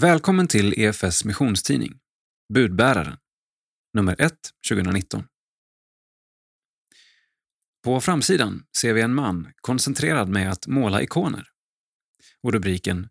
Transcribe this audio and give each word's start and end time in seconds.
Välkommen 0.00 0.48
till 0.48 0.80
EFS 0.80 1.24
missionstidning, 1.24 2.00
Budbäraren, 2.54 3.18
nummer 3.94 4.20
1 4.20 4.32
2019. 4.68 5.24
På 7.84 8.00
framsidan 8.00 8.66
ser 8.76 8.94
vi 8.94 9.00
en 9.00 9.14
man 9.14 9.52
koncentrerad 9.60 10.28
med 10.28 10.50
att 10.50 10.66
måla 10.66 11.02
ikoner 11.02 11.48
och 12.42 12.52
rubriken 12.52 13.08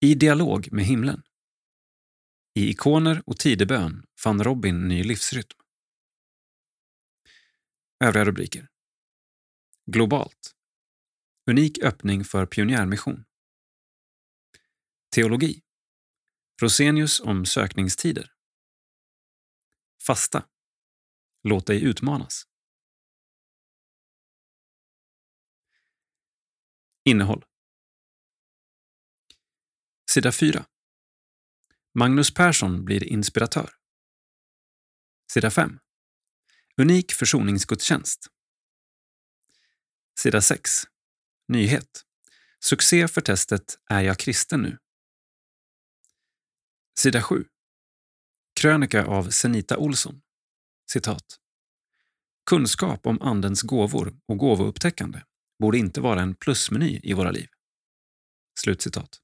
I 0.00 0.14
dialog 0.14 0.72
med 0.72 0.84
himlen. 0.84 1.22
I 2.54 2.70
ikoner 2.70 3.22
och 3.26 3.38
tidebön 3.38 4.06
fann 4.20 4.44
Robin 4.44 4.88
ny 4.88 5.04
livsrytm. 5.04 5.58
Övriga 8.04 8.24
rubriker. 8.24 8.68
Globalt. 9.86 10.54
Unik 11.50 11.82
öppning 11.82 12.24
för 12.24 12.46
pionjärmission. 12.46 13.24
Teologi. 15.14 15.61
Rosenius 16.62 17.20
om 17.20 17.46
sökningstider. 17.46 18.32
Fasta. 20.06 20.48
Låt 21.42 21.66
dig 21.66 21.84
utmanas. 21.84 22.46
Innehåll. 27.04 27.44
Sida 30.10 30.32
4. 30.32 30.66
Magnus 31.94 32.34
Persson 32.34 32.84
blir 32.84 33.04
inspiratör. 33.04 33.70
Sida 35.32 35.50
5. 35.50 35.78
Unik 36.76 37.12
försoningsgudstjänst. 37.12 38.26
Sida 40.18 40.40
6. 40.40 40.70
Nyhet. 41.48 42.04
Succé 42.60 43.08
för 43.08 43.20
testet 43.20 43.78
Är 43.90 44.00
jag 44.00 44.18
kristen 44.18 44.62
nu? 44.62 44.81
Sida 46.98 47.22
7. 47.22 47.44
Krönika 48.60 49.06
av 49.06 49.30
Senita 49.30 49.78
Olsson. 49.78 50.22
Citat. 50.90 51.38
Kunskap 52.50 53.06
om 53.06 53.22
Andens 53.22 53.62
gåvor 53.62 54.20
och 54.26 54.38
gåvoupptäckande 54.38 55.22
borde 55.58 55.78
inte 55.78 56.00
vara 56.00 56.22
en 56.22 56.34
plusmeny 56.34 57.00
i 57.02 57.12
våra 57.12 57.30
liv. 57.30 57.48
Slutcitat. 58.60 59.20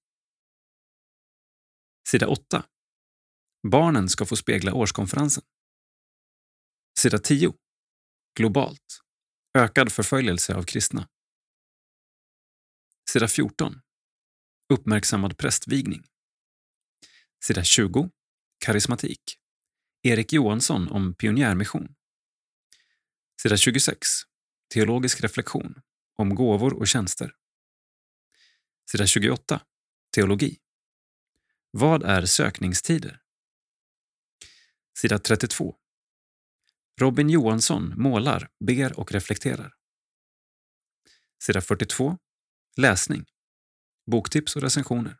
Sida 2.08 2.28
8. 2.28 2.64
Barnen 3.70 4.08
ska 4.08 4.26
få 4.26 4.36
spegla 4.36 4.74
årskonferensen. 4.74 5.44
Sida 6.98 7.18
10. 7.18 7.54
Globalt. 8.34 9.00
Ökad 9.58 9.92
förföljelse 9.92 10.54
av 10.54 10.62
kristna. 10.62 11.08
Sida 13.10 13.28
14. 13.28 13.80
Uppmärksammad 14.72 15.38
prästvigning. 15.38 16.04
Sida 17.44 17.64
20. 17.64 18.10
Karismatik. 18.58 19.20
Erik 20.02 20.32
Johansson 20.32 20.88
om 20.88 21.14
pionjärmission. 21.14 21.94
Sida 23.42 23.56
26. 23.56 24.08
Teologisk 24.74 25.20
reflektion 25.20 25.82
om 26.16 26.34
gåvor 26.34 26.74
och 26.74 26.88
tjänster. 26.88 27.34
Sida 28.90 29.06
28. 29.06 29.60
Teologi. 30.14 30.58
Vad 31.70 32.02
är 32.02 32.24
sökningstider? 32.24 33.20
Sida 34.98 35.18
32. 35.18 35.76
Robin 37.00 37.30
Johansson 37.30 37.94
målar, 38.02 38.50
ber 38.66 38.98
och 38.98 39.12
reflekterar. 39.12 39.74
Sida 41.42 41.60
42. 41.60 42.18
Läsning. 42.76 43.24
Boktips 44.10 44.56
och 44.56 44.62
recensioner. 44.62 45.18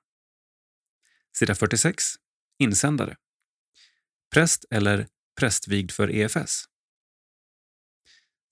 Sida 1.36 1.54
46. 1.54 2.14
Insändare. 2.58 3.16
Präst 4.30 4.64
eller 4.70 5.08
prästvigd 5.40 5.90
för 5.90 6.10
EFS. 6.10 6.64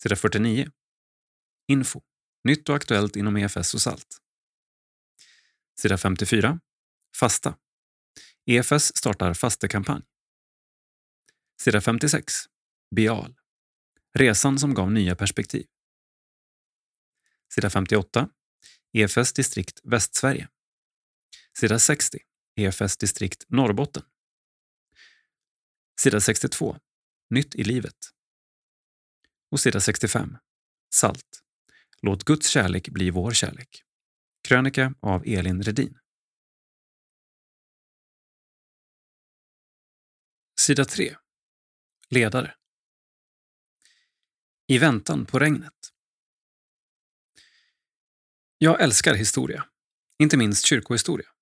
Sida 0.02 0.16
49. 0.16 0.70
Info. 1.68 2.02
Nytt 2.44 2.68
och 2.68 2.76
aktuellt 2.76 3.16
inom 3.16 3.36
EFS 3.36 3.74
och 3.74 3.82
SALT. 3.82 4.18
Sida 5.80 5.98
54. 5.98 6.60
Fasta. 7.16 7.58
EFS 8.46 8.96
startar 8.96 9.34
fastekampanj. 9.34 10.02
Sida 11.60 11.80
56. 11.80 12.34
Bial. 12.96 13.36
Resan 14.18 14.58
som 14.58 14.74
gav 14.74 14.92
nya 14.92 15.16
perspektiv. 15.16 15.66
Sida 17.54 17.70
58. 17.70 18.28
EFS 18.92 19.32
distrikt 19.32 19.80
Västsverige. 19.84 20.48
Sida 21.58 21.78
60. 21.78 22.18
EFS 22.56 22.96
distrikt 22.96 23.44
Norrbotten. 23.48 24.02
Sida 26.00 26.20
62. 26.20 26.78
Nytt 27.30 27.54
i 27.54 27.64
livet. 27.64 27.96
Och 29.50 29.60
sida 29.60 29.80
65. 29.80 30.36
Salt. 30.94 31.42
Låt 32.02 32.24
Guds 32.24 32.48
kärlek 32.48 32.88
bli 32.88 33.10
vår 33.10 33.30
kärlek. 33.30 33.82
Krönika 34.48 34.94
av 35.00 35.22
Elin 35.26 35.62
Redin. 35.62 35.98
Sida 40.60 40.84
3. 40.84 41.16
Ledare. 42.10 42.54
I 44.66 44.78
väntan 44.78 45.26
på 45.26 45.38
regnet. 45.38 45.92
Jag 48.58 48.80
älskar 48.82 49.14
historia, 49.14 49.64
inte 50.18 50.36
minst 50.36 50.66
kyrkohistoria. 50.66 51.35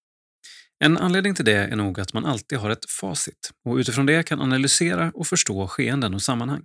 En 0.84 0.98
anledning 0.98 1.34
till 1.34 1.44
det 1.44 1.56
är 1.56 1.76
nog 1.76 2.00
att 2.00 2.12
man 2.12 2.24
alltid 2.24 2.58
har 2.58 2.70
ett 2.70 2.90
facit 2.90 3.50
och 3.64 3.76
utifrån 3.76 4.06
det 4.06 4.22
kan 4.22 4.40
analysera 4.40 5.12
och 5.14 5.26
förstå 5.26 5.68
skeenden 5.68 6.14
och 6.14 6.22
sammanhang. 6.22 6.64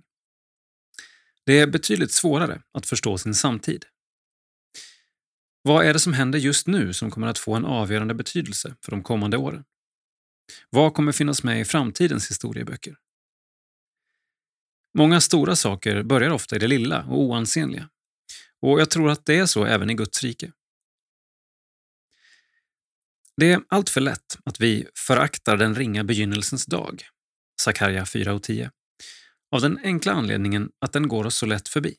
Det 1.46 1.58
är 1.58 1.66
betydligt 1.66 2.12
svårare 2.12 2.62
att 2.72 2.86
förstå 2.86 3.18
sin 3.18 3.34
samtid. 3.34 3.84
Vad 5.62 5.86
är 5.86 5.92
det 5.92 6.00
som 6.00 6.12
händer 6.12 6.38
just 6.38 6.66
nu 6.66 6.92
som 6.92 7.10
kommer 7.10 7.26
att 7.26 7.38
få 7.38 7.54
en 7.54 7.64
avgörande 7.64 8.14
betydelse 8.14 8.74
för 8.84 8.90
de 8.90 9.02
kommande 9.02 9.36
åren? 9.36 9.64
Vad 10.70 10.94
kommer 10.94 11.12
finnas 11.12 11.42
med 11.42 11.60
i 11.60 11.64
framtidens 11.64 12.30
historieböcker? 12.30 12.96
Många 14.98 15.20
stora 15.20 15.56
saker 15.56 16.02
börjar 16.02 16.30
ofta 16.30 16.56
i 16.56 16.58
det 16.58 16.68
lilla 16.68 17.04
och 17.04 17.20
oansenliga. 17.20 17.88
Och 18.62 18.80
jag 18.80 18.90
tror 18.90 19.10
att 19.10 19.26
det 19.26 19.38
är 19.38 19.46
så 19.46 19.64
även 19.64 19.90
i 19.90 19.94
Guds 19.94 20.22
rike. 20.22 20.52
Det 23.40 23.52
är 23.52 23.62
alltför 23.68 24.00
lätt 24.00 24.38
att 24.44 24.60
vi 24.60 24.86
föraktar 24.94 25.56
den 25.56 25.74
ringa 25.74 26.04
begynnelsens 26.04 26.66
dag, 26.66 27.02
Sakarja 27.60 28.06
4 28.06 28.34
och 28.34 28.42
10, 28.42 28.70
av 29.50 29.60
den 29.60 29.78
enkla 29.82 30.12
anledningen 30.12 30.70
att 30.80 30.92
den 30.92 31.08
går 31.08 31.24
oss 31.24 31.36
så 31.36 31.46
lätt 31.46 31.68
förbi. 31.68 31.96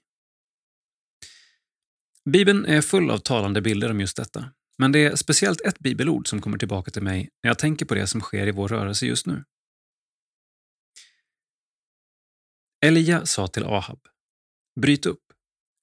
Bibeln 2.29 2.65
är 2.65 2.81
full 2.81 3.11
av 3.11 3.17
talande 3.17 3.61
bilder 3.61 3.91
om 3.91 3.99
just 3.99 4.17
detta, 4.17 4.53
men 4.77 4.91
det 4.91 5.05
är 5.05 5.15
speciellt 5.15 5.61
ett 5.61 5.79
bibelord 5.79 6.27
som 6.27 6.41
kommer 6.41 6.57
tillbaka 6.57 6.91
till 6.91 7.03
mig 7.03 7.29
när 7.43 7.49
jag 7.49 7.59
tänker 7.59 7.85
på 7.85 7.95
det 7.95 8.07
som 8.07 8.21
sker 8.21 8.47
i 8.47 8.51
vår 8.51 8.67
rörelse 8.67 9.05
just 9.05 9.25
nu. 9.25 9.43
Elia 12.85 13.25
sa 13.25 13.47
till 13.47 13.63
Ahab, 13.63 13.99
bryt 14.81 15.05
upp, 15.05 15.23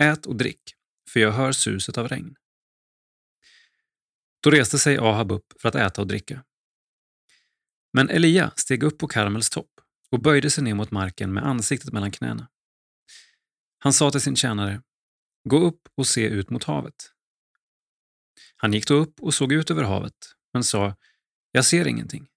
ät 0.02 0.26
och 0.26 0.36
drick, 0.36 0.74
för 1.10 1.20
jag 1.20 1.32
hör 1.32 1.52
suset 1.52 1.98
av 1.98 2.08
regn. 2.08 2.36
Då 4.40 4.50
reste 4.50 4.78
sig 4.78 4.98
Ahab 4.98 5.32
upp 5.32 5.46
för 5.60 5.68
att 5.68 5.74
äta 5.74 6.00
och 6.00 6.06
dricka. 6.06 6.44
Men 7.92 8.10
Elia 8.10 8.52
steg 8.56 8.82
upp 8.82 8.98
på 8.98 9.08
Karmels 9.08 9.50
topp 9.50 9.70
och 10.10 10.22
böjde 10.22 10.50
sig 10.50 10.64
ner 10.64 10.74
mot 10.74 10.90
marken 10.90 11.32
med 11.32 11.46
ansiktet 11.46 11.92
mellan 11.92 12.10
knäna. 12.10 12.48
Han 13.78 13.92
sa 13.92 14.10
till 14.10 14.20
sin 14.20 14.36
tjänare, 14.36 14.82
gå 15.48 15.58
upp 15.58 15.88
och 15.94 16.06
se 16.06 16.26
ut 16.26 16.50
mot 16.50 16.64
havet. 16.64 17.12
Han 18.56 18.72
gick 18.72 18.88
då 18.88 18.94
upp 18.94 19.20
och 19.20 19.34
såg 19.34 19.52
ut 19.52 19.70
över 19.70 19.82
havet, 19.82 20.34
men 20.52 20.64
sa, 20.64 20.96
jag 21.52 21.64
ser 21.64 21.86
ingenting. 21.86 22.28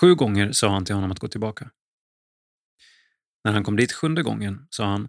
Sju 0.00 0.14
gånger 0.14 0.52
sa 0.52 0.68
han 0.68 0.84
till 0.84 0.94
honom 0.94 1.12
att 1.12 1.18
gå 1.18 1.28
tillbaka. 1.28 1.70
När 3.44 3.52
han 3.52 3.64
kom 3.64 3.76
dit 3.76 3.92
sjunde 3.92 4.22
gången 4.22 4.66
sa 4.70 4.84
han, 4.84 5.08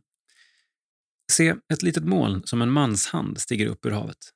se, 1.32 1.56
ett 1.74 1.82
litet 1.82 2.04
moln 2.04 2.44
som 2.46 2.62
en 2.62 2.72
mans 2.72 3.08
hand 3.08 3.42
stiger 3.42 3.68
upp 3.68 3.86
ur 3.86 3.92
havet. 3.92 4.35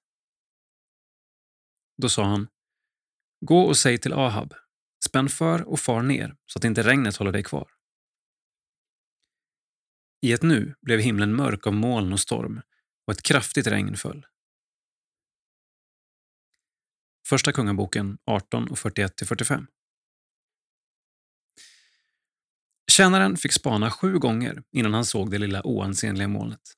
Då 2.01 2.09
sa 2.09 2.23
han, 2.23 2.47
gå 3.45 3.61
och 3.61 3.77
säg 3.77 3.97
till 3.97 4.13
Ahab, 4.13 4.53
spänn 5.05 5.29
för 5.29 5.61
och 5.61 5.79
far 5.79 6.01
ner 6.01 6.35
så 6.45 6.59
att 6.59 6.65
inte 6.65 6.83
regnet 6.83 7.17
håller 7.17 7.31
dig 7.31 7.43
kvar. 7.43 7.71
I 10.21 10.33
ett 10.33 10.41
nu 10.41 10.75
blev 10.81 10.99
himlen 10.99 11.35
mörk 11.35 11.67
av 11.67 11.73
moln 11.73 12.13
och 12.13 12.19
storm 12.19 12.61
och 13.07 13.13
ett 13.13 13.21
kraftigt 13.21 13.67
regn 13.67 13.97
föll. 13.97 14.25
Första 17.27 17.51
Kungaboken 17.51 18.17
18 18.25 18.67
och 18.67 18.77
41-45. 18.77 19.67
Tjänaren 22.91 23.37
fick 23.37 23.53
spana 23.53 23.91
sju 23.91 24.19
gånger 24.19 24.63
innan 24.71 24.93
han 24.93 25.05
såg 25.05 25.31
det 25.31 25.37
lilla 25.37 25.65
oansenliga 25.65 26.27
molnet. 26.27 26.73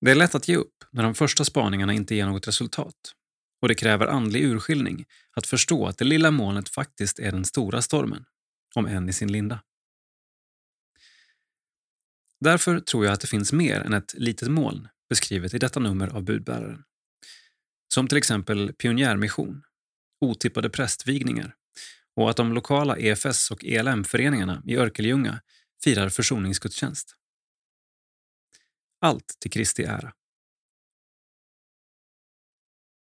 Det 0.00 0.10
är 0.10 0.14
lätt 0.14 0.34
att 0.34 0.48
ge 0.48 0.56
upp 0.56 0.84
när 0.90 1.02
de 1.02 1.14
första 1.14 1.44
spaningarna 1.44 1.92
inte 1.92 2.14
ger 2.14 2.26
något 2.26 2.48
resultat 2.48 3.14
och 3.62 3.68
det 3.68 3.74
kräver 3.74 4.06
andlig 4.06 4.44
urskiljning 4.44 5.04
att 5.36 5.46
förstå 5.46 5.86
att 5.86 5.98
det 5.98 6.04
lilla 6.04 6.30
molnet 6.30 6.68
faktiskt 6.68 7.18
är 7.18 7.32
den 7.32 7.44
stora 7.44 7.82
stormen, 7.82 8.24
om 8.74 8.86
än 8.86 9.08
i 9.08 9.12
sin 9.12 9.32
linda. 9.32 9.62
Därför 12.40 12.80
tror 12.80 13.04
jag 13.04 13.12
att 13.12 13.20
det 13.20 13.26
finns 13.26 13.52
mer 13.52 13.80
än 13.80 13.92
ett 13.92 14.14
litet 14.14 14.50
moln 14.50 14.88
beskrivet 15.08 15.54
i 15.54 15.58
detta 15.58 15.80
nummer 15.80 16.08
av 16.08 16.22
budbäraren. 16.22 16.84
Som 17.94 18.08
till 18.08 18.18
exempel 18.18 18.72
pionjärmission, 18.72 19.62
otippade 20.20 20.70
prästvigningar 20.70 21.54
och 22.16 22.30
att 22.30 22.36
de 22.36 22.52
lokala 22.52 22.96
EFS 22.96 23.50
och 23.50 23.64
ELM-föreningarna 23.64 24.62
i 24.66 24.76
Örkelljunga 24.76 25.40
firar 25.84 26.08
försoningsgudstjänst. 26.08 27.16
Allt 29.00 29.36
till 29.40 29.50
Kristi 29.50 29.84
ära. 29.84 30.12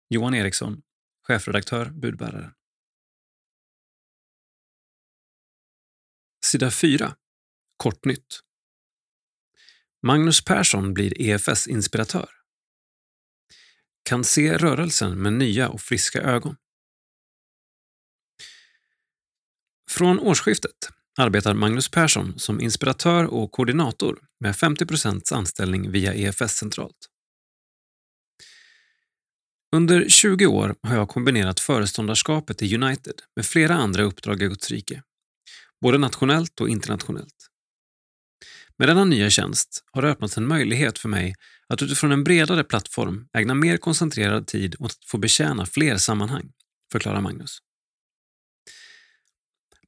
Johan 0.08 0.34
Eriksson, 0.34 0.82
chefredaktör 1.28 1.90
Budbäraren. 1.90 2.52
Sida 6.44 6.70
4. 6.70 7.16
Kortnytt. 7.76 8.40
Magnus 10.02 10.44
Persson 10.44 10.94
blir 10.94 11.20
EFS-inspiratör. 11.20 12.28
Kan 14.02 14.24
se 14.24 14.56
rörelsen 14.58 15.22
med 15.22 15.32
nya 15.32 15.68
och 15.68 15.80
friska 15.80 16.20
ögon. 16.20 16.56
Från 19.90 20.18
årsskiftet 20.18 20.90
arbetar 21.18 21.54
Magnus 21.54 21.88
Persson 21.88 22.38
som 22.38 22.60
inspiratör 22.60 23.24
och 23.24 23.52
koordinator 23.52 24.18
med 24.40 24.54
50% 24.54 25.34
anställning 25.34 25.90
via 25.90 26.14
EFS 26.14 26.56
centralt. 26.56 27.13
Under 29.74 30.08
20 30.08 30.46
år 30.46 30.74
har 30.82 30.96
jag 30.96 31.08
kombinerat 31.08 31.60
föreståndarskapet 31.60 32.62
i 32.62 32.74
United 32.74 33.14
med 33.36 33.46
flera 33.46 33.74
andra 33.74 34.02
uppdrag 34.02 34.42
i 34.42 34.46
Guds 34.46 34.70
rike, 34.70 35.02
både 35.80 35.98
nationellt 35.98 36.60
och 36.60 36.68
internationellt. 36.68 37.48
Med 38.78 38.88
denna 38.88 39.04
nya 39.04 39.30
tjänst 39.30 39.84
har 39.92 40.02
det 40.02 40.08
öppnats 40.08 40.38
en 40.38 40.48
möjlighet 40.48 40.98
för 40.98 41.08
mig 41.08 41.34
att 41.68 41.82
utifrån 41.82 42.12
en 42.12 42.24
bredare 42.24 42.64
plattform 42.64 43.28
ägna 43.32 43.54
mer 43.54 43.76
koncentrerad 43.76 44.46
tid 44.46 44.76
åt 44.78 44.90
att 44.90 45.04
få 45.06 45.18
betjäna 45.18 45.66
fler 45.66 45.96
sammanhang, 45.96 46.52
förklarar 46.92 47.20
Magnus. 47.20 47.58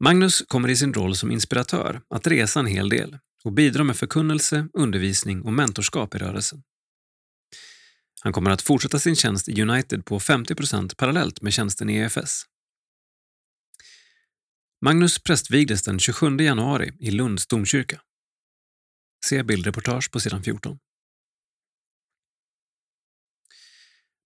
Magnus 0.00 0.42
kommer 0.48 0.68
i 0.68 0.76
sin 0.76 0.94
roll 0.94 1.16
som 1.16 1.30
inspiratör 1.30 2.00
att 2.08 2.26
resa 2.26 2.60
en 2.60 2.66
hel 2.66 2.88
del 2.88 3.18
och 3.44 3.52
bidra 3.52 3.84
med 3.84 3.96
förkunnelse, 3.96 4.68
undervisning 4.72 5.42
och 5.42 5.52
mentorskap 5.52 6.14
i 6.14 6.18
rörelsen. 6.18 6.62
Han 8.26 8.32
kommer 8.32 8.50
att 8.50 8.62
fortsätta 8.62 8.98
sin 8.98 9.16
tjänst 9.16 9.48
i 9.48 9.62
United 9.62 10.04
på 10.04 10.18
50% 10.18 10.94
parallellt 10.96 11.42
med 11.42 11.52
tjänsten 11.52 11.90
i 11.90 11.96
EFS. 11.96 12.42
Magnus 14.80 15.18
prästvigdes 15.18 15.82
den 15.82 15.98
27 15.98 16.36
januari 16.36 16.92
i 17.00 17.10
Lunds 17.10 17.46
domkyrka. 17.46 18.00
Se 19.26 19.42
bildreportage 19.42 20.10
på 20.12 20.20
sidan 20.20 20.42
14. 20.42 20.78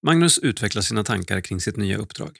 Magnus 0.06 0.38
utvecklar 0.38 0.82
sina 0.82 1.04
tankar 1.04 1.40
kring 1.40 1.60
sitt 1.60 1.76
nya 1.76 1.96
uppdrag. 1.96 2.38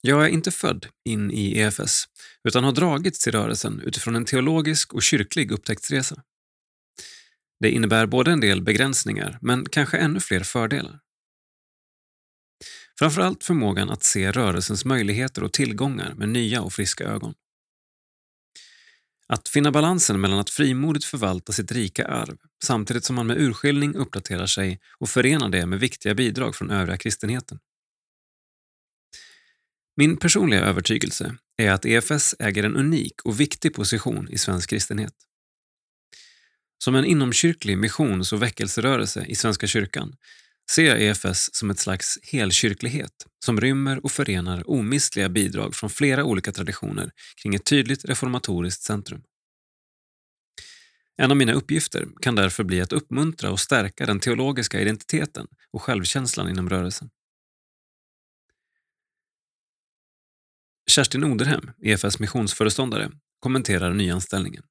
Jag 0.00 0.24
är 0.24 0.28
inte 0.28 0.50
född 0.50 0.86
in 1.04 1.30
i 1.30 1.58
EFS 1.58 2.04
utan 2.44 2.64
har 2.64 2.72
dragits 2.72 3.18
till 3.18 3.32
rörelsen 3.32 3.80
utifrån 3.80 4.16
en 4.16 4.24
teologisk 4.24 4.94
och 4.94 5.02
kyrklig 5.02 5.50
upptäcktsresa. 5.50 6.22
Det 7.60 7.70
innebär 7.70 8.06
både 8.06 8.30
en 8.30 8.40
del 8.40 8.62
begränsningar, 8.62 9.38
men 9.40 9.68
kanske 9.68 9.98
ännu 9.98 10.20
fler 10.20 10.40
fördelar. 10.40 11.00
Framförallt 12.98 13.44
förmågan 13.44 13.90
att 13.90 14.02
se 14.02 14.30
rörelsens 14.30 14.84
möjligheter 14.84 15.44
och 15.44 15.52
tillgångar 15.52 16.14
med 16.14 16.28
nya 16.28 16.62
och 16.62 16.72
friska 16.72 17.04
ögon. 17.04 17.34
Att 19.28 19.48
finna 19.48 19.70
balansen 19.70 20.20
mellan 20.20 20.38
att 20.38 20.50
frimodigt 20.50 21.04
förvalta 21.04 21.52
sitt 21.52 21.72
rika 21.72 22.06
arv 22.06 22.36
samtidigt 22.64 23.04
som 23.04 23.16
man 23.16 23.26
med 23.26 23.40
urskiljning 23.40 23.94
uppdaterar 23.94 24.46
sig 24.46 24.80
och 24.98 25.08
förenar 25.08 25.48
det 25.48 25.66
med 25.66 25.80
viktiga 25.80 26.14
bidrag 26.14 26.56
från 26.56 26.70
övriga 26.70 26.98
kristenheten. 26.98 27.58
Min 29.96 30.16
personliga 30.16 30.60
övertygelse 30.60 31.36
är 31.56 31.70
att 31.70 31.84
EFS 31.84 32.34
äger 32.38 32.64
en 32.64 32.76
unik 32.76 33.22
och 33.24 33.40
viktig 33.40 33.74
position 33.74 34.28
i 34.30 34.38
svensk 34.38 34.70
kristenhet. 34.70 35.14
Som 36.78 36.94
en 36.94 37.04
inomkyrklig 37.04 37.78
missions 37.78 38.32
och 38.32 38.42
väckelserörelse 38.42 39.24
i 39.24 39.34
Svenska 39.34 39.66
kyrkan 39.66 40.16
ser 40.70 40.84
jag 40.84 41.02
EFS 41.02 41.54
som 41.54 41.70
ett 41.70 41.78
slags 41.78 42.18
helkyrklighet 42.22 43.12
som 43.44 43.60
rymmer 43.60 44.04
och 44.04 44.12
förenar 44.12 44.70
omistliga 44.70 45.28
bidrag 45.28 45.74
från 45.74 45.90
flera 45.90 46.24
olika 46.24 46.52
traditioner 46.52 47.10
kring 47.42 47.54
ett 47.54 47.64
tydligt 47.64 48.04
reformatoriskt 48.04 48.82
centrum. 48.82 49.22
En 51.16 51.30
av 51.30 51.36
mina 51.36 51.52
uppgifter 51.52 52.08
kan 52.20 52.34
därför 52.34 52.64
bli 52.64 52.80
att 52.80 52.92
uppmuntra 52.92 53.50
och 53.50 53.60
stärka 53.60 54.06
den 54.06 54.20
teologiska 54.20 54.80
identiteten 54.80 55.46
och 55.72 55.82
självkänslan 55.82 56.48
inom 56.48 56.70
rörelsen. 56.70 57.10
Kerstin 60.90 61.24
Oderhem, 61.24 61.70
EFS 61.82 62.18
missionsföreståndare, 62.18 63.10
kommenterar 63.40 63.94
nyanställningen. 63.94 64.62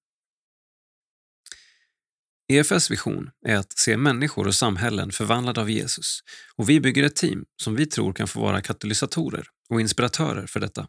EFS 2.48 2.92
vision 2.92 3.32
är 3.46 3.56
att 3.56 3.78
se 3.78 3.98
människor 3.98 4.48
och 4.48 4.56
samhällen 4.56 5.12
förvandlade 5.12 5.62
av 5.62 5.70
Jesus 5.70 6.20
och 6.56 6.70
vi 6.70 6.80
bygger 6.80 7.04
ett 7.04 7.16
team 7.16 7.46
som 7.62 7.76
vi 7.76 7.86
tror 7.86 8.14
kan 8.14 8.28
få 8.28 8.42
vara 8.42 8.62
katalysatorer 8.62 9.48
och 9.70 9.82
inspiratörer 9.82 10.48
för 10.48 10.60
detta. 10.60 10.88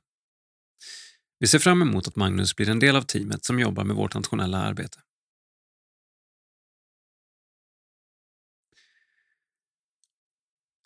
Vi 1.38 1.46
ser 1.46 1.58
fram 1.58 1.82
emot 1.82 2.08
att 2.08 2.16
Magnus 2.16 2.56
blir 2.56 2.68
en 2.68 2.78
del 2.78 2.96
av 2.96 3.02
teamet 3.02 3.44
som 3.44 3.58
jobbar 3.58 3.84
med 3.84 3.96
vårt 3.96 4.14
nationella 4.14 4.58
arbete. 4.58 5.00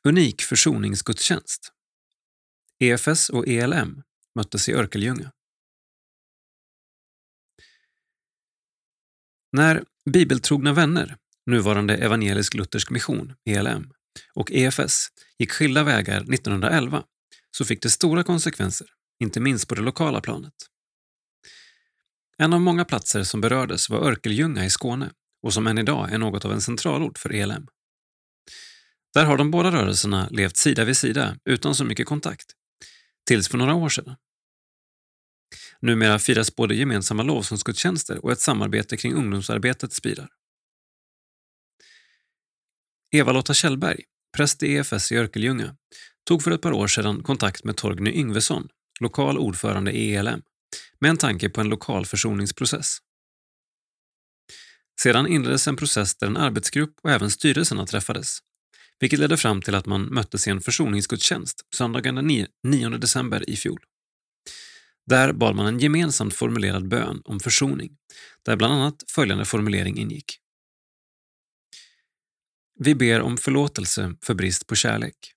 Unik 0.04 0.42
försoningsgudstjänst. 0.42 1.72
EFS 2.78 3.30
och 3.30 3.48
ELM 3.48 4.02
möttes 4.34 4.68
i 4.68 4.72
Örkelljunga. 4.72 5.32
När 9.52 9.84
Bibeltrogna 10.04 10.72
vänner, 10.72 11.16
nuvarande 11.46 11.96
Evangelisk-Luthersk 11.96 12.90
Mission, 12.90 13.34
ELM, 13.44 13.92
och 14.34 14.52
EFS 14.52 15.08
gick 15.38 15.52
skilda 15.52 15.82
vägar 15.82 16.20
1911 16.20 17.04
så 17.50 17.64
fick 17.64 17.82
det 17.82 17.90
stora 17.90 18.22
konsekvenser, 18.22 18.86
inte 19.22 19.40
minst 19.40 19.68
på 19.68 19.74
det 19.74 19.82
lokala 19.82 20.20
planet. 20.20 20.54
En 22.38 22.52
av 22.52 22.60
många 22.60 22.84
platser 22.84 23.22
som 23.22 23.40
berördes 23.40 23.90
var 23.90 23.98
Örkelljunga 23.98 24.64
i 24.64 24.70
Skåne 24.70 25.10
och 25.42 25.54
som 25.54 25.66
än 25.66 25.78
idag 25.78 26.12
är 26.12 26.18
något 26.18 26.44
av 26.44 26.52
en 26.52 26.60
centralort 26.60 27.18
för 27.18 27.34
ELM. 27.34 27.66
Där 29.14 29.24
har 29.24 29.36
de 29.36 29.50
båda 29.50 29.72
rörelserna 29.72 30.28
levt 30.30 30.56
sida 30.56 30.84
vid 30.84 30.96
sida 30.96 31.36
utan 31.44 31.74
så 31.74 31.84
mycket 31.84 32.06
kontakt, 32.06 32.46
tills 33.26 33.48
för 33.48 33.58
några 33.58 33.74
år 33.74 33.88
sedan. 33.88 34.16
Numera 35.82 36.18
firas 36.18 36.56
både 36.56 36.74
gemensamma 36.74 37.22
lovsångsgudstjänster 37.22 38.24
och 38.24 38.32
ett 38.32 38.40
samarbete 38.40 38.96
kring 38.96 39.14
ungdomsarbetet 39.14 39.92
spirar. 39.92 40.28
Eva-Lotta 43.16 43.54
Kjellberg, 43.54 44.00
präst 44.36 44.62
i 44.62 44.74
EFS 44.74 45.12
i 45.12 45.16
Örkelljunga, 45.16 45.76
tog 46.28 46.42
för 46.42 46.50
ett 46.50 46.62
par 46.62 46.72
år 46.72 46.86
sedan 46.86 47.22
kontakt 47.22 47.64
med 47.64 47.76
Torgny 47.76 48.10
Yngvesson, 48.10 48.68
lokal 49.00 49.38
ordförande 49.38 49.92
i 49.92 50.14
ELM, 50.14 50.42
med 50.98 51.10
en 51.10 51.16
tanke 51.16 51.50
på 51.50 51.60
en 51.60 51.68
lokal 51.68 52.06
försoningsprocess. 52.06 52.98
Sedan 55.02 55.26
inleddes 55.26 55.68
en 55.68 55.76
process 55.76 56.16
där 56.16 56.26
en 56.26 56.36
arbetsgrupp 56.36 56.94
och 57.02 57.10
även 57.10 57.30
styrelserna 57.30 57.86
träffades, 57.86 58.38
vilket 58.98 59.18
ledde 59.18 59.36
fram 59.36 59.62
till 59.62 59.74
att 59.74 59.86
man 59.86 60.02
möttes 60.02 60.46
i 60.46 60.50
en 60.50 60.60
försoningsgudstjänst 60.60 61.60
söndagen 61.74 62.14
den 62.14 62.46
9 62.64 62.88
december 62.88 63.50
i 63.50 63.56
fjol. 63.56 63.80
Där 65.10 65.32
bad 65.32 65.56
man 65.56 65.66
en 65.66 65.78
gemensamt 65.78 66.34
formulerad 66.34 66.88
bön 66.88 67.22
om 67.24 67.40
försoning, 67.40 67.96
där 68.42 68.56
bland 68.56 68.74
annat 68.74 69.04
följande 69.08 69.44
formulering 69.44 69.98
ingick. 69.98 70.38
Vi 72.78 72.94
ber 72.94 73.20
om 73.20 73.36
förlåtelse 73.36 74.14
för 74.22 74.34
brist 74.34 74.66
på 74.66 74.74
kärlek. 74.74 75.34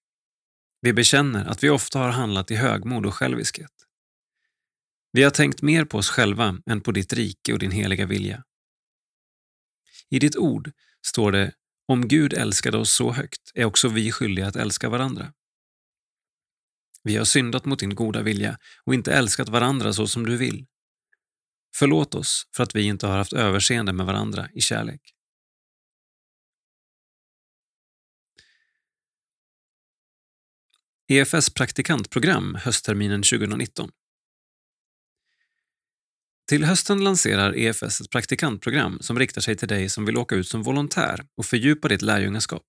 Vi 0.81 0.93
bekänner 0.93 1.45
att 1.45 1.63
vi 1.63 1.69
ofta 1.69 1.99
har 1.99 2.09
handlat 2.09 2.51
i 2.51 2.55
högmod 2.55 3.05
och 3.05 3.13
själviskhet. 3.13 3.71
Vi 5.11 5.23
har 5.23 5.31
tänkt 5.31 5.61
mer 5.61 5.85
på 5.85 5.97
oss 5.97 6.09
själva 6.09 6.57
än 6.65 6.81
på 6.81 6.91
ditt 6.91 7.13
rike 7.13 7.53
och 7.53 7.59
din 7.59 7.71
heliga 7.71 8.05
vilja. 8.05 8.43
I 10.09 10.19
ditt 10.19 10.35
ord 10.35 10.71
står 11.07 11.31
det 11.31 11.53
om 11.87 12.07
Gud 12.07 12.33
älskade 12.33 12.77
oss 12.77 12.91
så 12.91 13.11
högt 13.11 13.51
är 13.53 13.65
också 13.65 13.87
vi 13.87 14.11
skyldiga 14.11 14.47
att 14.47 14.55
älska 14.55 14.89
varandra. 14.89 15.33
Vi 17.03 17.15
har 17.15 17.25
syndat 17.25 17.65
mot 17.65 17.79
din 17.79 17.95
goda 17.95 18.21
vilja 18.21 18.57
och 18.83 18.93
inte 18.93 19.13
älskat 19.13 19.49
varandra 19.49 19.93
så 19.93 20.07
som 20.07 20.25
du 20.25 20.37
vill. 20.37 20.65
Förlåt 21.75 22.15
oss 22.15 22.47
för 22.55 22.63
att 22.63 22.75
vi 22.75 22.83
inte 22.83 23.07
har 23.07 23.17
haft 23.17 23.33
överseende 23.33 23.93
med 23.93 24.05
varandra 24.05 24.49
i 24.53 24.61
kärlek. 24.61 25.01
EFS 31.07 31.49
praktikantprogram 31.49 32.55
höstterminen 32.55 33.23
2019. 33.23 33.89
Till 36.47 36.63
hösten 36.63 37.03
lanserar 37.03 37.57
EFS 37.57 38.01
ett 38.01 38.09
praktikantprogram 38.09 38.97
som 39.01 39.19
riktar 39.19 39.41
sig 39.41 39.55
till 39.55 39.67
dig 39.67 39.89
som 39.89 40.05
vill 40.05 40.17
åka 40.17 40.35
ut 40.35 40.47
som 40.47 40.63
volontär 40.63 41.25
och 41.37 41.45
fördjupa 41.45 41.87
ditt 41.87 42.01
lärjungaskap. 42.01 42.63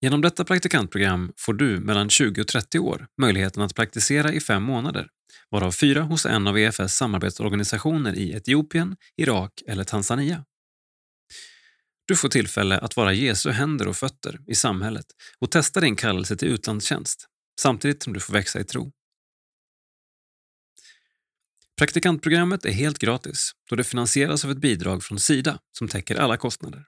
Genom 0.00 0.20
detta 0.20 0.44
praktikantprogram 0.44 1.32
får 1.36 1.54
du 1.54 1.80
mellan 1.80 2.10
20 2.10 2.40
och 2.40 2.48
30 2.48 2.78
år 2.78 3.06
möjligheten 3.20 3.62
att 3.62 3.74
praktisera 3.74 4.32
i 4.32 4.40
fem 4.40 4.62
månader, 4.62 5.08
varav 5.50 5.72
fyra 5.72 6.02
hos 6.02 6.26
en 6.26 6.46
av 6.46 6.58
EFS 6.58 6.94
samarbetsorganisationer 6.94 8.14
i 8.14 8.32
Etiopien, 8.32 8.96
Irak 9.16 9.62
eller 9.66 9.84
Tanzania. 9.84 10.44
Du 12.06 12.16
får 12.16 12.28
tillfälle 12.28 12.78
att 12.78 12.96
vara 12.96 13.12
Jesu 13.12 13.50
händer 13.50 13.88
och 13.88 13.96
fötter 13.96 14.40
i 14.46 14.54
samhället 14.54 15.06
och 15.38 15.50
testa 15.50 15.80
din 15.80 15.96
kallelse 15.96 16.36
till 16.36 16.48
utlandstjänst, 16.48 17.26
samtidigt 17.60 18.02
som 18.02 18.12
du 18.12 18.20
får 18.20 18.32
växa 18.32 18.60
i 18.60 18.64
tro. 18.64 18.92
Praktikantprogrammet 21.78 22.64
är 22.64 22.70
helt 22.70 22.98
gratis 22.98 23.52
då 23.70 23.76
det 23.76 23.84
finansieras 23.84 24.44
av 24.44 24.50
ett 24.50 24.58
bidrag 24.58 25.04
från 25.04 25.18
Sida 25.18 25.58
som 25.78 25.88
täcker 25.88 26.16
alla 26.16 26.36
kostnader. 26.36 26.84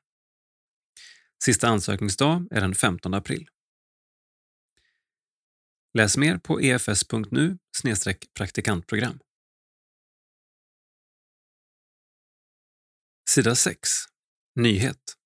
Sista 1.44 1.68
ansökningsdag 1.68 2.48
är 2.50 2.60
den 2.60 2.74
15 2.74 3.14
april. 3.14 3.48
Läs 5.94 6.16
mer 6.16 6.38
på 6.38 6.60
efs.nu 6.60 7.58
praktikantprogram. 8.34 9.20
Sida 13.28 13.54
6. 13.54 13.88
Nyhet. 14.54 15.16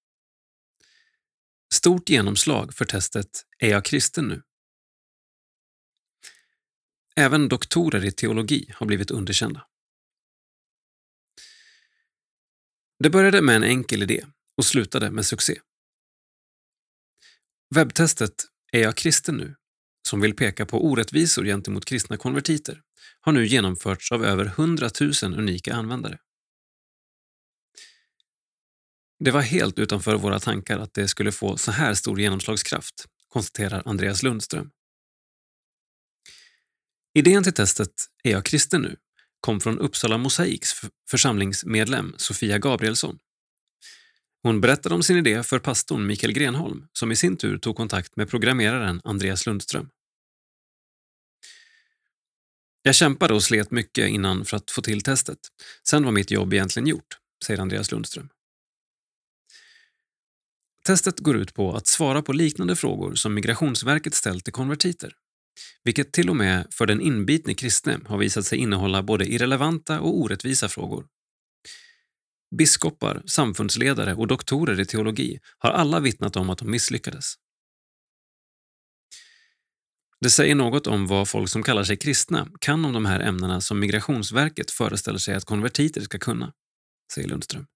Stort 1.75 2.09
genomslag 2.09 2.75
för 2.75 2.85
testet 2.85 3.47
Är 3.59 3.71
jag 3.71 3.85
kristen 3.85 4.29
nu? 4.29 4.43
Även 7.17 7.49
doktorer 7.49 8.05
i 8.05 8.13
teologi 8.13 8.73
har 8.75 8.87
blivit 8.87 9.11
underkända. 9.11 9.67
Det 12.99 13.11
började 13.11 13.43
med 13.43 13.57
en 13.57 13.65
enkel 13.65 14.03
idé 14.03 14.27
och 14.57 14.65
slutade 14.65 15.11
med 15.11 15.27
succé. 15.27 15.61
Webbtestet 17.75 18.35
Är 18.73 18.83
jag 18.83 18.97
kristen 18.97 19.37
nu? 19.37 19.55
som 20.09 20.21
vill 20.21 20.37
peka 20.37 20.67
på 20.67 20.85
orättvisor 20.87 21.45
gentemot 21.45 21.85
kristna 21.85 22.17
konvertiter 22.17 22.83
har 23.21 23.33
nu 23.33 23.47
genomförts 23.47 24.13
av 24.13 24.25
över 24.25 24.45
100 24.45 24.91
000 25.01 25.39
unika 25.39 25.75
användare. 25.75 26.19
Det 29.19 29.31
var 29.31 29.41
helt 29.41 29.79
utanför 29.79 30.17
våra 30.17 30.41
tankar 30.41 30.79
att 30.79 30.95
det 30.95 31.09
skulle 31.09 31.33
få 31.33 31.57
så 31.57 31.71
här 31.71 31.95
stor 31.95 32.21
genomslagskraft, 32.21 33.07
konstaterar 33.29 33.83
Andreas 33.85 34.23
Lundström. 34.23 34.71
Idén 37.15 37.43
till 37.45 37.55
testet 37.55 37.95
Är 38.25 38.31
jag 38.31 38.45
kristen 38.45 38.83
nu? 38.83 38.97
kom 39.41 39.61
från 39.61 39.79
Uppsala 39.79 40.19
Mosaiks 40.19 40.73
församlingsmedlem 41.11 42.15
Sofia 42.17 42.59
Gabrielsson. 42.59 43.19
Hon 44.45 44.61
berättade 44.61 44.95
om 44.95 45.03
sin 45.03 45.17
idé 45.17 45.43
för 45.43 45.59
pastorn 45.59 46.07
Mikael 46.07 46.33
Grenholm 46.33 46.87
som 46.93 47.13
i 47.13 47.17
sin 47.17 47.37
tur 47.37 47.59
tog 47.59 47.77
kontakt 47.77 48.17
med 48.17 48.31
programmeraren 48.31 49.01
Andreas 49.05 49.47
Lundström. 49.47 49.89
Jag 52.83 52.95
kämpade 52.95 53.35
och 53.35 53.43
slet 53.43 53.71
mycket 53.71 54.09
innan 54.09 54.45
för 54.45 54.57
att 54.57 54.71
få 54.71 54.83
till 54.83 55.03
testet. 55.03 55.39
Sen 55.89 56.05
var 56.05 56.13
mitt 56.13 56.31
jobb 56.31 56.53
egentligen 56.53 56.87
gjort, 56.87 57.19
säger 57.47 57.61
Andreas 57.61 57.91
Lundström. 57.93 58.29
Testet 60.87 61.19
går 61.19 61.37
ut 61.37 61.55
på 61.55 61.73
att 61.73 61.87
svara 61.87 62.23
på 62.23 62.33
liknande 62.33 62.77
frågor 62.77 63.15
som 63.15 63.35
Migrationsverket 63.35 64.15
ställt 64.15 64.45
till 64.45 64.53
konvertiter. 64.53 65.13
Vilket 65.85 66.13
till 66.13 66.31
och 66.31 66.37
med 66.37 66.67
för 66.71 66.87
den 66.87 67.01
inbitne 67.01 67.55
kristne 67.55 68.01
har 68.07 68.19
visat 68.19 68.47
sig 68.47 68.59
innehålla 68.59 69.03
både 69.03 69.27
irrelevanta 69.27 70.01
och 70.01 70.19
orättvisa 70.19 70.69
frågor. 70.69 71.07
Biskopar, 72.59 73.23
samfundsledare 73.27 74.15
och 74.15 74.27
doktorer 74.27 74.81
i 74.81 74.87
teologi 74.87 75.39
har 75.59 75.71
alla 75.71 76.01
vittnat 76.01 76.37
om 76.37 76.51
att 76.51 76.59
de 76.59 76.71
misslyckades. 76.71 77.35
Det 80.21 80.31
säger 80.31 80.55
något 80.55 80.87
om 80.87 81.07
vad 81.07 81.29
folk 81.29 81.49
som 81.49 81.63
kallar 81.63 81.85
sig 81.85 81.97
kristna 81.97 82.49
kan 82.61 82.85
om 82.85 82.93
de 82.93 83.07
här 83.07 83.21
ämnena 83.21 83.61
som 83.61 83.81
Migrationsverket 83.81 84.71
föreställer 84.71 85.19
sig 85.19 85.35
att 85.35 85.45
konvertiter 85.45 86.01
ska 86.01 86.19
kunna, 86.19 86.53
säger 87.13 87.29
Lundström. 87.29 87.67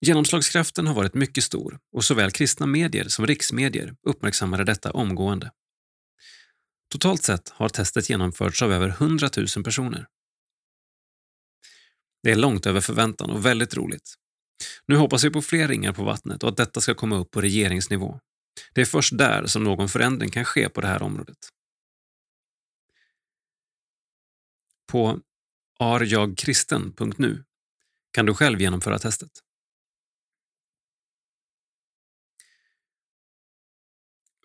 Genomslagskraften 0.00 0.86
har 0.86 0.94
varit 0.94 1.14
mycket 1.14 1.44
stor 1.44 1.78
och 1.92 2.04
såväl 2.04 2.30
kristna 2.30 2.66
medier 2.66 3.08
som 3.08 3.26
riksmedier 3.26 3.94
uppmärksammade 4.08 4.64
detta 4.64 4.90
omgående. 4.90 5.50
Totalt 6.92 7.22
sett 7.22 7.48
har 7.48 7.68
testet 7.68 8.10
genomförts 8.10 8.62
av 8.62 8.72
över 8.72 8.88
100 8.88 9.28
000 9.56 9.64
personer. 9.64 10.06
Det 12.22 12.30
är 12.30 12.36
långt 12.36 12.66
över 12.66 12.80
förväntan 12.80 13.30
och 13.30 13.46
väldigt 13.46 13.74
roligt. 13.74 14.14
Nu 14.86 14.96
hoppas 14.96 15.24
vi 15.24 15.30
på 15.30 15.42
fler 15.42 15.68
ringar 15.68 15.92
på 15.92 16.04
vattnet 16.04 16.42
och 16.42 16.48
att 16.48 16.56
detta 16.56 16.80
ska 16.80 16.94
komma 16.94 17.16
upp 17.16 17.30
på 17.30 17.40
regeringsnivå. 17.40 18.20
Det 18.72 18.80
är 18.80 18.84
först 18.84 19.18
där 19.18 19.46
som 19.46 19.64
någon 19.64 19.88
förändring 19.88 20.30
kan 20.30 20.44
ske 20.44 20.68
på 20.68 20.80
det 20.80 20.86
här 20.86 21.02
området. 21.02 21.48
På 24.86 25.20
arjagkristen.nu 25.78 27.44
kan 28.12 28.26
du 28.26 28.34
själv 28.34 28.60
genomföra 28.60 28.98
testet. 28.98 29.30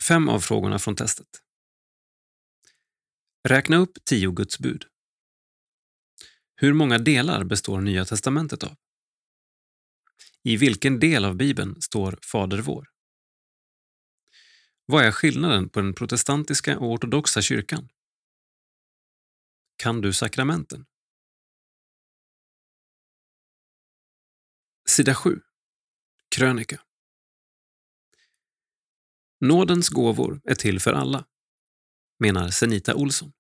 Fem 0.08 0.30
av 0.30 0.40
frågorna 0.40 0.80
från 0.80 0.96
testet. 0.96 1.28
Räkna 3.48 3.78
upp 3.78 3.98
tio 4.06 4.32
Guds 4.32 4.60
bud. 4.60 4.86
Hur 6.60 6.74
många 6.74 6.98
delar 6.98 7.44
består 7.44 7.82
Nya 7.82 8.06
testamentet 8.06 8.64
av? 8.64 8.76
I 10.44 10.58
vilken 10.58 11.00
del 11.00 11.26
av 11.26 11.36
Bibeln 11.36 11.82
står 11.82 12.20
Fader 12.22 12.58
vår? 12.58 12.90
Vad 14.86 15.06
är 15.06 15.12
skillnaden 15.12 15.70
på 15.70 15.82
den 15.82 15.94
protestantiska 15.94 16.80
och 16.80 16.92
ortodoxa 16.92 17.42
kyrkan? 17.42 17.90
Kan 19.76 20.02
du 20.02 20.14
sakramenten? 20.14 20.86
Sida 24.90 25.16
7. 25.16 25.42
Krönika. 26.36 26.82
Nådens 29.40 29.90
gåvor 29.90 30.42
är 30.44 30.56
till 30.56 30.80
för 30.80 30.94
alla, 30.94 31.26
menar 32.20 32.50
Senita 32.50 32.96
Olsson. 32.96 33.34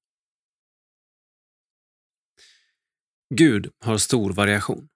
Gud 3.29 3.71
har 3.79 3.97
stor 3.97 4.33
variation. 4.33 4.89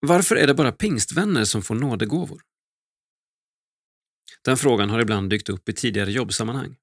Varför 0.00 0.36
är 0.36 0.46
det 0.46 0.54
bara 0.54 0.72
pingstvänner 0.72 1.44
som 1.44 1.62
får 1.62 1.74
nådegåvor? 1.74 2.42
Den 4.44 4.56
frågan 4.56 4.90
har 4.90 5.00
ibland 5.00 5.30
dykt 5.30 5.48
upp 5.48 5.68
i 5.68 5.72
tidigare 5.72 6.12
jobbsammanhang. 6.12 6.76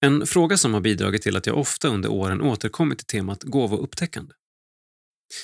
En 0.00 0.26
fråga 0.26 0.56
som 0.56 0.74
har 0.74 0.80
bidragit 0.80 1.22
till 1.22 1.36
att 1.36 1.46
jag 1.46 1.58
ofta 1.58 1.88
under 1.88 2.10
åren 2.10 2.40
återkommit 2.40 2.98
till 2.98 3.06
temat 3.06 3.42
gåvoupptäckande. 3.42 4.34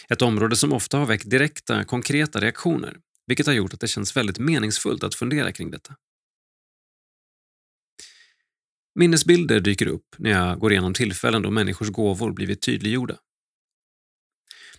Ett 0.09 0.23
område 0.23 0.57
som 0.57 0.73
ofta 0.73 0.99
har 0.99 1.07
väckt 1.07 1.31
direkta, 1.31 1.85
konkreta 1.85 2.41
reaktioner, 2.41 3.01
vilket 3.27 3.47
har 3.47 3.53
gjort 3.53 3.75
att 3.75 3.81
det 3.81 3.89
känns 3.89 4.17
väldigt 4.17 4.39
meningsfullt 4.39 5.05
att 5.05 5.15
fundera 5.15 5.53
kring 5.53 5.71
detta. 5.71 5.97
Minnesbilder 8.95 9.61
dyker 9.61 9.87
upp 9.87 10.15
när 10.19 10.31
jag 10.31 10.59
går 10.59 10.73
igenom 10.73 10.95
tillfällen 10.95 11.43
då 11.43 11.51
människors 11.51 11.89
gåvor 11.89 12.33
blivit 12.33 12.63
tydliggjorda. 12.63 13.19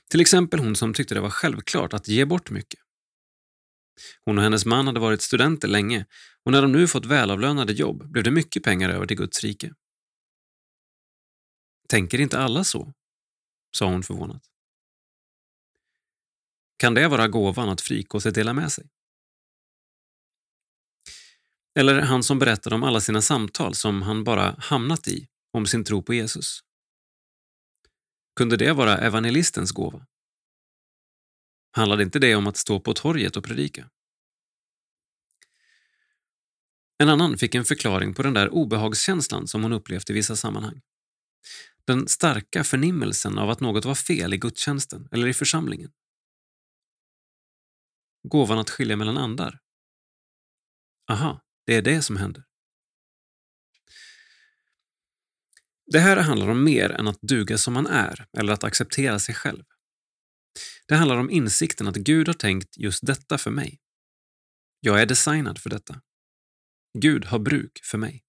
Till 0.09 0.21
exempel 0.21 0.59
hon 0.59 0.75
som 0.75 0.93
tyckte 0.93 1.15
det 1.15 1.21
var 1.21 1.29
självklart 1.29 1.93
att 1.93 2.07
ge 2.07 2.25
bort 2.25 2.49
mycket. 2.49 2.79
Hon 4.25 4.37
och 4.37 4.43
hennes 4.43 4.65
man 4.65 4.87
hade 4.87 4.99
varit 4.99 5.21
studenter 5.21 5.67
länge 5.67 6.05
och 6.43 6.51
när 6.51 6.61
de 6.61 6.71
nu 6.71 6.87
fått 6.87 7.05
välavlönade 7.05 7.73
jobb 7.73 8.11
blev 8.11 8.23
det 8.23 8.31
mycket 8.31 8.63
pengar 8.63 8.89
över 8.89 9.05
till 9.05 9.17
Guds 9.17 9.43
rike. 9.43 9.73
Tänker 11.89 12.21
inte 12.21 12.39
alla 12.39 12.63
så? 12.63 12.93
sa 13.77 13.85
hon 13.85 14.03
förvånat. 14.03 14.43
Kan 16.77 16.93
det 16.93 17.07
vara 17.07 17.27
gåvan 17.27 17.69
att 17.69 17.81
frikostigt 17.81 18.35
dela 18.35 18.53
med 18.53 18.71
sig? 18.71 18.89
Eller 21.79 22.01
han 22.01 22.23
som 22.23 22.39
berättade 22.39 22.75
om 22.75 22.83
alla 22.83 23.01
sina 23.01 23.21
samtal 23.21 23.75
som 23.75 24.01
han 24.01 24.23
bara 24.23 24.55
hamnat 24.59 25.07
i 25.07 25.27
om 25.53 25.65
sin 25.65 25.83
tro 25.83 26.03
på 26.03 26.13
Jesus. 26.13 26.59
Kunde 28.35 28.57
det 28.57 28.73
vara 28.73 28.97
evangelistens 28.97 29.71
gåva? 29.71 30.07
Handlade 31.71 32.03
inte 32.03 32.19
det 32.19 32.35
om 32.35 32.47
att 32.47 32.57
stå 32.57 32.79
på 32.79 32.93
torget 32.93 33.37
och 33.37 33.43
predika? 33.43 33.89
En 36.97 37.09
annan 37.09 37.37
fick 37.37 37.55
en 37.55 37.65
förklaring 37.65 38.13
på 38.13 38.23
den 38.23 38.33
där 38.33 38.49
obehagskänslan 38.49 39.47
som 39.47 39.63
hon 39.63 39.73
upplevt 39.73 40.09
i 40.09 40.13
vissa 40.13 40.35
sammanhang. 40.35 40.81
Den 41.85 42.07
starka 42.07 42.63
förnimmelsen 42.63 43.37
av 43.37 43.49
att 43.49 43.59
något 43.59 43.85
var 43.85 43.95
fel 43.95 44.33
i 44.33 44.37
gudstjänsten 44.37 45.07
eller 45.11 45.27
i 45.27 45.33
församlingen. 45.33 45.91
Gåvan 48.27 48.59
att 48.59 48.69
skilja 48.69 48.95
mellan 48.95 49.17
andar. 49.17 49.59
Aha, 51.11 51.41
det 51.65 51.75
är 51.75 51.81
det 51.81 52.01
som 52.01 52.17
händer. 52.17 52.43
Det 55.85 55.99
här 55.99 56.17
handlar 56.17 56.47
om 56.47 56.63
mer 56.63 56.91
än 56.91 57.07
att 57.07 57.21
duga 57.21 57.57
som 57.57 57.73
man 57.73 57.87
är 57.87 58.25
eller 58.37 58.53
att 58.53 58.63
acceptera 58.63 59.19
sig 59.19 59.35
själv. 59.35 59.63
Det 60.87 60.95
handlar 60.95 61.17
om 61.17 61.29
insikten 61.29 61.87
att 61.87 61.95
Gud 61.95 62.27
har 62.27 62.33
tänkt 62.33 62.77
just 62.77 63.05
detta 63.05 63.37
för 63.37 63.51
mig. 63.51 63.79
Jag 64.79 65.01
är 65.01 65.05
designad 65.05 65.59
för 65.59 65.69
detta. 65.69 66.01
Gud 66.99 67.25
har 67.25 67.39
bruk 67.39 67.79
för 67.83 67.97
mig. 67.97 68.23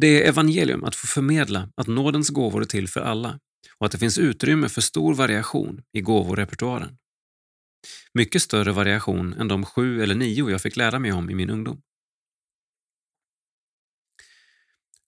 Det 0.00 0.22
är 0.22 0.28
evangelium 0.28 0.84
att 0.84 0.96
få 0.96 1.06
förmedla 1.06 1.72
att 1.76 1.86
nådens 1.86 2.28
gåvor 2.28 2.60
är 2.60 2.66
till 2.66 2.88
för 2.88 3.00
alla 3.00 3.40
och 3.78 3.86
att 3.86 3.92
det 3.92 3.98
finns 3.98 4.18
utrymme 4.18 4.68
för 4.68 4.80
stor 4.80 5.14
variation 5.14 5.82
i 5.92 6.00
gåvorepertoaren. 6.00 6.98
Mycket 8.14 8.42
större 8.42 8.72
variation 8.72 9.32
än 9.32 9.48
de 9.48 9.64
sju 9.64 10.02
eller 10.02 10.14
nio 10.14 10.50
jag 10.50 10.62
fick 10.62 10.76
lära 10.76 10.98
mig 10.98 11.12
om 11.12 11.30
i 11.30 11.34
min 11.34 11.50
ungdom. 11.50 11.82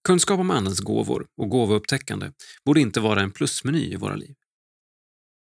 Kunskap 0.05 0.41
om 0.41 0.51
Andens 0.51 0.81
gåvor 0.81 1.27
och 1.37 1.49
gåvoupptäckande 1.49 2.33
borde 2.65 2.81
inte 2.81 3.01
vara 3.01 3.21
en 3.21 3.31
plusmeny 3.31 3.93
i 3.93 3.97
våra 3.97 4.17
liv. 4.17 4.35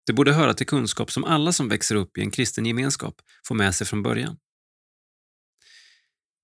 Det 0.06 0.12
borde 0.12 0.32
höra 0.32 0.54
till 0.54 0.66
kunskap 0.66 1.10
som 1.10 1.24
alla 1.24 1.52
som 1.52 1.68
växer 1.68 1.94
upp 1.94 2.18
i 2.18 2.20
en 2.20 2.30
kristen 2.30 2.66
gemenskap 2.66 3.20
får 3.46 3.54
med 3.54 3.74
sig 3.74 3.86
från 3.86 4.02
början. 4.02 4.36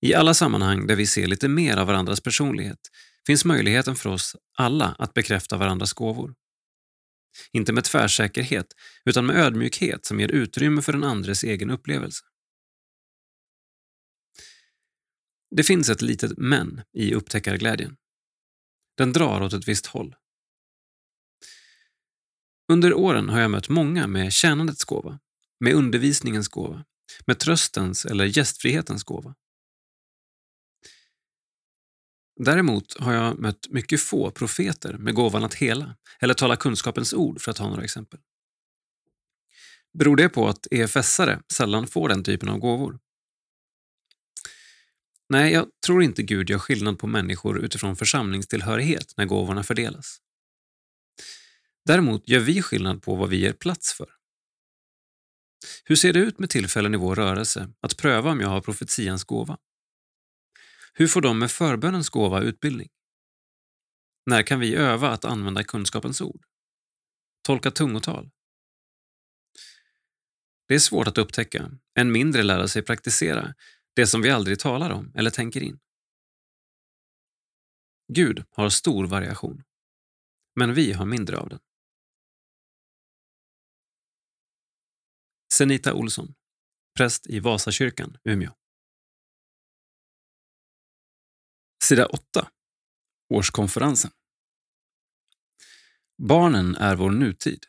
I 0.00 0.14
alla 0.14 0.34
sammanhang 0.34 0.86
där 0.86 0.96
vi 0.96 1.06
ser 1.06 1.26
lite 1.26 1.48
mer 1.48 1.76
av 1.76 1.86
varandras 1.86 2.20
personlighet 2.20 2.80
finns 3.26 3.44
möjligheten 3.44 3.96
för 3.96 4.10
oss 4.10 4.36
alla 4.58 4.96
att 4.98 5.14
bekräfta 5.14 5.56
varandras 5.56 5.92
gåvor. 5.92 6.34
Inte 7.52 7.72
med 7.72 7.84
tvärsäkerhet, 7.84 8.66
utan 9.04 9.26
med 9.26 9.36
ödmjukhet 9.36 10.06
som 10.06 10.20
ger 10.20 10.30
utrymme 10.30 10.82
för 10.82 10.92
den 10.92 11.04
andres 11.04 11.44
egen 11.44 11.70
upplevelse. 11.70 12.24
Det 15.56 15.62
finns 15.62 15.88
ett 15.88 16.02
litet 16.02 16.38
men 16.38 16.82
i 16.92 17.14
upptäckarglädjen. 17.14 17.96
Den 18.96 19.12
drar 19.12 19.40
åt 19.40 19.52
ett 19.52 19.68
visst 19.68 19.86
håll. 19.86 20.14
Under 22.72 22.94
åren 22.94 23.28
har 23.28 23.40
jag 23.40 23.50
mött 23.50 23.68
många 23.68 24.06
med 24.06 24.32
tjänandets 24.32 24.84
gåva, 24.84 25.20
med 25.60 25.74
undervisningens 25.74 26.48
gåva, 26.48 26.84
med 27.26 27.38
tröstens 27.38 28.06
eller 28.06 28.24
gästfrihetens 28.24 29.04
gåva. 29.04 29.34
Däremot 32.36 33.00
har 33.00 33.12
jag 33.12 33.38
mött 33.38 33.68
mycket 33.70 34.00
få 34.00 34.30
profeter 34.30 34.92
med 34.92 35.14
gåvan 35.14 35.44
att 35.44 35.54
hela 35.54 35.96
eller 36.20 36.34
tala 36.34 36.56
kunskapens 36.56 37.12
ord, 37.12 37.40
för 37.40 37.50
att 37.50 37.56
ta 37.56 37.68
några 37.68 37.84
exempel. 37.84 38.20
Beror 39.98 40.16
det 40.16 40.28
på 40.28 40.48
att 40.48 40.66
EFS-are 40.70 41.42
sällan 41.52 41.86
får 41.86 42.08
den 42.08 42.24
typen 42.24 42.48
av 42.48 42.58
gåvor? 42.58 42.98
Nej, 45.28 45.52
jag 45.52 45.66
tror 45.86 46.02
inte 46.02 46.22
Gud 46.22 46.50
gör 46.50 46.58
skillnad 46.58 46.98
på 46.98 47.06
människor 47.06 47.58
utifrån 47.58 47.96
församlingstillhörighet 47.96 49.14
när 49.16 49.24
gåvorna 49.24 49.62
fördelas. 49.62 50.18
Däremot 51.84 52.28
gör 52.28 52.40
vi 52.40 52.62
skillnad 52.62 53.02
på 53.02 53.14
vad 53.14 53.28
vi 53.28 53.36
ger 53.36 53.52
plats 53.52 53.92
för. 53.92 54.08
Hur 55.84 55.96
ser 55.96 56.12
det 56.12 56.18
ut 56.18 56.38
med 56.38 56.50
tillfällen 56.50 56.94
i 56.94 56.96
vår 56.96 57.14
rörelse 57.14 57.68
att 57.80 57.96
pröva 57.96 58.30
om 58.30 58.40
jag 58.40 58.48
har 58.48 58.60
profetians 58.60 59.24
gåva? 59.24 59.58
Hur 60.96 61.06
får 61.06 61.20
de 61.20 61.38
med 61.38 61.50
förbönens 61.50 62.08
gåva 62.08 62.40
utbildning? 62.40 62.88
När 64.26 64.42
kan 64.42 64.60
vi 64.60 64.74
öva 64.74 65.10
att 65.10 65.24
använda 65.24 65.64
kunskapens 65.64 66.20
ord? 66.20 66.44
Tolka 67.42 67.70
tungotal? 67.70 68.30
Det 70.68 70.74
är 70.74 70.78
svårt 70.78 71.06
att 71.06 71.18
upptäcka, 71.18 71.70
än 71.98 72.12
mindre 72.12 72.42
lära 72.42 72.68
sig 72.68 72.82
praktisera, 72.82 73.54
det 73.94 74.06
som 74.06 74.22
vi 74.22 74.30
aldrig 74.30 74.58
talar 74.58 74.90
om 74.90 75.12
eller 75.14 75.30
tänker 75.30 75.62
in. 75.62 75.80
Gud 78.12 78.44
har 78.50 78.68
stor 78.68 79.06
variation, 79.06 79.62
men 80.54 80.74
vi 80.74 80.92
har 80.92 81.06
mindre 81.06 81.38
av 81.38 81.48
den. 81.48 81.60
Senita 85.52 85.94
Olsson, 85.94 86.34
präst 86.96 87.26
i 87.26 87.40
Vasakyrkan, 87.40 88.16
Umeå. 88.24 88.63
Sida 91.84 92.06
8. 92.06 92.50
Årskonferensen. 93.28 94.10
Barnen 96.18 96.76
är 96.76 96.96
vår 96.96 97.10
nutid. 97.10 97.66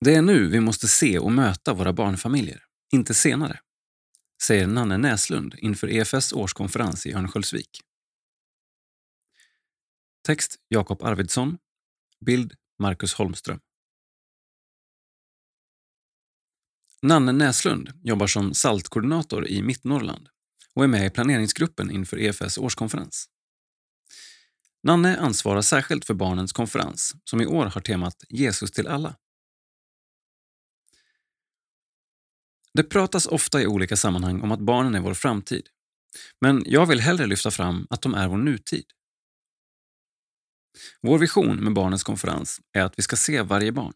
Det 0.00 0.14
är 0.14 0.22
nu 0.22 0.46
vi 0.48 0.60
måste 0.60 0.88
se 0.88 1.18
och 1.18 1.32
möta 1.32 1.74
våra 1.74 1.92
barnfamiljer, 1.92 2.64
inte 2.92 3.14
senare, 3.14 3.60
säger 4.42 4.66
Nanne 4.66 4.98
Näslund 4.98 5.54
inför 5.58 5.88
EFS 5.90 6.32
årskonferens 6.32 7.06
i 7.06 7.12
Örnsköldsvik. 7.12 7.80
Text 10.26 10.56
Jakob 10.68 11.02
Arvidsson. 11.02 11.58
Bild 12.20 12.54
Marcus 12.78 13.14
Holmström. 13.14 13.60
Nanne 17.02 17.32
Näslund 17.32 17.92
jobbar 18.02 18.26
som 18.26 18.54
saltkoordinator 18.54 19.46
i 19.46 19.62
Mittnorrland 19.62 20.28
och 20.74 20.84
är 20.84 20.88
med 20.88 21.06
i 21.06 21.10
planeringsgruppen 21.10 21.90
inför 21.90 22.18
EFS 22.18 22.58
årskonferens. 22.58 23.28
Nanne 24.82 25.18
ansvarar 25.18 25.62
särskilt 25.62 26.04
för 26.04 26.14
barnens 26.14 26.52
konferens 26.52 27.14
som 27.24 27.40
i 27.40 27.46
år 27.46 27.66
har 27.66 27.80
temat 27.80 28.24
Jesus 28.28 28.70
till 28.70 28.86
alla. 28.86 29.16
Det 32.74 32.82
pratas 32.82 33.26
ofta 33.26 33.62
i 33.62 33.66
olika 33.66 33.96
sammanhang 33.96 34.40
om 34.40 34.52
att 34.52 34.60
barnen 34.60 34.94
är 34.94 35.00
vår 35.00 35.14
framtid. 35.14 35.68
Men 36.40 36.62
jag 36.66 36.86
vill 36.86 37.00
hellre 37.00 37.26
lyfta 37.26 37.50
fram 37.50 37.86
att 37.90 38.02
de 38.02 38.14
är 38.14 38.28
vår 38.28 38.36
nutid. 38.36 38.84
Vår 41.00 41.18
vision 41.18 41.64
med 41.64 41.72
barnens 41.72 42.02
konferens 42.02 42.60
är 42.72 42.82
att 42.82 42.98
vi 42.98 43.02
ska 43.02 43.16
se 43.16 43.42
varje 43.42 43.72
barn. 43.72 43.94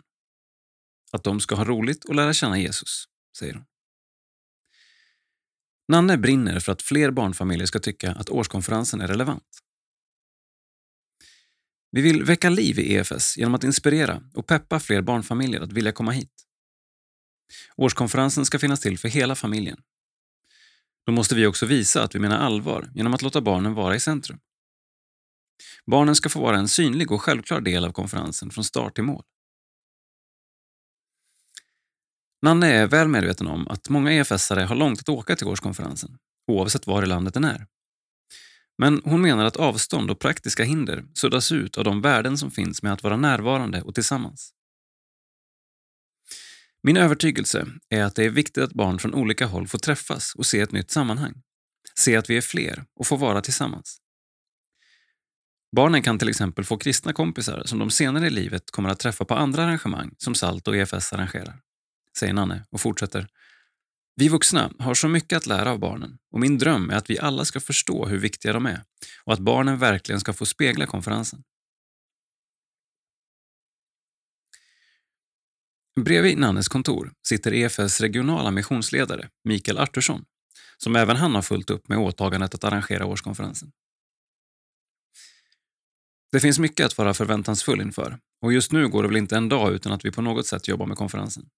Att 1.13 1.25
de 1.25 1.41
ska 1.41 1.55
ha 1.55 1.65
roligt 1.65 2.05
och 2.05 2.15
lära 2.15 2.33
känna 2.33 2.59
Jesus, 2.59 3.05
säger 3.39 3.55
hon. 3.55 3.65
Nanne 5.89 6.19
brinner 6.19 6.61
för 6.61 6.73
att 6.73 6.83
fler 6.83 7.11
barnfamiljer 7.11 7.67
ska 7.67 7.79
tycka 7.79 8.13
att 8.13 8.31
årskonferensen 8.31 9.01
är 9.01 9.09
relevant. 9.09 9.63
Vi 11.91 12.03
vill 12.03 12.25
väcka 12.25 12.51
liv 12.51 12.79
i 12.79 12.95
EFS 12.95 13.37
genom 13.37 13.55
att 13.55 13.65
inspirera 13.65 14.23
och 14.35 14.47
peppa 14.47 14.81
fler 14.81 15.03
barnfamiljer 15.03 15.61
att 15.61 15.73
vilja 15.73 15.93
komma 15.93 16.11
hit. 16.11 16.33
Årskonferensen 17.77 18.45
ska 18.45 18.59
finnas 18.59 18.81
till 18.81 18.99
för 18.99 19.09
hela 19.09 19.35
familjen. 19.35 19.79
Då 21.07 21.13
måste 21.13 21.35
vi 21.35 21.47
också 21.47 21.67
visa 21.67 22.03
att 22.03 22.15
vi 22.15 22.19
menar 22.19 22.39
allvar 22.39 22.91
genom 22.95 23.15
att 23.15 23.23
låta 23.23 23.41
barnen 23.41 23.75
vara 23.75 23.95
i 23.95 24.01
centrum. 24.01 24.39
Barnen 25.87 26.15
ska 26.15 26.29
få 26.29 26.41
vara 26.41 26.59
en 26.59 26.69
synlig 26.69 27.13
och 27.13 27.23
självklar 27.23 27.61
del 27.61 27.85
av 27.85 27.93
konferensen 27.93 28.51
från 28.51 28.65
start 28.65 28.95
till 28.95 29.05
mål. 29.05 29.25
Nanne 32.47 32.73
är 32.73 32.87
väl 32.87 33.09
medveten 33.09 33.47
om 33.47 33.69
att 33.69 33.89
många 33.89 34.11
EFS-are 34.13 34.65
har 34.65 34.77
långt 34.77 35.01
att 35.01 35.09
åka 35.09 35.37
till 35.37 35.47
årskonferensen, 35.47 36.19
oavsett 36.53 36.87
var 36.87 37.03
i 37.03 37.07
landet 37.07 37.35
den 37.35 37.45
är. 37.45 37.67
Men 38.79 39.01
hon 39.05 39.23
menar 39.23 39.45
att 39.45 39.57
avstånd 39.57 40.11
och 40.11 40.19
praktiska 40.19 40.65
hinder 40.65 41.05
suddas 41.15 41.53
ut 41.53 41.79
av 41.79 41.85
de 41.85 42.01
värden 42.01 42.39
som 42.39 42.51
finns 42.51 42.83
med 42.83 42.93
att 42.93 43.03
vara 43.03 43.17
närvarande 43.17 43.83
och 43.83 43.95
tillsammans. 43.95 44.53
Min 46.83 46.97
övertygelse 46.97 47.67
är 47.89 48.05
att 48.05 48.15
det 48.15 48.25
är 48.25 48.31
viktigt 48.31 48.65
att 48.65 48.73
barn 48.73 48.99
från 48.99 49.15
olika 49.15 49.47
håll 49.47 49.69
får 49.69 49.79
träffas 49.79 50.35
och 50.35 50.47
se 50.47 50.61
ett 50.61 50.73
nytt 50.73 50.91
sammanhang. 50.91 51.43
Se 51.99 52.17
att 52.17 52.31
vi 52.31 52.37
är 52.37 52.41
fler 52.41 52.85
och 53.01 53.07
får 53.07 53.17
vara 53.19 53.41
tillsammans. 53.41 53.99
Barnen 55.77 56.03
kan 56.03 56.19
till 56.19 56.29
exempel 56.29 56.65
få 56.65 56.77
kristna 56.79 57.13
kompisar 57.13 57.63
som 57.65 57.79
de 57.79 57.91
senare 57.91 58.27
i 58.27 58.31
livet 58.31 58.71
kommer 58.71 58.89
att 58.89 58.99
träffa 58.99 59.25
på 59.25 59.35
andra 59.35 59.65
arrangemang 59.65 60.15
som 60.19 60.35
SALT 60.35 60.69
och 60.69 60.77
EFS 60.77 61.13
arrangerar 61.13 61.66
säger 62.17 62.33
Nanne 62.33 62.65
och 62.71 62.81
fortsätter. 62.81 63.29
Vi 64.17 64.29
vuxna 64.29 64.73
har 64.79 64.95
så 64.95 65.09
mycket 65.09 65.37
att 65.37 65.47
lära 65.47 65.71
av 65.71 65.79
barnen 65.79 66.19
och 66.33 66.41
min 66.41 66.59
dröm 66.59 66.91
är 66.91 66.95
att 66.95 67.11
vi 67.11 67.19
alla 67.19 67.45
ska 67.45 67.61
förstå 67.61 68.07
hur 68.07 68.19
viktiga 68.19 68.53
de 68.53 68.67
är 68.67 68.83
och 69.25 69.33
att 69.33 69.39
barnen 69.39 69.79
verkligen 69.79 70.21
ska 70.21 70.33
få 70.33 70.47
spegla 70.47 70.87
konferensen. 70.87 71.43
Bredvid 76.01 76.39
Nannes 76.39 76.69
kontor 76.69 77.13
sitter 77.29 77.55
EFS 77.55 78.01
regionala 78.01 78.51
missionsledare 78.51 79.29
Mikael 79.45 79.79
Artursson 79.79 80.25
som 80.77 80.97
även 80.97 81.17
han 81.17 81.35
har 81.35 81.43
fullt 81.43 81.71
upp 81.71 81.89
med 81.89 81.99
åtagandet 81.99 82.55
att 82.55 82.65
arrangera 82.65 83.07
årskonferensen. 83.07 83.73
Det 86.33 86.41
finns 86.41 86.59
mycket 86.59 86.87
att 86.87 86.99
vara 86.99 87.15
förväntansfull 87.15 87.81
inför 87.81 88.19
och 88.43 88.53
just 88.53 88.73
nu 88.73 88.89
går 88.89 89.03
det 89.03 89.09
väl 89.09 89.17
inte 89.17 89.37
en 89.37 89.49
dag 89.49 89.73
utan 89.73 89.93
att 89.93 90.05
vi 90.05 90.11
på 90.11 90.23
något 90.23 90.47
sätt 90.47 90.69
jobbar 90.69 90.87
med 90.87 90.97
konferensen. 90.97 91.49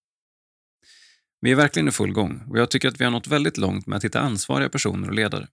Vi 1.40 1.50
är 1.50 1.54
verkligen 1.54 1.88
i 1.88 1.92
full 1.92 2.12
gång 2.12 2.44
och 2.48 2.58
jag 2.58 2.70
tycker 2.70 2.88
att 2.88 3.00
vi 3.00 3.04
har 3.04 3.10
nått 3.10 3.26
väldigt 3.26 3.56
långt 3.56 3.86
med 3.86 3.96
att 3.96 4.04
hitta 4.04 4.20
ansvariga 4.20 4.68
personer 4.68 5.08
och 5.08 5.14
ledare. 5.14 5.48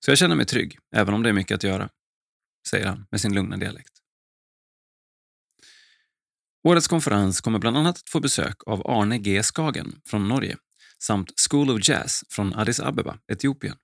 Så 0.00 0.10
jag 0.10 0.18
känner 0.18 0.36
mig 0.36 0.46
trygg, 0.46 0.78
även 0.96 1.14
om 1.14 1.22
det 1.22 1.28
är 1.28 1.32
mycket 1.32 1.54
att 1.54 1.62
göra, 1.62 1.88
säger 2.68 2.86
han 2.86 3.06
med 3.10 3.20
sin 3.20 3.34
lugna 3.34 3.56
dialekt. 3.56 3.92
Årets 6.68 6.88
konferens 6.88 7.40
kommer 7.40 7.58
bland 7.58 7.76
annat 7.76 7.98
att 7.98 8.08
få 8.08 8.20
besök 8.20 8.56
av 8.66 8.90
Arne 8.90 9.18
G 9.18 9.42
Skagen 9.42 10.00
från 10.04 10.28
Norge 10.28 10.56
samt 10.98 11.32
School 11.50 11.70
of 11.70 11.88
Jazz 11.88 12.24
från 12.28 12.54
Addis 12.54 12.80
Abeba, 12.80 13.18
Etiopien. 13.32 13.76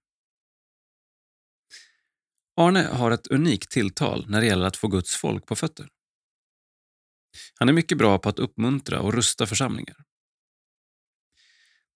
Arne 2.56 2.82
har 2.82 3.10
ett 3.10 3.26
unikt 3.26 3.70
tilltal 3.70 4.26
när 4.28 4.40
det 4.40 4.46
gäller 4.46 4.66
att 4.66 4.76
få 4.76 4.88
Guds 4.88 5.16
folk 5.16 5.46
på 5.46 5.56
fötter. 5.56 5.88
Han 7.58 7.68
är 7.68 7.72
mycket 7.72 7.98
bra 7.98 8.18
på 8.18 8.28
att 8.28 8.38
uppmuntra 8.38 9.00
och 9.00 9.14
rusta 9.14 9.46
församlingar. 9.46 10.05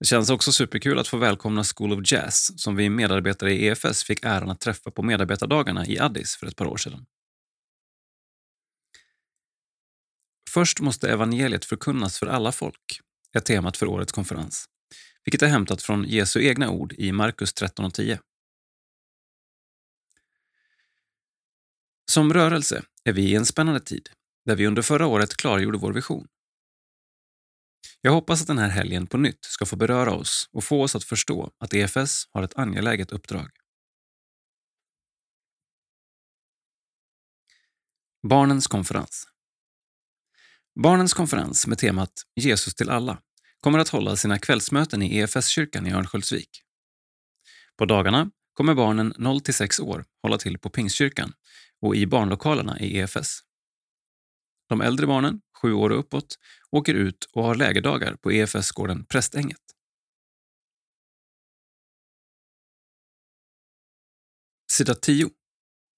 Det 0.01 0.07
känns 0.07 0.31
också 0.31 0.53
superkul 0.53 0.99
att 0.99 1.09
få 1.09 1.17
välkomna 1.17 1.65
School 1.65 1.93
of 1.93 2.13
Jazz 2.13 2.61
som 2.61 2.77
vi 2.77 2.91
medarbetare 2.91 3.53
i 3.53 3.67
EFS 3.67 4.05
fick 4.05 4.25
äran 4.25 4.51
att 4.51 4.61
träffa 4.61 4.91
på 4.91 5.03
medarbetardagarna 5.03 5.87
i 5.87 5.99
Addis 5.99 6.37
för 6.37 6.47
ett 6.47 6.57
par 6.57 6.67
år 6.67 6.77
sedan. 6.77 7.07
Först 10.51 10.81
måste 10.81 11.11
evangeliet 11.11 11.65
förkunnas 11.65 12.19
för 12.19 12.27
alla 12.27 12.53
folk, 12.53 13.01
är 13.33 13.41
temat 13.41 13.77
för 13.77 13.87
årets 13.87 14.13
konferens, 14.13 14.65
vilket 15.25 15.43
är 15.43 15.47
hämtat 15.47 15.83
från 15.83 16.05
Jesu 16.05 16.43
egna 16.43 16.71
ord 16.71 16.93
i 16.93 17.13
Markus 17.13 17.55
13.10. 17.55 18.19
Som 22.11 22.33
rörelse 22.33 22.83
är 23.05 23.13
vi 23.13 23.23
i 23.23 23.35
en 23.35 23.47
spännande 23.47 23.81
tid 23.81 24.09
där 24.45 24.57
vi 24.57 24.67
under 24.67 24.83
förra 24.83 25.07
året 25.07 25.37
klargjorde 25.37 25.79
vår 25.79 25.93
vision. 25.93 26.27
Jag 28.01 28.13
hoppas 28.13 28.41
att 28.41 28.47
den 28.47 28.59
här 28.59 28.69
helgen 28.69 29.07
på 29.07 29.19
nytt 29.19 29.45
ska 29.45 29.67
få 29.67 29.77
beröra 29.77 30.13
oss 30.13 30.49
och 30.53 30.65
få 30.65 30.83
oss 30.83 30.97
att 30.97 31.05
förstå 31.05 31.51
att 31.59 31.75
EFS 31.75 32.29
har 32.31 32.43
ett 32.43 32.57
angeläget 32.57 33.13
uppdrag. 33.13 33.51
Barnens 38.29 38.67
konferens 38.67 39.27
Barnens 40.83 41.15
konferens 41.15 41.67
med 41.67 41.79
temat 41.79 42.13
Jesus 42.35 42.75
till 42.75 42.91
alla 42.91 43.19
kommer 43.61 43.79
att 43.79 43.89
hålla 43.89 44.17
sina 44.17 44.39
kvällsmöten 44.39 45.03
i 45.03 45.19
EFS-kyrkan 45.19 45.87
i 45.87 45.93
Örnsköldsvik. 45.93 46.63
På 47.77 47.85
dagarna 47.85 48.31
kommer 48.55 48.75
barnen 48.75 49.15
0 49.19 49.41
6 49.53 49.81
år 49.81 50.05
hålla 50.23 50.39
till 50.39 50.59
på 50.59 50.71
Pingstkyrkan 50.71 51.33
och 51.81 51.97
i 51.97 52.07
barnlokalerna 52.07 52.81
i 52.81 52.99
EFS. 52.99 53.41
De 54.71 54.81
äldre 54.81 55.07
barnen, 55.07 55.41
sju 55.63 55.73
år 55.73 55.91
och 55.91 55.99
uppåt, 55.99 56.39
åker 56.71 56.95
ut 56.95 57.25
och 57.33 57.45
har 57.45 57.55
lägerdagar 57.55 58.17
på 58.17 58.33
EFS-gården 58.33 59.05
Prästänget. 59.05 59.61
Sida 64.73 64.95
10. 64.95 65.31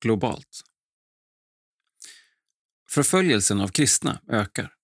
Globalt. 0.01 0.63
Förföljelsen 2.91 3.61
av 3.61 3.69
kristna 3.69 4.21
ökar. 4.29 4.75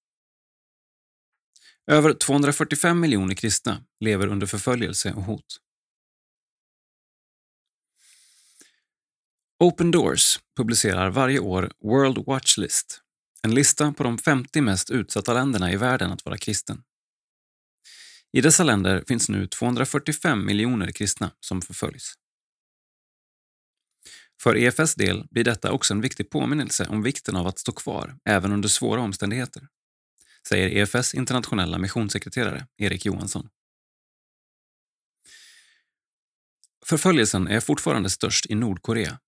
Över 1.87 2.13
245 2.13 3.01
miljoner 3.01 3.35
kristna 3.35 3.85
lever 4.01 4.27
under 4.27 4.47
förföljelse 4.47 5.13
och 5.13 5.23
hot. 5.23 5.61
Open 9.59 9.91
Doors 9.91 10.39
publicerar 10.57 11.11
varje 11.11 11.39
år 11.39 11.73
World 11.79 12.27
Watch 12.27 12.59
List, 12.59 13.03
en 13.43 13.55
lista 13.55 13.93
på 13.93 14.03
de 14.03 14.19
50 14.19 14.61
mest 14.61 14.91
utsatta 14.91 15.35
länderna 15.35 15.73
i 15.73 15.77
världen 15.77 16.13
att 16.13 16.25
vara 16.25 16.39
kristen. 16.39 16.83
I 18.33 18.41
dessa 18.41 18.65
länder 18.65 19.05
finns 19.09 19.29
nu 19.29 19.47
245 19.47 20.47
miljoner 20.47 20.93
kristna 20.93 21.31
som 21.41 21.63
förföljs. 21.63 22.15
För 24.43 24.57
EFS 24.57 24.95
del 24.95 25.27
blir 25.31 25.45
detta 25.45 25.73
också 25.73 25.95
en 25.95 26.01
viktig 26.01 26.31
påminnelse 26.31 26.87
om 26.87 27.03
vikten 27.03 27.37
av 27.37 27.47
att 27.47 27.59
stå 27.59 27.73
kvar 27.73 28.19
även 28.25 28.53
under 28.53 28.69
svåra 28.69 29.01
omständigheter, 29.01 29.69
säger 30.49 30.69
EFS 30.69 31.15
internationella 31.15 31.79
missionssekreterare 31.79 32.67
Erik 32.77 33.07
Johansson. 33.07 33.49
Förföljelsen 36.87 37.49
är 37.49 37.61
fortfarande 37.61 38.11
störst 38.11 38.47
i 38.47 38.55
Nordkorea, 38.55 39.19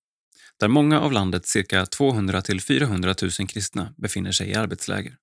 där 0.61 0.69
många 0.69 1.01
av 1.01 1.13
landets 1.13 1.51
cirka 1.51 1.87
200 1.87 2.43
till 2.43 2.61
400 2.61 3.15
000 3.23 3.31
kristna 3.49 3.95
befinner 3.97 4.33
sig 4.33 4.51
i 4.51 4.55
arbetsläger. 4.55 5.17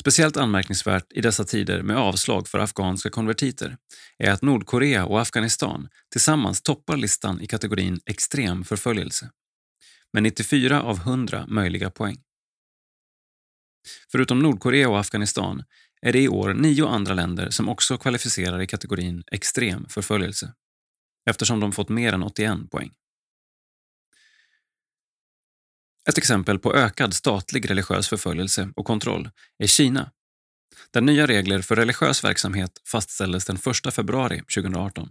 Speciellt 0.00 0.36
anmärkningsvärt 0.36 1.12
i 1.12 1.20
dessa 1.20 1.44
tider 1.44 1.82
med 1.82 1.96
avslag 1.96 2.48
för 2.48 2.58
afghanska 2.58 3.10
konvertiter 3.10 3.76
är 4.18 4.30
att 4.30 4.42
Nordkorea 4.42 5.06
och 5.06 5.20
Afghanistan 5.20 5.88
tillsammans 6.10 6.62
toppar 6.62 6.96
listan 6.96 7.40
i 7.40 7.46
kategorin 7.46 8.00
extrem 8.06 8.64
förföljelse 8.64 9.30
med 10.12 10.22
94 10.22 10.82
av 10.82 10.96
100 10.96 11.44
möjliga 11.48 11.90
poäng. 11.90 12.16
Förutom 14.12 14.38
Nordkorea 14.38 14.88
och 14.88 15.00
Afghanistan 15.00 15.62
är 16.02 16.12
det 16.12 16.22
i 16.22 16.28
år 16.28 16.54
nio 16.54 16.86
andra 16.86 17.14
länder 17.14 17.50
som 17.50 17.68
också 17.68 17.98
kvalificerar 17.98 18.62
i 18.62 18.66
kategorin 18.66 19.24
extrem 19.32 19.88
förföljelse 19.88 20.52
eftersom 21.30 21.60
de 21.60 21.72
fått 21.72 21.88
mer 21.88 22.12
än 22.12 22.22
81 22.22 22.70
poäng. 22.70 22.92
Ett 26.08 26.18
exempel 26.18 26.58
på 26.58 26.74
ökad 26.74 27.14
statlig 27.14 27.70
religiös 27.70 28.08
förföljelse 28.08 28.72
och 28.76 28.86
kontroll 28.86 29.30
är 29.58 29.66
Kina, 29.66 30.10
där 30.90 31.00
nya 31.00 31.26
regler 31.26 31.62
för 31.62 31.76
religiös 31.76 32.24
verksamhet 32.24 32.80
fastställdes 32.84 33.44
den 33.44 33.56
1 33.86 33.94
februari 33.94 34.38
2018. 34.38 35.08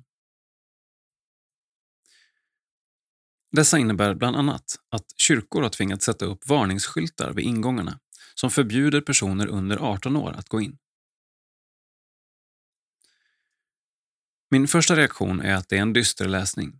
Dessa 3.52 3.78
innebär 3.78 4.16
bland 4.16 4.36
annat 4.36 4.80
att 4.90 5.06
kyrkor 5.18 5.62
har 5.62 5.70
tvingats 5.70 6.06
sätta 6.06 6.26
upp 6.26 6.48
varningsskyltar 6.48 7.34
vid 7.34 7.46
ingångarna 7.46 8.00
som 8.36 8.52
förbjuder 8.52 9.02
personer 9.02 9.48
under 9.48 9.78
18 9.78 10.18
år 10.18 10.32
att 10.32 10.50
gå 10.50 10.62
in. 10.62 10.78
Min 14.54 14.68
första 14.68 14.96
reaktion 14.96 15.42
är 15.42 15.56
att 15.56 15.70
det 15.70 15.78
är 15.78 15.82
en 15.82 15.94
dyster 15.94 16.28
läsning. 16.28 16.80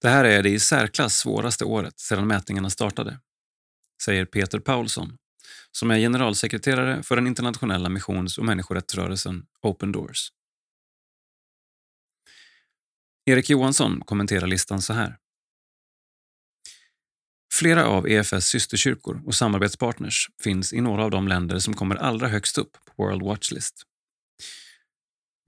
Det 0.00 0.08
här 0.08 0.24
är 0.24 0.42
det 0.42 0.50
i 0.50 0.60
särklass 0.60 1.14
svåraste 1.16 1.64
året 1.64 2.00
sedan 2.00 2.26
mätningarna 2.26 2.70
startade, 2.70 3.20
säger 4.02 4.24
Peter 4.24 4.58
Paulsson, 4.58 5.18
som 5.72 5.90
är 5.90 5.98
generalsekreterare 5.98 7.02
för 7.02 7.16
den 7.16 7.26
internationella 7.26 7.88
missions 7.88 8.38
och 8.38 8.44
människorättsrörelsen 8.44 9.46
Open 9.62 9.92
Doors. 9.92 10.28
Erik 13.24 13.50
Johansson 13.50 14.00
kommenterar 14.00 14.46
listan 14.46 14.82
så 14.82 14.92
här. 14.92 15.18
Flera 17.54 17.86
av 17.86 18.08
EFS 18.08 18.46
systerkyrkor 18.46 19.22
och 19.26 19.34
samarbetspartners 19.34 20.30
finns 20.42 20.72
i 20.72 20.80
några 20.80 21.04
av 21.04 21.10
de 21.10 21.28
länder 21.28 21.58
som 21.58 21.74
kommer 21.74 21.96
allra 21.96 22.28
högst 22.28 22.58
upp 22.58 22.72
på 22.72 23.02
World 23.02 23.22
Watch 23.22 23.50
List. 23.50 23.86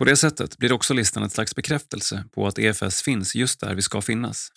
På 0.02 0.06
det 0.06 0.16
sättet 0.16 0.58
blir 0.58 0.72
också 0.72 0.94
listan 0.94 1.22
ett 1.22 1.32
slags 1.32 1.54
bekräftelse 1.54 2.24
på 2.32 2.46
att 2.46 2.58
EFS 2.58 3.02
finns 3.02 3.34
just 3.34 3.60
där 3.60 3.74
vi 3.74 3.82
ska 3.82 4.00
finnas. 4.00 4.52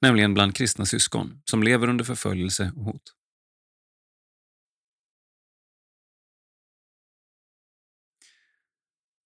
Nämligen 0.00 0.34
bland 0.34 0.56
kristna 0.56 0.86
syskon 0.86 1.42
som 1.44 1.62
lever 1.62 1.88
under 1.88 2.04
förföljelse 2.04 2.72
och 2.76 2.84
hot. 2.84 3.14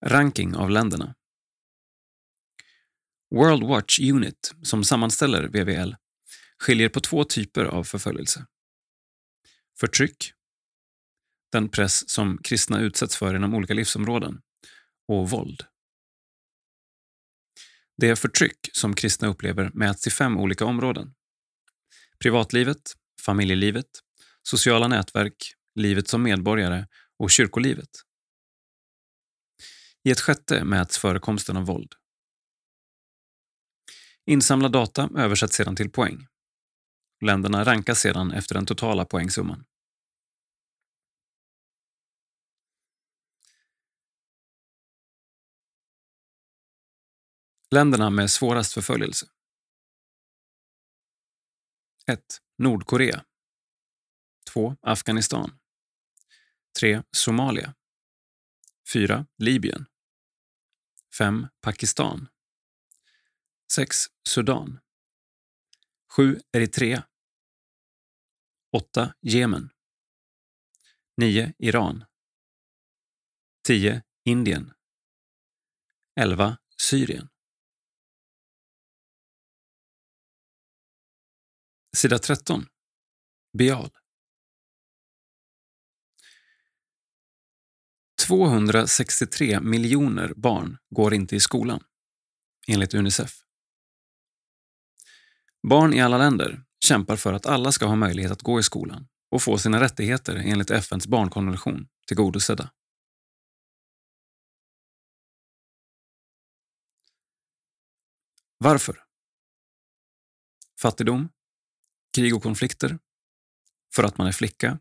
Ranking 0.07 0.57
av 0.57 0.70
länderna. 0.70 1.14
World 3.35 3.62
Watch 3.62 4.00
Unit, 4.00 4.55
som 4.62 4.85
sammanställer 4.85 5.48
VVL, 5.48 5.96
skiljer 6.59 6.88
på 6.88 7.00
två 7.00 7.24
typer 7.24 7.64
av 7.64 7.85
förföljelse. 7.85 8.46
Förtryck, 9.79 10.33
den 11.53 11.68
press 11.68 12.11
som 12.11 12.38
kristna 12.38 12.81
utsätts 12.81 13.16
för 13.16 13.35
inom 13.35 13.55
olika 13.55 13.74
livsområden, 13.74 14.40
och 15.10 15.30
våld. 15.30 15.64
Det 17.96 18.16
förtryck 18.16 18.70
som 18.72 18.94
kristna 18.94 19.28
upplever 19.28 19.70
mäts 19.74 20.06
i 20.06 20.10
fem 20.10 20.38
olika 20.38 20.64
områden. 20.64 21.14
Privatlivet, 22.18 22.92
familjelivet, 23.26 23.86
sociala 24.42 24.88
nätverk, 24.88 25.54
livet 25.74 26.08
som 26.08 26.22
medborgare 26.22 26.86
och 27.18 27.30
kyrkolivet. 27.30 27.90
I 30.04 30.10
ett 30.10 30.20
sjätte 30.20 30.64
mäts 30.64 30.98
förekomsten 30.98 31.56
av 31.56 31.66
våld. 31.66 31.94
Insamlad 34.26 34.72
data 34.72 35.10
översätts 35.16 35.56
sedan 35.56 35.76
till 35.76 35.90
poäng. 35.90 36.26
Länderna 37.24 37.64
rankas 37.64 38.00
sedan 38.00 38.32
efter 38.32 38.54
den 38.54 38.66
totala 38.66 39.04
poängsumman. 39.04 39.64
Länderna 47.70 48.11
med 48.11 48.30
svårast 48.30 48.72
förföljelse. 48.72 49.26
1. 52.06 52.40
Nordkorea 52.59 53.24
2. 54.52 54.76
Afghanistan 54.80 55.59
3. 56.80 57.02
Somalia 57.11 57.74
4. 58.92 59.26
Libyen 59.38 59.87
5. 61.18 61.46
Pakistan 61.61 62.28
6. 63.72 63.96
Sudan 64.28 64.80
7. 66.16 66.40
Eritrea 66.52 67.09
8. 68.72 69.14
Jemen 69.20 69.70
9. 71.16 71.54
Iran 71.59 72.04
10. 73.66 74.02
Indien 74.24 74.72
11. 76.20 76.59
Syrien 76.76 77.28
Sida 81.96 82.18
13. 82.18 82.66
Bial 83.59 83.90
263 88.26 89.61
miljoner 89.61 90.33
barn 90.37 90.79
går 90.90 91.14
inte 91.14 91.37
i 91.37 91.40
skolan, 91.40 91.85
enligt 92.68 92.94
Unicef. 92.94 93.42
Barn 95.68 95.94
i 95.94 96.00
alla 96.00 96.18
länder 96.18 96.62
kämpar 96.85 97.16
för 97.16 97.33
att 97.33 97.46
alla 97.46 97.72
ska 97.72 97.87
ha 97.87 97.96
möjlighet 97.96 98.33
att 98.33 98.42
gå 98.42 98.61
i 98.61 98.62
skolan 98.62 99.09
och 99.31 99.42
få 99.42 99.59
sina 99.59 99.81
rättigheter 99.81 100.37
enligt 100.37 100.70
FNs 100.70 101.07
barnkonvention 101.07 101.88
tillgodosedda. 102.07 102.70
Varför? 108.59 109.05
Fattigdom, 110.81 111.29
krig 112.14 112.36
och 112.36 112.42
konflikter, 112.42 112.98
för 113.94 114.04
att 114.04 114.18
man 114.18 114.26
är 114.26 114.32
flicka, 114.32 114.78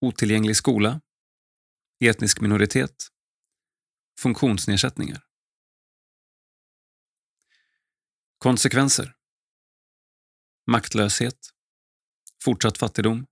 otillgänglig 0.00 0.56
skola, 0.56 1.00
etnisk 2.04 2.40
minoritet, 2.40 3.08
funktionsnedsättningar. 4.20 5.24
Konsekvenser 8.38 9.14
maktlöshet, 10.66 11.38
fortsatt 12.44 12.78
fattigdom, 12.78 13.26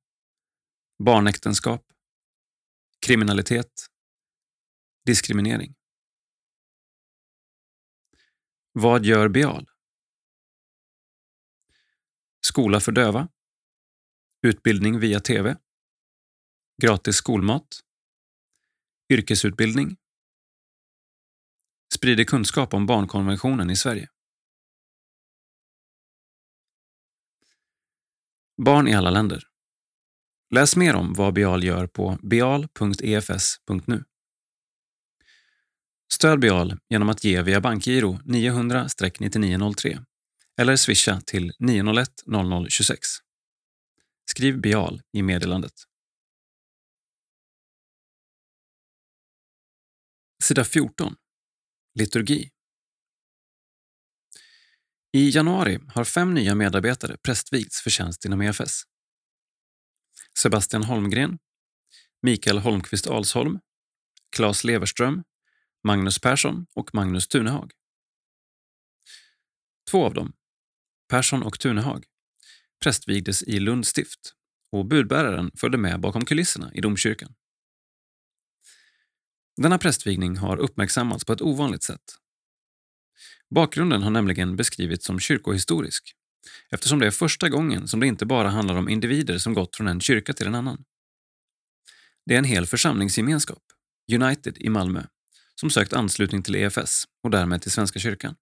barnäktenskap, 1.04 1.86
kriminalitet, 3.06 3.86
diskriminering. 5.06 5.74
Vad 8.72 9.04
gör 9.04 9.28
Beal? 9.28 9.71
Skola 12.44 12.80
för 12.80 12.92
döva, 12.92 13.28
utbildning 14.46 15.00
via 15.00 15.20
TV, 15.20 15.56
gratis 16.82 17.16
skolmat, 17.16 17.80
yrkesutbildning, 19.12 19.96
sprider 21.94 22.24
kunskap 22.24 22.74
om 22.74 22.86
barnkonventionen 22.86 23.70
i 23.70 23.76
Sverige. 23.76 24.08
Barn 28.62 28.88
i 28.88 28.94
alla 28.94 29.10
länder. 29.10 29.48
Läs 30.50 30.76
mer 30.76 30.94
om 30.94 31.12
vad 31.12 31.34
Bial 31.34 31.64
gör 31.64 31.86
på 31.86 32.18
bial.efs.nu. 32.22 34.04
Stöd 36.12 36.40
Bial 36.40 36.78
genom 36.88 37.08
att 37.08 37.24
ge 37.24 37.42
via 37.42 37.60
bankgiro 37.60 38.18
900-9903 38.24 40.04
eller 40.60 40.76
swisha 40.76 41.20
till 41.20 41.52
901 41.58 42.08
0026. 42.26 42.98
Skriv 44.30 44.60
Bial 44.60 45.02
i 45.12 45.22
meddelandet. 45.22 45.72
Sida 50.42 50.64
14. 50.64 51.16
Liturgi. 51.94 52.50
I 55.12 55.30
januari 55.30 55.80
har 55.88 56.04
fem 56.04 56.34
nya 56.34 56.54
medarbetare 56.54 57.16
prästvigts 57.16 57.80
för 57.82 57.90
tjänst 57.90 58.24
inom 58.24 58.40
EFS. 58.40 58.82
Sebastian 60.38 60.82
Holmgren, 60.84 61.38
Mikael 62.22 62.58
Holmqvist 62.58 63.06
Alsholm, 63.06 63.60
Claes 64.36 64.64
Leverström, 64.64 65.24
Magnus 65.84 66.18
Persson 66.18 66.66
och 66.74 66.94
Magnus 66.94 67.28
Tunehag. 67.28 67.72
Två 69.90 70.04
av 70.04 70.14
dem, 70.14 70.32
Persson 71.12 71.42
och 71.42 71.58
Tunehag, 71.60 72.04
prästvigdes 72.82 73.42
i 73.42 73.60
Lunds 73.60 73.88
stift 73.88 74.32
och 74.70 74.86
budbäraren 74.86 75.50
följde 75.56 75.78
med 75.78 76.00
bakom 76.00 76.24
kulisserna 76.24 76.74
i 76.74 76.80
domkyrkan. 76.80 77.34
Denna 79.56 79.78
prästvigning 79.78 80.36
har 80.36 80.56
uppmärksammats 80.56 81.24
på 81.24 81.32
ett 81.32 81.42
ovanligt 81.42 81.82
sätt 81.82 82.02
Bakgrunden 83.54 84.02
har 84.02 84.10
nämligen 84.10 84.56
beskrivits 84.56 85.06
som 85.06 85.20
kyrkohistorisk 85.20 86.14
eftersom 86.70 86.98
det 86.98 87.06
är 87.06 87.10
första 87.10 87.48
gången 87.48 87.88
som 87.88 88.00
det 88.00 88.06
inte 88.06 88.26
bara 88.26 88.48
handlar 88.48 88.74
om 88.74 88.88
individer 88.88 89.38
som 89.38 89.54
gått 89.54 89.76
från 89.76 89.88
en 89.88 90.00
kyrka 90.00 90.32
till 90.32 90.46
en 90.46 90.54
annan. 90.54 90.84
Det 92.26 92.34
är 92.34 92.38
en 92.38 92.44
hel 92.44 92.66
församlingsgemenskap, 92.66 93.62
United 94.12 94.58
i 94.58 94.68
Malmö, 94.68 95.02
som 95.54 95.70
sökt 95.70 95.92
anslutning 95.92 96.42
till 96.42 96.54
EFS 96.54 97.04
och 97.22 97.30
därmed 97.30 97.62
till 97.62 97.70
Svenska 97.70 97.98
kyrkan. 97.98 98.36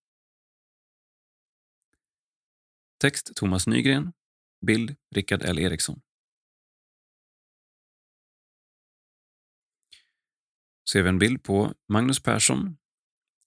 Text 3.00 3.32
Thomas 3.36 3.66
Nygren. 3.66 4.12
Bild 4.66 4.94
Rickard 5.14 5.42
L 5.42 5.58
Eriksson. 5.58 6.00
Ser 10.92 11.02
vi 11.02 11.08
en 11.08 11.18
bild 11.18 11.42
på 11.42 11.74
Magnus 11.88 12.22
Persson 12.22 12.76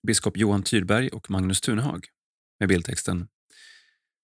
biskop 0.07 0.37
Johan 0.37 0.63
Tyrberg 0.63 1.09
och 1.09 1.29
Magnus 1.29 1.61
Tunehag 1.61 2.07
med 2.59 2.69
bildtexten 2.69 3.27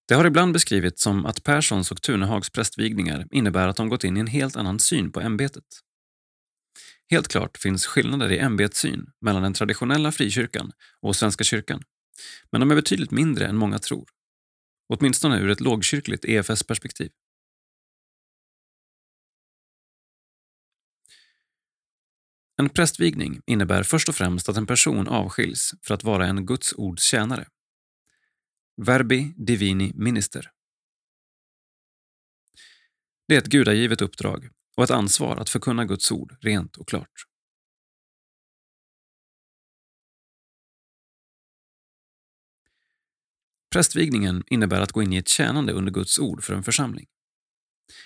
det 0.09 0.15
har 0.15 0.25
ibland 0.25 0.53
beskrivits 0.53 1.03
som 1.03 1.25
att 1.25 1.43
Perssons 1.43 1.91
och 1.91 2.01
Tunehags 2.01 2.49
prästvigningar 2.49 3.27
innebär 3.31 3.67
att 3.67 3.75
de 3.75 3.89
gått 3.89 4.03
in 4.03 4.17
i 4.17 4.19
en 4.19 4.27
helt 4.27 4.55
annan 4.55 4.79
syn 4.79 5.11
på 5.11 5.21
ämbetet. 5.21 5.63
Helt 7.09 7.27
klart 7.27 7.57
finns 7.57 7.85
skillnader 7.85 8.31
i 8.31 8.39
ämbetssyn 8.39 9.05
mellan 9.21 9.43
den 9.43 9.53
traditionella 9.53 10.11
frikyrkan 10.11 10.71
och 11.01 11.15
Svenska 11.15 11.43
kyrkan, 11.43 11.83
men 12.51 12.61
de 12.61 12.71
är 12.71 12.75
betydligt 12.75 13.11
mindre 13.11 13.47
än 13.47 13.55
många 13.55 13.79
tror. 13.79 14.05
Åtminstone 14.93 15.39
ur 15.39 15.49
ett 15.49 15.61
lågkyrkligt 15.61 16.25
EFS-perspektiv. 16.25 17.11
En 22.57 22.69
prästvigning 22.69 23.41
innebär 23.45 23.83
först 23.83 24.09
och 24.09 24.15
främst 24.15 24.49
att 24.49 24.57
en 24.57 24.67
person 24.67 25.07
avskiljs 25.07 25.73
för 25.81 25.93
att 25.93 26.03
vara 26.03 26.27
en 26.27 26.45
Guds 26.45 26.73
ords 26.73 27.03
tjänare. 27.03 27.47
Verbi 28.77 29.33
divini 29.37 29.91
minister. 29.95 30.51
Det 33.27 33.35
är 33.35 33.39
ett 33.39 33.47
gudagivet 33.47 34.01
uppdrag 34.01 34.49
och 34.77 34.83
ett 34.83 34.91
ansvar 34.91 35.37
att 35.37 35.49
förkunna 35.49 35.85
Guds 35.85 36.11
ord 36.11 36.37
rent 36.41 36.77
och 36.77 36.87
klart. 36.87 37.28
Prästvigningen 43.71 44.43
innebär 44.47 44.81
att 44.81 44.91
gå 44.91 45.03
in 45.03 45.13
i 45.13 45.17
ett 45.17 45.27
tjänande 45.27 45.73
under 45.73 45.91
Guds 45.91 46.19
ord 46.19 46.43
för 46.43 46.53
en 46.53 46.63
församling. 46.63 47.07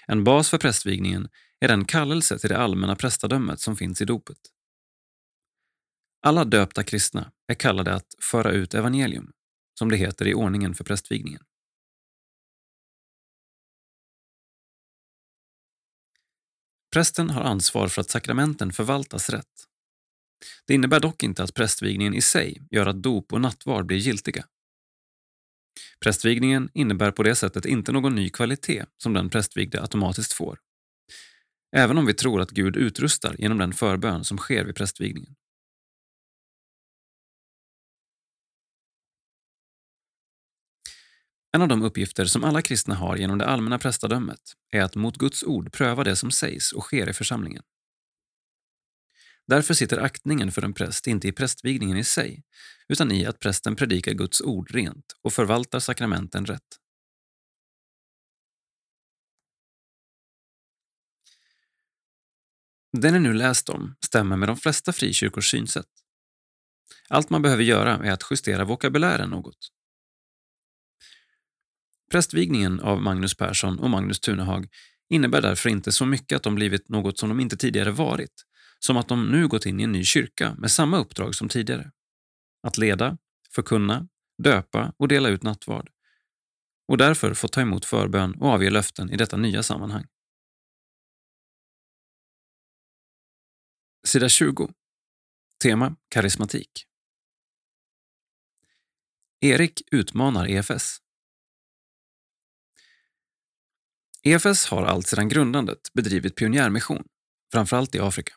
En 0.07 0.23
bas 0.23 0.49
för 0.49 0.57
prästvigningen 0.57 1.29
är 1.59 1.67
den 1.67 1.85
kallelse 1.85 2.39
till 2.39 2.49
det 2.49 2.57
allmänna 2.57 2.95
prästadömet 2.95 3.59
som 3.59 3.75
finns 3.75 4.01
i 4.01 4.05
dopet. 4.05 4.37
Alla 6.21 6.45
döpta 6.45 6.83
kristna 6.83 7.31
är 7.47 7.55
kallade 7.55 7.93
att 7.93 8.07
föra 8.21 8.51
ut 8.51 8.73
evangelium, 8.73 9.31
som 9.79 9.89
det 9.89 9.97
heter 9.97 10.27
i 10.27 10.33
ordningen 10.33 10.75
för 10.75 10.83
prästvigningen. 10.83 11.43
Prästen 16.93 17.29
har 17.29 17.41
ansvar 17.41 17.87
för 17.87 18.01
att 18.01 18.09
sakramenten 18.09 18.73
förvaltas 18.73 19.29
rätt. 19.29 19.67
Det 20.65 20.73
innebär 20.73 20.99
dock 20.99 21.23
inte 21.23 21.43
att 21.43 21.53
prästvigningen 21.53 22.13
i 22.13 22.21
sig 22.21 22.61
gör 22.71 22.85
att 22.85 23.03
dop 23.03 23.33
och 23.33 23.41
nattvard 23.41 23.85
blir 23.85 23.97
giltiga. 23.97 24.45
Prästvigningen 25.99 26.69
innebär 26.73 27.11
på 27.11 27.23
det 27.23 27.35
sättet 27.35 27.65
inte 27.65 27.91
någon 27.91 28.15
ny 28.15 28.29
kvalitet 28.29 28.85
som 28.97 29.13
den 29.13 29.29
prästvigde 29.29 29.81
automatiskt 29.81 30.33
får. 30.33 30.59
Även 31.75 31.97
om 31.97 32.05
vi 32.05 32.13
tror 32.13 32.41
att 32.41 32.51
Gud 32.51 32.75
utrustar 32.75 33.35
genom 33.39 33.57
den 33.57 33.73
förbön 33.73 34.23
som 34.23 34.37
sker 34.37 34.65
vid 34.65 34.75
prästvigningen. 34.75 35.35
En 41.55 41.61
av 41.61 41.67
de 41.67 41.83
uppgifter 41.83 42.25
som 42.25 42.43
alla 42.43 42.61
kristna 42.61 42.95
har 42.95 43.17
genom 43.17 43.37
det 43.37 43.45
allmänna 43.45 43.79
prästadömet 43.79 44.39
är 44.71 44.81
att 44.81 44.95
mot 44.95 45.17
Guds 45.17 45.43
ord 45.43 45.71
pröva 45.71 46.03
det 46.03 46.15
som 46.15 46.31
sägs 46.31 46.71
och 46.71 46.83
sker 46.83 47.09
i 47.09 47.13
församlingen. 47.13 47.63
Därför 49.47 49.73
sitter 49.73 49.97
aktningen 49.97 50.51
för 50.51 50.61
en 50.61 50.73
präst 50.73 51.07
inte 51.07 51.27
i 51.27 51.31
prästvigningen 51.31 51.97
i 51.97 52.03
sig, 52.03 52.43
utan 52.87 53.11
i 53.11 53.25
att 53.25 53.39
prästen 53.39 53.75
predikar 53.75 54.13
Guds 54.13 54.41
ord 54.41 54.71
rent 54.71 55.05
och 55.21 55.33
förvaltar 55.33 55.79
sakramenten 55.79 56.45
rätt. 56.45 56.79
Det 62.97 63.11
ni 63.11 63.19
nu 63.19 63.33
läst 63.33 63.69
om 63.69 63.95
stämmer 64.05 64.37
med 64.37 64.49
de 64.49 64.57
flesta 64.57 64.93
frikyrkors 64.93 65.51
synsätt. 65.51 65.89
Allt 67.09 67.29
man 67.29 67.41
behöver 67.41 67.63
göra 67.63 68.05
är 68.05 68.11
att 68.11 68.23
justera 68.31 68.65
vokabulären 68.65 69.29
något. 69.29 69.69
Prästvigningen 72.11 72.79
av 72.79 73.01
Magnus 73.01 73.37
Persson 73.37 73.79
och 73.79 73.89
Magnus 73.89 74.19
Tunehag 74.19 74.67
innebär 75.09 75.41
därför 75.41 75.69
inte 75.69 75.91
så 75.91 76.05
mycket 76.05 76.35
att 76.35 76.43
de 76.43 76.55
blivit 76.55 76.89
något 76.89 77.19
som 77.19 77.29
de 77.29 77.39
inte 77.39 77.57
tidigare 77.57 77.91
varit, 77.91 78.43
som 78.85 78.97
att 78.97 79.07
de 79.07 79.31
nu 79.31 79.47
gått 79.47 79.65
in 79.65 79.79
i 79.79 79.83
en 79.83 79.91
ny 79.91 80.03
kyrka 80.03 80.55
med 80.55 80.71
samma 80.71 80.97
uppdrag 80.97 81.35
som 81.35 81.49
tidigare. 81.49 81.91
Att 82.63 82.77
leda, 82.77 83.17
förkunna, 83.55 84.07
döpa 84.43 84.93
och 84.97 85.07
dela 85.07 85.29
ut 85.29 85.43
nattvard. 85.43 85.89
Och 86.87 86.97
därför 86.97 87.33
fått 87.33 87.51
ta 87.51 87.61
emot 87.61 87.85
förbön 87.85 88.35
och 88.35 88.47
avge 88.47 88.69
löften 88.69 89.09
i 89.09 89.17
detta 89.17 89.37
nya 89.37 89.63
sammanhang. 89.63 90.05
Sida 94.07 94.29
20. 94.29 94.73
Tema 95.63 95.95
karismatik. 96.09 96.71
Erik 99.39 99.81
utmanar 99.91 100.47
EFS. 100.47 100.97
EFS 104.23 104.65
har 104.65 104.85
allt 104.85 105.07
sedan 105.07 105.29
grundandet 105.29 105.93
bedrivit 105.93 106.35
pionjärmission, 106.35 107.03
framförallt 107.51 107.95
i 107.95 107.99
Afrika. 107.99 108.33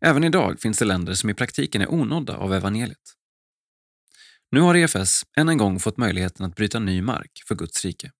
Även 0.00 0.24
idag 0.24 0.60
finns 0.60 0.78
det 0.78 0.84
länder 0.84 1.14
som 1.14 1.30
i 1.30 1.34
praktiken 1.34 1.82
är 1.82 1.92
onådda 1.92 2.36
av 2.36 2.54
evangeliet. 2.54 3.14
Nu 4.50 4.60
har 4.60 4.74
EFS 4.74 5.22
än 5.36 5.48
en 5.48 5.58
gång 5.58 5.80
fått 5.80 5.96
möjligheten 5.96 6.46
att 6.46 6.56
bryta 6.56 6.78
ny 6.78 7.02
mark 7.02 7.42
för 7.48 7.54
Guds 7.54 7.84
rike. 7.84 8.12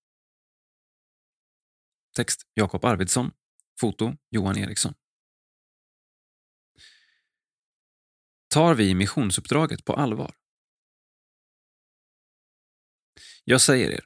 Text 2.16 2.42
Jakob 2.54 2.84
Arvidsson. 2.84 3.30
Foto 3.80 4.16
Johan 4.30 4.58
Eriksson. 4.58 4.94
Tar 8.48 8.74
vi 8.74 8.94
missionsuppdraget 8.94 9.84
på 9.84 9.92
allvar? 9.92 10.34
Jag 13.44 13.60
säger 13.60 13.90
er, 13.90 14.04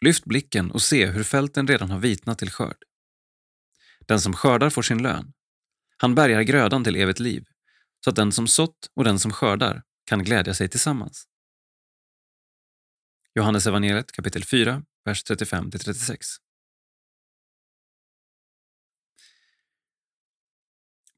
lyft 0.00 0.24
blicken 0.24 0.70
och 0.70 0.82
se 0.82 1.06
hur 1.06 1.24
fälten 1.24 1.68
redan 1.68 1.90
har 1.90 1.98
vitnat 1.98 2.38
till 2.38 2.50
skörd. 2.50 2.84
Den 4.06 4.20
som 4.20 4.32
skördar 4.32 4.70
får 4.70 4.82
sin 4.82 5.02
lön. 5.02 5.32
Han 5.96 6.14
bärgar 6.14 6.42
grödan 6.42 6.84
till 6.84 6.96
evigt 6.96 7.20
liv, 7.20 7.44
så 8.04 8.10
att 8.10 8.16
den 8.16 8.32
som 8.32 8.48
sått 8.48 8.90
och 8.94 9.04
den 9.04 9.18
som 9.18 9.32
skördar 9.32 9.82
kan 10.04 10.24
glädja 10.24 10.54
sig 10.54 10.68
tillsammans. 10.68 11.24
Johannes 13.34 13.66
evangeliet 13.66 14.12
kapitel 14.12 14.44
4, 14.44 14.82
vers 15.04 15.24
35-36. 15.24 16.16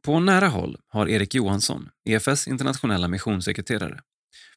På 0.02 0.20
nära 0.20 0.48
håll 0.48 0.76
har 0.88 1.08
Erik 1.08 1.34
Johansson, 1.34 1.90
EFS 2.04 2.48
internationella 2.48 3.08
missionssekreterare, 3.08 4.00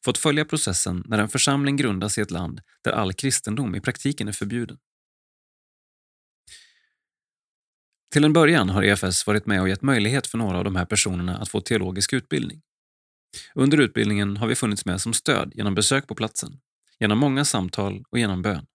fått 0.04 0.18
följa 0.18 0.44
processen 0.44 1.02
när 1.06 1.18
en 1.18 1.28
församling 1.28 1.76
grundas 1.76 2.18
i 2.18 2.20
ett 2.20 2.30
land 2.30 2.60
där 2.84 2.92
all 2.92 3.12
kristendom 3.12 3.74
i 3.74 3.80
praktiken 3.80 4.28
är 4.28 4.32
förbjuden. 4.32 4.78
Till 8.12 8.24
en 8.24 8.32
början 8.32 8.68
har 8.68 8.82
EFS 8.82 9.26
varit 9.26 9.46
med 9.46 9.60
och 9.60 9.68
gett 9.68 9.82
möjlighet 9.82 10.26
för 10.26 10.38
några 10.38 10.58
av 10.58 10.64
de 10.64 10.76
här 10.76 10.84
personerna 10.84 11.38
att 11.38 11.48
få 11.48 11.60
teologisk 11.60 12.12
utbildning. 12.12 12.62
Under 13.54 13.78
utbildningen 13.78 14.36
har 14.36 14.46
vi 14.46 14.54
funnits 14.54 14.84
med 14.84 15.00
som 15.00 15.12
stöd 15.12 15.52
genom 15.54 15.74
besök 15.74 16.06
på 16.06 16.14
platsen, 16.14 16.60
genom 17.00 17.18
många 17.18 17.44
samtal 17.44 18.04
och 18.10 18.18
genom 18.18 18.42
bön. 18.42 18.66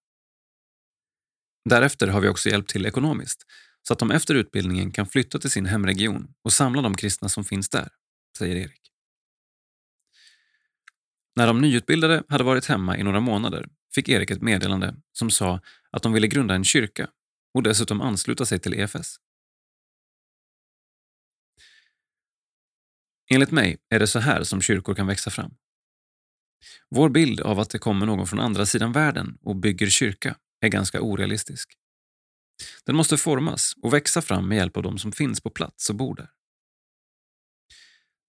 Därefter 1.70 2.08
har 2.08 2.22
vi 2.22 2.28
också 2.28 2.50
hjälpt 2.50 2.70
till 2.70 2.86
ekonomiskt 2.86 3.44
så 3.88 3.94
att 3.94 4.00
de 4.00 4.12
efter 4.12 4.36
utbildningen 4.36 4.92
kan 4.92 5.06
flytta 5.06 5.40
till 5.40 5.52
sin 5.52 5.66
hemregion 5.66 6.34
och 6.44 6.54
samla 6.54 6.82
de 6.82 6.96
kristna 6.96 7.30
som 7.30 7.44
finns 7.44 7.70
där, 7.70 7.90
säger 8.38 8.56
Erik. 8.56 8.82
När 11.36 11.48
de 11.48 11.62
nyutbildade 11.62 12.24
hade 12.30 12.44
varit 12.44 12.66
hemma 12.66 12.98
i 12.98 13.04
några 13.04 13.20
månader 13.20 13.68
fick 13.96 14.10
Erik 14.10 14.32
ett 14.32 14.42
meddelande 14.42 14.96
som 15.14 15.30
sa 15.30 15.62
att 15.92 16.04
de 16.04 16.14
ville 16.14 16.28
grunda 16.28 16.56
en 16.56 16.64
kyrka 16.64 17.10
och 17.54 17.64
dessutom 17.64 18.02
ansluta 18.02 18.46
sig 18.46 18.60
till 18.60 18.74
EFS. 18.74 19.18
Enligt 23.30 23.52
mig 23.52 23.78
är 23.90 24.00
det 24.00 24.08
så 24.08 24.20
här 24.20 24.44
som 24.44 24.62
kyrkor 24.62 24.96
kan 24.96 25.08
växa 25.08 25.30
fram. 25.30 25.54
Vår 26.90 27.10
bild 27.10 27.42
av 27.42 27.60
att 27.60 27.70
det 27.70 27.80
kommer 27.80 28.06
någon 28.06 28.28
från 28.28 28.40
andra 28.40 28.66
sidan 28.66 28.92
världen 28.92 29.38
och 29.42 29.56
bygger 29.56 29.90
kyrka 29.90 30.36
är 30.62 30.70
ganska 30.70 31.02
orealistisk. 31.02 31.70
Den 32.86 32.96
måste 32.96 33.18
formas 33.18 33.74
och 33.82 33.94
växa 33.94 34.22
fram 34.22 34.48
med 34.48 34.58
hjälp 34.58 34.78
av 34.78 34.84
de 34.84 34.98
som 34.98 35.12
finns 35.12 35.42
på 35.42 35.50
plats 35.50 35.90
och 35.90 35.96
bor 35.96 36.16
där. 36.16 36.30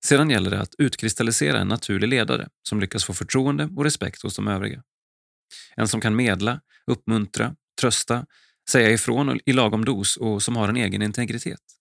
Sedan 0.04 0.30
gäller 0.30 0.50
det 0.50 0.60
att 0.60 0.74
utkristallisera 0.78 1.60
en 1.60 1.68
naturlig 1.68 2.08
ledare 2.08 2.48
som 2.68 2.80
lyckas 2.80 3.04
få 3.04 3.12
förtroende 3.12 3.70
och 3.76 3.84
respekt 3.84 4.22
hos 4.22 4.36
de 4.36 4.48
övriga. 4.48 4.82
En 5.76 5.88
som 5.88 6.00
kan 6.00 6.16
medla, 6.16 6.60
uppmuntra, 6.86 7.56
trösta, 7.80 8.26
säga 8.70 8.90
ifrån 8.90 9.40
i 9.46 9.52
lagom 9.52 9.84
dos 9.84 10.16
och 10.16 10.42
som 10.42 10.56
har 10.56 10.68
en 10.68 10.76
egen 10.76 11.02
integritet. 11.02 11.77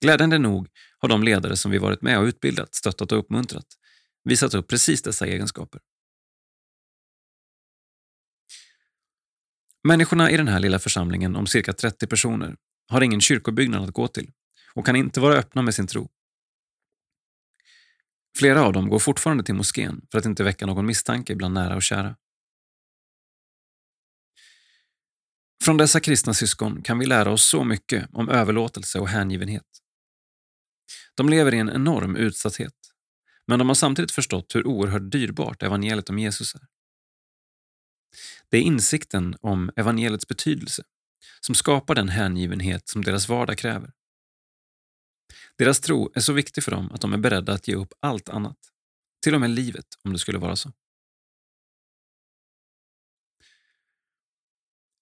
Glädjande 0.00 0.38
nog 0.38 0.68
har 0.98 1.08
de 1.08 1.22
ledare 1.22 1.56
som 1.56 1.70
vi 1.70 1.78
varit 1.78 2.02
med 2.02 2.18
och 2.18 2.24
utbildat, 2.24 2.74
stöttat 2.74 3.12
och 3.12 3.18
uppmuntrat 3.18 3.66
visat 4.24 4.54
upp 4.54 4.68
precis 4.68 5.02
dessa 5.02 5.26
egenskaper. 5.26 5.80
Människorna 9.82 10.30
i 10.30 10.36
den 10.36 10.48
här 10.48 10.60
lilla 10.60 10.78
församlingen 10.78 11.36
om 11.36 11.46
cirka 11.46 11.72
30 11.72 12.06
personer 12.06 12.56
har 12.88 13.00
ingen 13.00 13.20
kyrkobyggnad 13.20 13.84
att 13.84 13.94
gå 13.94 14.08
till 14.08 14.32
och 14.74 14.86
kan 14.86 14.96
inte 14.96 15.20
vara 15.20 15.34
öppna 15.34 15.62
med 15.62 15.74
sin 15.74 15.86
tro. 15.86 16.10
Flera 18.38 18.62
av 18.62 18.72
dem 18.72 18.88
går 18.88 18.98
fortfarande 18.98 19.44
till 19.44 19.54
moskén 19.54 20.06
för 20.10 20.18
att 20.18 20.26
inte 20.26 20.44
väcka 20.44 20.66
någon 20.66 20.86
misstanke 20.86 21.34
bland 21.34 21.54
nära 21.54 21.76
och 21.76 21.82
kära. 21.82 22.16
Från 25.64 25.76
dessa 25.76 26.00
kristna 26.00 26.34
syskon 26.34 26.82
kan 26.82 26.98
vi 26.98 27.06
lära 27.06 27.32
oss 27.32 27.44
så 27.44 27.64
mycket 27.64 28.08
om 28.12 28.28
överlåtelse 28.28 28.98
och 28.98 29.08
hängivenhet. 29.08 29.80
De 31.14 31.28
lever 31.28 31.54
i 31.54 31.58
en 31.58 31.70
enorm 31.70 32.16
utsatthet, 32.16 32.74
men 33.46 33.58
de 33.58 33.68
har 33.68 33.74
samtidigt 33.74 34.12
förstått 34.12 34.54
hur 34.54 34.66
oerhört 34.66 35.12
dyrbart 35.12 35.62
evangeliet 35.62 36.10
om 36.10 36.18
Jesus 36.18 36.54
är. 36.54 36.66
Det 38.48 38.56
är 38.56 38.62
insikten 38.62 39.36
om 39.40 39.70
evangeliets 39.76 40.28
betydelse 40.28 40.82
som 41.40 41.54
skapar 41.54 41.94
den 41.94 42.08
hängivenhet 42.08 42.88
som 42.88 43.04
deras 43.04 43.28
vardag 43.28 43.58
kräver. 43.58 43.92
Deras 45.58 45.80
tro 45.80 46.12
är 46.14 46.20
så 46.20 46.32
viktig 46.32 46.64
för 46.64 46.70
dem 46.70 46.92
att 46.92 47.00
de 47.00 47.12
är 47.12 47.18
beredda 47.18 47.52
att 47.52 47.68
ge 47.68 47.74
upp 47.74 47.92
allt 48.00 48.28
annat, 48.28 48.58
till 49.22 49.34
och 49.34 49.40
med 49.40 49.50
livet 49.50 49.86
om 50.04 50.12
det 50.12 50.18
skulle 50.18 50.38
vara 50.38 50.56
så. 50.56 50.72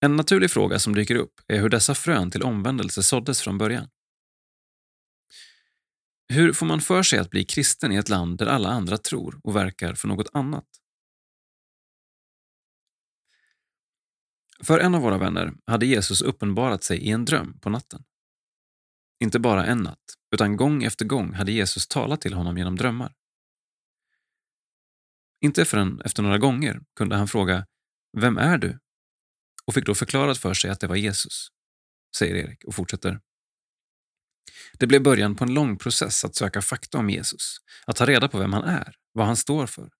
En 0.01 0.17
naturlig 0.17 0.51
fråga 0.51 0.79
som 0.79 0.95
dyker 0.95 1.15
upp 1.15 1.41
är 1.47 1.61
hur 1.61 1.69
dessa 1.69 1.95
frön 1.95 2.31
till 2.31 2.43
omvändelse 2.43 3.03
såddes 3.03 3.43
från 3.43 3.59
början. 3.59 3.89
Hur 6.29 6.53
får 6.53 6.67
man 6.67 6.81
för 6.81 7.03
sig 7.03 7.19
att 7.19 7.31
bli 7.31 7.45
kristen 7.45 7.93
i 7.93 7.97
ett 7.97 8.09
land 8.09 8.39
där 8.39 8.47
alla 8.47 8.69
andra 8.69 8.99
tror 8.99 9.41
och 9.45 9.57
verkar 9.57 9.95
för 9.95 10.09
något 10.09 10.29
annat? 10.33 10.67
För 14.63 14.79
en 14.79 14.95
av 14.95 15.03
våra 15.03 15.19
vänner 15.19 15.53
hade 15.67 15.87
Jesus 15.87 16.23
uppenbarat 16.23 16.85
sig 16.85 16.99
i 16.99 17.11
en 17.11 17.25
dröm 17.25 17.59
på 17.61 17.71
natten. 17.71 18.05
Inte 19.21 19.39
bara 19.39 19.67
en 19.67 19.79
natt, 19.79 20.15
utan 20.35 20.57
gång 20.57 20.85
efter 20.85 21.05
gång 21.05 21.33
hade 21.33 21.53
Jesus 21.53 21.89
talat 21.89 22.21
till 22.21 22.35
honom 22.35 22.59
genom 22.59 22.77
drömmar. 22.77 23.15
Inte 25.41 25.65
förrän 25.65 26.01
efter 26.01 26.23
några 26.23 26.39
gånger 26.39 26.81
kunde 26.97 27.17
han 27.17 27.29
fråga 27.29 27.67
”Vem 28.17 28.39
är 28.39 28.59
du?” 28.59 28.79
och 29.67 29.75
fick 29.75 29.87
då 29.87 29.95
förklarat 29.95 30.39
för 30.39 30.55
sig 30.55 30.71
att 30.71 30.81
det 30.81 30.87
var 30.87 30.97
Jesus, 30.97 31.49
säger 32.17 32.35
Erik 32.35 32.65
och 32.65 32.75
fortsätter. 32.75 33.21
Det 34.73 34.87
blev 34.87 35.03
början 35.03 35.37
på 35.37 35.45
en 35.45 35.55
lång 35.55 35.79
process 35.79 36.25
att 36.25 36.35
söka 36.35 36.63
fakta 36.63 36.99
om 36.99 37.11
Jesus, 37.11 37.57
att 37.87 37.97
ta 37.97 38.07
reda 38.07 38.29
på 38.29 38.39
vem 38.39 38.53
han 38.53 38.65
är, 38.65 38.95
vad 39.13 39.27
han 39.27 39.37
står 39.37 39.67
för, 39.67 39.91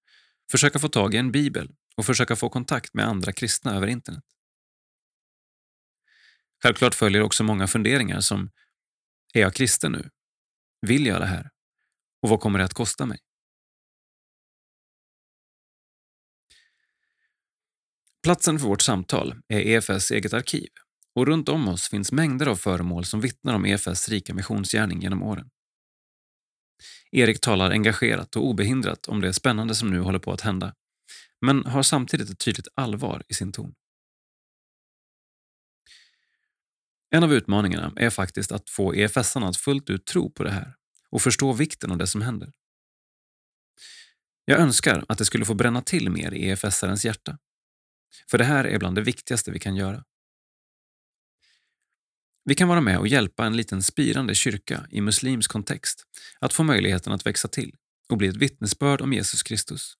försöka 0.51 0.79
få 0.79 0.89
tag 0.89 1.15
i 1.15 1.17
en 1.17 1.33
bibel 1.33 1.71
och 1.97 2.07
försöka 2.07 2.37
få 2.37 2.49
kontakt 2.49 2.95
med 2.95 3.07
andra 3.07 3.33
kristna 3.33 3.75
över 3.75 3.87
internet. 3.87 4.25
Självklart 6.63 6.95
följer 6.95 7.23
också 7.23 7.45
många 7.45 7.67
funderingar 7.67 8.21
som 8.21 8.51
Är 9.35 9.41
jag 9.41 9.55
kristen 9.55 9.93
nu? 9.93 10.11
Vill 10.87 11.07
jag 11.07 11.21
det 11.21 11.27
här? 11.27 11.51
Och 12.23 12.29
vad 12.29 12.41
kommer 12.41 12.59
det 12.59 12.65
att 12.65 12.75
kosta 12.75 13.07
mig? 13.07 13.19
Platsen 18.23 18.59
för 18.59 18.67
vårt 18.67 18.83
samtal 18.83 19.35
är 19.49 19.61
EFS 19.61 20.11
eget 20.11 20.33
arkiv 20.33 20.69
och 21.19 21.27
runt 21.27 21.49
om 21.49 21.69
oss 21.69 21.89
finns 21.89 22.13
mängder 22.13 22.47
av 22.47 22.57
föremål 22.57 23.05
som 23.05 23.21
vittnar 23.21 23.55
om 23.55 23.67
EFS 23.67 24.09
rika 24.09 24.35
missionsgärning 24.35 25.03
genom 25.03 25.23
åren. 25.23 25.51
Erik 27.11 27.41
talar 27.41 27.71
engagerat 27.71 28.37
och 28.37 28.47
obehindrat 28.47 29.07
om 29.07 29.21
det 29.21 29.33
spännande 29.33 29.75
som 29.75 29.91
nu 29.91 30.01
håller 30.01 30.19
på 30.19 30.33
att 30.33 30.41
hända, 30.41 30.75
men 31.41 31.67
har 31.67 31.83
samtidigt 31.83 32.31
ett 32.31 32.39
tydligt 32.39 32.69
allvar 32.75 33.23
i 33.29 33.35
sin 33.35 33.53
ton. 33.53 33.75
En 37.11 37.25
av 37.25 37.33
utmaningarna 37.33 37.93
är 37.97 38.11
faktiskt 38.11 38.53
att 38.53 38.71
få 38.71 38.95
EFSarna 38.95 39.49
att 39.49 39.57
fullt 39.57 39.91
ut 39.91 40.07
tro 40.07 40.31
på 40.31 40.45
det 40.45 40.51
här 40.51 40.75
och 41.11 41.23
förstå 41.23 41.53
vikten 41.53 41.91
av 41.91 41.99
det 41.99 42.07
som 42.07 42.23
händer. 42.23 42.53
Jag 44.45 44.61
önskar 44.61 45.05
att 45.09 45.19
det 45.19 45.25
skulle 45.25 45.45
få 45.45 45.55
bränna 45.55 45.83
till 45.83 46.11
mer 46.11 46.35
i 46.35 46.49
EFS-arens 46.49 47.05
hjärta. 47.05 47.39
För 48.31 48.39
det 48.39 48.45
här 48.45 48.65
är 48.65 48.79
bland 48.79 48.97
det 48.97 49.03
viktigaste 49.03 49.51
vi 49.51 49.59
kan 49.59 49.77
göra. 49.77 50.05
Vi 52.49 52.55
kan 52.55 52.69
vara 52.69 52.81
med 52.81 52.99
och 52.99 53.09
hjälpa 53.09 53.47
en 53.47 53.57
liten 53.57 53.83
spirande 53.83 54.35
kyrka 54.35 54.87
i 54.91 55.01
muslimsk 55.01 55.51
kontext 55.51 56.05
att 56.41 56.53
få 56.53 56.63
möjligheten 56.63 57.13
att 57.13 57.27
växa 57.27 57.49
till 57.49 57.75
och 58.09 58.19
bli 58.19 58.29
ett 58.29 58.37
vittnesbörd 58.37 59.01
om 59.01 59.13
Jesus 59.13 59.43
Kristus. 59.43 59.95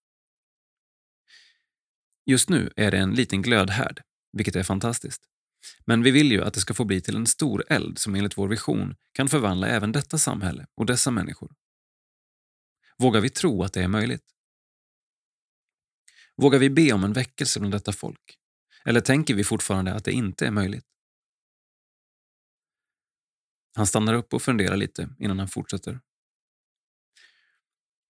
Just 2.27 2.49
nu 2.49 2.73
är 2.77 2.91
det 2.91 2.99
en 2.99 3.15
liten 3.15 3.43
glödhärd, 3.43 4.03
vilket 4.33 4.57
är 4.57 4.63
fantastiskt. 4.63 5.23
Men 5.87 6.03
vi 6.03 6.11
vill 6.11 6.33
ju 6.33 6.45
att 6.45 6.55
det 6.55 6.61
ska 6.61 6.75
få 6.75 6.85
bli 6.85 7.01
till 7.01 7.17
en 7.17 7.27
stor 7.27 7.65
eld 7.69 7.99
som 7.99 8.15
enligt 8.15 8.39
vår 8.39 8.49
vision 8.49 8.95
kan 9.13 9.29
förvandla 9.29 9.69
även 9.69 9.93
detta 9.93 10.19
samhälle 10.19 10.67
och 10.75 10.87
dessa 10.87 11.11
människor. 11.11 11.53
Vågar 12.99 13.21
vi 13.21 13.31
tro 13.31 13.63
att 13.63 13.73
det 13.73 13.83
är 13.83 13.89
möjligt? 13.89 14.25
Vågar 16.37 16.59
vi 16.59 16.71
be 16.71 16.93
om 16.93 17.05
en 17.05 17.13
väckelse 17.13 17.61
bland 17.61 17.75
detta 17.75 17.93
folk? 17.93 18.39
Eller 18.85 19.01
tänker 19.01 19.35
vi 19.35 19.45
fortfarande 19.45 19.95
att 19.95 20.05
det 20.05 20.13
inte 20.13 20.47
är 20.47 20.51
möjligt? 20.51 20.85
Han 23.79 23.87
stannar 23.87 24.15
upp 24.15 24.35
och 24.35 24.43
funderar 24.43 24.77
lite 24.77 25.09
innan 25.19 25.39
han 25.39 25.49
fortsätter. 25.49 26.01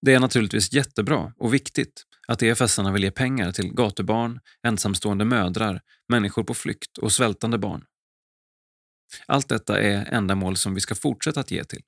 Det 0.03 0.15
är 0.15 0.21
naturligtvis 0.21 0.73
jättebra 0.73 1.33
och 1.37 1.55
viktigt 1.55 2.05
att 2.29 2.43
EFS-arna 2.43 2.93
vill 2.93 3.05
ge 3.05 3.11
pengar 3.11 3.53
till 3.53 3.75
gatubarn, 3.75 4.41
ensamstående 4.63 5.25
mödrar, 5.25 5.81
människor 6.09 6.45
på 6.45 6.55
flykt 6.55 6.99
och 6.99 7.13
svältande 7.13 7.59
barn. 7.59 7.85
Allt 9.27 9.49
detta 9.49 9.81
är 9.81 10.05
ändamål 10.13 10.57
som 10.57 10.75
vi 10.75 10.81
ska 10.81 10.95
fortsätta 10.95 11.41
att 11.41 11.51
ge 11.51 11.65
till. 11.65 11.83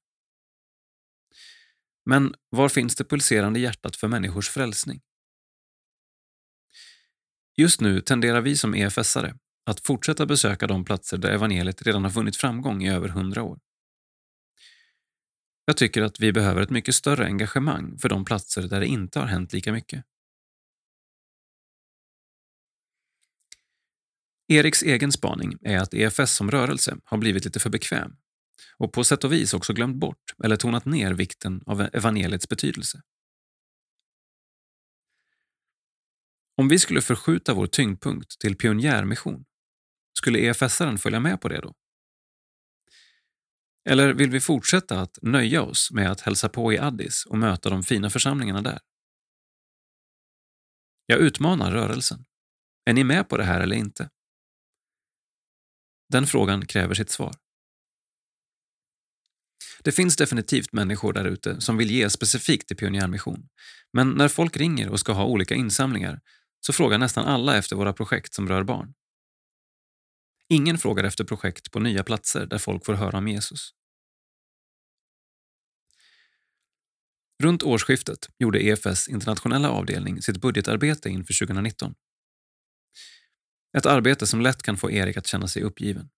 Men 2.05 2.35
var 2.51 2.69
finns 2.69 2.97
det 2.97 3.05
pulserande 3.05 3.61
hjärtat 3.61 3.97
för 3.97 4.09
människors 4.09 4.49
frälsning? 4.49 5.01
Just 7.57 7.81
nu 7.81 8.01
tenderar 8.01 8.41
vi 8.41 8.57
som 8.57 8.75
EFS-are 8.75 9.39
att 9.67 9.81
fortsätta 9.81 10.27
besöka 10.27 10.67
de 10.67 10.85
platser 10.85 11.19
där 11.19 11.31
evangeliet 11.31 11.83
redan 11.83 12.05
har 12.05 12.11
vunnit 12.11 12.37
framgång 12.37 12.83
i 12.83 12.91
över 12.91 13.09
hundra 13.09 13.43
år. 13.43 13.59
Jag 15.71 15.77
tycker 15.77 16.03
att 16.03 16.21
vi 16.21 16.33
behöver 16.33 16.63
ett 16.63 16.71
mycket 16.71 16.95
större 16.95 17.27
engagemang 17.27 17.99
för 17.99 18.09
de 18.09 18.25
platser 18.25 18.63
där 18.63 18.81
det 18.81 18.87
inte 18.87 19.19
har 19.19 19.27
hänt 19.27 19.53
lika 19.53 19.73
mycket. 19.73 20.05
Eriks 24.49 24.83
egen 24.83 25.13
spaning 25.13 25.59
är 25.63 25.79
att 25.79 25.95
EFS 25.95 26.33
som 26.33 26.51
rörelse 26.51 26.97
har 27.05 27.19
blivit 27.19 27.45
lite 27.45 27.61
för 27.61 27.71
bekväm 27.71 28.17
och 28.77 28.93
på 28.93 29.05
sätt 29.05 29.25
och 29.25 29.33
vis 29.33 29.55
också 29.55 29.73
glömt 29.73 29.97
bort 29.97 30.35
eller 30.45 30.57
tonat 30.57 30.85
ner 30.85 31.15
vikten 31.15 31.63
av 31.67 31.81
evangeliets 31.81 32.49
betydelse. 32.49 33.03
Om 36.57 36.69
vi 36.69 36.79
skulle 36.79 37.03
förskjuta 37.03 37.55
vår 37.55 37.67
tyngdpunkt 37.67 38.39
till 38.39 38.57
pionjärmission, 38.57 39.45
skulle 40.19 40.39
EFS-aren 40.39 40.99
följa 40.99 41.21
med 41.21 41.41
på 41.41 41.49
det 41.49 41.61
då? 41.61 41.75
Eller 43.89 44.15
vill 44.15 44.31
vi 44.31 44.41
fortsätta 44.41 45.01
att 45.01 45.19
nöja 45.23 45.63
oss 45.63 45.91
med 45.91 46.11
att 46.11 46.21
hälsa 46.21 46.49
på 46.49 46.73
i 46.73 46.79
Addis 46.79 47.27
och 47.27 47.39
möta 47.39 47.71
de 47.71 47.83
fina 47.83 48.11
församlingarna 48.11 48.63
där? 48.63 48.79
Jag 51.07 51.19
utmanar 51.19 51.73
rörelsen. 51.73 52.25
Är 52.85 52.93
ni 52.93 53.05
med 53.05 53.29
på 53.29 53.37
det 53.37 53.45
här 53.45 53.61
eller 53.61 53.77
inte? 53.77 54.11
Den 56.09 56.27
frågan 56.27 56.67
kräver 56.67 56.95
sitt 56.95 57.11
svar. 57.11 57.35
Det 59.83 59.93
finns 59.93 60.17
definitivt 60.17 60.73
människor 60.73 61.13
där 61.13 61.25
ute 61.25 61.61
som 61.61 61.77
vill 61.77 61.91
ge 61.91 62.11
specifikt 62.11 62.69
till 62.69 62.77
pionjärmission. 62.77 63.49
Men 63.93 64.11
när 64.11 64.29
folk 64.29 64.57
ringer 64.57 64.89
och 64.89 65.01
ska 65.01 65.13
ha 65.13 65.25
olika 65.25 65.55
insamlingar 65.55 66.21
så 66.61 66.73
frågar 66.73 66.99
nästan 66.99 67.25
alla 67.25 67.57
efter 67.57 67.77
våra 67.77 67.93
projekt 67.93 68.35
som 68.35 68.49
rör 68.49 68.63
barn. 68.63 68.95
Ingen 70.53 70.79
frågar 70.79 71.05
efter 71.05 71.25
projekt 71.25 71.71
på 71.71 71.81
nya 71.81 72.05
platser 72.05 72.47
där 72.47 72.59
folk 72.59 72.85
får 72.85 72.95
höra 72.95 73.19
om 73.19 73.29
Jesus. 73.29 73.75
Runt 77.43 77.63
årsskiftet 77.63 78.29
gjorde 78.39 78.65
EFS 78.65 79.09
internationella 79.09 79.71
avdelning 79.71 80.23
sitt 80.23 80.41
budgetarbete 80.41 81.09
inför 81.09 81.47
2019. 81.47 81.95
Ett 83.79 83.87
arbete 83.87 84.27
som 84.27 84.41
lätt 84.41 84.63
kan 84.63 84.77
få 84.77 84.91
Erik 84.91 85.17
att 85.17 85.27
känna 85.27 85.49
sig 85.49 85.63
uppgiven. 85.63 86.11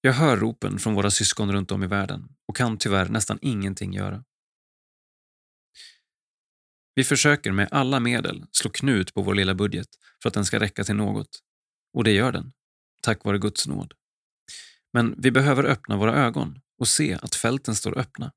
Jag 0.00 0.12
hör 0.12 0.36
ropen 0.36 0.78
från 0.78 0.94
våra 0.94 1.10
syskon 1.10 1.52
runt 1.52 1.70
om 1.70 1.82
i 1.82 1.86
världen 1.86 2.28
och 2.46 2.56
kan 2.56 2.78
tyvärr 2.78 3.08
nästan 3.08 3.38
ingenting 3.42 3.92
göra. 3.92 4.24
Vi 6.98 7.04
försöker 7.04 7.52
med 7.52 7.68
alla 7.70 8.00
medel 8.00 8.46
slå 8.52 8.70
knut 8.70 9.14
på 9.14 9.22
vår 9.22 9.34
lilla 9.34 9.54
budget 9.54 9.88
för 10.22 10.28
att 10.28 10.34
den 10.34 10.44
ska 10.44 10.60
räcka 10.60 10.84
till 10.84 10.94
något. 10.94 11.42
Och 11.92 12.04
det 12.04 12.12
gör 12.12 12.32
den, 12.32 12.52
tack 13.02 13.24
vare 13.24 13.38
Guds 13.38 13.66
nåd. 13.66 13.94
Men 14.92 15.14
vi 15.18 15.30
behöver 15.30 15.64
öppna 15.64 15.96
våra 15.96 16.14
ögon 16.14 16.60
och 16.78 16.88
se 16.88 17.14
att 17.14 17.34
fälten 17.34 17.74
står 17.74 17.98
öppna. 17.98 18.32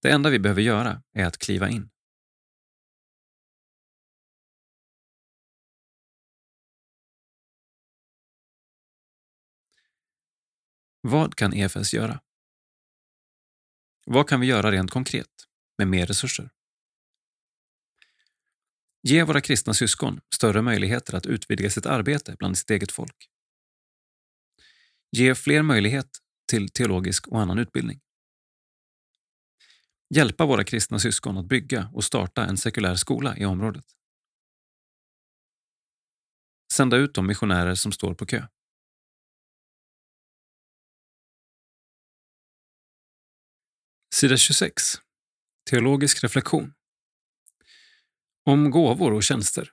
Det 0.00 0.10
enda 0.10 0.30
vi 0.30 0.38
behöver 0.38 0.62
göra 0.62 1.02
är 1.12 1.24
att 1.24 1.38
kliva 1.38 1.68
in. 1.70 1.90
Vad 11.00 11.34
kan 11.34 11.54
EFS 11.54 11.94
göra? 11.94 12.20
Vad 14.06 14.28
kan 14.28 14.40
vi 14.40 14.46
göra 14.46 14.70
rent 14.70 14.90
konkret 14.90 15.46
med 15.78 15.88
mer 15.88 16.06
resurser? 16.06 16.50
Ge 19.04 19.24
våra 19.24 19.40
kristna 19.40 19.74
syskon 19.74 20.20
större 20.34 20.62
möjligheter 20.62 21.14
att 21.14 21.26
utvidga 21.26 21.70
sitt 21.70 21.86
arbete 21.86 22.36
bland 22.38 22.58
sitt 22.58 22.70
eget 22.70 22.92
folk. 22.92 23.28
Ge 25.16 25.34
fler 25.34 25.62
möjlighet 25.62 26.18
till 26.50 26.68
teologisk 26.68 27.28
och 27.28 27.40
annan 27.40 27.58
utbildning. 27.58 28.00
Hjälpa 30.14 30.46
våra 30.46 30.64
kristna 30.64 30.98
syskon 30.98 31.38
att 31.38 31.46
bygga 31.46 31.90
och 31.92 32.04
starta 32.04 32.46
en 32.46 32.56
sekulär 32.56 32.94
skola 32.94 33.36
i 33.36 33.44
området. 33.44 33.84
Sända 36.72 36.96
ut 36.96 37.14
de 37.14 37.26
missionärer 37.26 37.74
som 37.74 37.92
står 37.92 38.14
på 38.14 38.26
kö. 38.26 38.46
Sida 44.14 44.36
26. 44.36 44.82
Teologisk 45.70 46.24
reflektion. 46.24 46.74
Om 48.44 48.70
gåvor 48.70 49.12
och 49.12 49.22
tjänster. 49.22 49.72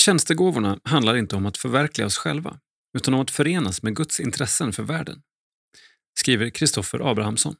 Tjänstegåvorna 0.00 0.80
handlar 0.84 1.16
inte 1.16 1.36
om 1.36 1.46
att 1.46 1.56
förverkliga 1.56 2.06
oss 2.06 2.18
själva, 2.18 2.60
utan 2.98 3.14
om 3.14 3.20
att 3.20 3.30
förenas 3.30 3.82
med 3.82 3.96
Guds 3.96 4.20
intressen 4.20 4.72
för 4.72 4.82
världen, 4.82 5.22
skriver 6.18 6.50
Kristoffer 6.50 7.10
Abrahamsson. 7.10 7.56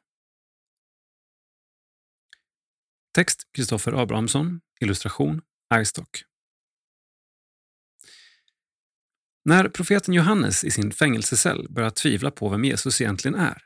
Text 3.14 3.48
Kristoffer 3.52 3.92
Abrahamsson, 4.02 4.60
illustration 4.80 5.42
Istock. 5.74 6.24
När 9.44 9.68
profeten 9.68 10.14
Johannes 10.14 10.64
i 10.64 10.70
sin 10.70 10.92
fängelsecell 10.92 11.66
börjar 11.70 11.90
tvivla 11.90 12.30
på 12.30 12.48
vem 12.48 12.64
Jesus 12.64 13.00
egentligen 13.00 13.34
är 13.34 13.62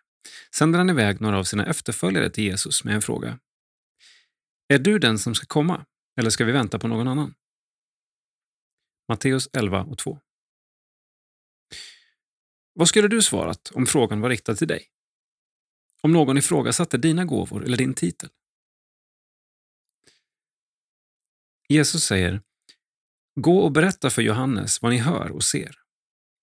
sänder 0.54 0.78
han 0.78 0.90
iväg 0.90 1.20
några 1.20 1.38
av 1.38 1.44
sina 1.44 1.66
efterföljare 1.66 2.30
till 2.30 2.44
Jesus 2.44 2.84
med 2.84 2.94
en 2.94 3.02
fråga. 3.02 3.38
Är 4.72 4.78
du 4.78 4.98
den 4.98 5.18
som 5.18 5.34
ska 5.34 5.46
komma, 5.46 5.86
eller 6.20 6.30
ska 6.30 6.44
vi 6.44 6.52
vänta 6.52 6.78
på 6.78 6.88
någon 6.88 7.08
annan? 7.08 7.34
Matteus 9.08 9.48
11 9.52 9.84
och 9.84 9.98
2. 9.98 10.20
Vad 12.72 12.88
skulle 12.88 13.08
du 13.08 13.22
svarat 13.22 13.70
om 13.74 13.86
frågan 13.86 14.20
var 14.20 14.28
riktad 14.28 14.54
till 14.54 14.68
dig? 14.68 14.86
Om 16.02 16.12
någon 16.12 16.38
ifrågasatte 16.38 16.98
dina 16.98 17.24
gåvor 17.24 17.64
eller 17.64 17.76
din 17.76 17.94
titel? 17.94 18.28
Jesus 21.68 22.04
säger 22.04 22.42
Gå 23.34 23.58
och 23.58 23.72
berätta 23.72 24.10
för 24.10 24.22
Johannes 24.22 24.82
vad 24.82 24.92
ni 24.92 24.98
hör 24.98 25.30
och 25.30 25.44
ser. 25.44 25.76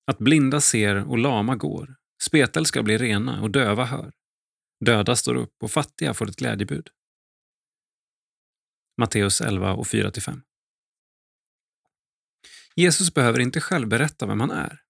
Att 0.07 0.17
blinda 0.17 0.61
ser 0.61 1.09
och 1.09 1.17
lama 1.17 1.55
går, 1.55 1.95
spetälska 2.23 2.83
bli 2.83 2.97
rena 2.97 3.41
och 3.41 3.51
döva 3.51 3.85
hör. 3.85 4.13
Döda 4.85 5.15
står 5.15 5.35
upp 5.35 5.63
och 5.63 5.71
fattiga 5.71 6.13
får 6.13 6.29
ett 6.29 6.35
glädjebud. 6.35 6.89
Matteus 8.97 9.41
11 9.41 9.73
och 9.73 9.85
4-5. 9.85 10.41
Jesus 12.75 13.13
behöver 13.13 13.39
inte 13.39 13.61
själv 13.61 13.87
berätta 13.87 14.25
vem 14.25 14.39
han 14.39 14.51
är. 14.51 14.83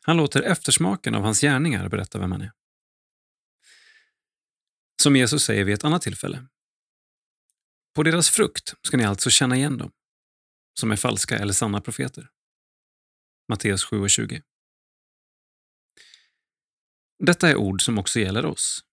Han 0.00 0.16
låter 0.16 0.42
eftersmaken 0.42 1.14
av 1.14 1.22
hans 1.22 1.40
gärningar 1.40 1.88
berätta 1.88 2.18
vem 2.18 2.32
han 2.32 2.42
är. 2.42 2.52
Som 5.02 5.16
Jesus 5.16 5.44
säger 5.44 5.64
vid 5.64 5.74
ett 5.74 5.84
annat 5.84 6.02
tillfälle. 6.02 6.46
På 7.94 8.02
deras 8.02 8.30
frukt 8.30 8.74
ska 8.82 8.96
ni 8.96 9.04
alltså 9.04 9.30
känna 9.30 9.56
igen 9.56 9.78
dem, 9.78 9.92
som 10.80 10.92
är 10.92 10.96
falska 10.96 11.38
eller 11.38 11.52
sanna 11.52 11.80
profeter. 11.80 12.30
Matteus 13.48 13.84
7 13.84 14.00
och 14.00 14.10
20. 14.10 14.42
Detta 17.18 17.48
är 17.48 17.56
ord 17.56 17.82
som 17.82 17.98
också 17.98 18.20
gäller 18.20 18.46
oss. 18.46 18.84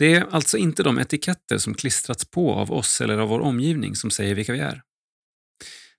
Det 0.00 0.14
är 0.14 0.26
alltså 0.34 0.58
inte 0.58 0.82
de 0.82 0.98
etiketter 0.98 1.58
som 1.58 1.74
klistrats 1.74 2.24
på 2.24 2.54
av 2.54 2.72
oss 2.72 3.00
eller 3.00 3.18
av 3.18 3.28
vår 3.28 3.40
omgivning 3.40 3.96
som 3.96 4.10
säger 4.10 4.34
vilka 4.34 4.52
vi 4.52 4.58
är. 4.58 4.82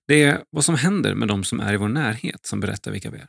Det 0.06 0.22
är 0.22 0.44
vad 0.50 0.64
som 0.64 0.74
händer 0.74 1.14
med 1.14 1.28
de 1.28 1.44
som 1.44 1.60
är 1.60 1.74
i 1.74 1.76
vår 1.76 1.88
närhet 1.88 2.46
som 2.46 2.60
berättar 2.60 2.90
vilka 2.90 3.10
vi 3.10 3.18
är. 3.18 3.28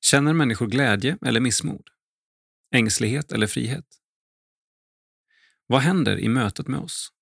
Känner 0.00 0.32
människor 0.32 0.66
glädje 0.66 1.18
eller 1.22 1.40
missmod? 1.40 1.90
Ängslighet 2.74 3.32
eller 3.32 3.46
frihet? 3.46 3.86
Vad 5.66 5.80
händer 5.80 6.18
i 6.18 6.28
mötet 6.28 6.68
med 6.68 6.80
oss? 6.80 7.12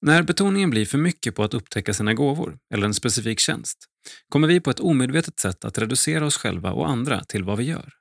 När 0.00 0.22
betoningen 0.22 0.70
blir 0.70 0.86
för 0.86 0.98
mycket 0.98 1.34
på 1.34 1.44
att 1.44 1.54
upptäcka 1.54 1.94
sina 1.94 2.14
gåvor 2.14 2.58
eller 2.74 2.86
en 2.86 2.94
specifik 2.94 3.40
tjänst 3.40 3.78
kommer 4.28 4.48
vi 4.48 4.60
på 4.60 4.70
ett 4.70 4.80
omedvetet 4.80 5.40
sätt 5.40 5.64
att 5.64 5.78
reducera 5.78 6.26
oss 6.26 6.36
själva 6.36 6.72
och 6.72 6.88
andra 6.88 7.24
till 7.24 7.44
vad 7.44 7.58
vi 7.58 7.64
gör. 7.64 7.99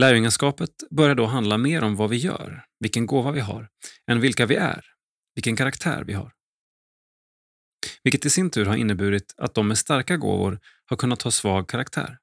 Lärjungaskapet 0.00 0.70
börjar 0.90 1.14
då 1.14 1.26
handla 1.26 1.58
mer 1.58 1.84
om 1.84 1.96
vad 1.96 2.10
vi 2.10 2.16
gör, 2.16 2.64
vilken 2.80 3.06
gåva 3.06 3.32
vi 3.32 3.40
har, 3.40 3.68
än 4.10 4.20
vilka 4.20 4.46
vi 4.46 4.54
är, 4.54 4.84
vilken 5.34 5.56
karaktär 5.56 6.04
vi 6.06 6.12
har. 6.12 6.32
Vilket 8.02 8.24
i 8.24 8.30
sin 8.30 8.50
tur 8.50 8.66
har 8.66 8.76
inneburit 8.76 9.34
att 9.36 9.54
de 9.54 9.68
med 9.68 9.78
starka 9.78 10.16
gåvor 10.16 10.60
har 10.86 10.96
kunnat 10.96 11.22
ha 11.22 11.30
svag 11.30 11.68
karaktär. 11.68 12.18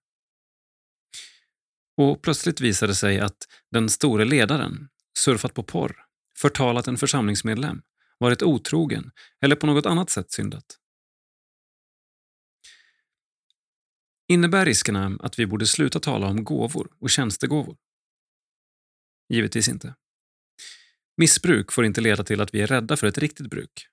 Och 1.97 2.21
plötsligt 2.21 2.61
visade 2.61 2.91
det 2.91 2.95
sig 2.95 3.19
att 3.19 3.37
den 3.71 3.89
store 3.89 4.25
ledaren 4.25 4.89
surfat 5.17 5.53
på 5.53 5.63
porr, 5.63 5.95
förtalat 6.37 6.87
en 6.87 6.97
församlingsmedlem, 6.97 7.81
varit 8.17 8.43
otrogen 8.43 9.11
eller 9.41 9.55
på 9.55 9.67
något 9.67 9.85
annat 9.85 10.09
sätt 10.09 10.31
syndat. 10.31 10.65
Innebär 14.27 14.65
riskerna 14.65 15.17
att 15.19 15.39
vi 15.39 15.45
borde 15.45 15.67
sluta 15.67 15.99
tala 15.99 16.27
om 16.27 16.43
gåvor 16.43 16.91
och 16.99 17.09
tjänstegåvor? 17.09 17.77
Givetvis 19.29 19.67
inte. 19.67 19.95
Missbruk 21.17 21.71
får 21.71 21.85
inte 21.85 22.01
leda 22.01 22.23
till 22.23 22.41
att 22.41 22.53
vi 22.53 22.61
är 22.61 22.67
rädda 22.67 22.97
för 22.97 23.07
ett 23.07 23.17
riktigt 23.17 23.49
bruk. 23.49 23.87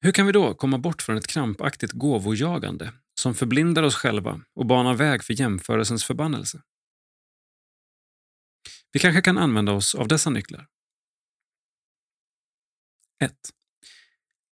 Hur 0.00 0.12
kan 0.12 0.26
vi 0.26 0.32
då 0.32 0.54
komma 0.54 0.78
bort 0.78 1.02
från 1.02 1.16
ett 1.16 1.26
krampaktigt 1.26 1.92
gåvojagande 1.92 2.92
som 3.20 3.34
förblindar 3.34 3.82
oss 3.82 3.94
själva 3.94 4.40
och 4.54 4.66
banar 4.66 4.94
väg 4.94 5.24
för 5.24 5.40
jämförelsens 5.40 6.04
förbannelse? 6.04 6.62
Vi 8.92 9.00
kanske 9.00 9.22
kan 9.22 9.38
använda 9.38 9.72
oss 9.72 9.94
av 9.94 10.08
dessa 10.08 10.30
nycklar. 10.30 10.68
1. 13.22 13.32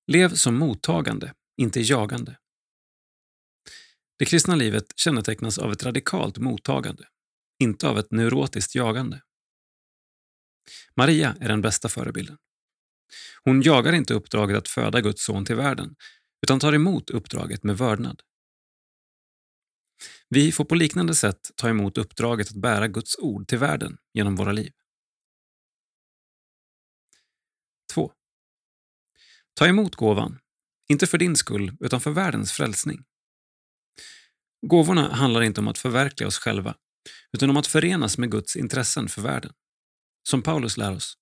Lev 0.08 0.30
som 0.30 0.56
mottagande, 0.56 1.34
inte 1.58 1.80
jagande. 1.80 2.38
Det 4.18 4.26
kristna 4.26 4.56
livet 4.56 4.86
kännetecknas 4.96 5.58
av 5.58 5.72
ett 5.72 5.84
radikalt 5.84 6.38
mottagande, 6.38 7.08
inte 7.60 7.88
av 7.88 8.00
ett 8.00 8.12
neurotiskt 8.12 8.76
jagande. 8.76 9.22
Maria 10.96 11.36
är 11.40 11.48
den 11.48 11.62
bästa 11.62 11.90
förebilden. 11.90 12.38
Hon 13.44 13.62
jagar 13.62 13.94
inte 13.94 14.14
uppdraget 14.14 14.58
att 14.58 14.68
föda 14.68 15.02
Guds 15.02 15.26
son 15.26 15.46
till 15.46 15.56
världen, 15.56 15.96
utan 16.42 16.60
tar 16.60 16.74
emot 16.74 17.10
uppdraget 17.10 17.64
med 17.64 17.78
vördnad. 17.78 18.22
Vi 20.30 20.52
får 20.52 20.66
på 20.66 20.76
liknande 20.76 21.16
sätt 21.16 21.52
ta 21.56 21.70
emot 21.70 21.98
uppdraget 21.98 22.48
att 22.48 22.62
bära 22.62 22.88
Guds 22.88 23.18
ord 23.20 23.48
till 23.48 23.58
världen 23.58 23.98
genom 24.14 24.36
våra 24.36 24.52
liv. 24.52 24.72
2. 27.94 28.14
Ta 29.54 29.68
emot 29.68 29.96
gåvan, 29.96 30.40
inte 30.88 31.08
för 31.08 31.18
din 31.18 31.36
skull 31.36 31.78
utan 31.80 32.02
för 32.02 32.12
världens 32.12 32.52
frälsning. 32.52 33.06
Gåvorna 34.68 35.14
handlar 35.14 35.42
inte 35.42 35.62
om 35.62 35.68
att 35.68 35.78
förverkliga 35.78 36.28
oss 36.28 36.38
själva, 36.38 36.76
utan 37.34 37.50
om 37.50 37.58
att 37.58 37.68
förenas 37.68 38.18
med 38.18 38.32
Guds 38.32 38.56
intressen 38.56 39.10
för 39.10 39.22
världen. 39.22 39.52
Som 40.30 40.42
Paulus 40.42 40.78
lär 40.78 40.96
oss. 40.96 41.18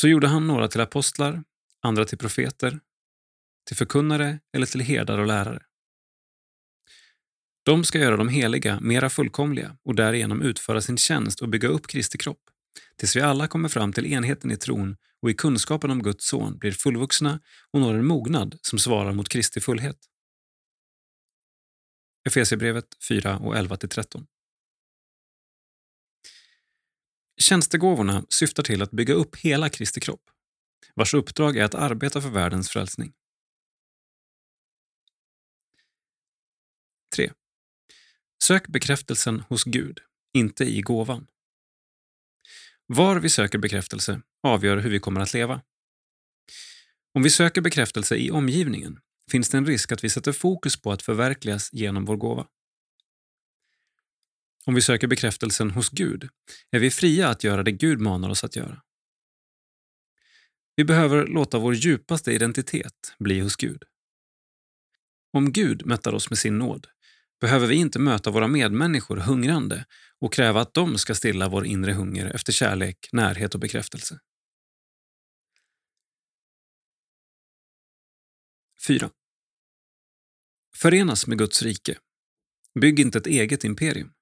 Så 0.00 0.08
gjorde 0.08 0.28
han 0.28 0.46
några 0.46 0.68
till 0.68 0.80
apostlar, 0.80 1.44
andra 1.82 2.04
till 2.04 2.18
profeter, 2.18 2.80
till 3.66 3.76
förkunnare 3.76 4.40
eller 4.52 4.66
till 4.66 4.80
herdar 4.80 5.18
och 5.18 5.26
lärare. 5.26 5.62
De 7.64 7.84
ska 7.84 7.98
göra 7.98 8.16
de 8.16 8.28
heliga 8.28 8.80
mera 8.80 9.10
fullkomliga 9.10 9.76
och 9.84 9.94
därigenom 9.94 10.42
utföra 10.42 10.80
sin 10.80 10.96
tjänst 10.96 11.42
och 11.42 11.48
bygga 11.48 11.68
upp 11.68 11.86
Kristi 11.86 12.18
kropp, 12.18 12.42
tills 12.96 13.16
vi 13.16 13.20
alla 13.20 13.48
kommer 13.48 13.68
fram 13.68 13.92
till 13.92 14.06
enheten 14.06 14.50
i 14.50 14.56
tron 14.56 14.96
och 15.22 15.30
i 15.30 15.34
kunskapen 15.34 15.90
om 15.90 16.02
Guds 16.02 16.26
son 16.26 16.58
blir 16.58 16.72
fullvuxna 16.72 17.40
och 17.72 17.80
når 17.80 17.94
en 17.94 18.06
mognad 18.06 18.58
som 18.62 18.78
svarar 18.78 19.12
mot 19.12 19.28
Kristi 19.28 19.60
fullhet. 19.60 19.98
Efesierbrevet 22.26 23.04
4 23.08 23.38
och 23.38 23.54
11-13. 23.54 24.26
Tjänstegåvorna 27.40 28.24
syftar 28.28 28.62
till 28.62 28.82
att 28.82 28.90
bygga 28.90 29.14
upp 29.14 29.36
hela 29.36 29.68
Kristi 29.68 30.00
kropp, 30.00 30.30
vars 30.94 31.14
uppdrag 31.14 31.56
är 31.56 31.64
att 31.64 31.74
arbeta 31.74 32.20
för 32.20 32.28
världens 32.28 32.70
frälsning. 32.70 33.12
3. 37.16 37.32
Sök 38.42 38.68
bekräftelsen 38.68 39.40
hos 39.40 39.64
Gud, 39.64 40.00
inte 40.34 40.64
i 40.64 40.80
gåvan. 40.80 41.26
Var 42.86 43.20
vi 43.20 43.30
söker 43.30 43.58
bekräftelse 43.58 44.22
avgör 44.42 44.76
hur 44.76 44.90
vi 44.90 44.98
kommer 44.98 45.20
att 45.20 45.34
leva. 45.34 45.62
Om 47.14 47.22
vi 47.22 47.30
söker 47.30 47.60
bekräftelse 47.60 48.16
i 48.16 48.30
omgivningen 48.30 49.00
finns 49.30 49.48
det 49.48 49.58
en 49.58 49.66
risk 49.66 49.92
att 49.92 50.04
vi 50.04 50.10
sätter 50.10 50.32
fokus 50.32 50.82
på 50.82 50.92
att 50.92 51.02
förverkligas 51.02 51.72
genom 51.72 52.04
vår 52.04 52.16
gåva. 52.16 52.46
Om 54.64 54.74
vi 54.74 54.82
söker 54.82 55.06
bekräftelsen 55.06 55.70
hos 55.70 55.90
Gud 55.90 56.28
är 56.70 56.78
vi 56.78 56.90
fria 56.90 57.28
att 57.28 57.44
göra 57.44 57.62
det 57.62 57.72
Gud 57.72 58.00
manar 58.00 58.30
oss 58.30 58.44
att 58.44 58.56
göra. 58.56 58.82
Vi 60.76 60.84
behöver 60.84 61.26
låta 61.26 61.58
vår 61.58 61.74
djupaste 61.74 62.32
identitet 62.32 63.14
bli 63.18 63.40
hos 63.40 63.56
Gud. 63.56 63.82
Om 65.32 65.52
Gud 65.52 65.86
mättar 65.86 66.14
oss 66.14 66.30
med 66.30 66.38
sin 66.38 66.58
nåd 66.58 66.86
behöver 67.40 67.66
vi 67.66 67.74
inte 67.74 67.98
möta 67.98 68.30
våra 68.30 68.48
medmänniskor 68.48 69.16
hungrande 69.16 69.84
och 70.20 70.32
kräva 70.32 70.60
att 70.60 70.74
de 70.74 70.98
ska 70.98 71.14
stilla 71.14 71.48
vår 71.48 71.66
inre 71.66 71.92
hunger 71.92 72.26
efter 72.26 72.52
kärlek, 72.52 73.08
närhet 73.12 73.54
och 73.54 73.60
bekräftelse. 73.60 74.18
4. 78.86 79.10
Förenas 80.76 81.26
med 81.26 81.38
Guds 81.38 81.62
rike. 81.62 81.98
Bygg 82.80 83.00
inte 83.00 83.18
ett 83.18 83.26
eget 83.26 83.64
imperium. 83.64 84.12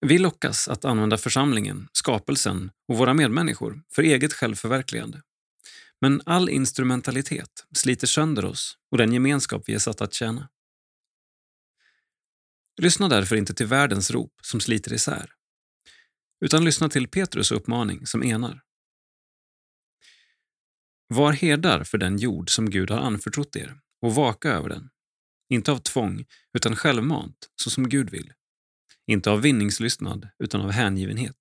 Vi 0.00 0.18
lockas 0.18 0.68
att 0.68 0.84
använda 0.84 1.18
församlingen, 1.18 1.88
skapelsen 1.92 2.70
och 2.88 2.98
våra 2.98 3.14
medmänniskor 3.14 3.82
för 3.92 4.02
eget 4.02 4.32
självförverkligande. 4.32 5.22
Men 6.00 6.22
all 6.26 6.48
instrumentalitet 6.48 7.66
sliter 7.74 8.06
sönder 8.06 8.44
oss 8.44 8.78
och 8.90 8.98
den 8.98 9.12
gemenskap 9.12 9.62
vi 9.66 9.74
är 9.74 9.78
satta 9.78 10.04
att 10.04 10.14
tjäna. 10.14 10.48
Lyssna 12.82 13.08
därför 13.08 13.36
inte 13.36 13.54
till 13.54 13.66
världens 13.66 14.10
rop 14.10 14.32
som 14.42 14.60
sliter 14.60 14.92
isär, 14.92 15.32
utan 16.40 16.64
lyssna 16.64 16.88
till 16.88 17.08
Petrus 17.08 17.52
uppmaning 17.52 18.06
som 18.06 18.22
enar. 18.22 18.65
Var 21.08 21.32
herdar 21.32 21.84
för 21.84 21.98
den 21.98 22.18
jord 22.18 22.50
som 22.50 22.70
Gud 22.70 22.90
har 22.90 22.98
anförtrott 22.98 23.56
er 23.56 23.80
och 24.00 24.14
vaka 24.14 24.50
över 24.50 24.68
den, 24.68 24.90
inte 25.48 25.72
av 25.72 25.78
tvång 25.78 26.24
utan 26.52 26.76
självmant, 26.76 27.50
så 27.56 27.70
som 27.70 27.88
Gud 27.88 28.10
vill, 28.10 28.32
inte 29.06 29.30
av 29.30 29.40
vinningslystnad 29.40 30.28
utan 30.38 30.60
av 30.60 30.70
hängivenhet. 30.70 31.36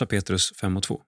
1 0.00 0.08
Petrus 0.08 0.52
5 0.60 0.76
och 0.76 0.82
2 0.82 1.02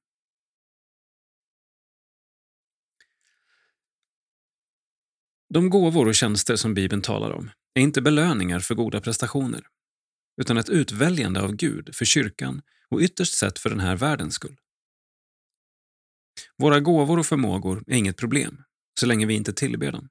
De 5.48 5.70
gåvor 5.70 6.08
och 6.08 6.14
tjänster 6.14 6.56
som 6.56 6.74
Bibeln 6.74 7.02
talar 7.02 7.30
om 7.30 7.50
är 7.74 7.80
inte 7.80 8.02
belöningar 8.02 8.60
för 8.60 8.74
goda 8.74 9.00
prestationer, 9.00 9.66
utan 10.40 10.56
ett 10.56 10.68
utväljande 10.68 11.42
av 11.42 11.52
Gud 11.52 11.94
för 11.94 12.04
kyrkan 12.04 12.62
och 12.88 13.00
ytterst 13.00 13.34
sett 13.34 13.58
för 13.58 13.70
den 13.70 13.80
här 13.80 13.96
världens 13.96 14.34
skull. 14.34 14.56
Våra 16.56 16.80
gåvor 16.80 17.18
och 17.18 17.26
förmågor 17.26 17.84
är 17.86 17.96
inget 17.96 18.16
problem, 18.16 18.62
så 19.00 19.06
länge 19.06 19.26
vi 19.26 19.34
inte 19.34 19.52
tillber 19.52 19.92
dem. 19.92 20.08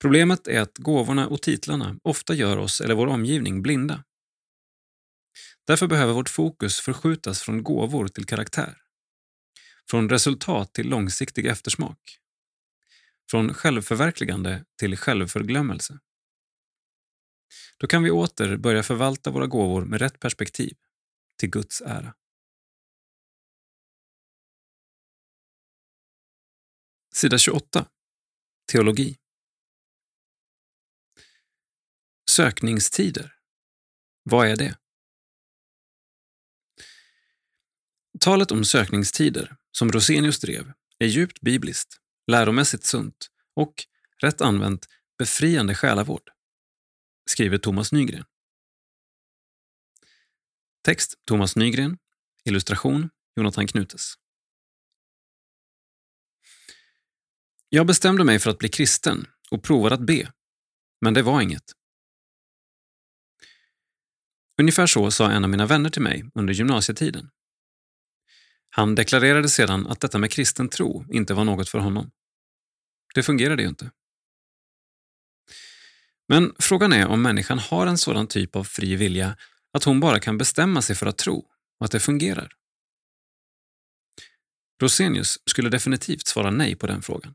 Problemet 0.00 0.48
är 0.48 0.60
att 0.60 0.78
gåvorna 0.78 1.28
och 1.28 1.42
titlarna 1.42 1.98
ofta 2.02 2.34
gör 2.34 2.56
oss 2.56 2.80
eller 2.80 2.94
vår 2.94 3.06
omgivning 3.06 3.62
blinda. 3.62 4.04
Därför 5.66 5.86
behöver 5.86 6.12
vårt 6.12 6.28
fokus 6.28 6.80
förskjutas 6.80 7.42
från 7.42 7.62
gåvor 7.62 8.08
till 8.08 8.26
karaktär. 8.26 8.78
Från 9.90 10.08
resultat 10.08 10.72
till 10.72 10.88
långsiktig 10.88 11.46
eftersmak. 11.46 11.98
Från 13.30 13.54
självförverkligande 13.54 14.64
till 14.78 14.96
självförglömmelse. 14.96 15.98
Då 17.78 17.86
kan 17.86 18.02
vi 18.02 18.10
åter 18.10 18.56
börja 18.56 18.82
förvalta 18.82 19.30
våra 19.30 19.46
gåvor 19.46 19.84
med 19.84 20.00
rätt 20.00 20.20
perspektiv, 20.20 20.76
till 21.38 21.50
Guds 21.50 21.80
ära. 21.80 22.14
Sida 27.18 27.38
28. 27.38 27.88
Teologi. 28.72 29.18
Sökningstider. 32.30 33.34
Vad 34.22 34.48
är 34.48 34.56
det? 34.56 34.78
Talet 38.20 38.50
om 38.50 38.64
sökningstider, 38.64 39.56
som 39.72 39.92
Rosenius 39.92 40.40
drev, 40.40 40.72
är 40.98 41.06
djupt 41.06 41.40
bibliskt, 41.40 42.00
läromässigt 42.26 42.84
sunt 42.84 43.30
och, 43.54 43.74
rätt 44.22 44.40
använt, 44.40 44.86
befriande 45.18 45.74
själavård, 45.74 46.30
skriver 47.30 47.58
Thomas 47.58 47.92
Nygren. 47.92 48.24
Text 50.82 51.14
Thomas 51.24 51.56
Nygren. 51.56 51.98
Illustration 52.44 53.10
Jonathan 53.36 53.66
Knutes. 53.66 54.14
Jag 57.68 57.86
bestämde 57.86 58.24
mig 58.24 58.38
för 58.38 58.50
att 58.50 58.58
bli 58.58 58.68
kristen 58.68 59.26
och 59.50 59.62
provade 59.62 59.94
att 59.94 60.06
be, 60.06 60.32
men 61.00 61.14
det 61.14 61.22
var 61.22 61.40
inget. 61.40 61.72
Ungefär 64.60 64.86
så 64.86 65.10
sa 65.10 65.30
en 65.30 65.44
av 65.44 65.50
mina 65.50 65.66
vänner 65.66 65.90
till 65.90 66.02
mig 66.02 66.30
under 66.34 66.54
gymnasietiden. 66.54 67.30
Han 68.70 68.94
deklarerade 68.94 69.48
sedan 69.48 69.86
att 69.86 70.00
detta 70.00 70.18
med 70.18 70.30
kristen 70.30 70.68
tro 70.68 71.04
inte 71.12 71.34
var 71.34 71.44
något 71.44 71.68
för 71.68 71.78
honom. 71.78 72.10
Det 73.14 73.22
fungerade 73.22 73.62
ju 73.62 73.68
inte. 73.68 73.90
Men 76.28 76.54
frågan 76.58 76.92
är 76.92 77.06
om 77.06 77.22
människan 77.22 77.58
har 77.58 77.86
en 77.86 77.98
sådan 77.98 78.26
typ 78.26 78.56
av 78.56 78.64
fri 78.64 78.96
vilja 78.96 79.36
att 79.72 79.84
hon 79.84 80.00
bara 80.00 80.20
kan 80.20 80.38
bestämma 80.38 80.82
sig 80.82 80.96
för 80.96 81.06
att 81.06 81.18
tro 81.18 81.38
och 81.78 81.84
att 81.84 81.90
det 81.90 82.00
fungerar. 82.00 82.52
Rosenius 84.82 85.38
skulle 85.46 85.70
definitivt 85.70 86.26
svara 86.26 86.50
nej 86.50 86.76
på 86.76 86.86
den 86.86 87.02
frågan. 87.02 87.34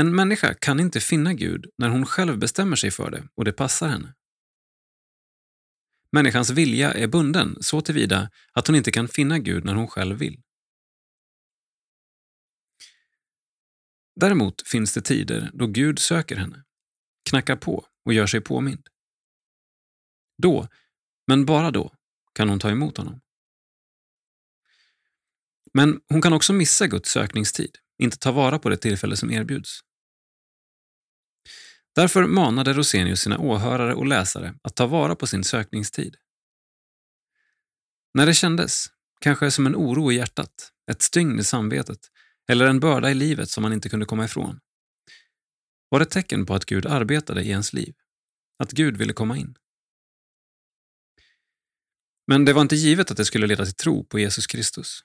En 0.00 0.14
människa 0.14 0.54
kan 0.54 0.80
inte 0.80 1.00
finna 1.00 1.34
Gud 1.34 1.70
när 1.78 1.88
hon 1.88 2.06
själv 2.06 2.38
bestämmer 2.38 2.76
sig 2.76 2.90
för 2.90 3.10
det 3.10 3.28
och 3.34 3.44
det 3.44 3.52
passar 3.52 3.88
henne. 3.88 4.14
Människans 6.12 6.50
vilja 6.50 6.92
är 6.92 7.08
bunden 7.08 7.62
så 7.62 7.80
tillvida 7.80 8.30
att 8.52 8.66
hon 8.66 8.76
inte 8.76 8.90
kan 8.90 9.08
finna 9.08 9.38
Gud 9.38 9.64
när 9.64 9.74
hon 9.74 9.88
själv 9.88 10.18
vill. 10.18 10.42
Däremot 14.20 14.68
finns 14.68 14.94
det 14.94 15.00
tider 15.00 15.50
då 15.54 15.66
Gud 15.66 15.98
söker 15.98 16.36
henne, 16.36 16.64
knackar 17.30 17.56
på 17.56 17.86
och 18.04 18.12
gör 18.12 18.26
sig 18.26 18.40
påmind. 18.40 18.88
Då, 20.42 20.68
men 21.26 21.46
bara 21.46 21.70
då, 21.70 21.94
kan 22.32 22.48
hon 22.48 22.58
ta 22.58 22.70
emot 22.70 22.96
honom. 22.96 23.20
Men 25.74 26.00
hon 26.08 26.22
kan 26.22 26.32
också 26.32 26.52
missa 26.52 26.86
Guds 26.86 27.10
sökningstid, 27.10 27.78
inte 27.98 28.18
ta 28.18 28.32
vara 28.32 28.58
på 28.58 28.68
det 28.68 28.76
tillfälle 28.76 29.16
som 29.16 29.30
erbjuds. 29.30 29.80
Därför 31.94 32.26
manade 32.26 32.72
Rosenius 32.72 33.20
sina 33.20 33.38
åhörare 33.38 33.94
och 33.94 34.06
läsare 34.06 34.54
att 34.62 34.76
ta 34.76 34.86
vara 34.86 35.16
på 35.16 35.26
sin 35.26 35.44
sökningstid. 35.44 36.16
När 38.14 38.26
det 38.26 38.34
kändes, 38.34 38.86
kanske 39.20 39.50
som 39.50 39.66
en 39.66 39.76
oro 39.76 40.12
i 40.12 40.16
hjärtat, 40.16 40.72
ett 40.90 41.02
stygn 41.02 41.38
i 41.38 41.44
samvetet 41.44 41.98
eller 42.48 42.66
en 42.66 42.80
börda 42.80 43.10
i 43.10 43.14
livet 43.14 43.50
som 43.50 43.62
man 43.62 43.72
inte 43.72 43.88
kunde 43.88 44.06
komma 44.06 44.24
ifrån, 44.24 44.60
var 45.88 45.98
det 45.98 46.06
tecken 46.06 46.46
på 46.46 46.54
att 46.54 46.64
Gud 46.64 46.86
arbetade 46.86 47.42
i 47.42 47.50
ens 47.50 47.72
liv, 47.72 47.94
att 48.58 48.70
Gud 48.70 48.96
ville 48.96 49.12
komma 49.12 49.36
in. 49.36 49.54
Men 52.26 52.44
det 52.44 52.52
var 52.52 52.62
inte 52.62 52.76
givet 52.76 53.10
att 53.10 53.16
det 53.16 53.24
skulle 53.24 53.46
leda 53.46 53.64
till 53.64 53.74
tro 53.74 54.04
på 54.04 54.18
Jesus 54.18 54.46
Kristus. 54.46 55.00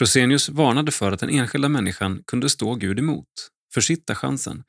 Rosenius 0.00 0.48
varnade 0.48 0.92
för 0.92 1.12
att 1.12 1.20
den 1.20 1.30
enskilda 1.30 1.68
människan 1.68 2.22
kunde 2.26 2.48
stå 2.48 2.74
Gud 2.74 2.98
emot 2.98 3.50
försitta 3.76 4.14
chansen 4.14 4.64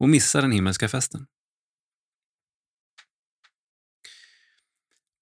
och 0.00 0.08
missa 0.08 0.40
den 0.40 0.52
himmelska 0.52 0.88
festen. 0.88 1.26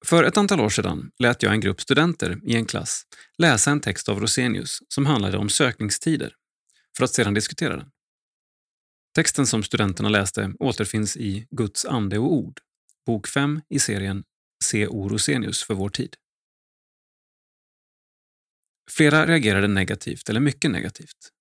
För 0.07 0.25
ett 0.25 0.37
antal 0.37 0.61
år 0.61 0.69
sedan 0.69 1.11
lät 1.19 1.43
jag 1.43 1.53
en 1.53 1.61
grupp 1.61 1.81
studenter 1.81 2.41
i 2.45 2.57
en 2.57 2.67
klass 2.67 3.03
läsa 3.39 3.71
en 3.71 3.81
text 3.81 4.09
av 4.09 4.21
Rosenius 4.21 4.79
som 4.89 5.07
handlade 5.07 5.39
om 5.39 5.49
sökningstider, 5.49 6.35
för 6.97 7.05
att 7.05 7.15
sedan 7.15 7.35
diskutera 7.35 7.77
den. 7.77 7.91
Texten 9.15 9.47
som 9.47 9.63
studenterna 9.63 10.09
läste 10.09 10.55
återfinns 10.59 11.17
i 11.17 11.47
Guds 11.51 11.85
ande 11.85 12.19
och 12.19 12.33
ord, 12.33 12.61
bok 13.07 13.29
5 13.29 13.61
i 13.69 13.79
serien 13.79 14.25
C.O. 14.65 15.09
Rosenius 15.09 15.63
för 15.63 15.75
vår 15.75 15.89
tid. 15.89 16.17
Flera 18.91 19.27
reagerade 19.27 19.69
negativt 19.69 20.29
eller 20.29 20.41
mycket 20.41 20.71
negativt. 20.71 21.36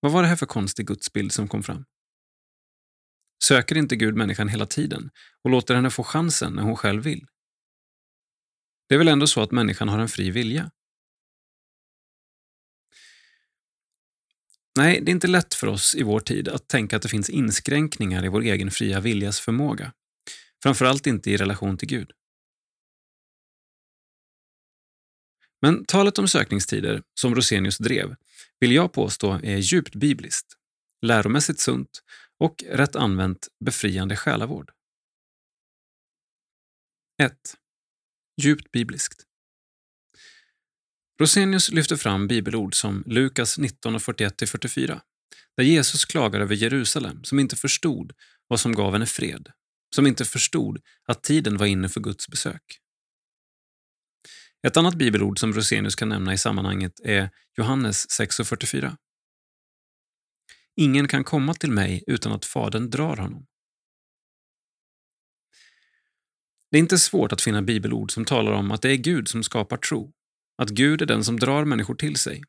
Vad 0.00 0.12
var 0.12 0.22
det 0.22 0.28
här 0.28 0.36
för 0.36 0.46
konstig 0.46 0.86
gudsbild 0.86 1.32
som 1.32 1.48
kom 1.48 1.62
fram? 1.62 1.84
Söker 3.44 3.76
inte 3.76 3.96
Gud 3.96 4.14
människan 4.14 4.48
hela 4.48 4.66
tiden 4.66 5.10
och 5.44 5.50
låter 5.50 5.74
henne 5.74 5.90
få 5.90 6.04
chansen 6.04 6.52
när 6.52 6.62
hon 6.62 6.76
själv 6.76 7.02
vill? 7.02 7.26
Det 8.88 8.94
är 8.94 8.98
väl 8.98 9.08
ändå 9.08 9.26
så 9.26 9.42
att 9.42 9.50
människan 9.50 9.88
har 9.88 9.98
en 9.98 10.08
fri 10.08 10.30
vilja? 10.30 10.70
Nej, 14.78 15.00
det 15.00 15.10
är 15.10 15.14
inte 15.14 15.26
lätt 15.26 15.54
för 15.54 15.66
oss 15.66 15.94
i 15.94 16.02
vår 16.02 16.20
tid 16.20 16.48
att 16.48 16.68
tänka 16.68 16.96
att 16.96 17.02
det 17.02 17.08
finns 17.08 17.30
inskränkningar 17.30 18.24
i 18.24 18.28
vår 18.28 18.40
egen 18.40 18.70
fria 18.70 19.00
viljas 19.00 19.40
förmåga. 19.40 19.92
Framförallt 20.62 21.06
inte 21.06 21.30
i 21.30 21.36
relation 21.36 21.78
till 21.78 21.88
Gud. 21.88 22.12
Men 25.60 25.84
talet 25.84 26.18
om 26.18 26.28
sökningstider, 26.28 27.02
som 27.14 27.34
Rosenius 27.34 27.78
drev, 27.78 28.16
vill 28.60 28.72
jag 28.72 28.92
påstå 28.92 29.32
är 29.42 29.56
djupt 29.56 29.94
bibliskt, 29.94 30.56
läromässigt 31.02 31.60
sunt 31.60 32.02
och 32.38 32.64
rätt 32.68 32.96
använt 32.96 33.48
befriande 33.64 34.16
själavård. 34.16 34.70
1. 37.22 37.32
Djupt 38.42 38.70
bibliskt. 38.72 39.24
Rosenius 41.20 41.70
lyfter 41.70 41.96
fram 41.96 42.28
bibelord 42.28 42.74
som 42.74 43.02
Lukas 43.06 43.58
19.41-44, 43.58 45.00
där 45.56 45.64
Jesus 45.64 46.04
klagar 46.04 46.40
över 46.40 46.54
Jerusalem 46.54 47.24
som 47.24 47.38
inte 47.38 47.56
förstod 47.56 48.12
vad 48.48 48.60
som 48.60 48.72
gav 48.72 48.92
henne 48.92 49.06
fred, 49.06 49.52
som 49.94 50.06
inte 50.06 50.24
förstod 50.24 50.78
att 51.04 51.22
tiden 51.22 51.56
var 51.56 51.66
inne 51.66 51.88
för 51.88 52.00
Guds 52.00 52.28
besök. 52.28 52.62
Ett 54.66 54.76
annat 54.76 54.94
bibelord 54.94 55.38
som 55.38 55.52
Rosenius 55.52 55.94
kan 55.94 56.08
nämna 56.08 56.32
i 56.32 56.38
sammanhanget 56.38 57.00
är 57.04 57.30
Johannes 57.56 58.06
6.44. 58.20 58.96
Ingen 60.76 61.08
kan 61.08 61.24
komma 61.24 61.54
till 61.54 61.70
mig 61.70 62.04
utan 62.06 62.32
att 62.32 62.44
Fadern 62.44 62.90
drar 62.90 63.16
honom. 63.16 63.46
Det 66.70 66.76
är 66.76 66.80
inte 66.80 66.98
svårt 66.98 67.32
att 67.32 67.40
finna 67.40 67.62
bibelord 67.62 68.12
som 68.12 68.24
talar 68.24 68.52
om 68.52 68.70
att 68.70 68.82
det 68.82 68.90
är 68.90 68.96
Gud 68.96 69.28
som 69.28 69.42
skapar 69.42 69.76
tro, 69.76 70.12
att 70.56 70.68
Gud 70.68 71.02
är 71.02 71.06
den 71.06 71.24
som 71.24 71.38
drar 71.38 71.64
människor 71.64 71.94
till 71.94 72.16
sig, 72.16 72.42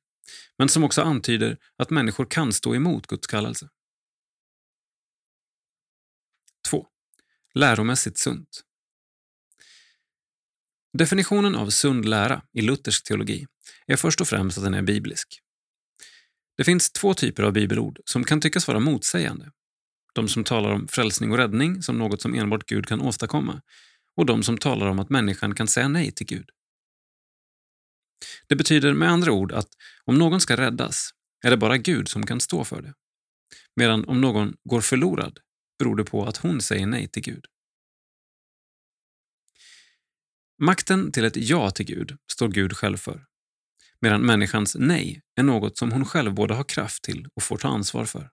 men 0.57 0.70
som 0.70 0.84
också 0.84 1.01
antyder 1.01 1.57
att 1.76 1.89
människor 1.89 2.26
kan 2.26 2.53
stå 2.53 2.76
emot 2.76 3.07
Guds 3.07 3.28
kallelse. 3.28 3.70
2. 6.70 6.88
Läromässigt 7.53 8.18
sunt. 8.18 8.64
Definitionen 10.97 11.55
av 11.55 11.69
sund 11.69 12.05
lära 12.05 12.41
i 12.53 12.61
luthersk 12.61 13.03
teologi 13.03 13.47
är 13.87 13.95
först 13.95 14.21
och 14.21 14.27
främst 14.27 14.57
att 14.57 14.63
den 14.63 14.73
är 14.73 14.81
biblisk. 14.81 15.39
Det 16.57 16.63
finns 16.63 16.91
två 16.91 17.13
typer 17.13 17.43
av 17.43 17.53
bibelord 17.53 17.99
som 18.05 18.23
kan 18.23 18.41
tyckas 18.41 18.67
vara 18.67 18.79
motsägande. 18.79 19.51
De 20.13 20.27
som 20.27 20.43
talar 20.43 20.71
om 20.71 20.87
frälsning 20.87 21.31
och 21.31 21.37
räddning 21.37 21.83
som 21.83 21.97
något 21.97 22.21
som 22.21 22.33
enbart 22.33 22.65
Gud 22.65 22.85
kan 22.85 23.01
åstadkomma 23.01 23.61
och 24.15 24.25
de 24.25 24.43
som 24.43 24.57
talar 24.57 24.87
om 24.87 24.99
att 24.99 25.09
människan 25.09 25.55
kan 25.55 25.67
säga 25.67 25.87
nej 25.87 26.11
till 26.11 26.25
Gud. 26.25 26.49
Det 28.47 28.55
betyder 28.55 28.93
med 28.93 29.09
andra 29.09 29.31
ord 29.31 29.51
att 29.51 29.69
om 30.05 30.17
någon 30.17 30.41
ska 30.41 30.57
räddas 30.57 31.09
är 31.45 31.49
det 31.49 31.57
bara 31.57 31.77
Gud 31.77 32.07
som 32.07 32.25
kan 32.25 32.39
stå 32.39 32.63
för 32.63 32.81
det. 32.81 32.93
Medan 33.75 34.05
om 34.05 34.21
någon 34.21 34.55
går 34.63 34.81
förlorad 34.81 35.39
beror 35.79 35.95
det 35.95 36.03
på 36.03 36.25
att 36.25 36.37
hon 36.37 36.61
säger 36.61 36.85
nej 36.85 37.07
till 37.07 37.23
Gud. 37.23 37.45
Makten 40.62 41.12
till 41.12 41.26
ett 41.26 41.36
ja 41.36 41.72
till 41.72 41.86
Gud 41.86 42.18
står 42.32 42.47
Gud 42.47 42.78
själv 42.78 42.97
för, 42.97 43.26
medan 44.01 44.22
människans 44.22 44.76
nej 44.80 45.22
är 45.36 45.43
något 45.43 45.78
som 45.78 45.91
hon 45.91 46.05
själv 46.05 46.34
både 46.34 46.53
har 46.53 46.64
kraft 46.64 47.03
till 47.03 47.28
och 47.36 47.43
får 47.43 47.57
ta 47.57 47.68
ansvar 47.68 48.05
för. 48.05 48.30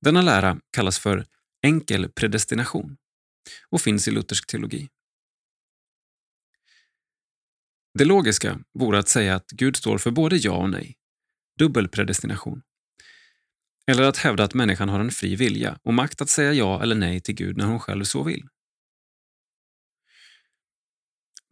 Denna 0.00 0.22
lära 0.22 0.60
kallas 0.70 0.98
för 0.98 1.26
enkel 1.62 2.08
predestination 2.08 2.96
och 3.70 3.80
finns 3.80 4.08
i 4.08 4.10
luthersk 4.10 4.46
teologi. 4.46 4.88
Det 7.98 8.04
logiska 8.04 8.60
vore 8.78 8.98
att 8.98 9.08
säga 9.08 9.34
att 9.34 9.50
Gud 9.50 9.76
står 9.76 9.98
för 9.98 10.10
både 10.10 10.36
ja 10.36 10.52
och 10.52 10.70
nej, 10.70 10.96
dubbel 11.58 11.88
predestination. 11.88 12.62
Eller 13.86 14.02
att 14.02 14.16
hävda 14.16 14.44
att 14.44 14.54
människan 14.54 14.88
har 14.88 15.00
en 15.00 15.10
fri 15.10 15.36
vilja 15.36 15.78
och 15.82 15.94
makt 15.94 16.20
att 16.20 16.28
säga 16.28 16.52
ja 16.52 16.82
eller 16.82 16.94
nej 16.94 17.20
till 17.20 17.34
Gud 17.34 17.56
när 17.56 17.66
hon 17.66 17.80
själv 17.80 18.04
så 18.04 18.22
vill. 18.22 18.48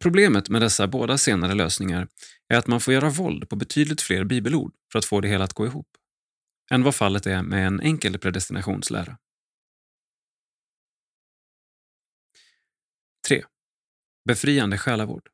Problemet 0.03 0.49
med 0.49 0.63
dessa 0.63 0.87
båda 0.87 1.19
senare 1.19 1.55
lösningar 1.55 2.09
är 2.49 2.59
att 2.59 2.67
man 2.67 2.81
får 2.81 2.95
göra 2.95 3.11
våld 3.11 3.49
på 3.49 3.57
betydligt 3.57 4.01
fler 4.01 4.25
bibelord 4.25 4.75
för 4.93 4.99
att 4.99 5.05
få 5.05 5.21
det 5.21 5.29
hela 5.29 5.45
att 5.45 5.53
gå 5.53 5.67
ihop, 5.67 5.89
än 6.71 6.83
vad 6.83 6.95
fallet 6.95 7.27
är 7.27 7.43
med 7.43 7.67
en 7.67 7.81
enkel 7.81 8.19
predestinationslära. 8.19 9.19
3. 13.29 13.45
Befriande 14.25 14.79
själavård. 14.79 15.29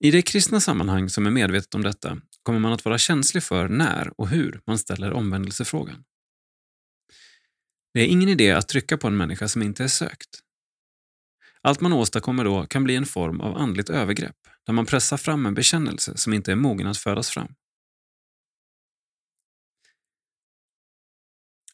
I 0.00 0.10
det 0.10 0.22
kristna 0.22 0.60
sammanhang 0.60 1.10
som 1.10 1.26
är 1.26 1.30
medvetet 1.30 1.74
om 1.74 1.82
detta 1.82 2.20
kommer 2.42 2.58
man 2.58 2.72
att 2.72 2.84
vara 2.84 2.98
känslig 2.98 3.42
för 3.42 3.68
när 3.68 4.20
och 4.20 4.28
hur 4.28 4.60
man 4.66 4.78
ställer 4.78 5.12
omvändelsefrågan. 5.12 6.04
Det 7.94 8.00
är 8.00 8.06
ingen 8.06 8.28
idé 8.28 8.50
att 8.50 8.68
trycka 8.68 8.98
på 8.98 9.06
en 9.06 9.16
människa 9.16 9.48
som 9.48 9.62
inte 9.62 9.84
är 9.84 9.88
sökt, 9.88 10.42
allt 11.62 11.80
man 11.80 11.92
åstadkommer 11.92 12.44
då 12.44 12.66
kan 12.66 12.84
bli 12.84 12.96
en 12.96 13.06
form 13.06 13.40
av 13.40 13.56
andligt 13.56 13.90
övergrepp 13.90 14.36
där 14.66 14.72
man 14.72 14.86
pressar 14.86 15.16
fram 15.16 15.46
en 15.46 15.54
bekännelse 15.54 16.16
som 16.16 16.32
inte 16.32 16.52
är 16.52 16.56
mogen 16.56 16.86
att 16.86 16.98
födas 16.98 17.30
fram. 17.30 17.54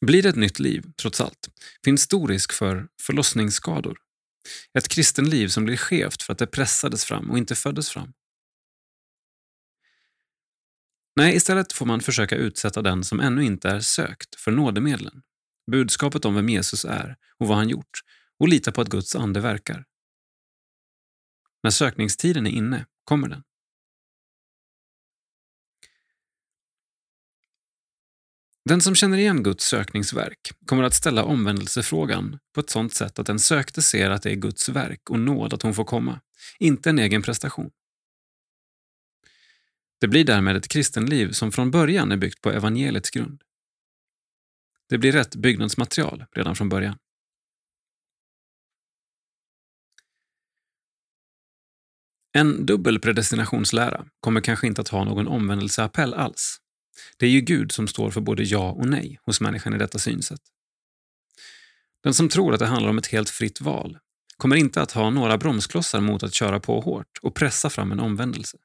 Blir 0.01 0.23
det 0.23 0.29
ett 0.29 0.37
nytt 0.37 0.59
liv, 0.59 0.85
trots 1.01 1.21
allt, 1.21 1.49
finns 1.85 2.03
stor 2.03 2.29
risk 2.29 2.53
för 2.53 2.89
förlossningsskador. 3.03 3.99
Ett 4.79 4.89
kristenliv 4.89 5.49
som 5.49 5.65
blir 5.65 5.77
skevt 5.77 6.23
för 6.23 6.33
att 6.33 6.39
det 6.39 6.47
pressades 6.47 7.05
fram 7.05 7.31
och 7.31 7.39
inte 7.39 7.55
föddes 7.55 7.91
fram. 7.91 8.13
Nej, 11.17 11.37
istället 11.37 11.73
får 11.73 11.87
man 11.87 12.01
försöka 12.01 12.37
utsätta 12.37 12.83
den 12.83 13.05
som 13.05 13.21
ännu 13.21 13.45
inte 13.45 13.69
är 13.69 13.81
sökt 13.81 14.35
för 14.35 14.51
nådemedlen, 14.51 15.23
budskapet 15.71 16.25
om 16.25 16.35
vem 16.35 16.49
Jesus 16.49 16.85
är 16.85 17.17
och 17.39 17.49
vad 17.49 17.57
han 17.57 17.69
gjort 17.69 18.01
och 18.39 18.49
lita 18.49 18.73
på 18.73 18.81
att 18.81 18.89
Guds 18.89 19.17
ande 19.17 19.41
verkar. 19.41 19.85
När 21.63 21.71
sökningstiden 21.71 22.47
är 22.47 22.51
inne 22.51 22.87
kommer 23.05 23.29
den. 23.29 23.43
Den 28.65 28.81
som 28.81 28.95
känner 28.95 29.19
igen 29.19 29.43
Guds 29.43 29.65
sökningsverk 29.65 30.51
kommer 30.67 30.83
att 30.83 30.95
ställa 30.95 31.25
omvändelsefrågan 31.25 32.39
på 32.55 32.61
ett 32.61 32.71
sådant 32.71 32.95
sätt 32.95 33.19
att 33.19 33.27
den 33.27 33.39
sökte 33.39 33.83
ser 33.83 34.11
att 34.11 34.23
det 34.23 34.31
är 34.31 34.35
Guds 34.35 34.69
verk 34.69 35.11
och 35.11 35.21
nåd 35.21 35.55
att 35.55 35.63
hon 35.63 35.75
får 35.75 35.85
komma, 35.85 36.21
inte 36.59 36.91
en 36.91 36.99
egen 36.99 37.23
prestation. 37.23 37.71
Det 40.01 40.09
blir 40.09 40.25
därmed 40.25 40.57
ett 40.57 40.69
kristenliv 40.69 41.31
som 41.31 41.53
från 41.53 41.71
början 41.71 42.13
är 42.13 42.17
byggt 42.17 42.41
på 42.41 42.51
evangeliets 42.51 43.11
grund. 43.11 43.43
Det 44.89 44.99
blir 44.99 45.13
rätt 45.13 45.37
byggnadsmaterial 45.37 46.25
redan 46.33 46.57
från 46.57 46.69
början. 46.69 46.99
En 52.33 52.67
dubbel 52.67 53.01
predestinationslära 53.01 54.05
kommer 54.21 54.41
kanske 54.41 54.67
inte 54.67 54.81
att 54.81 54.89
ha 54.89 55.05
någon 55.05 55.29
omvändelseappell 55.29 56.15
alls. 56.15 56.59
Det 57.17 57.27
är 57.27 57.31
ju 57.31 57.41
Gud 57.41 57.73
som 57.73 57.89
står 57.89 58.11
för 58.11 58.21
både 58.21 58.43
ja 58.43 58.71
och 58.71 58.89
nej 58.89 59.19
hos 59.23 59.41
människan 59.41 59.75
i 59.75 59.79
detta 59.79 59.99
synsätt. 59.99 60.41
Den 62.03 62.15
som 62.15 62.29
tror 62.29 62.53
att 62.53 62.59
det 62.59 62.67
handlar 62.67 62.91
om 62.91 62.99
ett 62.99 63.07
helt 63.07 63.31
fritt 63.31 63.61
val 63.61 63.99
kommer 64.37 64.57
inte 64.57 64.83
att 64.83 64.93
ha 64.93 65.11
några 65.11 65.39
bromsklossar 65.39 66.01
mot 66.01 66.23
att 66.23 66.35
köra 66.35 66.61
på 66.61 66.81
hårt 66.81 67.19
och 67.23 67.35
pressa 67.35 67.71
fram 67.71 67.93
en 67.93 68.01
omvändelse. 68.01 68.59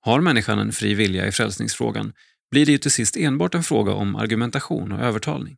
Har 0.00 0.20
människan 0.20 0.58
en 0.58 0.72
fri 0.72 0.94
vilja 0.94 1.26
i 1.26 1.32
frälsningsfrågan 1.32 2.12
blir 2.50 2.66
det 2.66 2.72
ju 2.72 2.78
till 2.78 2.90
sist 2.90 3.16
enbart 3.16 3.54
en 3.54 3.62
fråga 3.62 3.92
om 3.92 4.16
argumentation 4.16 4.92
och 4.92 5.00
övertalning. 5.00 5.56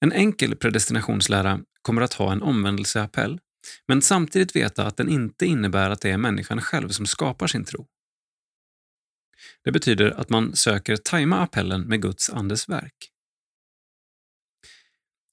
En 0.00 0.12
enkel 0.12 0.56
predestinationslära 0.56 1.60
kommer 1.82 2.02
att 2.02 2.12
ha 2.12 2.32
en 2.32 2.42
omvändelseappell 2.42 3.40
men 3.88 4.02
samtidigt 4.02 4.56
veta 4.56 4.86
att 4.86 4.96
den 4.96 5.08
inte 5.08 5.46
innebär 5.46 5.90
att 5.90 6.00
det 6.00 6.10
är 6.10 6.16
människan 6.16 6.60
själv 6.60 6.88
som 6.88 7.06
skapar 7.06 7.46
sin 7.46 7.64
tro. 7.64 7.86
Det 9.64 9.72
betyder 9.72 10.10
att 10.10 10.30
man 10.30 10.56
söker 10.56 10.96
tajma 10.96 11.38
appellen 11.38 11.80
med 11.82 12.02
Guds 12.02 12.30
andes 12.30 12.68
verk. 12.68 13.10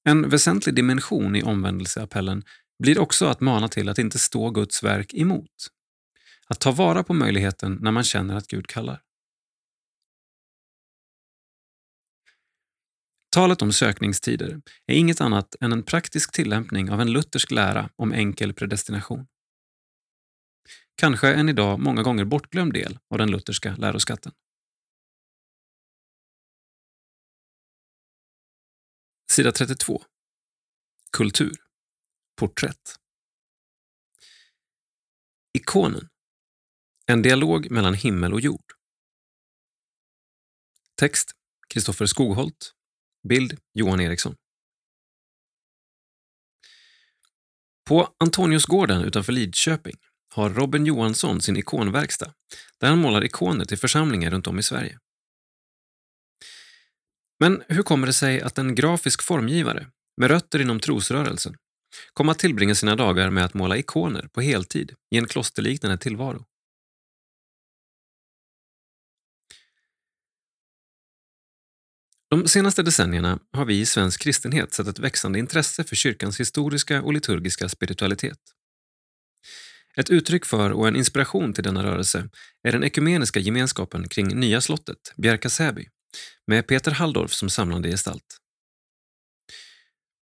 En 0.04 0.30
väsentlig 0.30 0.76
dimension 0.76 1.36
i 1.36 1.44
omvändelseappellen 1.44 2.44
blir 2.84 3.00
också 3.00 3.26
att 3.26 3.42
mana 3.42 3.68
till 3.68 3.90
att 3.90 4.00
inte 4.00 4.20
stå 4.20 4.50
Guds 4.50 4.84
verk 4.84 5.14
emot. 5.14 5.68
Att 6.48 6.60
ta 6.60 6.72
vara 6.72 7.04
på 7.04 7.14
möjligheten 7.14 7.78
när 7.82 7.92
man 7.92 8.04
känner 8.04 8.36
att 8.36 8.48
Gud 8.48 8.68
kallar. 8.68 9.02
Talet 13.38 13.62
om 13.62 13.74
sökningstider 13.74 14.62
är 14.86 14.96
inget 14.96 15.22
annat 15.22 15.56
än 15.62 15.72
en 15.72 15.84
praktisk 15.84 16.32
tillämpning 16.32 16.92
av 16.92 17.02
en 17.02 17.12
luthersk 17.12 17.52
lära 17.52 17.90
om 17.96 18.14
enkel 18.14 18.54
predestination. 18.54 19.28
Kanske 20.96 21.34
en 21.34 21.50
idag 21.50 21.80
många 21.80 22.04
gånger 22.04 22.26
bortglömd 22.26 22.74
del 22.74 23.00
av 23.10 23.18
den 23.18 23.32
lutherska 23.32 23.76
läroskatten. 23.76 24.34
Sida 29.32 29.52
32. 29.52 30.02
Kultur. 31.12 31.56
Porträtt. 32.36 32.96
Ikonen. 35.54 36.10
En 37.06 37.22
dialog 37.22 37.72
mellan 37.72 37.94
himmel 37.94 38.34
och 38.34 38.42
jord. 38.42 38.74
Text 40.96 41.32
Kristoffer 41.68 42.06
Skogholt 42.06 42.77
Bild 43.28 43.58
Johan 43.74 44.02
Eriksson. 44.02 44.36
På 47.88 48.16
Antoniusgården 48.20 49.02
utanför 49.02 49.34
Lidköping 49.34 49.96
har 50.30 50.50
Robin 50.50 50.86
Johansson 50.86 51.42
sin 51.42 51.58
ikonverkstad 51.58 52.34
där 52.80 52.90
han 52.90 53.00
målar 53.00 53.24
ikoner 53.24 53.66
till 53.66 53.78
församlingar 53.78 54.32
runt 54.32 54.48
om 54.48 54.60
i 54.60 54.64
Sverige. 54.64 55.00
Men 57.40 57.64
hur 57.68 57.84
kommer 57.84 58.08
det 58.08 58.14
sig 58.14 58.42
att 58.42 58.58
en 58.58 58.76
grafisk 58.76 59.22
formgivare 59.22 59.88
med 60.18 60.30
rötter 60.30 60.62
inom 60.62 60.80
trosrörelsen 60.80 61.56
kom 62.14 62.30
att 62.30 62.40
tillbringa 62.40 62.76
sina 62.76 62.96
dagar 62.96 63.30
med 63.30 63.46
att 63.46 63.54
måla 63.54 63.78
ikoner 63.78 64.28
på 64.34 64.42
heltid 64.42 64.96
i 65.16 65.18
en 65.18 65.28
klosterliknande 65.28 65.98
tillvaro? 65.98 66.46
De 72.30 72.48
senaste 72.48 72.84
decennierna 72.84 73.40
har 73.52 73.66
vi 73.66 73.80
i 73.80 73.86
svensk 73.86 74.22
kristenhet 74.22 74.74
sett 74.74 74.88
ett 74.88 75.00
växande 75.00 75.40
intresse 75.40 75.84
för 75.84 75.96
kyrkans 75.96 76.40
historiska 76.40 77.02
och 77.02 77.14
liturgiska 77.14 77.70
spiritualitet. 77.70 78.40
Ett 79.98 80.10
uttryck 80.10 80.46
för 80.46 80.72
och 80.72 80.88
en 80.88 80.96
inspiration 80.96 81.54
till 81.54 81.64
denna 81.64 81.84
rörelse 81.84 82.30
är 82.64 82.72
den 82.72 82.84
ekumeniska 82.84 83.40
gemenskapen 83.40 84.08
kring 84.08 84.40
Nya 84.40 84.62
slottet, 84.62 85.14
Bjärka 85.18 85.50
Säby, 85.50 85.88
med 86.48 86.68
Peter 86.68 86.92
Halldorf 86.92 87.34
som 87.34 87.50
samlande 87.50 87.90
gestalt. 87.90 88.38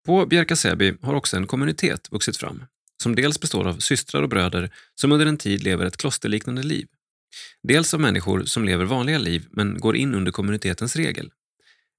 På 0.06 0.26
Bjärka 0.26 0.56
Säby 0.56 0.94
har 1.02 1.14
också 1.14 1.36
en 1.36 1.46
kommunitet 1.46 2.08
vuxit 2.12 2.36
fram 2.36 2.64
som 3.02 3.14
dels 3.14 3.40
består 3.40 3.68
av 3.68 3.78
systrar 3.78 4.22
och 4.22 4.28
bröder 4.28 4.70
som 4.94 5.12
under 5.12 5.26
en 5.26 5.36
tid 5.36 5.62
lever 5.62 5.86
ett 5.86 5.96
klosterliknande 5.96 6.62
liv. 6.62 6.86
Dels 7.62 7.94
av 7.94 8.00
människor 8.00 8.44
som 8.44 8.64
lever 8.64 8.84
vanliga 8.84 9.18
liv 9.18 9.46
men 9.50 9.80
går 9.80 9.96
in 9.96 10.14
under 10.14 10.32
kommunitetens 10.32 10.96
regel 10.96 11.30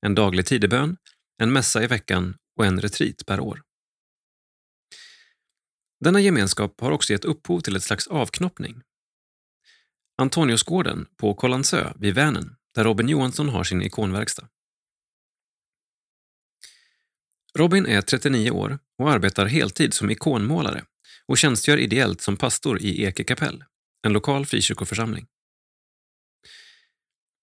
en 0.06 0.16
daglig 0.16 0.45
tidebön, 0.45 0.97
en 1.41 1.53
mässa 1.53 1.84
i 1.84 1.88
veckan 1.88 2.38
och 2.56 2.66
en 2.66 2.82
retreat 2.82 3.26
per 3.26 3.39
år. 3.39 3.62
Denna 5.99 6.20
gemenskap 6.20 6.82
har 6.82 6.91
också 6.91 7.14
gett 7.14 7.26
upphov 7.26 7.60
till 7.60 7.76
ett 7.76 7.84
slags 7.84 8.08
avknoppning. 8.08 8.82
Antoniusgården 10.18 11.08
på 11.18 11.34
Kållandsö 11.34 11.93
vid 11.95 12.16
Vänern, 12.16 12.56
där 12.76 12.84
Robin 12.84 13.10
Johansson 13.10 13.49
har 13.49 13.64
sin 13.64 13.82
ikonverkstad. 13.82 14.47
Robin 17.58 17.86
är 17.86 18.01
39 18.01 18.51
år 18.51 18.80
och 18.97 19.12
arbetar 19.12 19.45
heltid 19.45 19.93
som 19.93 20.10
ikonmålare 20.10 20.86
och 21.26 21.38
tjänstgör 21.38 21.78
ideellt 21.78 22.22
som 22.22 22.38
pastor 22.38 22.82
i 22.82 23.03
Eke 23.03 23.24
kapell, 23.24 23.64
en 24.03 24.14
lokal 24.14 24.45
frikyrkoförsamling. 24.45 25.28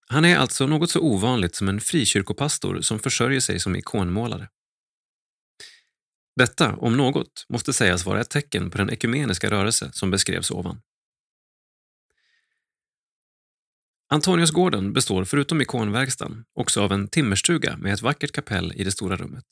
Han 0.07 0.25
är 0.25 0.37
alltså 0.37 0.67
något 0.67 0.89
så 0.89 0.99
ovanligt 0.99 1.55
som 1.55 1.69
en 1.69 1.81
frikyrkopastor 1.81 2.81
som 2.81 2.99
försörjer 2.99 3.39
sig 3.39 3.59
som 3.59 3.75
ikonmålare. 3.75 4.49
Detta, 6.35 6.75
om 6.75 6.97
något, 6.97 7.45
måste 7.49 7.73
sägas 7.73 8.05
vara 8.05 8.21
ett 8.21 8.29
tecken 8.29 8.69
på 8.69 8.77
den 8.77 8.89
ekumeniska 8.89 9.49
rörelse 9.49 9.89
som 9.93 10.11
beskrevs 10.11 10.51
ovan. 10.51 10.81
Antoniusgården 14.09 14.93
består 14.93 15.25
förutom 15.25 15.61
ikonverkstan 15.61 16.45
också 16.53 16.81
av 16.81 16.91
en 16.91 17.07
timmerstuga 17.07 17.77
med 17.77 17.93
ett 17.93 18.01
vackert 18.01 18.31
kapell 18.31 18.73
i 18.75 18.83
det 18.83 18.91
stora 18.91 19.15
rummet. 19.15 19.45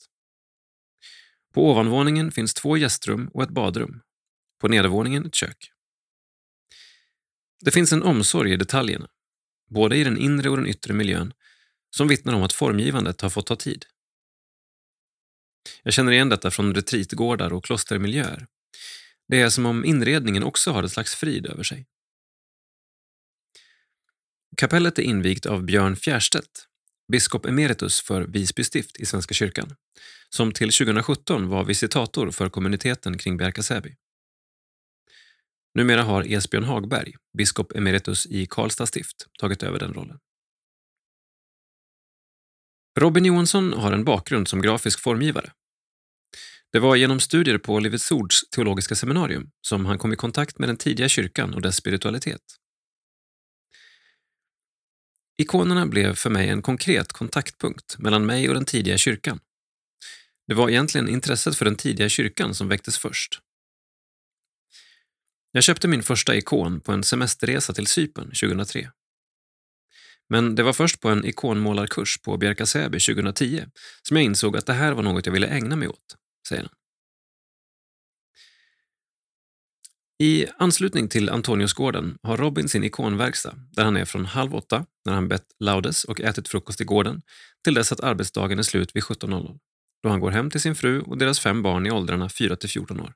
På 1.54 1.70
ovanvåningen 1.70 2.32
finns 2.32 2.54
två 2.54 2.76
gästrum 2.76 3.28
och 3.34 3.42
ett 3.42 3.50
badrum. 3.50 4.00
På 4.60 4.68
nedervåningen 4.68 5.26
ett 5.26 5.34
kök. 5.34 5.70
Det 7.60 7.70
finns 7.70 7.92
en 7.92 8.02
omsorg 8.02 8.52
i 8.52 8.56
detaljerna 8.56 9.08
både 9.72 9.96
i 9.96 10.04
den 10.04 10.18
inre 10.18 10.50
och 10.50 10.56
den 10.56 10.66
yttre 10.66 10.94
miljön, 10.94 11.32
som 11.96 12.08
vittnar 12.08 12.34
om 12.34 12.42
att 12.42 12.52
formgivandet 12.52 13.20
har 13.20 13.30
fått 13.30 13.46
ta 13.46 13.56
tid. 13.56 13.84
Jag 15.82 15.94
känner 15.94 16.12
igen 16.12 16.28
detta 16.28 16.50
från 16.50 16.74
retreatgårdar 16.74 17.52
och 17.52 17.64
klostermiljöer. 17.64 18.46
Det 19.28 19.40
är 19.40 19.50
som 19.50 19.66
om 19.66 19.84
inredningen 19.84 20.42
också 20.42 20.70
har 20.70 20.82
ett 20.82 20.92
slags 20.92 21.14
frid 21.14 21.46
över 21.46 21.62
sig. 21.62 21.86
Kapellet 24.56 24.98
är 24.98 25.02
invigt 25.02 25.46
av 25.46 25.62
Björn 25.62 25.96
Fjärstedt, 25.96 26.66
biskop 27.12 27.46
emeritus 27.46 28.00
för 28.00 28.22
Visby 28.22 28.64
stift 28.64 29.00
i 29.00 29.06
Svenska 29.06 29.34
kyrkan, 29.34 29.74
som 30.28 30.52
till 30.52 30.70
2017 30.72 31.48
var 31.48 31.64
visitator 31.64 32.30
för 32.30 32.48
kommuniteten 32.48 33.18
kring 33.18 33.36
Bjärka-Säby. 33.36 33.96
Numera 35.74 36.02
har 36.02 36.32
Esbjörn 36.32 36.64
Hagberg, 36.64 37.14
biskop 37.38 37.72
emeritus 37.76 38.26
i 38.26 38.46
Karlstad 38.46 38.86
stift, 38.86 39.26
tagit 39.38 39.62
över 39.62 39.78
den 39.78 39.94
rollen. 39.94 40.18
Robin 43.00 43.24
Johansson 43.24 43.72
har 43.72 43.92
en 43.92 44.04
bakgrund 44.04 44.48
som 44.48 44.62
grafisk 44.62 45.00
formgivare. 45.00 45.52
Det 46.72 46.78
var 46.78 46.96
genom 46.96 47.20
studier 47.20 47.58
på 47.58 47.78
Livets 47.78 48.10
Ords 48.10 48.50
teologiska 48.50 48.94
seminarium 48.94 49.50
som 49.60 49.86
han 49.86 49.98
kom 49.98 50.12
i 50.12 50.16
kontakt 50.16 50.58
med 50.58 50.68
den 50.68 50.76
tidiga 50.76 51.08
kyrkan 51.08 51.54
och 51.54 51.62
dess 51.62 51.76
spiritualitet. 51.76 52.42
Ikonerna 55.38 55.86
blev 55.86 56.14
för 56.14 56.30
mig 56.30 56.48
en 56.48 56.62
konkret 56.62 57.12
kontaktpunkt 57.12 57.98
mellan 57.98 58.26
mig 58.26 58.48
och 58.48 58.54
den 58.54 58.64
tidiga 58.64 58.98
kyrkan. 58.98 59.40
Det 60.46 60.54
var 60.54 60.68
egentligen 60.68 61.08
intresset 61.08 61.56
för 61.56 61.64
den 61.64 61.76
tidiga 61.76 62.08
kyrkan 62.08 62.54
som 62.54 62.68
väcktes 62.68 62.98
först. 62.98 63.40
Jag 65.52 65.64
köpte 65.64 65.88
min 65.88 66.02
första 66.02 66.36
ikon 66.36 66.80
på 66.80 66.92
en 66.92 67.04
semesterresa 67.04 67.72
till 67.72 67.86
Cypern 67.86 68.24
2003. 68.24 68.90
Men 70.28 70.54
det 70.54 70.62
var 70.62 70.72
först 70.72 71.00
på 71.00 71.08
en 71.08 71.24
ikonmålarkurs 71.24 72.18
på 72.22 72.36
Bjärka-Säby 72.36 73.00
2010 73.00 73.64
som 74.02 74.16
jag 74.16 74.24
insåg 74.24 74.56
att 74.56 74.66
det 74.66 74.72
här 74.72 74.92
var 74.92 75.02
något 75.02 75.26
jag 75.26 75.32
ville 75.32 75.46
ägna 75.46 75.76
mig 75.76 75.88
åt, 75.88 76.16
säger 76.48 76.62
han. 76.62 76.70
I 80.18 80.46
anslutning 80.58 81.08
till 81.08 81.30
Antoniusgården 81.30 82.18
har 82.22 82.36
Robin 82.36 82.68
sin 82.68 82.84
ikonverkstad 82.84 83.54
där 83.70 83.84
han 83.84 83.96
är 83.96 84.04
från 84.04 84.24
halv 84.26 84.54
åtta 84.54 84.86
när 85.04 85.12
han 85.12 85.28
bett 85.28 85.46
laudes 85.60 86.04
och 86.04 86.20
ätit 86.20 86.48
frukost 86.48 86.80
i 86.80 86.84
gården 86.84 87.22
till 87.64 87.74
dess 87.74 87.92
att 87.92 88.00
arbetsdagen 88.00 88.58
är 88.58 88.62
slut 88.62 88.96
vid 88.96 89.02
17.00 89.02 89.58
då 90.02 90.08
han 90.08 90.20
går 90.20 90.30
hem 90.30 90.50
till 90.50 90.60
sin 90.60 90.74
fru 90.74 91.00
och 91.00 91.18
deras 91.18 91.40
fem 91.40 91.62
barn 91.62 91.86
i 91.86 91.90
åldrarna 91.90 92.28
4 92.28 92.56
till 92.56 92.70
14 92.70 93.00
år. 93.00 93.12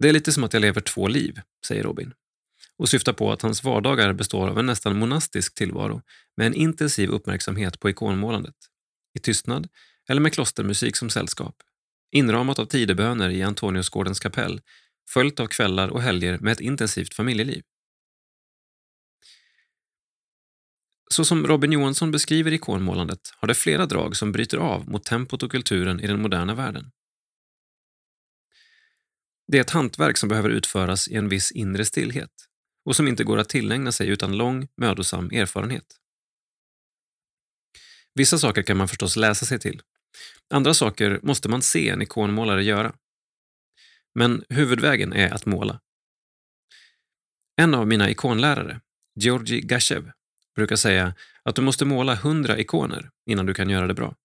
Det 0.00 0.08
är 0.08 0.12
lite 0.12 0.32
som 0.32 0.44
att 0.44 0.52
jag 0.52 0.60
lever 0.60 0.80
två 0.80 1.08
liv, 1.08 1.40
säger 1.66 1.82
Robin 1.82 2.12
och 2.80 2.88
syftar 2.88 3.12
på 3.12 3.32
att 3.32 3.42
hans 3.42 3.64
vardagar 3.64 4.12
består 4.12 4.48
av 4.48 4.58
en 4.58 4.66
nästan 4.66 4.98
monastisk 4.98 5.54
tillvaro 5.54 6.02
med 6.36 6.46
en 6.46 6.54
intensiv 6.54 7.10
uppmärksamhet 7.10 7.80
på 7.80 7.90
ikonmålandet. 7.90 8.54
I 9.14 9.18
tystnad 9.18 9.68
eller 10.08 10.20
med 10.20 10.32
klostermusik 10.32 10.96
som 10.96 11.10
sällskap. 11.10 11.56
Inramat 12.12 12.58
av 12.58 12.66
tideböner 12.66 13.30
i 13.30 13.42
Antoniusgårdens 13.42 14.20
kapell 14.20 14.60
följt 15.10 15.40
av 15.40 15.46
kvällar 15.46 15.88
och 15.88 16.02
helger 16.02 16.38
med 16.38 16.52
ett 16.52 16.60
intensivt 16.60 17.14
familjeliv. 17.14 17.62
Så 21.10 21.24
som 21.24 21.46
Robin 21.46 21.72
Johansson 21.72 22.10
beskriver 22.10 22.52
ikonmålandet 22.52 23.32
har 23.36 23.48
det 23.48 23.54
flera 23.54 23.86
drag 23.86 24.16
som 24.16 24.32
bryter 24.32 24.58
av 24.58 24.88
mot 24.88 25.04
tempot 25.04 25.42
och 25.42 25.50
kulturen 25.50 26.00
i 26.00 26.06
den 26.06 26.22
moderna 26.22 26.54
världen. 26.54 26.90
Det 29.50 29.58
är 29.58 29.60
ett 29.60 29.70
hantverk 29.70 30.16
som 30.16 30.28
behöver 30.28 30.48
utföras 30.48 31.08
i 31.08 31.14
en 31.14 31.28
viss 31.28 31.52
inre 31.52 31.84
stillhet 31.84 32.30
och 32.84 32.96
som 32.96 33.08
inte 33.08 33.24
går 33.24 33.38
att 33.38 33.48
tillägna 33.48 33.92
sig 33.92 34.08
utan 34.08 34.36
lång, 34.36 34.68
mödosam 34.76 35.30
erfarenhet. 35.30 35.84
Vissa 38.14 38.38
saker 38.38 38.62
kan 38.62 38.76
man 38.76 38.88
förstås 38.88 39.16
läsa 39.16 39.46
sig 39.46 39.58
till. 39.58 39.82
Andra 40.50 40.74
saker 40.74 41.20
måste 41.22 41.48
man 41.48 41.62
se 41.62 41.88
en 41.88 42.02
ikonmålare 42.02 42.64
göra. 42.64 42.94
Men 44.14 44.44
huvudvägen 44.48 45.12
är 45.12 45.34
att 45.34 45.46
måla. 45.46 45.80
En 47.56 47.74
av 47.74 47.86
mina 47.86 48.10
ikonlärare, 48.10 48.80
Georgi 49.14 49.60
Gashev, 49.60 50.10
brukar 50.54 50.76
säga 50.76 51.14
att 51.42 51.54
du 51.54 51.62
måste 51.62 51.84
måla 51.84 52.14
hundra 52.14 52.58
ikoner 52.58 53.10
innan 53.26 53.46
du 53.46 53.54
kan 53.54 53.70
göra 53.70 53.86
det 53.86 53.94
bra. 53.94 54.16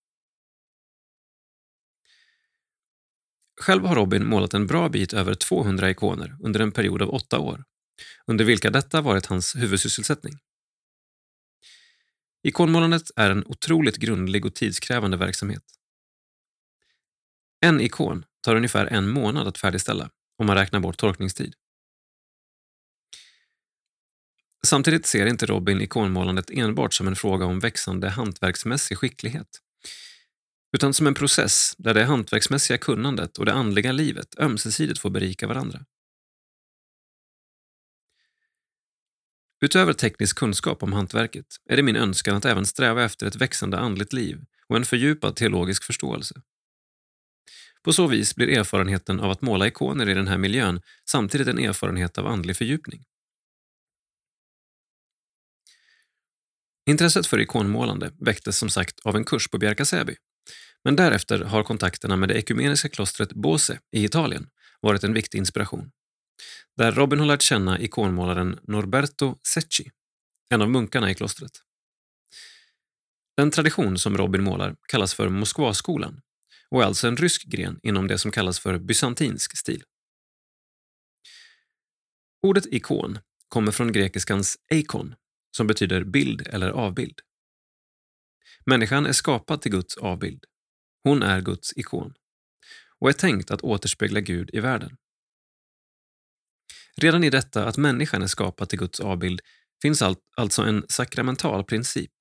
Själv 3.62 3.86
har 3.86 3.96
Robin 3.96 4.26
målat 4.26 4.54
en 4.54 4.68
bra 4.68 4.90
bit 4.90 5.14
över 5.14 5.34
200 5.34 5.90
ikoner 5.90 6.38
under 6.40 6.60
en 6.60 6.72
period 6.72 7.02
av 7.02 7.10
åtta 7.10 7.40
år, 7.40 7.64
under 8.28 8.46
vilka 8.46 8.70
detta 8.70 9.02
varit 9.02 9.26
hans 9.26 9.56
huvudsysselsättning. 9.56 10.34
Ikonmålandet 12.44 13.12
är 13.16 13.30
en 13.30 13.46
otroligt 13.46 13.98
grundlig 13.98 14.46
och 14.46 14.56
tidskrävande 14.56 15.18
verksamhet. 15.18 15.64
En 17.60 17.82
ikon 17.82 18.26
tar 18.42 18.56
ungefär 18.56 18.86
en 18.86 19.10
månad 19.10 19.48
att 19.48 19.58
färdigställa 19.58 20.10
om 20.38 20.48
man 20.48 20.56
räknar 20.56 20.80
bort 20.80 20.98
torkningstid. 20.98 21.54
Samtidigt 24.66 25.06
ser 25.06 25.26
inte 25.26 25.46
Robin 25.46 25.82
ikonmålandet 25.82 26.50
enbart 26.50 26.94
som 26.94 27.08
en 27.08 27.16
fråga 27.16 27.46
om 27.46 27.60
växande 27.60 28.10
hantverksmässig 28.10 28.98
skicklighet 28.98 29.48
utan 30.76 30.94
som 30.94 31.08
en 31.08 31.14
process 31.14 31.76
där 31.78 31.94
det 31.94 32.04
hantverksmässiga 32.04 32.78
kunnandet 32.78 33.38
och 33.38 33.46
det 33.46 33.54
andliga 33.54 33.92
livet 33.92 34.40
ömsesidigt 34.40 35.00
får 35.00 35.10
berika 35.10 35.48
varandra. 35.48 35.86
Utöver 39.62 39.94
teknisk 39.94 40.38
kunskap 40.38 40.84
om 40.84 40.94
hantverket 40.94 41.46
är 41.70 41.78
det 41.78 41.84
min 41.84 41.96
önskan 41.96 42.36
att 42.36 42.46
även 42.46 42.66
sträva 42.66 43.04
efter 43.04 43.26
ett 43.28 43.36
växande 43.36 43.80
andligt 43.80 44.14
liv 44.14 44.46
och 44.68 44.76
en 44.76 44.86
fördjupad 44.86 45.36
teologisk 45.36 45.84
förståelse. 45.84 46.42
På 47.84 47.94
så 47.94 48.08
vis 48.08 48.36
blir 48.36 48.50
erfarenheten 48.50 49.20
av 49.20 49.32
att 49.32 49.42
måla 49.42 49.68
ikoner 49.68 50.10
i 50.10 50.14
den 50.14 50.28
här 50.28 50.38
miljön 50.38 50.82
samtidigt 51.10 51.48
en 51.48 51.60
erfarenhet 51.60 52.18
av 52.18 52.28
andlig 52.28 52.58
fördjupning. 52.58 53.06
Intresset 56.86 57.28
för 57.28 57.40
ikonmålande 57.40 58.12
väcktes 58.20 58.58
som 58.58 58.70
sagt 58.70 59.00
av 59.00 59.16
en 59.16 59.26
kurs 59.26 59.48
på 59.48 59.58
Bjärka 59.58 59.86
Säby 59.86 60.16
men 60.86 60.96
därefter 60.96 61.40
har 61.40 61.64
kontakterna 61.64 62.16
med 62.16 62.30
det 62.30 62.36
ekumeniska 62.36 62.90
klostret 62.90 63.34
Bose 63.34 63.80
i 63.92 64.04
Italien 64.04 64.50
varit 64.82 65.04
en 65.04 65.14
viktig 65.14 65.38
inspiration. 65.38 65.92
Där 66.78 66.92
Robin 66.92 67.20
har 67.20 67.26
lärt 67.26 67.42
känna 67.42 67.80
ikonmålaren 67.80 68.60
Norberto 68.64 69.38
Secchi, 69.48 69.92
en 70.50 70.62
av 70.62 70.70
munkarna 70.70 71.12
i 71.12 71.16
klostret. 71.16 71.52
Den 73.38 73.52
tradition 73.52 73.98
som 73.98 74.18
Robin 74.18 74.44
målar 74.44 74.76
kallas 74.88 75.14
för 75.14 75.30
Moskvaskolan 75.30 76.22
och 76.70 76.82
är 76.82 76.86
alltså 76.86 77.08
en 77.08 77.18
rysk 77.18 77.44
gren 77.44 77.80
inom 77.84 78.08
det 78.08 78.18
som 78.18 78.32
kallas 78.32 78.60
för 78.60 78.80
bysantinsk 78.80 79.58
stil. 79.58 79.84
Ordet 82.42 82.66
ikon 82.66 83.20
kommer 83.48 83.72
från 83.72 83.92
grekiskans 83.92 84.58
eikon 84.70 85.16
som 85.58 85.68
betyder 85.68 86.04
bild 86.04 86.48
eller 86.48 86.70
avbild. 86.70 87.20
Människan 88.66 89.06
är 89.06 89.12
skapad 89.12 89.62
till 89.62 89.72
Guds 89.72 89.98
avbild. 89.98 90.46
Hon 91.06 91.24
är 91.24 91.42
Guds 91.42 91.74
ikon 91.78 92.14
och 93.00 93.10
är 93.10 93.14
tänkt 93.14 93.52
att 93.52 93.62
återspegla 93.62 94.20
Gud 94.20 94.50
i 94.54 94.60
världen. 94.60 94.98
Redan 96.96 97.24
i 97.24 97.30
detta 97.30 97.66
att 97.66 97.78
människan 97.78 98.22
är 98.22 98.28
skapad 98.28 98.70
till 98.70 98.80
Guds 98.80 99.00
avbild 99.00 99.42
finns 99.82 100.02
alltså 100.38 100.62
en 100.62 100.86
sakramental 100.90 101.64
princip. 101.64 102.12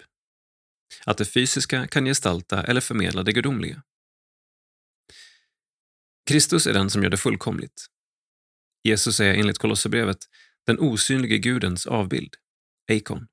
Att 1.06 1.18
det 1.18 1.24
fysiska 1.24 1.86
kan 1.86 2.04
gestalta 2.04 2.62
eller 2.62 2.80
förmedla 2.80 3.22
det 3.22 3.32
gudomliga. 3.32 3.82
Kristus 6.26 6.66
är 6.66 6.72
den 6.72 6.90
som 6.90 7.02
gör 7.02 7.10
det 7.10 7.16
fullkomligt. 7.16 7.86
Jesus 8.82 9.20
är 9.20 9.34
enligt 9.34 9.58
Kolosserbrevet 9.58 10.18
den 10.66 10.78
osynlige 10.78 11.38
Gudens 11.38 11.86
avbild, 11.86 12.34
eikon, 12.90 13.26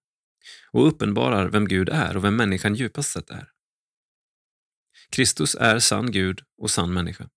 och 0.72 0.88
uppenbarar 0.88 1.50
vem 1.50 1.68
Gud 1.68 1.90
är 1.90 2.18
och 2.18 2.24
vem 2.24 2.36
människan 2.36 2.76
djupast 2.76 3.12
sett 3.12 3.30
är. 3.30 3.51
Kristus 5.16 5.56
är 5.56 5.80
sann 5.80 6.12
Gud 6.12 6.42
och 6.58 6.72
sann 6.72 6.94
människa. 6.94 7.30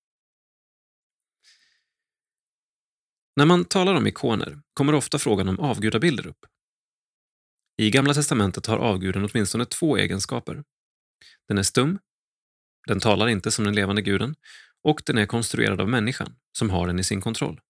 När 3.36 3.46
man 3.46 3.64
talar 3.64 3.94
om 3.94 4.06
ikoner 4.06 4.60
kommer 4.74 4.94
ofta 4.94 5.18
frågan 5.18 5.48
om 5.48 5.60
avgudabilder 5.60 6.26
upp. 6.26 6.46
I 7.76 7.90
Gamla 7.90 8.14
testamentet 8.14 8.66
har 8.66 8.78
avguden 8.78 9.28
åtminstone 9.30 9.64
två 9.64 9.96
egenskaper. 9.96 10.64
Den 11.48 11.58
är 11.58 11.62
stum, 11.62 11.98
den 12.86 13.00
talar 13.00 13.28
inte 13.28 13.50
som 13.50 13.64
den 13.64 13.74
levande 13.74 14.02
guden 14.02 14.34
och 14.82 15.02
den 15.06 15.18
är 15.18 15.26
konstruerad 15.26 15.80
av 15.80 15.88
människan 15.88 16.36
som 16.58 16.70
har 16.70 16.86
den 16.86 16.98
i 16.98 17.04
sin 17.04 17.20
kontroll. 17.20 17.60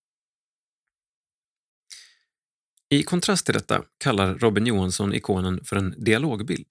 I 2.88 3.02
kontrast 3.02 3.44
till 3.46 3.54
detta 3.54 3.84
kallar 3.98 4.34
Robin 4.34 4.66
Johansson 4.66 5.14
ikonen 5.14 5.64
för 5.64 5.76
en 5.76 5.94
dialogbild. 6.04 6.66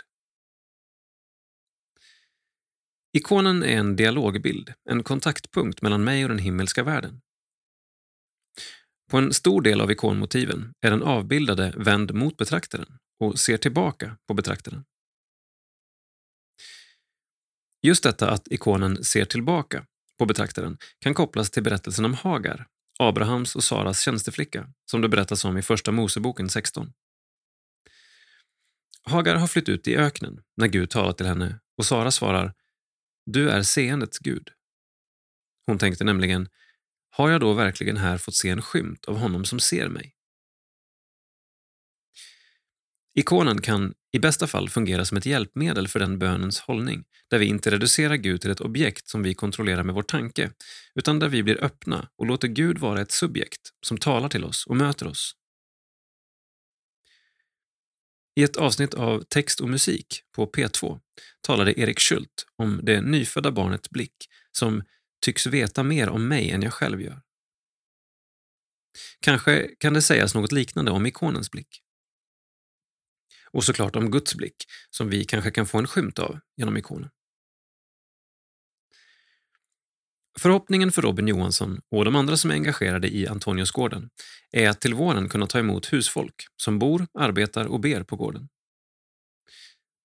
Ikonen 3.17 3.63
är 3.63 3.77
en 3.77 3.95
dialogbild, 3.95 4.73
en 4.89 5.03
kontaktpunkt 5.03 5.81
mellan 5.81 6.03
mig 6.03 6.23
och 6.23 6.29
den 6.29 6.39
himmelska 6.39 6.83
världen. 6.83 7.21
På 9.09 9.17
en 9.17 9.33
stor 9.33 9.61
del 9.61 9.81
av 9.81 9.91
ikonmotiven 9.91 10.73
är 10.81 10.91
den 10.91 11.03
avbildade 11.03 11.73
vänd 11.77 12.13
mot 12.13 12.37
betraktaren 12.37 12.97
och 13.19 13.39
ser 13.39 13.57
tillbaka 13.57 14.17
på 14.27 14.33
betraktaren. 14.33 14.85
Just 17.81 18.03
detta 18.03 18.29
att 18.29 18.47
ikonen 18.47 19.03
ser 19.03 19.25
tillbaka 19.25 19.85
på 20.19 20.25
betraktaren 20.25 20.77
kan 20.99 21.13
kopplas 21.13 21.51
till 21.51 21.63
berättelsen 21.63 22.05
om 22.05 22.13
Hagar, 22.13 22.67
Abrahams 22.99 23.55
och 23.55 23.63
Saras 23.63 24.01
tjänsteflicka, 24.01 24.67
som 24.91 25.01
det 25.01 25.09
berättas 25.09 25.45
om 25.45 25.57
i 25.57 25.61
Första 25.61 25.91
Moseboken 25.91 26.49
16. 26.49 26.93
Hagar 29.03 29.35
har 29.35 29.47
flytt 29.47 29.69
ut 29.69 29.87
i 29.87 29.97
öknen 29.97 30.41
när 30.57 30.67
Gud 30.67 30.89
talar 30.89 31.13
till 31.13 31.25
henne 31.25 31.59
och 31.77 31.85
Sara 31.85 32.11
svarar 32.11 32.53
du 33.25 33.49
är 33.49 33.63
seendets 33.63 34.19
Gud. 34.19 34.49
Hon 35.65 35.77
tänkte 35.77 36.03
nämligen 36.03 36.49
Har 37.09 37.29
jag 37.29 37.41
då 37.41 37.53
verkligen 37.53 37.97
här 37.97 38.17
fått 38.17 38.35
se 38.35 38.49
en 38.49 38.61
skymt 38.61 39.05
av 39.05 39.17
honom 39.17 39.45
som 39.45 39.59
ser 39.59 39.89
mig? 39.89 40.15
Ikonen 43.15 43.61
kan 43.61 43.93
i 44.11 44.19
bästa 44.19 44.47
fall 44.47 44.69
fungera 44.69 45.05
som 45.05 45.17
ett 45.17 45.25
hjälpmedel 45.25 45.87
för 45.87 45.99
den 45.99 46.19
bönens 46.19 46.59
hållning, 46.59 47.03
där 47.29 47.39
vi 47.39 47.45
inte 47.45 47.71
reducerar 47.71 48.15
Gud 48.15 48.41
till 48.41 48.51
ett 48.51 48.61
objekt 48.61 49.07
som 49.07 49.23
vi 49.23 49.33
kontrollerar 49.33 49.83
med 49.83 49.95
vår 49.95 50.03
tanke, 50.03 50.51
utan 50.95 51.19
där 51.19 51.29
vi 51.29 51.43
blir 51.43 51.63
öppna 51.63 52.09
och 52.17 52.25
låter 52.25 52.47
Gud 52.47 52.77
vara 52.77 53.01
ett 53.01 53.11
subjekt 53.11 53.61
som 53.81 53.97
talar 53.97 54.29
till 54.29 54.43
oss 54.43 54.65
och 54.67 54.77
möter 54.77 55.07
oss. 55.07 55.35
I 58.35 58.43
ett 58.43 58.57
avsnitt 58.57 58.93
av 58.93 59.23
Text 59.23 59.59
och 59.59 59.69
musik 59.69 60.23
på 60.35 60.51
P2 60.51 60.99
talade 61.41 61.79
Erik 61.79 61.99
Schult 61.99 62.45
om 62.55 62.79
det 62.83 63.01
nyfödda 63.01 63.51
barnet 63.51 63.89
Blick 63.89 64.15
som 64.51 64.83
tycks 65.25 65.45
veta 65.47 65.83
mer 65.83 66.09
om 66.09 66.27
mig 66.27 66.51
än 66.51 66.61
jag 66.61 66.73
själv 66.73 67.01
gör. 67.01 67.21
Kanske 69.19 69.75
kan 69.79 69.93
det 69.93 70.01
sägas 70.01 70.35
något 70.35 70.51
liknande 70.51 70.91
om 70.91 71.05
ikonens 71.05 71.51
blick. 71.51 71.81
Och 73.51 73.63
såklart 73.63 73.95
om 73.95 74.11
Guds 74.11 74.35
blick, 74.35 74.55
som 74.89 75.09
vi 75.09 75.25
kanske 75.25 75.51
kan 75.51 75.65
få 75.65 75.77
en 75.77 75.87
skymt 75.87 76.19
av 76.19 76.39
genom 76.57 76.77
ikonen. 76.77 77.09
Förhoppningen 80.39 80.91
för 80.91 81.01
Robin 81.01 81.27
Johansson 81.27 81.81
och 81.91 82.05
de 82.05 82.15
andra 82.15 82.37
som 82.37 82.51
är 82.51 82.55
engagerade 82.55 83.15
i 83.15 83.27
Antoniusgården 83.27 84.09
är 84.51 84.69
att 84.69 84.81
till 84.81 84.93
våren 84.93 85.29
kunna 85.29 85.47
ta 85.47 85.59
emot 85.59 85.93
husfolk 85.93 86.35
som 86.57 86.79
bor, 86.79 87.07
arbetar 87.19 87.65
och 87.65 87.79
ber 87.79 88.03
på 88.03 88.15
gården. 88.15 88.49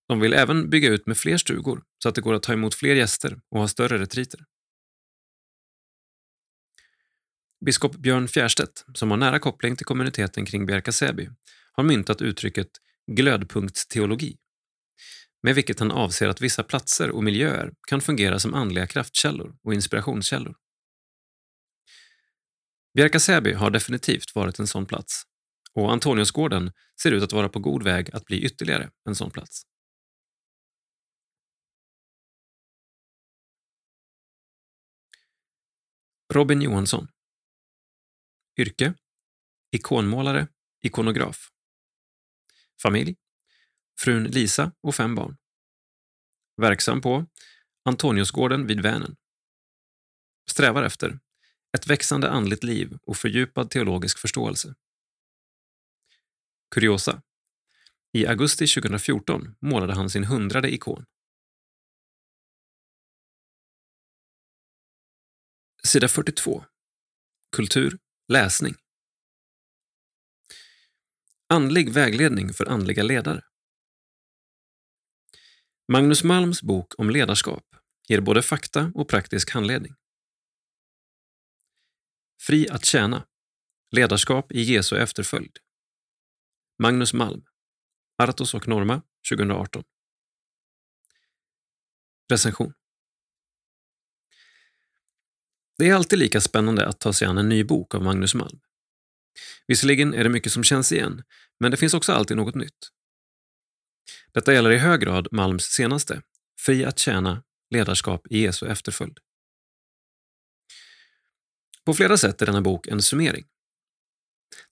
De 0.09 0.20
vill 0.20 0.33
även 0.33 0.70
bygga 0.70 0.89
ut 0.89 1.07
med 1.07 1.18
fler 1.18 1.37
stugor 1.37 1.83
så 2.03 2.09
att 2.09 2.14
det 2.14 2.20
går 2.20 2.35
att 2.35 2.43
ta 2.43 2.53
emot 2.53 2.74
fler 2.74 2.95
gäster 2.95 3.41
och 3.51 3.61
ha 3.61 3.68
större 3.68 3.99
retriter. 3.99 4.41
Biskop 7.64 7.97
Björn 7.97 8.29
Fjärstedt, 8.29 8.85
som 8.95 9.11
har 9.11 9.18
nära 9.18 9.39
koppling 9.39 9.76
till 9.76 9.87
kommuniteten 9.87 10.47
kring 10.47 10.66
Bjärka 10.66 10.93
Säby, 10.93 11.29
har 11.72 11.85
myntat 11.85 12.22
uttrycket 12.22 12.68
glödpunktsteologi, 13.12 14.37
med 15.43 15.55
vilket 15.55 15.78
han 15.78 15.91
avser 15.91 16.28
att 16.28 16.41
vissa 16.41 16.62
platser 16.62 17.11
och 17.11 17.24
miljöer 17.24 17.72
kan 17.89 18.01
fungera 18.01 18.39
som 18.39 18.55
andliga 18.55 18.86
kraftkällor 18.86 19.57
och 19.62 19.74
inspirationskällor. 19.74 20.57
Bjärka 22.95 23.20
Säby 23.20 23.53
har 23.53 23.70
definitivt 23.70 24.34
varit 24.34 24.59
en 24.59 24.66
sån 24.66 24.86
plats 24.86 25.22
och 25.72 25.93
Antoniusgården 25.93 26.72
ser 27.03 27.12
ut 27.12 27.22
att 27.22 27.32
vara 27.32 27.49
på 27.49 27.59
god 27.59 27.82
väg 27.82 28.11
att 28.14 28.24
bli 28.24 28.45
ytterligare 28.45 28.91
en 29.09 29.14
sån 29.14 29.30
plats. 29.30 29.62
Robin 36.34 36.62
Johansson 36.62 37.09
Yrke 38.59 38.95
Ikonmålare, 39.70 40.49
ikonograf 40.82 41.49
Familj 42.82 43.16
Frun 44.01 44.24
Lisa 44.24 44.72
och 44.80 44.94
fem 44.94 45.14
barn. 45.14 45.36
Verksam 46.57 47.01
på 47.01 47.26
Antoniusgården 47.84 48.66
vid 48.66 48.80
Vänern. 48.80 49.16
Strävar 50.51 50.82
efter 50.82 51.18
ett 51.76 51.86
växande 51.86 52.30
andligt 52.30 52.64
liv 52.64 52.99
och 53.03 53.16
fördjupad 53.16 53.70
teologisk 53.70 54.18
förståelse. 54.18 54.74
Kuriosa. 56.70 57.22
I 58.12 58.26
augusti 58.26 58.66
2014 58.66 59.57
målade 59.61 59.94
han 59.94 60.11
sin 60.11 60.24
hundrade 60.24 60.74
ikon. 60.74 61.05
Sida 65.84 66.09
42. 66.09 66.64
Kultur, 67.57 67.99
läsning. 68.28 68.74
Andlig 71.46 71.92
vägledning 71.92 72.53
för 72.53 72.66
andliga 72.66 73.03
ledare. 73.03 73.42
Magnus 75.93 76.24
Malms 76.24 76.62
bok 76.62 76.95
om 76.99 77.11
ledarskap 77.11 77.64
ger 78.09 78.20
både 78.20 78.43
fakta 78.43 78.93
och 78.95 79.09
praktisk 79.09 79.51
handledning. 79.51 79.95
Fri 82.41 82.68
att 82.68 82.84
tjäna. 82.84 83.26
Ledarskap 83.91 84.53
i 84.53 84.62
Jesu 84.62 84.97
efterföljd. 84.97 85.59
Magnus 86.78 87.12
Malm. 87.12 87.45
Artos 88.22 88.55
och 88.55 88.68
Norma 88.68 89.03
2018. 89.30 89.84
Recension. 92.30 92.72
Det 95.78 95.89
är 95.89 95.95
alltid 95.95 96.18
lika 96.18 96.41
spännande 96.41 96.86
att 96.86 97.01
ta 97.01 97.12
sig 97.12 97.28
an 97.28 97.39
en 97.39 97.49
ny 97.49 97.64
bok 97.64 97.95
av 97.95 98.03
Magnus 98.03 98.34
Malm. 98.34 98.61
Visserligen 99.66 100.14
är 100.14 100.24
det 100.24 100.30
mycket 100.30 100.53
som 100.53 100.64
känns 100.64 100.93
igen, 100.93 101.24
men 101.61 101.70
det 101.70 101.76
finns 101.76 101.95
också 101.95 102.12
alltid 102.12 102.36
något 102.36 102.55
nytt. 102.55 102.97
Detta 104.32 104.52
gäller 104.52 104.70
i 104.70 104.78
hög 104.78 105.00
grad 105.00 105.28
Malms 105.32 105.64
senaste, 105.64 106.22
Fri 106.61 106.84
att 106.84 106.98
tjäna, 106.98 107.42
ledarskap 107.70 108.26
i 108.30 108.38
Jesu 108.38 108.66
efterföljd. 108.66 109.18
På 111.84 111.94
flera 111.94 112.16
sätt 112.16 112.42
är 112.42 112.46
denna 112.46 112.61
bok 112.61 112.86
en 112.86 113.02
summering. 113.02 113.46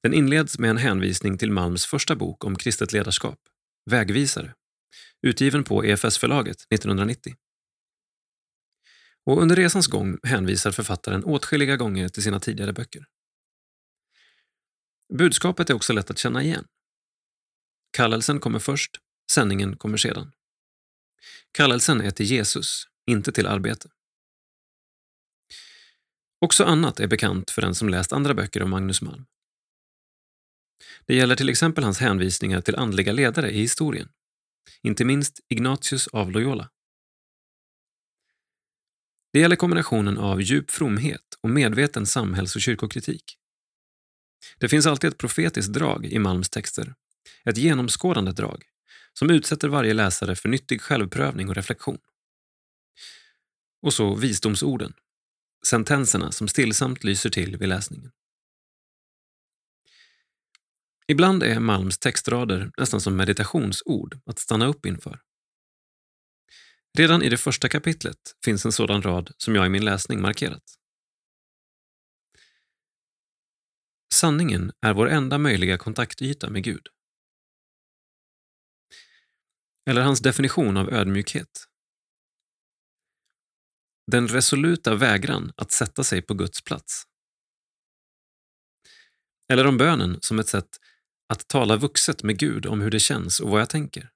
Den 0.02 0.14
inleds 0.14 0.58
med 0.58 0.70
en 0.70 0.76
hänvisning 0.76 1.38
till 1.38 1.52
Malms 1.52 1.86
första 1.86 2.16
bok 2.16 2.44
om 2.44 2.56
kristet 2.56 2.92
ledarskap, 2.92 3.38
Vägvisare, 3.90 4.54
utgiven 5.22 5.64
på 5.64 5.84
EFS-förlaget 5.84 6.56
1990. 6.70 7.34
Och 9.24 9.42
under 9.42 9.56
resans 9.56 9.86
gång 9.86 10.18
hänvisar 10.22 10.70
författaren 10.72 11.24
åtskilliga 11.24 11.76
gånger 11.76 12.08
till 12.08 12.22
sina 12.22 12.40
tidigare 12.40 12.72
böcker. 12.72 13.06
Budskapet 15.14 15.70
är 15.70 15.74
också 15.74 15.92
lätt 15.92 16.10
att 16.10 16.18
känna 16.18 16.42
igen. 16.42 16.66
Kallelsen 17.90 18.40
kommer 18.40 18.58
först, 18.58 19.00
sändningen 19.30 19.76
kommer 19.76 19.96
sedan. 19.96 20.32
Kallelsen 21.52 22.00
är 22.00 22.10
till 22.10 22.26
Jesus, 22.26 22.88
inte 23.06 23.32
till 23.32 23.46
arbete. 23.46 23.88
Också 26.40 26.64
annat 26.64 27.00
är 27.00 27.06
bekant 27.06 27.50
för 27.50 27.62
den 27.62 27.74
som 27.74 27.88
läst 27.88 28.12
andra 28.12 28.34
böcker 28.34 28.60
av 28.60 28.68
Magnus 28.68 29.02
Malm. 29.02 29.26
Det 31.06 31.14
gäller 31.14 31.36
till 31.36 31.48
exempel 31.48 31.84
hans 31.84 31.98
hänvisningar 31.98 32.60
till 32.60 32.76
andliga 32.76 33.12
ledare 33.12 33.50
i 33.50 33.60
historien, 33.60 34.08
inte 34.82 35.04
minst 35.04 35.40
Ignatius 35.48 36.08
av 36.08 36.30
Loyola. 36.30 36.70
Det 39.32 39.40
gäller 39.40 39.56
kombinationen 39.56 40.18
av 40.18 40.42
djup 40.42 40.70
fromhet 40.70 41.38
och 41.40 41.50
medveten 41.50 42.06
samhälls 42.06 42.56
och 42.56 42.62
kyrkokritik. 42.62 43.38
Det 44.58 44.68
finns 44.68 44.86
alltid 44.86 45.10
ett 45.10 45.18
profetiskt 45.18 45.72
drag 45.72 46.06
i 46.06 46.18
Malms 46.18 46.50
texter, 46.50 46.94
ett 47.44 47.56
genomskådande 47.56 48.32
drag 48.32 48.64
som 49.18 49.30
utsätter 49.30 49.68
varje 49.68 49.94
läsare 49.94 50.36
för 50.36 50.48
nyttig 50.48 50.80
självprövning 50.80 51.48
och 51.48 51.54
reflektion. 51.54 51.98
Och 53.82 53.94
så 53.94 54.14
visdomsorden, 54.14 54.92
sentenserna 55.66 56.32
som 56.32 56.48
stillsamt 56.48 57.04
lyser 57.04 57.30
till 57.30 57.56
vid 57.56 57.68
läsningen. 57.68 58.12
Ibland 61.06 61.42
är 61.42 61.60
Malms 61.60 61.98
textrader 61.98 62.70
nästan 62.78 63.00
som 63.00 63.16
meditationsord 63.16 64.18
att 64.26 64.38
stanna 64.38 64.66
upp 64.66 64.86
inför. 64.86 65.20
Redan 66.98 67.22
i 67.22 67.28
det 67.28 67.36
första 67.36 67.68
kapitlet 67.68 68.18
finns 68.44 68.66
en 68.66 68.72
sådan 68.72 69.02
rad 69.02 69.32
som 69.36 69.54
jag 69.54 69.66
i 69.66 69.68
min 69.68 69.84
läsning 69.84 70.20
markerat. 70.20 70.74
Sanningen 74.14 74.72
är 74.80 74.94
vår 74.94 75.08
enda 75.08 75.38
möjliga 75.38 75.78
kontaktyta 75.78 76.50
med 76.50 76.64
Gud. 76.64 76.88
Eller 79.90 80.02
hans 80.02 80.20
definition 80.20 80.76
av 80.76 80.92
ödmjukhet. 80.92 81.64
Den 84.12 84.28
resoluta 84.28 84.94
vägran 84.94 85.52
att 85.56 85.72
sätta 85.72 86.04
sig 86.04 86.22
på 86.22 86.34
Guds 86.34 86.62
plats. 86.62 87.02
Eller 89.48 89.66
om 89.66 89.78
bönen 89.78 90.18
som 90.20 90.38
ett 90.38 90.48
sätt 90.48 90.68
att 91.28 91.48
tala 91.48 91.76
vuxet 91.76 92.22
med 92.22 92.38
Gud 92.38 92.66
om 92.66 92.80
hur 92.80 92.90
det 92.90 93.00
känns 93.00 93.40
och 93.40 93.50
vad 93.50 93.60
jag 93.60 93.70
tänker. 93.70 94.10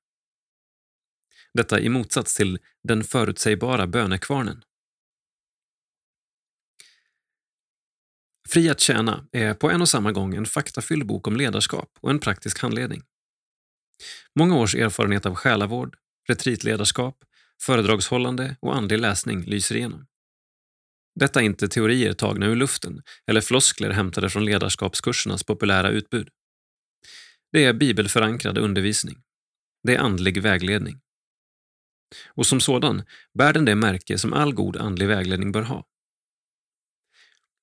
Detta 1.53 1.81
i 1.81 1.89
motsats 1.89 2.37
till 2.37 2.59
den 2.83 3.05
förutsägbara 3.05 3.87
bönekvarnen. 3.87 4.65
Fri 8.49 8.71
att 8.71 8.81
tjäna 8.81 9.29
är 9.33 9.55
på 9.55 9.71
en 9.71 9.81
och 9.81 9.89
samma 9.89 10.13
gång 10.13 10.35
en 10.35 10.47
faktafylld 10.47 11.07
bok 11.07 11.27
om 11.27 11.37
ledarskap 11.37 11.99
och 12.01 12.11
en 12.11 12.19
praktisk 12.19 12.59
handledning. 12.59 13.03
Många 14.39 14.57
års 14.57 14.75
erfarenhet 14.75 15.27
av 15.27 15.35
själavård, 15.35 15.97
retreatledarskap, 16.29 17.25
föredragshållande 17.63 18.57
och 18.61 18.77
andlig 18.77 18.99
läsning 18.99 19.45
lyser 19.45 19.77
igenom. 19.77 20.07
Detta 21.15 21.41
är 21.41 21.45
inte 21.45 21.69
teorier 21.69 22.13
tagna 22.13 22.47
ur 22.47 22.57
luften 22.57 23.03
eller 23.27 23.41
floskler 23.41 23.91
hämtade 23.91 24.31
från 24.31 24.45
ledarskapskursernas 24.45 25.45
populära 25.45 25.91
utbud. 25.91 26.29
Det 27.53 27.65
är 27.65 27.73
bibelförankrad 27.73 28.59
undervisning. 28.59 29.23
Det 29.83 29.95
är 29.95 29.99
andlig 29.99 30.43
vägledning. 30.43 31.01
Och 32.29 32.47
som 32.47 32.61
sådan 32.61 33.03
bär 33.39 33.53
den 33.53 33.65
det 33.65 33.75
märke 33.75 34.19
som 34.19 34.33
all 34.33 34.55
god 34.55 34.77
andlig 34.77 35.09
vägledning 35.09 35.53
bör 35.53 35.63
ha. 35.63 35.87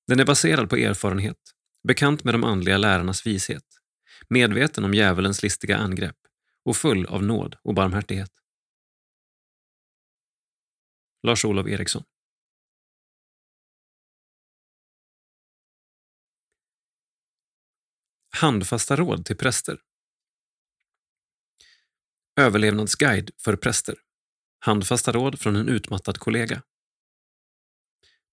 Den 0.06 0.20
är 0.20 0.24
baserad 0.24 0.70
på 0.70 0.76
erfarenhet, 0.76 1.36
bekant 1.88 2.24
med 2.24 2.34
de 2.34 2.44
andliga 2.44 2.78
lärarnas 2.78 3.26
vishet, 3.26 3.64
medveten 4.28 4.84
om 4.84 4.94
djävulens 4.94 5.42
listiga 5.42 5.76
angrepp 5.76 6.16
och 6.68 6.76
full 6.76 7.06
av 7.06 7.22
nåd 7.22 7.56
och 7.62 7.74
barmhärtighet. 7.74 8.32
Lars-Olof 11.22 11.66
Eriksson. 11.66 12.04
Handfasta 18.36 18.96
råd 18.96 19.24
till 19.24 19.36
präster. 19.36 19.82
Överlevnadsguide 22.40 23.30
för 23.38 23.56
präster. 23.56 23.96
Handfasta 24.58 25.12
råd 25.12 25.40
från 25.40 25.56
en 25.56 25.68
utmattad 25.68 26.18
kollega. 26.18 26.62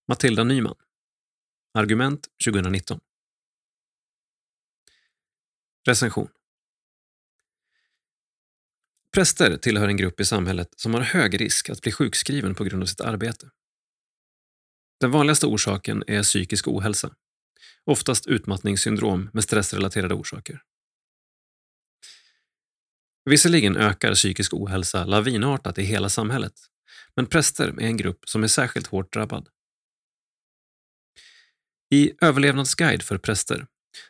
Matilda 0.08 0.44
Nyman. 0.44 0.76
Argument 1.74 2.28
2019 2.44 3.00
Recension. 5.86 6.28
Präster 9.16 9.56
tillhör 9.56 9.88
en 9.88 9.96
grupp 9.96 10.20
i 10.20 10.24
samhället 10.24 10.68
som 10.76 10.94
har 10.94 11.00
hög 11.00 11.40
risk 11.40 11.70
att 11.70 11.82
bli 11.82 11.92
sjukskriven 11.92 12.54
på 12.54 12.64
grund 12.64 12.82
av 12.82 12.86
sitt 12.86 13.00
arbete. 13.00 13.50
Den 15.00 15.10
vanligaste 15.10 15.46
orsaken 15.46 16.04
är 16.06 16.22
psykisk 16.22 16.68
ohälsa, 16.68 17.14
oftast 17.84 18.26
utmattningssyndrom 18.26 19.30
med 19.32 19.44
stressrelaterade 19.44 20.14
orsaker. 20.14 20.62
Visserligen 23.30 23.76
ökar 23.76 24.14
psykisk 24.14 24.54
ohälsa 24.54 25.04
lavinartat 25.04 25.78
i 25.78 25.82
hela 25.82 26.08
samhället, 26.08 26.54
men 27.14 27.26
präster 27.26 27.68
är 27.68 27.86
en 27.86 27.96
grupp 27.96 28.28
som 28.28 28.42
är 28.42 28.48
särskilt 28.48 28.86
hårt 28.86 29.12
drabbad. 29.12 29.48
I 31.90 32.12
Överlevnadsguide 32.20 33.02
för 33.02 33.18
präster 33.18 33.66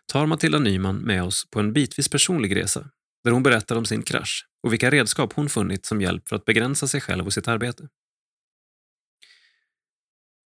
tar 0.07 0.27
Matilda 0.27 0.59
Nyman 0.59 0.97
med 0.97 1.23
oss 1.23 1.51
på 1.51 1.61
en 1.61 1.73
bitvis 1.73 2.09
personlig 2.09 2.57
resa 2.57 2.91
där 3.27 3.33
hon 3.33 3.43
berättar 3.43 3.77
om 3.77 3.85
sin 3.85 4.03
krasch 4.03 4.47
och 4.63 4.73
vilka 4.73 4.91
redskap 4.91 5.33
hon 5.33 5.49
funnit 5.49 5.87
som 5.87 6.01
hjälp 6.01 6.29
för 6.29 6.37
att 6.37 6.45
begränsa 6.45 6.89
sig 6.89 7.01
själv 7.01 7.27
och 7.27 7.33
sitt 7.33 7.49
arbete. 7.49 7.89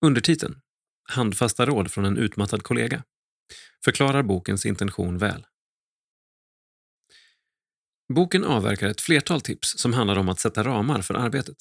Undertiteln 0.06 0.62
Handfasta 1.04 1.66
råd 1.66 1.92
från 1.92 2.06
en 2.06 2.18
utmattad 2.18 2.64
kollega 2.64 3.04
förklarar 3.86 4.24
bokens 4.24 4.66
intention 4.66 5.18
väl. 5.18 5.46
Boken 8.14 8.44
avverkar 8.44 8.88
ett 8.88 9.02
flertal 9.02 9.42
tips 9.42 9.78
som 9.78 9.94
handlar 9.94 10.18
om 10.18 10.30
att 10.30 10.40
sätta 10.40 10.64
ramar 10.64 11.02
för 11.02 11.14
arbetet. 11.14 11.58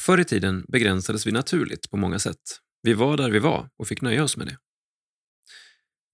Förr 0.00 0.20
i 0.20 0.24
tiden 0.24 0.64
begränsades 0.68 1.26
vi 1.26 1.32
naturligt 1.32 1.90
på 1.90 1.96
många 1.96 2.18
sätt. 2.18 2.42
Vi 2.82 2.94
var 2.94 3.16
där 3.16 3.30
vi 3.30 3.38
var 3.38 3.70
och 3.76 3.88
fick 3.88 4.00
nöja 4.00 4.24
oss 4.24 4.36
med 4.36 4.46
det. 4.46 4.58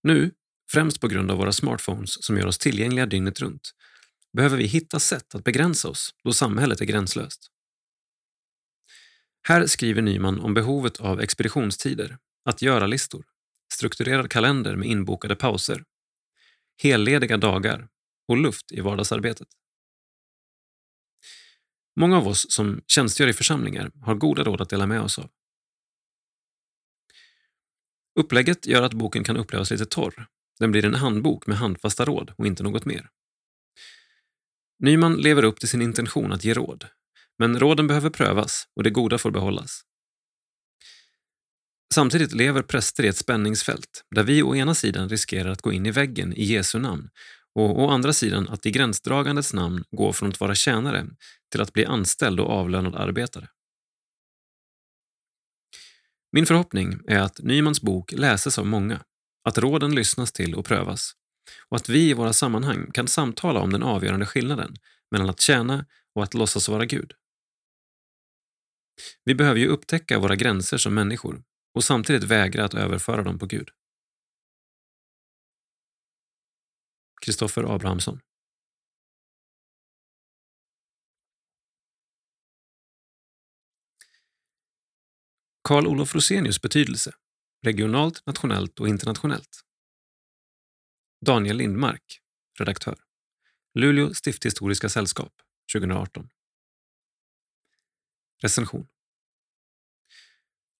Nu, 0.02 0.30
främst 0.70 1.00
på 1.00 1.08
grund 1.08 1.30
av 1.30 1.38
våra 1.38 1.52
smartphones 1.52 2.24
som 2.24 2.38
gör 2.38 2.46
oss 2.46 2.58
tillgängliga 2.58 3.06
dygnet 3.06 3.40
runt, 3.40 3.74
behöver 4.32 4.56
vi 4.56 4.64
hitta 4.64 5.00
sätt 5.00 5.34
att 5.34 5.44
begränsa 5.44 5.88
oss 5.88 6.14
då 6.24 6.32
samhället 6.32 6.80
är 6.80 6.84
gränslöst. 6.84 7.50
Här 9.48 9.66
skriver 9.66 10.02
Nyman 10.02 10.40
om 10.40 10.54
behovet 10.54 11.00
av 11.00 11.20
expeditionstider, 11.20 12.18
att 12.44 12.62
göra-listor, 12.62 13.24
strukturerad 13.72 14.30
kalender 14.30 14.76
med 14.76 14.88
inbokade 14.88 15.36
pauser, 15.36 15.84
hellediga 16.82 17.36
dagar 17.36 17.88
och 18.28 18.36
luft 18.36 18.72
i 18.72 18.80
vardagsarbetet. 18.80 19.48
Många 21.96 22.16
av 22.18 22.28
oss 22.28 22.46
som 22.52 22.82
tjänstgör 22.86 23.28
i 23.28 23.32
församlingar 23.32 23.90
har 24.02 24.14
goda 24.14 24.44
råd 24.44 24.60
att 24.60 24.70
dela 24.70 24.86
med 24.86 25.00
oss 25.00 25.18
av. 25.18 25.30
Upplägget 28.20 28.66
gör 28.66 28.82
att 28.82 28.94
boken 28.94 29.24
kan 29.24 29.36
upplevas 29.36 29.70
lite 29.70 29.86
torr. 29.86 30.26
Den 30.58 30.70
blir 30.70 30.84
en 30.84 30.94
handbok 30.94 31.46
med 31.46 31.56
handfasta 31.56 32.04
råd 32.04 32.32
och 32.36 32.46
inte 32.46 32.62
något 32.62 32.84
mer. 32.84 33.08
Nyman 34.78 35.16
lever 35.16 35.42
upp 35.42 35.60
till 35.60 35.68
sin 35.68 35.82
intention 35.82 36.32
att 36.32 36.44
ge 36.44 36.54
råd, 36.54 36.86
men 37.38 37.58
råden 37.58 37.86
behöver 37.86 38.10
prövas 38.10 38.68
och 38.76 38.82
det 38.82 38.90
goda 38.90 39.18
får 39.18 39.30
behållas. 39.30 39.84
Samtidigt 41.94 42.32
lever 42.32 42.62
präster 42.62 43.04
i 43.04 43.08
ett 43.08 43.16
spänningsfält 43.16 44.04
där 44.14 44.22
vi 44.22 44.42
å 44.42 44.56
ena 44.56 44.74
sidan 44.74 45.08
riskerar 45.08 45.50
att 45.50 45.62
gå 45.62 45.72
in 45.72 45.86
i 45.86 45.90
väggen 45.90 46.32
i 46.32 46.44
Jesu 46.44 46.78
namn 46.78 47.08
och 47.54 47.82
å 47.82 47.88
andra 47.88 48.12
sidan 48.12 48.48
att 48.48 48.66
i 48.66 48.70
gränsdragandets 48.70 49.52
namn 49.52 49.84
gå 49.90 50.12
från 50.12 50.28
att 50.28 50.40
vara 50.40 50.54
tjänare 50.54 51.06
till 51.50 51.60
att 51.60 51.72
bli 51.72 51.86
anställd 51.86 52.40
och 52.40 52.50
avlönad 52.50 52.94
arbetare. 52.94 53.48
Min 56.32 56.46
förhoppning 56.46 57.00
är 57.06 57.18
att 57.18 57.38
Nymans 57.42 57.80
bok 57.80 58.12
läses 58.12 58.58
av 58.58 58.66
många, 58.66 59.00
att 59.44 59.58
råden 59.58 59.94
lyssnas 59.94 60.32
till 60.32 60.54
och 60.54 60.64
prövas 60.64 61.12
och 61.68 61.76
att 61.76 61.88
vi 61.88 62.10
i 62.10 62.14
våra 62.14 62.32
sammanhang 62.32 62.90
kan 62.92 63.08
samtala 63.08 63.60
om 63.60 63.72
den 63.72 63.82
avgörande 63.82 64.26
skillnaden 64.26 64.76
mellan 65.10 65.30
att 65.30 65.40
tjäna 65.40 65.86
och 66.14 66.22
att 66.22 66.34
låtsas 66.34 66.68
vara 66.68 66.84
Gud. 66.84 67.12
Vi 69.24 69.34
behöver 69.34 69.60
ju 69.60 69.66
upptäcka 69.66 70.18
våra 70.18 70.36
gränser 70.36 70.78
som 70.78 70.94
människor 70.94 71.42
och 71.74 71.84
samtidigt 71.84 72.24
vägra 72.24 72.64
att 72.64 72.74
överföra 72.74 73.22
dem 73.22 73.38
på 73.38 73.46
Gud. 73.46 73.68
Kristoffer 77.24 77.74
Abrahamsson 77.74 78.20
Karl 85.62 85.86
Olof 85.86 86.14
Rosenius 86.14 86.62
betydelse, 86.62 87.12
regionalt, 87.64 88.26
nationellt 88.26 88.80
och 88.80 88.88
internationellt. 88.88 89.60
Daniel 91.26 91.56
Lindmark, 91.56 92.20
redaktör. 92.58 92.98
Luleå 93.74 94.14
stifthistoriska 94.14 94.88
sällskap, 94.88 95.32
2018. 95.74 96.28
Recension. 98.42 98.86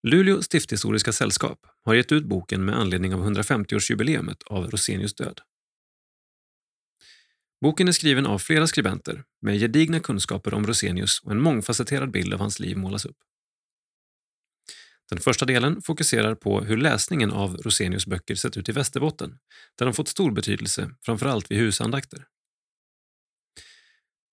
Luleå 0.03 0.43
stifthistoriska 0.43 1.13
sällskap 1.13 1.67
har 1.83 1.95
gett 1.95 2.13
ut 2.13 2.25
boken 2.25 2.65
med 2.65 2.79
anledning 2.79 3.15
av 3.15 3.21
150-årsjubileumet 3.21 4.43
av 4.47 4.71
Rosenius 4.71 5.15
död. 5.15 5.41
Boken 7.61 7.89
är 7.89 7.93
skriven 7.93 8.27
av 8.27 8.39
flera 8.39 8.67
skribenter 8.67 9.25
med 9.41 9.61
gedigna 9.61 10.01
kunskaper 10.01 10.55
om 10.55 10.67
Rosenius 10.67 11.21
och 11.21 11.33
en 11.33 11.41
mångfacetterad 11.41 12.11
bild 12.11 12.35
av 12.35 12.41
hans 12.41 12.61
liv 12.61 12.77
målas 12.77 13.05
upp. 13.05 13.17
Den 15.11 15.21
första 15.21 15.45
delen 15.47 15.83
fokuserar 15.83 16.35
på 16.35 16.61
hur 16.61 16.77
läsningen 16.77 17.31
av 17.31 17.57
Rosenius 17.57 18.07
böcker 18.07 18.35
sett 18.35 18.57
ut 18.57 18.69
i 18.69 18.73
Västerbotten, 18.73 19.39
där 19.79 19.87
de 19.87 19.95
fått 19.95 20.09
stor 20.09 20.31
betydelse, 20.31 20.91
framförallt 21.05 21.51
vid 21.51 21.59
husandakter. 21.59 22.27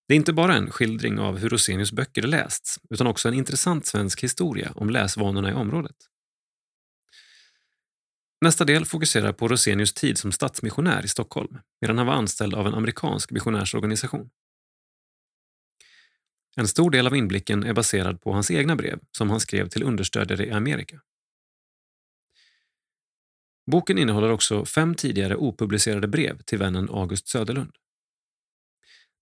Det 0.08 0.14
är 0.14 0.16
inte 0.16 0.32
bara 0.32 0.56
en 0.56 0.70
skildring 0.70 1.18
av 1.18 1.38
hur 1.38 1.48
Rosenius 1.48 1.92
böcker 1.92 2.22
lästs, 2.22 2.78
utan 2.90 3.06
också 3.06 3.28
en 3.28 3.34
intressant 3.34 3.86
svensk 3.86 4.22
historia 4.22 4.72
om 4.74 4.90
läsvanorna 4.90 5.50
i 5.50 5.54
området. 5.54 5.96
Nästa 8.40 8.64
del 8.64 8.84
fokuserar 8.84 9.32
på 9.32 9.48
Rosenius 9.48 9.92
tid 9.92 10.18
som 10.18 10.32
stadsmissionär 10.32 11.04
i 11.04 11.08
Stockholm, 11.08 11.58
medan 11.80 11.98
han 11.98 12.06
var 12.06 12.14
anställd 12.14 12.54
av 12.54 12.66
en 12.66 12.74
amerikansk 12.74 13.30
missionärsorganisation. 13.30 14.30
En 16.56 16.68
stor 16.68 16.90
del 16.90 17.06
av 17.06 17.16
inblicken 17.16 17.64
är 17.64 17.72
baserad 17.72 18.20
på 18.20 18.32
hans 18.32 18.50
egna 18.50 18.76
brev 18.76 18.98
som 19.10 19.30
han 19.30 19.40
skrev 19.40 19.68
till 19.68 19.82
understödjare 19.82 20.46
i 20.46 20.50
Amerika. 20.50 21.00
Boken 23.70 23.98
innehåller 23.98 24.30
också 24.30 24.64
fem 24.64 24.94
tidigare 24.94 25.36
opublicerade 25.36 26.08
brev 26.08 26.42
till 26.42 26.58
vännen 26.58 26.88
August 26.90 27.28
Söderlund. 27.28 27.72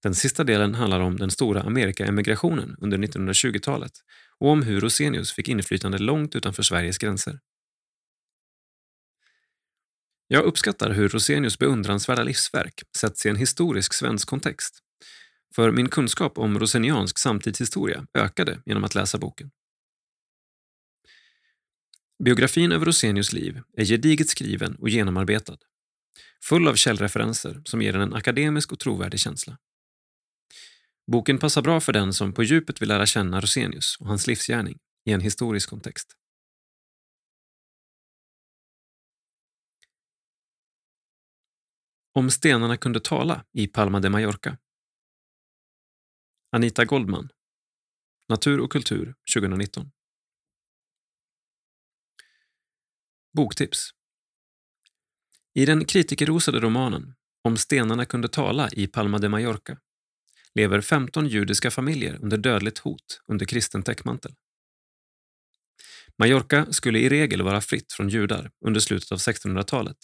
Den 0.02 0.14
sista 0.14 0.44
delen 0.44 0.74
handlar 0.74 1.00
om 1.00 1.16
den 1.16 1.30
stora 1.30 1.62
Amerikaemigrationen 1.62 2.76
under 2.80 2.98
1920-talet 2.98 3.92
och 4.38 4.48
om 4.48 4.62
hur 4.62 4.80
Rosenius 4.80 5.32
fick 5.32 5.48
inflytande 5.48 5.98
långt 5.98 6.36
utanför 6.36 6.62
Sveriges 6.62 6.98
gränser. 6.98 7.40
Jag 10.28 10.44
uppskattar 10.44 10.90
hur 10.90 11.08
Rosenius 11.08 11.58
beundransvärda 11.58 12.22
livsverk 12.22 12.82
sätts 12.96 13.26
i 13.26 13.28
en 13.28 13.36
historisk 13.36 13.94
svensk 13.94 14.28
kontext 14.28 14.82
för 15.54 15.70
min 15.70 15.88
kunskap 15.88 16.38
om 16.38 16.58
roseniansk 16.58 17.18
samtidshistoria 17.18 18.06
ökade 18.14 18.62
genom 18.66 18.84
att 18.84 18.94
läsa 18.94 19.18
boken. 19.18 19.50
Biografin 22.24 22.72
över 22.72 22.86
Rosenius 22.86 23.32
liv 23.32 23.60
är 23.76 23.84
gediget 23.84 24.28
skriven 24.28 24.76
och 24.76 24.88
genomarbetad. 24.88 25.56
Full 26.42 26.68
av 26.68 26.74
källreferenser 26.74 27.62
som 27.64 27.82
ger 27.82 27.92
den 27.92 28.02
en 28.02 28.14
akademisk 28.14 28.72
och 28.72 28.78
trovärdig 28.78 29.20
känsla. 29.20 29.58
Boken 31.12 31.38
passar 31.38 31.62
bra 31.62 31.80
för 31.80 31.92
den 31.92 32.12
som 32.12 32.32
på 32.32 32.42
djupet 32.42 32.82
vill 32.82 32.88
lära 32.88 33.06
känna 33.06 33.40
Rosenius 33.40 33.96
och 34.00 34.06
hans 34.06 34.26
livsgärning 34.26 34.78
i 35.04 35.12
en 35.12 35.20
historisk 35.20 35.70
kontext. 35.70 36.16
Om 42.14 42.30
stenarna 42.30 42.76
kunde 42.76 43.00
tala 43.00 43.44
i 43.52 43.66
Palma 43.66 44.00
de 44.00 44.10
Mallorca 44.10 44.56
Anita 46.52 46.84
Goldman. 46.84 47.28
Natur 48.28 48.60
och 48.60 48.72
kultur 48.72 49.14
2019. 49.34 49.90
Boktips. 53.36 53.90
I 55.54 55.66
den 55.66 55.84
kritikerrosade 55.84 56.60
romanen 56.60 57.14
Om 57.44 57.56
stenarna 57.56 58.04
kunde 58.04 58.28
tala 58.28 58.68
i 58.72 58.86
Palma 58.86 59.18
de 59.18 59.28
Mallorca 59.28 59.78
lever 60.54 60.80
15 60.80 61.26
judiska 61.26 61.70
familjer 61.70 62.18
under 62.22 62.36
dödligt 62.36 62.78
hot 62.78 63.22
under 63.26 63.46
kristen 63.46 63.82
täckmantel. 63.82 64.34
Mallorca 66.18 66.72
skulle 66.72 66.98
i 66.98 67.08
regel 67.08 67.42
vara 67.42 67.60
fritt 67.60 67.92
från 67.92 68.08
judar 68.08 68.50
under 68.66 68.80
slutet 68.80 69.12
av 69.12 69.18
1600-talet 69.18 69.98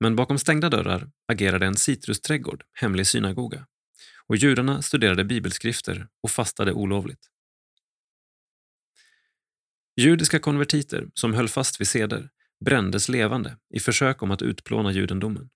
men 0.00 0.16
bakom 0.16 0.38
stängda 0.38 0.68
dörrar 0.68 1.10
agerade 1.28 1.66
en 1.66 1.76
citrusträdgård, 1.76 2.64
hemlig 2.72 3.06
synagoga 3.06 3.66
och 4.28 4.36
judarna 4.36 4.82
studerade 4.82 5.24
bibelskrifter 5.24 6.08
och 6.22 6.30
fastade 6.30 6.72
olovligt. 6.72 7.30
Judiska 9.96 10.38
konvertiter 10.38 11.08
som 11.14 11.34
höll 11.34 11.48
fast 11.48 11.80
vid 11.80 11.88
seder 11.88 12.30
brändes 12.64 13.08
levande 13.08 13.58
i 13.74 13.80
försök 13.80 14.22
om 14.22 14.30
att 14.30 14.42
utplåna 14.42 14.92
judendomen. 14.92 15.50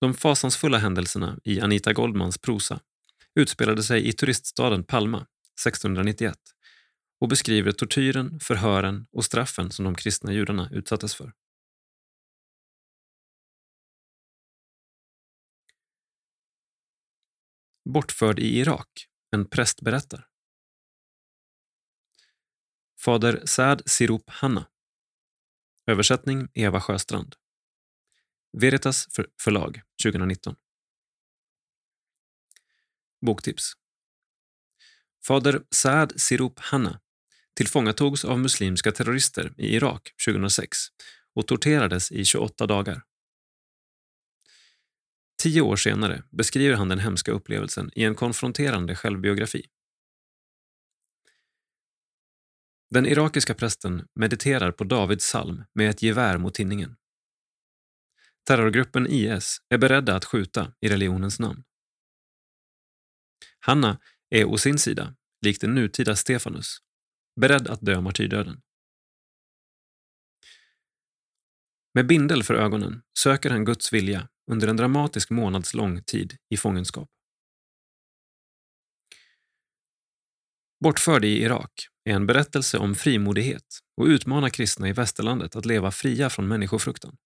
De 0.00 0.14
fasansfulla 0.14 0.78
händelserna 0.78 1.38
i 1.44 1.60
Anita 1.60 1.92
Goldmans 1.92 2.38
prosa 2.38 2.80
utspelade 3.34 3.82
sig 3.82 4.08
i 4.08 4.12
turiststaden 4.12 4.84
Palma 4.84 5.18
1691 5.18 6.38
och 7.20 7.28
beskriver 7.28 7.72
tortyren, 7.72 8.40
förhören 8.40 9.06
och 9.12 9.24
straffen 9.24 9.70
som 9.70 9.84
de 9.84 9.94
kristna 9.94 10.32
judarna 10.32 10.68
utsattes 10.72 11.14
för. 11.14 11.32
Bortförd 17.86 18.38
i 18.38 18.58
Irak, 18.58 19.06
en 19.30 19.48
präst 19.48 19.80
berättar. 19.80 20.28
Fader 23.00 23.42
Saad 23.44 23.82
Sirup 23.86 24.30
Hanna. 24.30 24.66
Översättning 25.86 26.48
Eva 26.54 26.80
Sjöstrand. 26.80 27.34
Veritas 28.52 29.08
förlag 29.42 29.82
2019. 30.02 30.56
Boktips. 33.26 33.72
Fader 35.26 35.62
Saad 35.70 36.20
Sirup 36.20 36.58
Hanna 36.58 37.00
tillfångatogs 37.56 38.24
av 38.24 38.38
muslimska 38.38 38.92
terrorister 38.92 39.54
i 39.58 39.74
Irak 39.74 40.14
2006 40.26 40.78
och 41.34 41.46
torterades 41.46 42.12
i 42.12 42.24
28 42.24 42.66
dagar. 42.66 43.02
Tio 45.42 45.60
år 45.60 45.76
senare 45.76 46.22
beskriver 46.30 46.76
han 46.76 46.88
den 46.88 46.98
hemska 46.98 47.32
upplevelsen 47.32 47.90
i 47.94 48.04
en 48.04 48.14
konfronterande 48.14 48.96
självbiografi. 48.96 49.66
Den 52.90 53.06
irakiska 53.06 53.54
prästen 53.54 54.08
mediterar 54.14 54.72
på 54.72 54.84
Davids 54.84 55.24
psalm 55.24 55.64
med 55.72 55.90
ett 55.90 56.02
gevär 56.02 56.38
mot 56.38 56.54
tinningen. 56.54 56.96
Terrorgruppen 58.46 59.06
IS 59.06 59.58
är 59.68 59.78
beredda 59.78 60.16
att 60.16 60.24
skjuta 60.24 60.72
i 60.80 60.88
religionens 60.88 61.40
namn. 61.40 61.64
Hanna 63.58 64.00
är 64.30 64.44
å 64.44 64.58
sin 64.58 64.78
sida, 64.78 65.16
likt 65.42 65.60
den 65.60 65.74
nutida 65.74 66.16
Stefanus, 66.16 66.78
beredd 67.40 67.68
att 67.68 67.80
dö 67.80 68.00
martyrdöden. 68.00 68.62
Med 71.94 72.06
bindel 72.06 72.42
för 72.42 72.54
ögonen 72.54 73.02
söker 73.18 73.50
han 73.50 73.64
Guds 73.64 73.92
vilja 73.92 74.28
under 74.50 74.68
en 74.68 74.76
dramatisk 74.76 75.30
månadslång 75.30 76.02
tid 76.02 76.36
i 76.50 76.56
fångenskap. 76.56 77.08
Bortförd 80.80 81.24
i 81.24 81.42
Irak 81.42 81.88
är 82.04 82.12
en 82.12 82.26
berättelse 82.26 82.78
om 82.78 82.94
frimodighet 82.94 83.80
och 83.96 84.06
utmanar 84.06 84.48
kristna 84.48 84.88
i 84.88 84.92
västerlandet 84.92 85.56
att 85.56 85.66
leva 85.66 85.90
fria 85.90 86.30
från 86.30 86.48
människofruktan. 86.48 87.16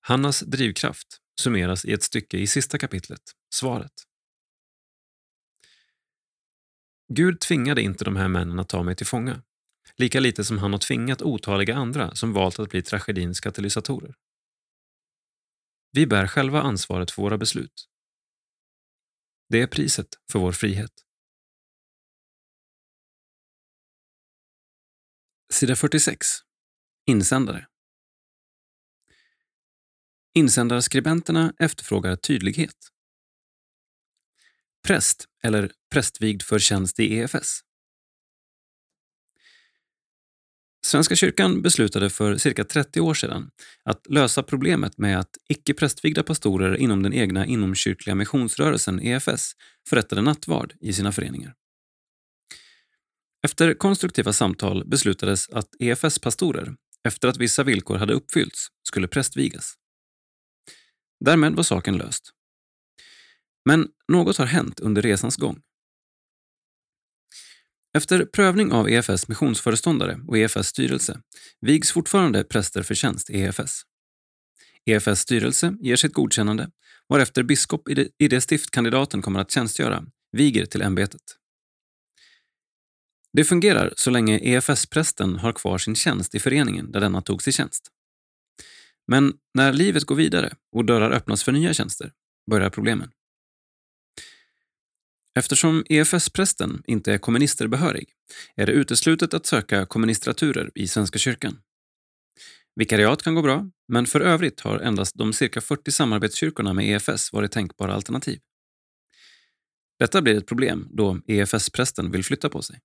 Hannas 0.00 0.40
drivkraft 0.40 1.18
summeras 1.40 1.84
i 1.84 1.92
ett 1.92 2.02
stycke 2.02 2.38
i 2.38 2.46
sista 2.46 2.78
kapitlet, 2.78 3.22
Svaret. 3.54 3.92
Gud 7.12 7.40
tvingade 7.40 7.82
inte 7.82 8.04
de 8.04 8.16
här 8.16 8.28
männen 8.28 8.58
att 8.58 8.68
ta 8.68 8.82
mig 8.82 8.96
till 8.96 9.06
fånga, 9.06 9.42
lika 9.96 10.20
lite 10.20 10.44
som 10.44 10.58
han 10.58 10.72
har 10.72 10.78
tvingat 10.78 11.22
otaliga 11.22 11.74
andra 11.74 12.14
som 12.14 12.32
valt 12.32 12.58
att 12.58 12.70
bli 12.70 12.82
tragedins 12.82 13.40
katalysatorer. 13.40 14.14
Vi 15.90 16.06
bär 16.06 16.26
själva 16.26 16.62
ansvaret 16.62 17.10
för 17.10 17.22
våra 17.22 17.38
beslut. 17.38 17.88
Det 19.48 19.62
är 19.62 19.66
priset 19.66 20.08
för 20.32 20.38
vår 20.38 20.52
frihet. 20.52 20.92
Sida 25.52 25.76
46. 25.76 26.26
Insändare. 27.06 27.66
Insändarskribenterna 30.34 31.54
efterfrågar 31.58 32.16
tydlighet. 32.16 32.76
Präst 34.86 35.24
eller 35.42 35.72
prästvigd 35.90 36.42
för 36.42 36.58
tjänst 36.58 37.00
i 37.00 37.18
EFS. 37.18 37.65
Svenska 40.86 41.16
kyrkan 41.16 41.62
beslutade 41.62 42.10
för 42.10 42.36
cirka 42.36 42.64
30 42.64 43.00
år 43.00 43.14
sedan 43.14 43.50
att 43.84 44.06
lösa 44.08 44.42
problemet 44.42 44.98
med 44.98 45.18
att 45.18 45.30
icke 45.48 45.74
prästvigda 45.74 46.22
pastorer 46.22 46.76
inom 46.76 47.02
den 47.02 47.12
egna 47.12 47.46
inomkyrkliga 47.46 48.14
missionsrörelsen 48.14 49.00
EFS 49.00 49.52
förrättade 49.88 50.22
nattvard 50.22 50.74
i 50.80 50.92
sina 50.92 51.12
föreningar. 51.12 51.54
Efter 53.44 53.74
konstruktiva 53.74 54.32
samtal 54.32 54.88
beslutades 54.88 55.48
att 55.50 55.68
EFS-pastorer, 55.78 56.76
efter 57.08 57.28
att 57.28 57.36
vissa 57.36 57.62
villkor 57.62 57.96
hade 57.96 58.14
uppfyllts, 58.14 58.66
skulle 58.88 59.08
prästvigas. 59.08 59.74
Därmed 61.24 61.54
var 61.54 61.62
saken 61.62 61.96
löst. 61.96 62.30
Men 63.64 63.88
något 64.12 64.36
har 64.36 64.46
hänt 64.46 64.80
under 64.80 65.02
resans 65.02 65.36
gång. 65.36 65.60
Efter 67.96 68.24
prövning 68.24 68.72
av 68.72 68.88
EFS 68.88 69.28
missionsföreståndare 69.28 70.20
och 70.26 70.38
EFS 70.38 70.66
styrelse 70.66 71.20
vigs 71.60 71.92
fortfarande 71.92 72.44
präster 72.44 72.82
för 72.82 72.94
tjänst 72.94 73.30
i 73.30 73.40
EFS. 73.40 73.82
EFS 74.84 75.20
styrelse 75.20 75.76
ger 75.80 75.96
sitt 75.96 76.12
godkännande 76.12 76.70
varefter 77.08 77.42
biskop 77.42 77.88
i 77.88 77.94
det, 77.94 78.08
i 78.18 78.28
det 78.28 78.40
stift 78.40 78.70
kandidaten 78.70 79.22
kommer 79.22 79.40
att 79.40 79.50
tjänstgöra 79.50 80.04
viger 80.32 80.66
till 80.66 80.82
ämbetet. 80.82 81.20
Det 83.32 83.44
fungerar 83.44 83.92
så 83.96 84.10
länge 84.10 84.38
EFS-prästen 84.38 85.38
har 85.38 85.52
kvar 85.52 85.78
sin 85.78 85.94
tjänst 85.94 86.34
i 86.34 86.40
föreningen 86.40 86.92
där 86.92 87.00
denna 87.00 87.22
togs 87.22 87.48
i 87.48 87.52
tjänst. 87.52 87.88
Men 89.06 89.32
när 89.54 89.72
livet 89.72 90.04
går 90.04 90.16
vidare 90.16 90.54
och 90.72 90.84
dörrar 90.84 91.10
öppnas 91.10 91.44
för 91.44 91.52
nya 91.52 91.74
tjänster 91.74 92.12
börjar 92.50 92.70
problemen. 92.70 93.10
Eftersom 95.38 95.84
EFS-prästen 95.88 96.82
inte 96.86 97.12
är 97.12 97.18
komministerbehörig 97.18 98.08
är 98.54 98.66
det 98.66 98.72
uteslutet 98.72 99.34
att 99.34 99.46
söka 99.46 99.86
komministraturer 99.86 100.70
i 100.74 100.88
Svenska 100.88 101.18
kyrkan. 101.18 101.58
Vikariat 102.76 103.22
kan 103.22 103.34
gå 103.34 103.42
bra, 103.42 103.70
men 103.88 104.06
för 104.06 104.20
övrigt 104.20 104.60
har 104.60 104.78
endast 104.78 105.18
de 105.18 105.32
cirka 105.32 105.60
40 105.60 105.92
samarbetskyrkorna 105.92 106.72
med 106.72 106.88
EFS 106.88 107.32
varit 107.32 107.52
tänkbara 107.52 107.94
alternativ. 107.94 108.40
Detta 109.98 110.22
blir 110.22 110.36
ett 110.36 110.46
problem 110.46 110.88
då 110.90 111.20
EFS-prästen 111.26 112.10
vill 112.10 112.24
flytta 112.24 112.48
på 112.48 112.62
sig. 112.62 112.80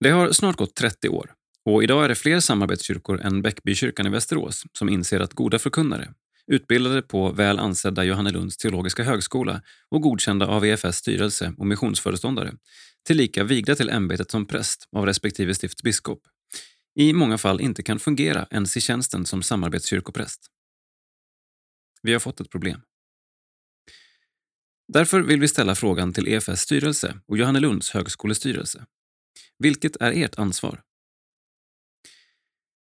Det 0.00 0.10
har 0.10 0.32
snart 0.32 0.56
gått 0.56 0.74
30 0.74 1.08
år 1.08 1.34
och 1.64 1.82
idag 1.82 2.04
är 2.04 2.08
det 2.08 2.14
fler 2.14 2.40
samarbetskyrkor 2.40 3.20
än 3.20 3.42
Bäckbykyrkan 3.42 4.06
i 4.06 4.10
Västerås 4.10 4.64
som 4.72 4.88
inser 4.88 5.20
att 5.20 5.32
goda 5.32 5.58
förkunnare, 5.58 6.14
utbildade 6.46 7.02
på 7.02 7.32
väl 7.32 7.58
ansedda 7.58 8.04
Johannelunds 8.04 8.56
teologiska 8.56 9.04
högskola 9.04 9.62
och 9.88 10.00
godkända 10.00 10.46
av 10.46 10.64
EFS 10.64 10.96
styrelse 10.96 11.54
och 11.58 11.66
missionsföreståndare, 11.66 12.52
tillika 13.06 13.44
vigda 13.44 13.74
till 13.74 13.90
ämbetet 13.90 14.30
som 14.30 14.46
präst 14.46 14.88
av 14.92 15.06
respektive 15.06 15.54
stifts 15.54 15.82
biskop, 15.82 16.22
i 16.94 17.12
många 17.12 17.38
fall 17.38 17.60
inte 17.60 17.82
kan 17.82 17.98
fungera 17.98 18.46
ens 18.50 18.76
i 18.76 18.80
tjänsten 18.80 19.26
som 19.26 19.42
samarbetskyrkopräst. 19.42 20.46
Vi 22.02 22.12
har 22.12 22.20
fått 22.20 22.40
ett 22.40 22.50
problem. 22.50 22.80
Därför 24.92 25.20
vill 25.20 25.40
vi 25.40 25.48
ställa 25.48 25.74
frågan 25.74 26.12
till 26.12 26.28
EFS 26.28 26.60
styrelse 26.60 27.20
och 27.26 27.38
Johannelunds 27.38 27.90
högskolestyrelse. 27.90 28.86
Vilket 29.58 29.96
är 29.96 30.12
ert 30.12 30.38
ansvar? 30.38 30.82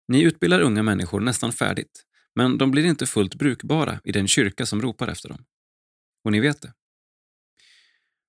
Ni 0.08 0.22
utbildar 0.22 0.60
unga 0.60 0.84
människor 0.84 1.20
nästan 1.20 1.52
färdigt, 1.52 2.06
men 2.36 2.58
de 2.58 2.72
blir 2.72 2.86
inte 2.86 3.06
fullt 3.06 3.36
brukbara 3.36 4.02
i 4.04 4.12
den 4.12 4.28
kyrka 4.28 4.66
som 4.66 4.82
ropar 4.82 5.08
efter 5.08 5.30
dem. 5.30 5.46
Och 6.24 6.32
ni 6.32 6.40
vet 6.40 6.62
det. 6.62 6.74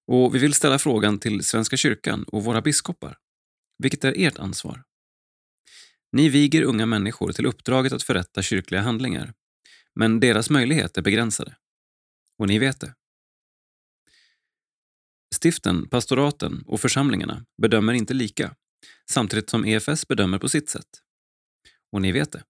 Och 0.07 0.35
vi 0.35 0.39
vill 0.39 0.55
ställa 0.55 0.79
frågan 0.79 1.19
till 1.19 1.45
Svenska 1.45 1.77
kyrkan 1.77 2.25
och 2.25 2.45
våra 2.45 2.63
biskopar. 2.63 3.19
Vilket 3.79 4.05
är 4.05 4.15
ert 4.17 4.39
ansvar? 4.39 4.85
Ni 6.13 6.29
viger 6.29 6.63
unga 6.63 6.87
människor 6.87 7.33
till 7.33 7.47
uppdraget 7.47 7.93
att 7.93 8.03
förrätta 8.03 8.43
kyrkliga 8.43 8.81
handlingar. 8.81 9.35
men 9.95 10.21
deras 10.21 10.51
möjligheter 10.51 11.01
är 11.01 11.05
begränsade. 11.05 11.57
Och 12.39 12.49
ni 12.49 12.59
vet 12.59 12.81
det. 12.81 12.95
Stiften, 15.35 15.89
pastoraten 15.89 16.63
och 16.67 16.81
församlingarna 16.81 17.47
bedömer 17.63 17.93
inte 17.93 18.15
lika, 18.15 18.57
samtidigt 19.11 19.51
som 19.51 19.65
EFS 19.65 20.09
bedömer 20.09 20.39
på 20.39 20.49
sitt 20.49 20.69
sätt. 20.69 20.89
Och 21.93 22.03
ni 22.03 22.13
vet 22.13 22.33
det. 22.33 22.45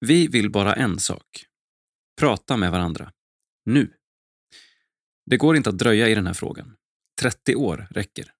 Vi 0.00 0.26
vill 0.26 0.50
bara 0.50 0.74
en 0.74 0.98
sak. 0.98 1.44
Prata 2.20 2.56
med 2.56 2.72
varandra. 2.72 3.12
Nu. 3.64 3.92
Det 5.26 5.36
går 5.36 5.56
inte 5.56 5.70
att 5.70 5.78
dröja 5.78 6.08
i 6.08 6.14
den 6.14 6.26
här 6.26 6.34
frågan. 6.34 6.76
30 7.20 7.54
år 7.54 7.88
räcker. 7.90 8.32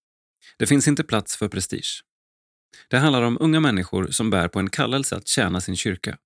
Det 0.58 0.66
finns 0.66 0.88
inte 0.88 1.04
plats 1.04 1.36
för 1.36 1.48
prestige. 1.48 2.02
Det 2.90 2.98
handlar 2.98 3.22
om 3.22 3.36
unga 3.40 3.60
människor 3.60 4.06
som 4.10 4.30
bär 4.30 4.48
på 4.48 4.58
en 4.58 4.70
kallelse 4.70 5.16
att 5.16 5.28
tjäna 5.28 5.60
sin 5.60 5.76
kyrka. 5.76 6.18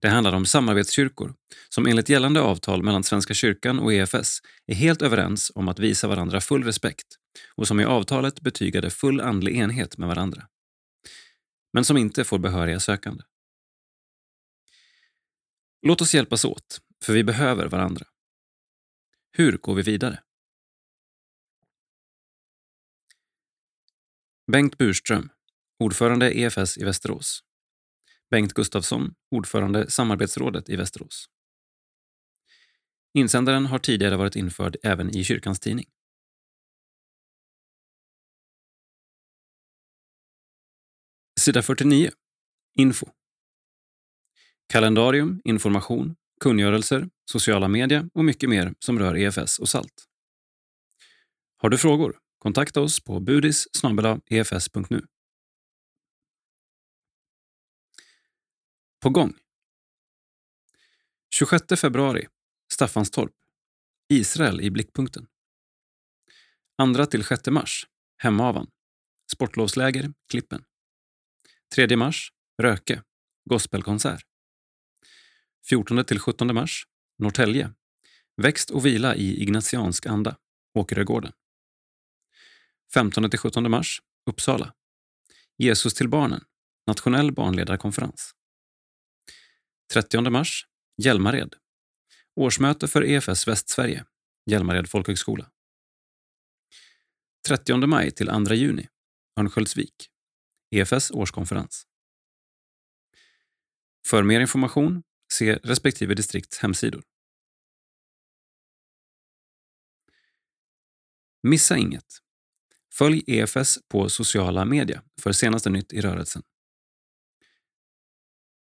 Det 0.00 0.08
handlar 0.08 0.32
om 0.32 0.46
samarbetskyrkor 0.46 1.34
som 1.68 1.86
enligt 1.86 2.08
gällande 2.08 2.40
avtal 2.40 2.82
mellan 2.82 3.04
Svenska 3.04 3.34
kyrkan 3.34 3.78
och 3.78 3.92
EFS 3.92 4.40
är 4.66 4.74
helt 4.74 5.02
överens 5.02 5.52
om 5.54 5.68
att 5.68 5.78
visa 5.78 6.08
varandra 6.08 6.40
full 6.40 6.64
respekt 6.64 7.06
och 7.54 7.68
som 7.68 7.80
i 7.80 7.84
avtalet 7.84 8.40
betygade 8.40 8.90
full 8.90 9.20
andlig 9.20 9.56
enhet 9.56 9.98
med 9.98 10.08
varandra. 10.08 10.42
Men 11.72 11.84
som 11.84 11.96
inte 11.96 12.24
får 12.24 12.38
behöriga 12.38 12.80
sökande. 12.80 13.22
Låt 15.86 16.00
oss 16.00 16.14
hjälpas 16.14 16.44
åt, 16.44 16.80
för 17.04 17.12
vi 17.12 17.24
behöver 17.24 17.68
varandra. 17.68 18.06
Hur 19.32 19.56
går 19.56 19.74
vi 19.74 19.82
vidare? 19.82 20.22
Bengt 24.52 24.78
Burström, 24.78 25.30
ordförande 25.78 26.38
EFS 26.38 26.78
i 26.78 26.84
Västerås. 26.84 27.40
Bengt 28.30 28.52
Gustafsson, 28.52 29.14
ordförande 29.30 29.90
Samarbetsrådet 29.90 30.68
i 30.68 30.76
Västerås. 30.76 31.26
Insändaren 33.14 33.66
har 33.66 33.78
tidigare 33.78 34.16
varit 34.16 34.36
införd 34.36 34.76
även 34.82 35.16
i 35.16 35.24
kyrkans 35.24 35.60
tidning. 35.60 35.86
Sida 41.40 41.62
49. 41.62 42.10
Info. 42.78 43.06
Kalendarium, 44.68 45.40
information, 45.44 46.16
kungörelser, 46.40 47.10
sociala 47.30 47.68
medier 47.68 48.10
och 48.14 48.24
mycket 48.24 48.50
mer 48.50 48.74
som 48.78 48.98
rör 48.98 49.16
EFS 49.16 49.58
och 49.58 49.68
SALT. 49.68 50.06
Har 51.56 51.68
du 51.68 51.78
frågor? 51.78 52.18
Kontakta 52.38 52.80
oss 52.80 53.00
på 53.00 53.20
budis 53.20 53.66
efs.nu. 54.26 55.06
På 59.00 59.10
gång. 59.10 59.34
26 61.34 61.64
februari, 61.80 62.26
Staffanstorp. 62.72 63.32
Israel 64.08 64.60
i 64.60 64.70
blickpunkten. 64.70 65.26
2-6 66.82 67.50
mars, 67.50 67.86
Hemavan. 68.16 68.70
Sportlovsläger, 69.32 70.12
Klippen. 70.30 70.64
3 71.74 71.96
mars, 71.96 72.32
Röke. 72.62 73.02
Gospelkonsert. 73.50 74.25
14-17 75.70 76.52
mars, 76.52 76.86
Norrtälje. 77.18 77.72
Växt 78.42 78.70
och 78.70 78.86
vila 78.86 79.14
i 79.16 79.42
ignatiansk 79.42 80.06
anda, 80.06 80.36
Åkerögården. 80.74 81.32
15-17 82.94 83.68
mars, 83.68 84.02
Uppsala. 84.26 84.74
Jesus 85.58 85.94
till 85.94 86.08
barnen, 86.08 86.44
nationell 86.86 87.32
barnledarkonferens. 87.32 88.34
30 89.92 90.30
mars, 90.30 90.66
Hjälmared. 91.02 91.54
Årsmöte 92.34 92.88
för 92.88 93.04
EFS 93.04 93.48
Västsverige, 93.48 94.04
Hjälmared 94.50 94.90
folkhögskola. 94.90 95.50
30 97.48 97.86
maj 97.86 98.10
till 98.10 98.26
2 98.26 98.54
juni, 98.54 98.88
Örnsköldsvik. 99.40 100.10
EFS 100.70 101.10
årskonferens. 101.10 101.86
För 104.06 104.22
mer 104.22 104.40
information, 104.40 105.02
se 105.32 105.54
respektive 105.54 106.14
distrikts 106.14 106.58
hemsidor. 106.58 107.02
Missa 111.42 111.76
inget. 111.76 112.18
Följ 112.94 113.24
EFS 113.26 113.78
på 113.88 114.08
sociala 114.08 114.64
medier 114.64 115.02
för 115.22 115.32
senaste 115.32 115.70
nytt 115.70 115.92
i 115.92 116.00
rörelsen 116.00 116.42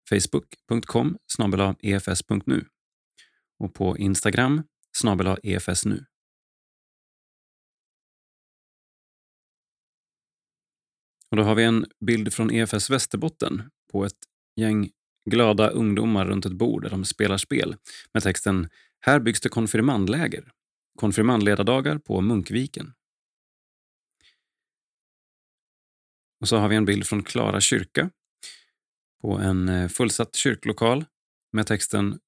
facebook.com 0.08 1.18
efs.nu 1.80 2.68
och 3.58 3.74
på 3.74 3.98
Instagram 3.98 4.62
efsnu. 5.42 6.04
Och 11.30 11.36
då 11.36 11.42
har 11.42 11.54
vi 11.54 11.64
en 11.64 11.86
bild 12.06 12.32
från 12.32 12.50
EFS 12.50 12.90
Västerbotten 12.90 13.70
på 13.92 14.04
ett 14.04 14.18
gäng 14.56 14.90
glada 15.30 15.68
ungdomar 15.68 16.26
runt 16.26 16.46
ett 16.46 16.52
bord 16.52 16.82
där 16.82 16.90
de 16.90 17.04
spelar 17.04 17.36
spel 17.36 17.76
med 18.14 18.22
texten 18.22 18.68
“Här 19.00 19.20
byggs 19.20 19.40
det 19.40 19.48
konfirmandläger. 19.48 20.52
Konfirmandledardagar 20.98 21.98
på 21.98 22.20
Munkviken”. 22.20 22.92
Och 26.40 26.48
så 26.48 26.56
har 26.56 26.68
vi 26.68 26.76
en 26.76 26.84
bild 26.84 27.06
från 27.06 27.22
Klara 27.22 27.60
kyrka 27.60 28.10
på 29.22 29.38
en 29.38 29.68
eh, 29.68 29.88
fullsatt 29.88 30.36
kyrklokal 30.36 31.04
med 31.52 31.66
texten 31.66 32.18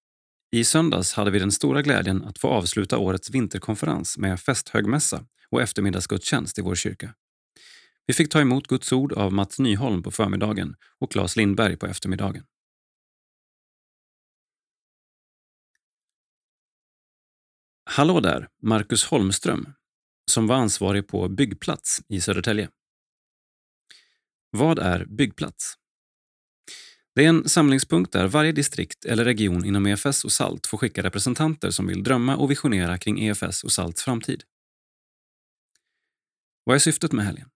I 0.50 0.64
söndags 0.64 1.12
hade 1.12 1.30
vi 1.30 1.38
den 1.38 1.52
stora 1.52 1.82
glädjen 1.82 2.24
att 2.24 2.38
få 2.38 2.48
avsluta 2.48 2.98
årets 2.98 3.30
vinterkonferens 3.30 4.18
med 4.18 4.40
festhögmässa 4.40 5.26
och 5.50 5.62
eftermiddagsgudstjänst 5.62 6.58
i 6.58 6.62
vår 6.62 6.74
kyrka. 6.74 7.14
Vi 8.06 8.14
fick 8.14 8.30
ta 8.30 8.40
emot 8.40 8.66
Guds 8.66 8.92
ord 8.92 9.12
av 9.12 9.32
Mats 9.32 9.58
Nyholm 9.58 10.02
på 10.02 10.10
förmiddagen 10.10 10.74
och 10.98 11.12
Claes 11.12 11.36
Lindberg 11.36 11.76
på 11.76 11.86
eftermiddagen. 11.86 12.44
Hallå 17.96 18.20
där, 18.20 18.48
Marcus 18.62 19.04
Holmström, 19.04 19.72
som 20.30 20.46
var 20.46 20.56
ansvarig 20.56 21.08
på 21.08 21.28
Byggplats 21.28 22.00
i 22.08 22.20
Södertälje. 22.20 22.68
Vad 24.50 24.78
är 24.78 25.04
Byggplats? 25.04 25.74
Det 27.14 27.24
är 27.24 27.28
en 27.28 27.48
samlingspunkt 27.48 28.12
där 28.12 28.26
varje 28.26 28.52
distrikt 28.52 29.04
eller 29.04 29.24
region 29.24 29.64
inom 29.64 29.86
EFS 29.86 30.24
och 30.24 30.32
SALT 30.32 30.66
får 30.66 30.78
skicka 30.78 31.02
representanter 31.02 31.70
som 31.70 31.86
vill 31.86 32.02
drömma 32.02 32.36
och 32.36 32.50
visionera 32.50 32.98
kring 32.98 33.22
EFS 33.22 33.64
och 33.64 33.72
SALTs 33.72 34.02
framtid. 34.02 34.42
Vad 36.64 36.74
är 36.74 36.80
syftet 36.80 37.12
med 37.12 37.24
helgen? 37.24 37.48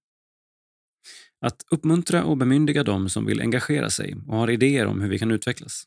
Att 1.41 1.65
uppmuntra 1.71 2.25
och 2.25 2.37
bemyndiga 2.37 2.85
dem 2.85 3.09
som 3.09 3.27
vill 3.27 3.41
engagera 3.41 3.91
sig 3.91 4.17
och 4.27 4.37
har 4.37 4.51
idéer 4.51 4.87
om 4.87 5.01
hur 5.01 5.09
vi 5.09 5.19
kan 5.19 5.31
utvecklas. 5.31 5.87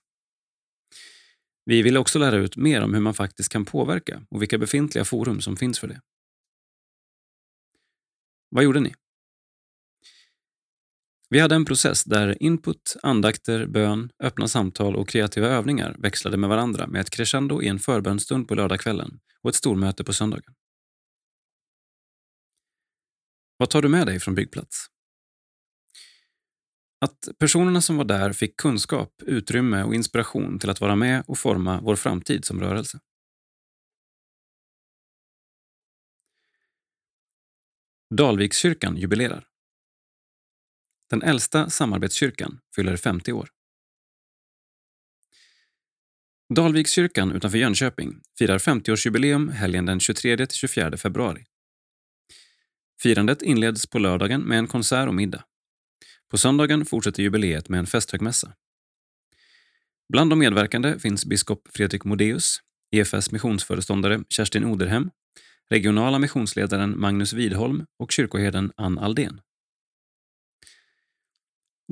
Vi 1.65 1.81
vill 1.81 1.98
också 1.98 2.19
lära 2.19 2.35
ut 2.35 2.57
mer 2.57 2.81
om 2.81 2.94
hur 2.94 3.02
man 3.02 3.14
faktiskt 3.14 3.52
kan 3.52 3.65
påverka 3.65 4.26
och 4.30 4.41
vilka 4.41 4.57
befintliga 4.57 5.06
forum 5.06 5.41
som 5.41 5.57
finns 5.57 5.80
för 5.80 5.88
det. 5.88 6.02
Vad 8.49 8.64
gjorde 8.64 8.80
ni? 8.80 8.94
Vi 11.30 11.40
hade 11.40 11.56
en 11.56 11.65
process 11.65 12.03
där 12.03 12.44
input, 12.44 12.95
andakter, 13.03 13.65
bön, 13.65 14.11
öppna 14.19 14.48
samtal 14.48 14.95
och 14.95 15.10
kreativa 15.10 15.48
övningar 15.48 15.95
växlade 15.99 16.38
med 16.38 16.49
varandra 16.49 16.88
med 16.88 17.02
ett 17.02 17.10
crescendo 17.10 17.61
i 17.61 17.68
en 17.68 17.80
förbönstund 17.80 18.48
på 18.48 18.56
lördagskvällen 18.56 19.19
och 19.41 19.49
ett 19.49 19.56
stormöte 19.56 20.03
på 20.03 20.14
söndagen. 20.14 20.53
Vad 23.57 23.69
tar 23.69 23.81
du 23.81 23.90
med 23.90 24.07
dig 24.07 24.19
från 24.19 24.35
byggplats? 24.35 24.93
Att 27.03 27.30
personerna 27.39 27.81
som 27.81 27.97
var 27.97 28.05
där 28.05 28.34
fick 28.34 28.57
kunskap, 28.57 29.21
utrymme 29.21 29.84
och 29.84 29.95
inspiration 29.95 30.59
till 30.59 30.69
att 30.69 30.81
vara 30.81 30.95
med 30.95 31.23
och 31.27 31.38
forma 31.38 31.81
vår 31.81 31.95
framtid 31.95 32.45
som 32.45 32.59
rörelse. 32.59 32.99
Dalvikskyrkan 38.15 38.97
jubilerar. 38.97 39.47
Den 41.09 41.21
äldsta 41.21 41.69
samarbetskyrkan 41.69 42.59
fyller 42.75 42.97
50 42.97 43.34
år. 43.34 43.49
Dalvikskyrkan 46.55 47.31
utanför 47.31 47.57
Jönköping 47.57 48.21
firar 48.38 48.57
50-årsjubileum 48.57 49.51
helgen 49.51 49.85
den 49.85 49.99
23-24 49.99 50.97
februari. 50.97 51.45
Firandet 53.01 53.41
inleds 53.41 53.88
på 53.88 53.99
lördagen 53.99 54.41
med 54.41 54.59
en 54.59 54.67
konsert 54.67 55.07
och 55.07 55.15
middag. 55.15 55.43
På 56.34 56.38
söndagen 56.38 56.85
fortsätter 56.85 57.23
jubileet 57.23 57.69
med 57.69 57.80
en 57.80 57.85
festhögmässa. 57.85 58.53
Bland 60.10 60.30
de 60.30 60.39
medverkande 60.39 60.99
finns 60.99 61.26
biskop 61.26 61.68
Fredrik 61.73 62.03
Modéus, 62.03 62.57
EFS 62.91 63.31
missionsföreståndare 63.31 64.23
Kerstin 64.30 64.65
Oderhem, 64.65 65.10
regionala 65.69 66.19
missionsledaren 66.19 66.99
Magnus 66.99 67.34
Widholm 67.34 67.85
och 67.99 68.11
kyrkoherden 68.11 68.72
Ann 68.77 68.99
Aldén. 68.99 69.41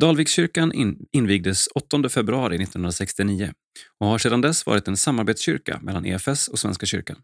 Dalvikskyrkan 0.02 0.98
invigdes 1.12 1.68
8 1.68 2.10
februari 2.10 2.56
1969 2.56 3.54
och 4.00 4.08
har 4.08 4.18
sedan 4.18 4.42
dess 4.42 4.66
varit 4.66 4.88
en 4.88 4.98
samarbetskyrka 4.98 5.80
mellan 5.82 6.06
EFS 6.06 6.48
och 6.48 6.60
Svenska 6.60 6.86
kyrkan. 6.86 7.22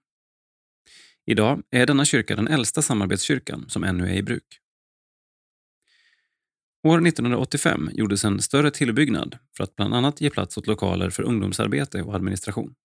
Idag 1.25 1.63
är 1.71 1.85
denna 1.85 2.05
kyrka 2.05 2.35
den 2.35 2.47
äldsta 2.47 2.81
samarbetskyrkan 2.81 3.65
som 3.69 3.83
ännu 3.83 4.09
är 4.09 4.15
i 4.15 4.23
bruk. 4.23 4.61
År 6.87 7.07
1985 7.07 7.89
gjordes 7.93 8.25
en 8.25 8.41
större 8.41 8.71
tillbyggnad 8.71 9.37
för 9.57 9.63
att 9.63 9.75
bland 9.75 9.93
annat 9.93 10.21
ge 10.21 10.29
plats 10.29 10.57
åt 10.57 10.67
lokaler 10.67 11.09
för 11.09 11.23
ungdomsarbete 11.23 12.01
och 12.01 12.15
administration. 12.15 12.75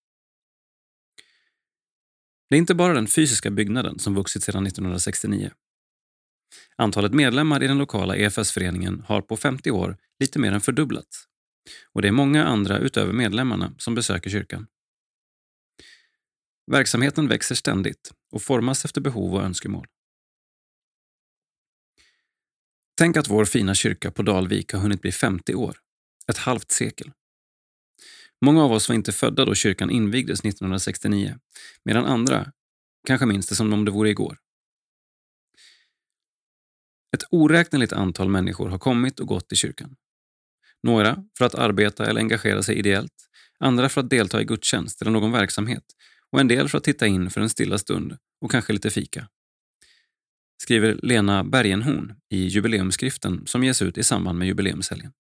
Det 2.51 2.57
är 2.57 2.59
inte 2.59 2.75
bara 2.75 2.95
den 2.95 3.07
fysiska 3.07 3.51
byggnaden 3.51 3.99
som 3.99 4.15
vuxit 4.15 4.43
sedan 4.43 4.67
1969. 4.67 5.51
Antalet 6.77 7.13
medlemmar 7.13 7.63
i 7.63 7.67
den 7.67 7.79
lokala 7.79 8.17
EFS-föreningen 8.17 9.05
har 9.07 9.21
på 9.21 9.37
50 9.37 9.71
år 9.71 9.97
lite 10.21 10.39
mer 10.39 10.53
än 10.53 10.61
fördubblats. 10.61 11.25
Och 11.93 12.03
det 12.03 12.09
är 12.09 12.13
många 12.13 12.45
andra 12.45 12.79
utöver 12.79 13.13
medlemmarna 13.13 13.75
som 13.79 13.95
besöker 13.95 14.31
kyrkan. 14.31 14.67
Verksamheten 16.71 17.29
växer 17.29 17.55
ständigt 17.55 18.13
och 18.33 18.43
formas 18.43 18.85
efter 18.85 19.01
behov 19.01 19.35
och 19.35 19.43
önskemål. 19.43 19.87
Tänk 23.03 23.17
att 23.17 23.29
vår 23.29 23.45
fina 23.45 23.75
kyrka 23.75 24.11
på 24.11 24.23
Dalvik 24.23 24.73
har 24.73 24.81
hunnit 24.81 25.01
bli 25.01 25.13
50 25.13 25.55
år. 25.55 25.77
Ett 26.29 26.39
halvt 26.39 26.71
sekel. 26.71 27.11
Många 28.45 28.65
av 28.65 28.73
oss 28.73 28.89
var 28.89 28.97
inte 28.97 29.13
födda 29.13 29.45
då 29.45 29.55
kyrkan 29.55 29.91
invigdes 29.91 30.41
1969, 30.41 31.39
medan 31.85 32.05
andra 32.05 32.53
kanske 33.07 33.27
minns 33.27 33.47
det 33.47 33.55
som 33.55 33.73
om 33.73 33.85
det 33.85 33.91
vore 33.91 34.11
igår. 34.11 34.39
Ett 37.17 37.23
oräkneligt 37.31 37.93
antal 37.93 38.29
människor 38.29 38.69
har 38.69 38.79
kommit 38.79 39.21
och 39.21 39.27
gått 39.27 39.53
i 39.53 39.57
kyrkan. 39.57 39.97
Några 40.83 41.25
för 41.39 41.45
att 41.45 41.55
arbeta 41.55 42.07
eller 42.07 42.21
engagera 42.21 42.63
sig 42.63 42.79
ideellt, 42.79 43.29
andra 43.59 43.89
för 43.89 44.01
att 44.01 44.11
delta 44.11 44.41
i 44.41 44.45
gudstjänst 44.45 45.03
eller 45.03 45.11
någon 45.11 45.33
verksamhet 45.33 45.85
och 46.31 46.41
en 46.41 46.49
del 46.49 46.69
för 46.69 46.79
att 46.79 46.85
titta 46.85 47.07
in 47.07 47.31
för 47.31 47.41
en 47.41 47.51
stilla 47.51 47.79
stund 47.79 48.17
och 48.41 48.51
kanske 48.51 48.73
lite 48.73 48.91
fika. 48.91 49.29
Skriver 50.63 50.99
Lena 51.03 51.45
Bergenhorn 51.45 52.15
i 52.31 52.47
jubileumsskriften 52.47 53.47
som 53.47 53.65
ges 53.65 53.83
ut 53.83 53.99
i 53.99 54.03
samband 54.03 54.39
med 54.39 54.49
jubileumshelgen. 54.49 55.13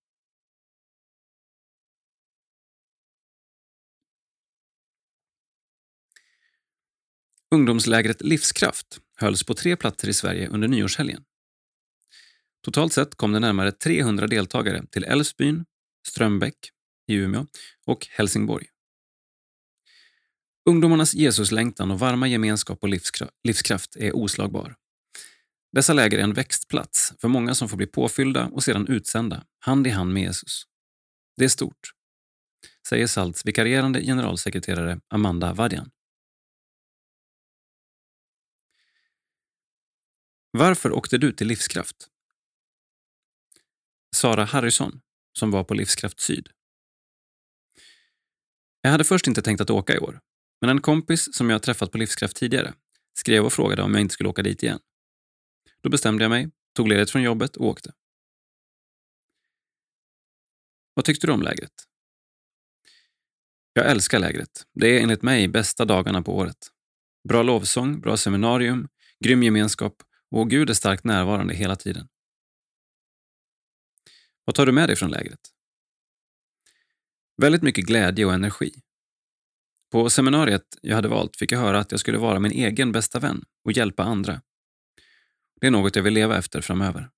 Ungdomslägret 7.50 8.22
Livskraft 8.22 9.00
hölls 9.16 9.44
på 9.44 9.54
tre 9.54 9.76
platser 9.76 10.08
i 10.08 10.12
Sverige 10.12 10.48
under 10.48 10.68
nyårshelgen. 10.68 11.24
Totalt 12.64 12.92
sett 12.92 13.14
kom 13.14 13.32
det 13.32 13.40
närmare 13.40 13.72
300 13.72 14.26
deltagare 14.26 14.86
till 14.90 15.04
Älvsbyn, 15.04 15.64
Strömbäck 16.08 16.70
i 17.08 17.14
Umeå 17.14 17.46
och 17.86 18.06
Helsingborg. 18.10 18.66
Ungdomarnas 20.70 21.14
Jesuslängtan 21.14 21.90
och 21.90 21.98
varma 21.98 22.28
gemenskap 22.28 22.78
och 22.82 22.88
livskraft 23.44 23.96
är 23.96 24.16
oslagbar. 24.16 24.76
Dessa 25.72 25.92
läger 25.92 26.18
är 26.18 26.22
en 26.22 26.32
växtplats 26.32 27.12
för 27.18 27.28
många 27.28 27.54
som 27.54 27.68
får 27.68 27.76
bli 27.76 27.86
påfyllda 27.86 28.46
och 28.46 28.64
sedan 28.64 28.88
utsända, 28.88 29.46
hand 29.58 29.86
i 29.86 29.90
hand 29.90 30.12
med 30.12 30.22
Jesus. 30.22 30.62
Det 31.36 31.44
är 31.44 31.48
stort, 31.48 31.90
säger 32.88 33.06
Salts 33.06 33.46
vikarierande 33.46 34.00
generalsekreterare 34.02 35.00
Amanda 35.08 35.52
Vadian. 35.52 35.90
Varför 40.50 40.92
åkte 40.92 41.18
du 41.18 41.32
till 41.32 41.46
Livskraft? 41.46 42.08
Sara 44.16 44.44
Harrison, 44.44 45.00
som 45.38 45.50
var 45.50 45.64
på 45.64 45.74
Livskraft 45.74 46.20
Syd. 46.20 46.48
Jag 48.80 48.90
hade 48.90 49.04
först 49.04 49.26
inte 49.26 49.42
tänkt 49.42 49.60
att 49.60 49.70
åka 49.70 49.94
i 49.94 49.98
år, 49.98 50.20
men 50.60 50.70
en 50.70 50.80
kompis 50.80 51.34
som 51.34 51.50
jag 51.50 51.62
träffat 51.62 51.92
på 51.92 51.98
Livskraft 51.98 52.36
tidigare 52.36 52.74
skrev 53.18 53.44
och 53.44 53.52
frågade 53.52 53.82
om 53.82 53.94
jag 53.94 54.00
inte 54.00 54.14
skulle 54.14 54.28
åka 54.28 54.42
dit 54.42 54.62
igen. 54.62 54.80
Då 55.82 55.90
bestämde 55.90 56.24
jag 56.24 56.30
mig, 56.30 56.50
tog 56.74 56.88
ledigt 56.88 57.10
från 57.10 57.22
jobbet 57.22 57.56
och 57.56 57.66
åkte. 57.66 57.92
Vad 60.94 61.04
tyckte 61.04 61.26
du 61.26 61.32
om 61.32 61.42
lägret? 61.42 61.72
Jag 63.72 63.90
älskar 63.90 64.18
lägret. 64.18 64.66
Det 64.74 64.86
är 64.86 65.02
enligt 65.02 65.22
mig 65.22 65.48
bästa 65.48 65.84
dagarna 65.84 66.22
på 66.22 66.36
året. 66.36 66.70
Bra 67.28 67.42
lovsång, 67.42 68.00
bra 68.00 68.16
seminarium, 68.16 68.88
grym 69.20 69.42
gemenskap 69.42 70.02
och 70.30 70.50
Gud 70.50 70.70
är 70.70 70.74
starkt 70.74 71.04
närvarande 71.04 71.54
hela 71.54 71.76
tiden. 71.76 72.08
Vad 74.44 74.54
tar 74.54 74.66
du 74.66 74.72
med 74.72 74.88
dig 74.88 74.96
från 74.96 75.10
lägret? 75.10 75.40
Väldigt 77.36 77.62
mycket 77.62 77.84
glädje 77.84 78.24
och 78.24 78.34
energi. 78.34 78.72
På 79.90 80.10
seminariet 80.10 80.78
jag 80.82 80.96
hade 80.96 81.08
valt 81.08 81.36
fick 81.36 81.52
jag 81.52 81.58
höra 81.58 81.78
att 81.78 81.90
jag 81.90 82.00
skulle 82.00 82.18
vara 82.18 82.40
min 82.40 82.52
egen 82.52 82.92
bästa 82.92 83.18
vän 83.18 83.44
och 83.64 83.72
hjälpa 83.72 84.02
andra. 84.02 84.42
Det 85.62 85.66
är 85.66 85.70
något 85.70 85.96
jag 85.96 86.02
vill 86.02 86.14
leva 86.14 86.38
efter 86.38 86.60
framöver. 86.60 87.10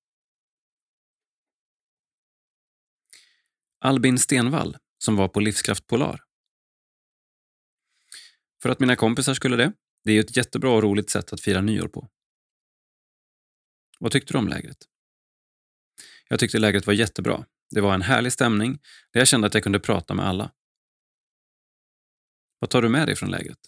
Albin 3.78 4.18
Stenvall, 4.18 4.76
som 4.98 5.16
var 5.16 5.28
på 5.28 5.40
Livskraft 5.40 5.86
Polar. 5.86 6.24
För 8.62 8.68
att 8.68 8.80
mina 8.80 8.96
kompisar 8.96 9.34
skulle 9.34 9.56
det. 9.56 9.72
Det 10.04 10.10
är 10.10 10.14
ju 10.14 10.20
ett 10.20 10.36
jättebra 10.36 10.70
och 10.70 10.82
roligt 10.82 11.10
sätt 11.10 11.32
att 11.32 11.40
fira 11.40 11.60
nyår 11.60 11.88
på. 11.88 12.08
Vad 13.98 14.12
tyckte 14.12 14.34
du 14.34 14.38
om 14.38 14.48
lägret? 14.48 14.78
Jag 16.28 16.40
tyckte 16.40 16.58
lägret 16.58 16.86
var 16.86 16.94
jättebra. 16.94 17.46
Det 17.70 17.80
var 17.80 17.94
en 17.94 18.02
härlig 18.02 18.32
stämning 18.32 18.78
där 19.12 19.20
jag 19.20 19.28
kände 19.28 19.46
att 19.46 19.54
jag 19.54 19.62
kunde 19.62 19.80
prata 19.80 20.14
med 20.14 20.26
alla. 20.26 20.52
Vad 22.58 22.70
tar 22.70 22.82
du 22.82 22.88
med 22.88 23.08
dig 23.08 23.16
från 23.16 23.30
lägret? 23.30 23.60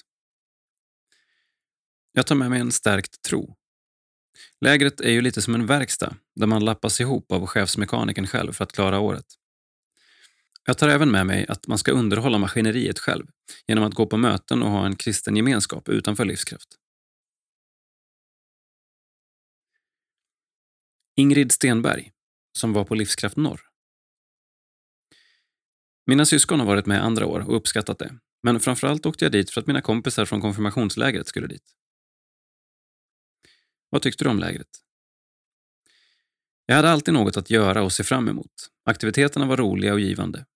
Jag 2.13 2.27
tar 2.27 2.35
med 2.35 2.51
mig 2.51 2.61
en 2.61 2.73
stärkt 2.73 3.23
tro. 3.23 3.57
Lägret 4.61 5.01
är 5.01 5.11
ju 5.11 5.21
lite 5.21 5.43
som 5.43 5.55
en 5.55 5.67
verkstad 5.67 6.17
där 6.35 6.47
man 6.47 6.65
lappas 6.65 7.01
ihop 7.01 7.33
av 7.33 7.47
chefsmekanikern 7.47 8.27
själv 8.27 8.53
för 8.53 8.65
att 8.65 8.73
klara 8.73 9.01
året. 9.01 9.27
Jag 10.67 10.79
tar 10.79 10.89
även 10.89 11.11
med 11.11 11.27
mig 11.27 11.47
att 11.49 11.67
man 11.67 11.79
ska 11.79 11.93
underhålla 11.93 12.39
maskineriet 12.39 12.99
själv 12.99 13.27
genom 13.67 13.85
att 13.85 13.95
gå 13.95 14.07
på 14.07 14.17
möten 14.17 14.63
och 14.63 14.71
ha 14.71 14.87
en 14.87 14.97
kristen 14.97 15.37
gemenskap 15.37 15.89
utanför 15.89 16.25
livskraft. 16.25 16.69
Ingrid 21.17 21.53
Stenberg, 21.53 22.13
som 22.59 22.73
var 22.73 22.85
på 22.85 22.95
Livskraft 22.95 23.37
Norr. 23.37 23.61
Mina 26.07 26.27
syskon 26.27 26.61
har 26.61 26.67
varit 26.67 26.87
med 26.87 27.05
andra 27.05 27.27
år 27.27 27.41
och 27.41 27.57
uppskattat 27.57 27.99
det, 27.99 28.19
men 28.43 28.61
framförallt 28.61 29.07
åkte 29.07 29.25
jag 29.25 29.33
dit 29.33 29.51
för 29.51 29.61
att 29.61 29.67
mina 29.67 29.81
kompisar 29.81 30.25
från 30.25 30.41
konfirmationslägret 30.41 31.29
skulle 31.29 31.47
dit. 31.47 31.63
Vad 33.91 34.03
tyckte 34.03 34.25
du 34.25 34.31
om 34.31 34.39
lägret? 34.39 34.69
Jag 36.67 36.77
hade 36.77 36.91
alltid 36.91 37.15
något 37.15 37.37
att 37.37 37.51
göra 37.51 37.83
och 37.83 37.93
se 37.93 38.05
fram 38.05 38.29
emot. 38.29 38.71
Aktiviteterna 38.85 39.47
var 39.47 39.57
roliga 39.57 39.93
och 39.93 40.01
givande. 40.01 40.47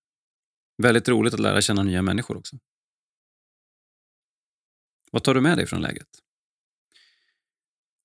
Väldigt 0.83 1.09
roligt 1.09 1.35
att 1.35 1.41
lära 1.41 1.61
känna 1.61 1.83
nya 1.83 2.03
människor 2.03 2.37
också. 2.37 2.57
Vad 5.11 5.25
tar 5.25 5.35
du 5.35 5.41
med 5.41 5.59
dig 5.59 5.67
från 5.67 5.83
lägret? 5.83 6.09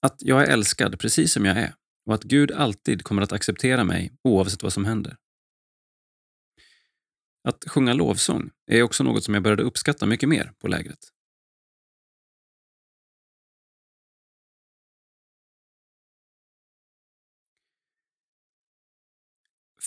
Att 0.02 0.22
jag 0.22 0.43
är 0.43 0.47
älskad 0.47 0.99
precis 0.99 1.34
som 1.34 1.45
jag 1.45 1.57
är 1.57 1.76
och 2.06 2.14
att 2.14 2.23
Gud 2.23 2.52
alltid 2.52 3.03
kommer 3.03 3.22
att 3.22 3.31
acceptera 3.31 3.84
mig 3.84 4.11
oavsett 4.23 4.64
vad 4.64 4.73
som 4.73 4.85
händer. 4.85 5.18
Att 7.43 7.64
sjunga 7.68 7.93
lovsång 7.93 8.52
är 8.65 8.84
också 8.84 9.03
något 9.03 9.23
som 9.23 9.34
jag 9.34 9.43
började 9.43 9.64
uppskatta 9.64 10.06
mycket 10.06 10.30
mer 10.30 10.52
på 10.60 10.68
lägret. 10.68 11.14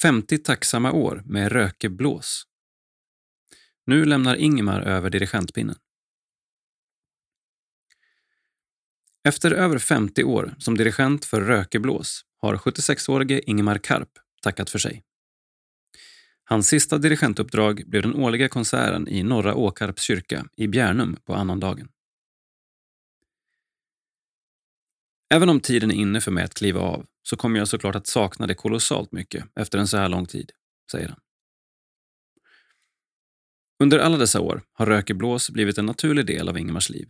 Femtio 0.03 0.39
tacksamma 0.39 0.93
år 0.93 1.23
med 1.25 1.53
rökeblås. 1.53 2.45
Nu 3.87 4.05
lämnar 4.05 4.37
Ingmar 4.37 4.81
över 4.81 5.11
dirigentpinnen. 5.11 5.77
Efter 9.29 9.51
över 9.51 9.79
50 9.79 10.25
år 10.25 10.55
som 10.59 10.77
dirigent 10.77 11.25
för 11.25 11.41
Rökeblås 11.41 12.25
har 12.37 12.57
76-årige 12.57 13.41
Ingemar 13.51 13.79
Karp 13.79 14.09
tackat 14.43 14.71
för 14.71 14.79
sig. 14.79 15.05
Hans 16.45 16.69
sista 16.69 16.99
dirigentuppdrag 16.99 17.83
blev 17.87 18.03
den 18.03 18.15
årliga 18.15 18.49
konserten 18.49 19.09
i 19.09 19.23
Norra 19.23 19.55
Åkarps 19.55 20.03
kyrka 20.03 20.47
i 20.57 20.69
Bjärnum 20.69 21.17
på 21.25 21.35
annandagen. 21.35 21.89
Även 25.35 25.49
om 25.49 25.61
tiden 25.61 25.91
är 25.91 25.95
inne 25.95 26.21
för 26.21 26.31
mig 26.31 26.45
att 26.45 26.55
kliva 26.55 26.81
av 26.81 27.07
så 27.31 27.37
kommer 27.37 27.59
jag 27.59 27.69
såklart 27.69 27.95
att 27.95 28.07
sakna 28.07 28.47
det 28.47 28.55
kolossalt 28.55 29.13
mycket 29.13 29.45
efter 29.55 29.79
en 29.79 29.89
så 29.89 29.97
här 29.97 30.09
lång 30.09 30.27
tid, 30.27 30.53
säger 30.91 31.09
han. 31.09 31.21
Under 33.83 33.99
alla 33.99 34.17
dessa 34.17 34.41
år 34.41 34.63
har 34.73 34.87
Rökeblås 34.87 35.51
blivit 35.51 35.79
en 35.79 35.87
naturlig 35.87 36.27
del 36.27 36.49
av 36.49 36.59
Ingemars 36.59 36.91
liv. 36.91 37.09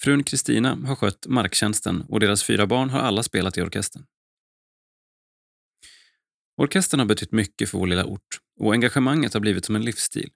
Frun 0.00 0.24
Kristina 0.24 0.78
har 0.86 0.96
skött 0.96 1.26
marktjänsten 1.26 2.02
och 2.08 2.20
deras 2.20 2.44
fyra 2.44 2.66
barn 2.66 2.90
har 2.90 3.00
alla 3.00 3.22
spelat 3.22 3.58
i 3.58 3.62
orkestern. 3.62 4.06
Orkestern 6.56 7.00
har 7.00 7.06
betytt 7.06 7.32
mycket 7.32 7.70
för 7.70 7.78
vår 7.78 7.86
lilla 7.86 8.04
ort 8.04 8.40
och 8.60 8.72
engagemanget 8.72 9.34
har 9.34 9.40
blivit 9.40 9.64
som 9.64 9.76
en 9.76 9.84
livsstil. 9.84 10.30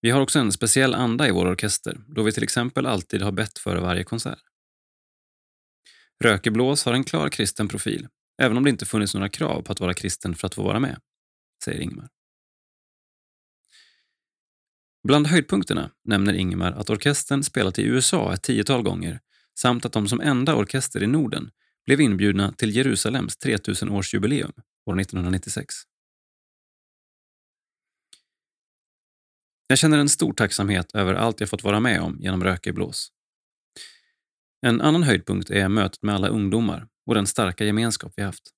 Vi 0.00 0.10
har 0.10 0.20
också 0.20 0.38
en 0.38 0.52
speciell 0.52 0.94
anda 0.94 1.28
i 1.28 1.30
vår 1.30 1.46
orkester 1.46 2.00
då 2.08 2.22
vi 2.22 2.32
till 2.32 2.42
exempel 2.42 2.86
alltid 2.86 3.22
har 3.22 3.32
bett 3.32 3.58
före 3.58 3.80
varje 3.80 4.04
konsert. 4.04 4.42
Rökeblås 6.24 6.84
har 6.84 6.92
en 6.92 7.04
klar 7.04 7.28
kristen 7.28 7.68
profil, 7.68 8.08
även 8.42 8.56
om 8.56 8.64
det 8.64 8.70
inte 8.70 8.86
funnits 8.86 9.14
några 9.14 9.28
krav 9.28 9.62
på 9.62 9.72
att 9.72 9.80
vara 9.80 9.94
kristen 9.94 10.34
för 10.34 10.46
att 10.46 10.54
få 10.54 10.62
vara 10.62 10.80
med, 10.80 11.00
säger 11.64 11.80
Ingmar. 11.80 12.08
Bland 15.08 15.26
höjdpunkterna 15.26 15.90
nämner 16.04 16.34
Ingmar 16.34 16.72
att 16.72 16.90
orkestern 16.90 17.42
spelat 17.42 17.78
i 17.78 17.82
USA 17.82 18.34
ett 18.34 18.42
tiotal 18.42 18.82
gånger 18.82 19.20
samt 19.58 19.84
att 19.84 19.92
de 19.92 20.08
som 20.08 20.20
enda 20.20 20.54
orkester 20.54 21.02
i 21.02 21.06
Norden 21.06 21.50
blev 21.86 22.00
inbjudna 22.00 22.52
till 22.52 22.76
Jerusalems 22.76 23.38
3000-årsjubileum 23.38 24.52
år 24.86 25.00
1996. 25.00 25.74
Jag 29.66 29.78
känner 29.78 29.98
en 29.98 30.08
stor 30.08 30.32
tacksamhet 30.32 30.94
över 30.94 31.14
allt 31.14 31.40
jag 31.40 31.48
fått 31.48 31.64
vara 31.64 31.80
med 31.80 32.00
om 32.00 32.18
genom 32.20 32.44
Röke 32.44 32.72
blås. 32.72 33.12
En 34.60 34.80
annan 34.80 35.02
höjdpunkt 35.02 35.50
är 35.50 35.68
mötet 35.68 36.02
med 36.02 36.14
alla 36.14 36.28
ungdomar 36.28 36.88
och 37.06 37.14
den 37.14 37.26
starka 37.26 37.64
gemenskap 37.64 38.12
vi 38.16 38.22
haft. 38.22 38.50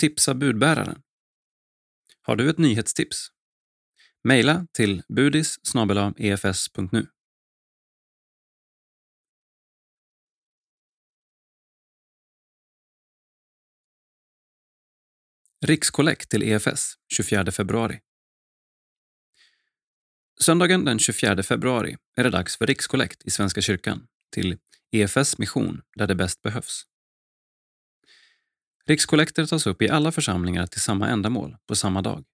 Tipsa 0.00 0.34
budbäraren. 0.34 1.02
Har 2.22 2.36
du 2.36 2.50
ett 2.50 2.58
nyhetstips? 2.58 3.28
Maila 4.24 4.66
till 4.72 5.02
budis 5.08 5.56
efs.nu. 6.16 7.00
E 7.00 7.06
Rikskollekt 15.66 16.30
till 16.30 16.42
EFS 16.42 16.94
24 17.14 17.52
februari. 17.52 18.00
Söndagen 20.42 20.84
den 20.84 20.98
24 20.98 21.42
februari 21.42 21.96
är 22.16 22.24
det 22.24 22.30
dags 22.30 22.56
för 22.58 22.66
rikskollekt 22.66 23.22
i 23.24 23.30
Svenska 23.30 23.60
kyrkan 23.60 24.06
till 24.32 24.58
EFS 24.92 25.38
mission 25.38 25.82
där 25.96 26.06
det 26.06 26.14
bäst 26.14 26.42
behövs. 26.42 26.82
Rikskollekter 28.86 29.46
tas 29.46 29.66
upp 29.66 29.82
i 29.82 29.88
alla 29.88 30.12
församlingar 30.12 30.66
till 30.66 30.80
samma 30.80 31.08
ändamål 31.08 31.56
på 31.68 31.74
samma 31.74 32.02
dag. 32.02 32.24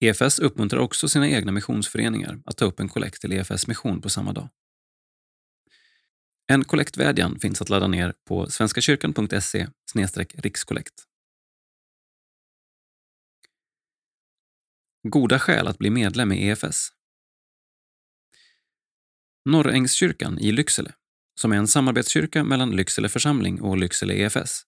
EFS 0.00 0.38
uppmuntrar 0.38 0.80
också 0.80 1.08
sina 1.08 1.28
egna 1.28 1.52
missionsföreningar 1.52 2.40
att 2.44 2.56
ta 2.56 2.64
upp 2.64 2.80
en 2.80 2.88
kollekt 2.88 3.20
till 3.20 3.32
EFS 3.32 3.66
mission 3.66 4.00
på 4.00 4.08
samma 4.08 4.32
dag. 4.32 4.48
En 6.46 6.64
kollektvädjan 6.64 7.38
finns 7.40 7.62
att 7.62 7.68
ladda 7.68 7.86
ner 7.86 8.14
på 8.28 8.50
svenskakyrkan.se 8.50 9.68
rikskollekt. 10.34 11.04
Goda 15.02 15.38
skäl 15.38 15.68
att 15.68 15.78
bli 15.78 15.90
medlem 15.90 16.32
i 16.32 16.48
EFS. 16.48 16.88
Norrängskyrkan 19.44 20.38
i 20.38 20.52
Lycksele, 20.52 20.92
som 21.40 21.52
är 21.52 21.56
en 21.56 21.68
samarbetskyrka 21.68 22.44
mellan 22.44 22.76
Lycksele 22.76 23.08
församling 23.08 23.60
och 23.60 23.78
Lycksele 23.78 24.14
EFS, 24.14 24.62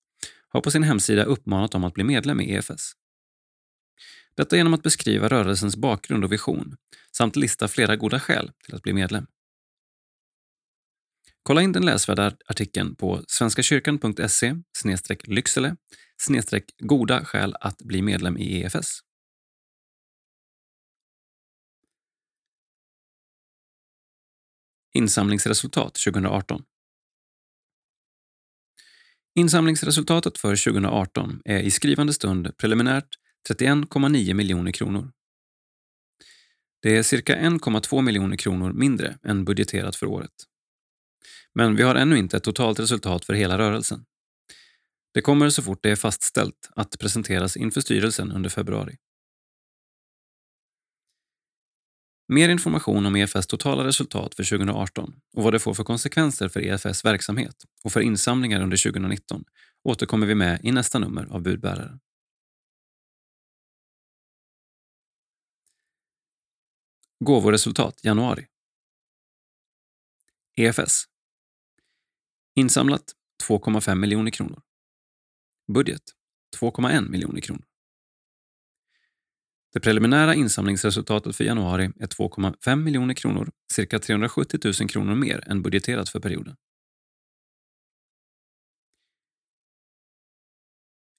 har 0.48 0.60
på 0.60 0.70
sin 0.70 0.82
hemsida 0.82 1.24
uppmanat 1.24 1.72
dem 1.72 1.84
att 1.84 1.94
bli 1.94 2.04
medlem 2.04 2.40
i 2.40 2.54
EFS. 2.54 2.92
Detta 4.34 4.56
genom 4.56 4.74
att 4.74 4.82
beskriva 4.82 5.28
rörelsens 5.28 5.76
bakgrund 5.76 6.24
och 6.24 6.32
vision 6.32 6.76
samt 7.16 7.36
lista 7.36 7.68
flera 7.68 7.96
goda 7.96 8.20
skäl 8.20 8.52
till 8.64 8.74
att 8.74 8.82
bli 8.82 8.92
medlem. 8.92 9.26
Kolla 11.42 11.62
in 11.62 11.72
den 11.72 11.84
läsvärda 11.84 12.32
artikeln 12.46 12.96
på 12.96 13.24
svenskakyrkan.se 13.28 14.54
lycksele 15.24 15.76
goda 16.78 17.24
skäl 17.24 17.56
att 17.60 17.78
bli 17.78 18.02
medlem 18.02 18.38
i 18.38 18.62
EFS. 18.62 19.00
Insamlingsresultat 24.94 25.94
2018 25.94 26.62
Insamlingsresultatet 29.34 30.38
för 30.38 30.64
2018 30.64 31.42
är 31.44 31.58
i 31.58 31.70
skrivande 31.70 32.12
stund 32.12 32.56
preliminärt 32.56 33.08
31,9 33.50 34.34
miljoner 34.34 34.72
kronor. 34.72 35.12
Det 36.82 36.96
är 36.96 37.02
cirka 37.02 37.36
1,2 37.36 38.02
miljoner 38.02 38.36
kronor 38.36 38.72
mindre 38.72 39.18
än 39.22 39.44
budgeterat 39.44 39.96
för 39.96 40.06
året. 40.06 40.32
Men 41.54 41.76
vi 41.76 41.82
har 41.82 41.94
ännu 41.94 42.18
inte 42.18 42.36
ett 42.36 42.42
totalt 42.44 42.80
resultat 42.80 43.24
för 43.24 43.32
hela 43.32 43.58
rörelsen. 43.58 44.04
Det 45.14 45.20
kommer 45.20 45.50
så 45.50 45.62
fort 45.62 45.82
det 45.82 45.90
är 45.90 45.96
fastställt 45.96 46.70
att 46.76 46.98
presenteras 46.98 47.56
inför 47.56 47.80
styrelsen 47.80 48.32
under 48.32 48.50
februari. 48.50 48.96
Mer 52.32 52.48
information 52.48 53.06
om 53.06 53.16
EFS 53.16 53.46
totala 53.46 53.84
resultat 53.84 54.34
för 54.34 54.44
2018 54.44 55.20
och 55.32 55.42
vad 55.42 55.52
det 55.52 55.58
får 55.58 55.74
för 55.74 55.84
konsekvenser 55.84 56.48
för 56.48 56.60
EFS 56.60 57.04
verksamhet 57.04 57.64
och 57.84 57.92
för 57.92 58.00
insamlingar 58.00 58.62
under 58.62 58.92
2019 58.92 59.44
återkommer 59.84 60.26
vi 60.26 60.34
med 60.34 60.60
i 60.62 60.72
nästa 60.72 60.98
nummer 60.98 61.26
av 61.26 61.42
Budbäraren. 61.42 62.00
Gåvoresultat 67.24 68.04
januari. 68.04 68.46
EFS. 70.56 71.04
Insamlat 72.54 73.12
2,5 73.48 73.94
miljoner 73.94 74.30
kronor. 74.30 74.62
Budget 75.72 76.02
2,1 76.60 77.08
miljoner 77.08 77.40
kronor. 77.40 77.69
Det 79.72 79.80
preliminära 79.80 80.34
insamlingsresultatet 80.34 81.36
för 81.36 81.44
januari 81.44 81.84
är 81.84 82.06
2,5 82.06 82.76
miljoner 82.76 83.14
kronor, 83.14 83.50
cirka 83.72 83.98
370 83.98 84.60
000 84.64 84.88
kronor 84.88 85.14
mer 85.14 85.48
än 85.50 85.62
budgeterat 85.62 86.08
för 86.08 86.20
perioden. 86.20 86.56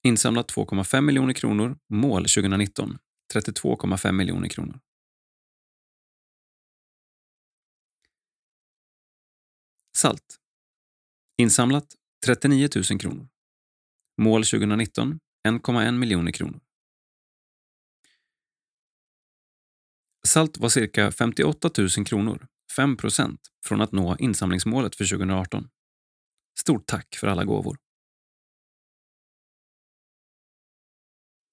Insamlat 0.04 0.52
2,5 0.52 1.00
miljoner 1.00 1.34
kronor, 1.34 1.78
mål 1.88 2.22
2019 2.22 2.98
32,5 3.34 4.12
miljoner 4.12 4.48
kronor. 4.48 4.80
Salt. 9.96 10.36
Insamlat 11.38 11.94
39 12.26 12.68
000 12.90 13.00
kronor. 13.00 13.28
Mål 14.20 14.44
2019 14.44 15.20
1,1 15.48 15.92
miljoner 15.92 16.32
kronor. 16.32 16.60
Salt 20.28 20.58
var 20.58 20.68
cirka 20.68 21.12
58 21.12 21.70
000 21.78 21.88
kronor, 22.06 22.46
5 22.76 22.96
procent, 22.96 23.40
från 23.64 23.80
att 23.80 23.92
nå 23.92 24.16
insamlingsmålet 24.16 24.96
för 24.96 25.04
2018. 25.04 25.68
Stort 26.60 26.86
tack 26.86 27.16
för 27.16 27.26
alla 27.26 27.44
gåvor. 27.44 27.78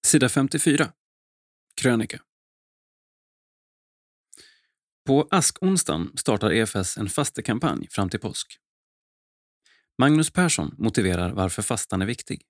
Sida 0.08 0.30
54. 0.30 0.94
Krönika. 1.82 2.22
På 5.06 5.28
askonsdagen 5.32 6.18
startar 6.18 6.52
EFS 6.52 6.98
en 6.98 7.10
fastekampanj 7.10 7.88
fram 7.92 8.10
till 8.10 8.20
påsk. 8.20 8.60
Magnus 9.98 10.32
Persson 10.32 10.76
motiverar 10.78 11.32
varför 11.34 11.62
fastan 11.62 12.02
är 12.02 12.06
viktig. 12.06 12.42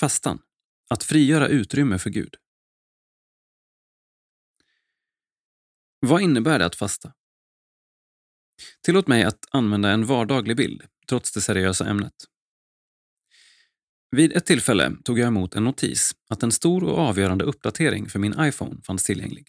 Fastan. 0.00 0.42
Att 0.90 1.02
frigöra 1.02 1.48
utrymme 1.48 1.98
för 1.98 2.10
Gud. 2.10 2.36
Vad 6.06 6.22
innebär 6.22 6.58
det 6.58 6.66
att 6.66 6.76
fasta? 6.76 7.12
Tillåt 8.84 9.06
mig 9.06 9.22
att 9.22 9.38
använda 9.50 9.90
en 9.90 10.06
vardaglig 10.06 10.56
bild, 10.56 10.82
trots 11.08 11.32
det 11.32 11.40
seriösa 11.40 11.88
ämnet. 11.88 12.12
Vid 14.10 14.36
ett 14.36 14.46
tillfälle 14.46 14.92
tog 15.04 15.18
jag 15.18 15.26
emot 15.26 15.54
en 15.54 15.64
notis 15.64 16.12
att 16.28 16.42
en 16.42 16.52
stor 16.52 16.84
och 16.84 16.98
avgörande 16.98 17.44
uppdatering 17.44 18.08
för 18.08 18.18
min 18.18 18.34
iPhone 18.40 18.82
fanns 18.82 19.04
tillgänglig. 19.04 19.48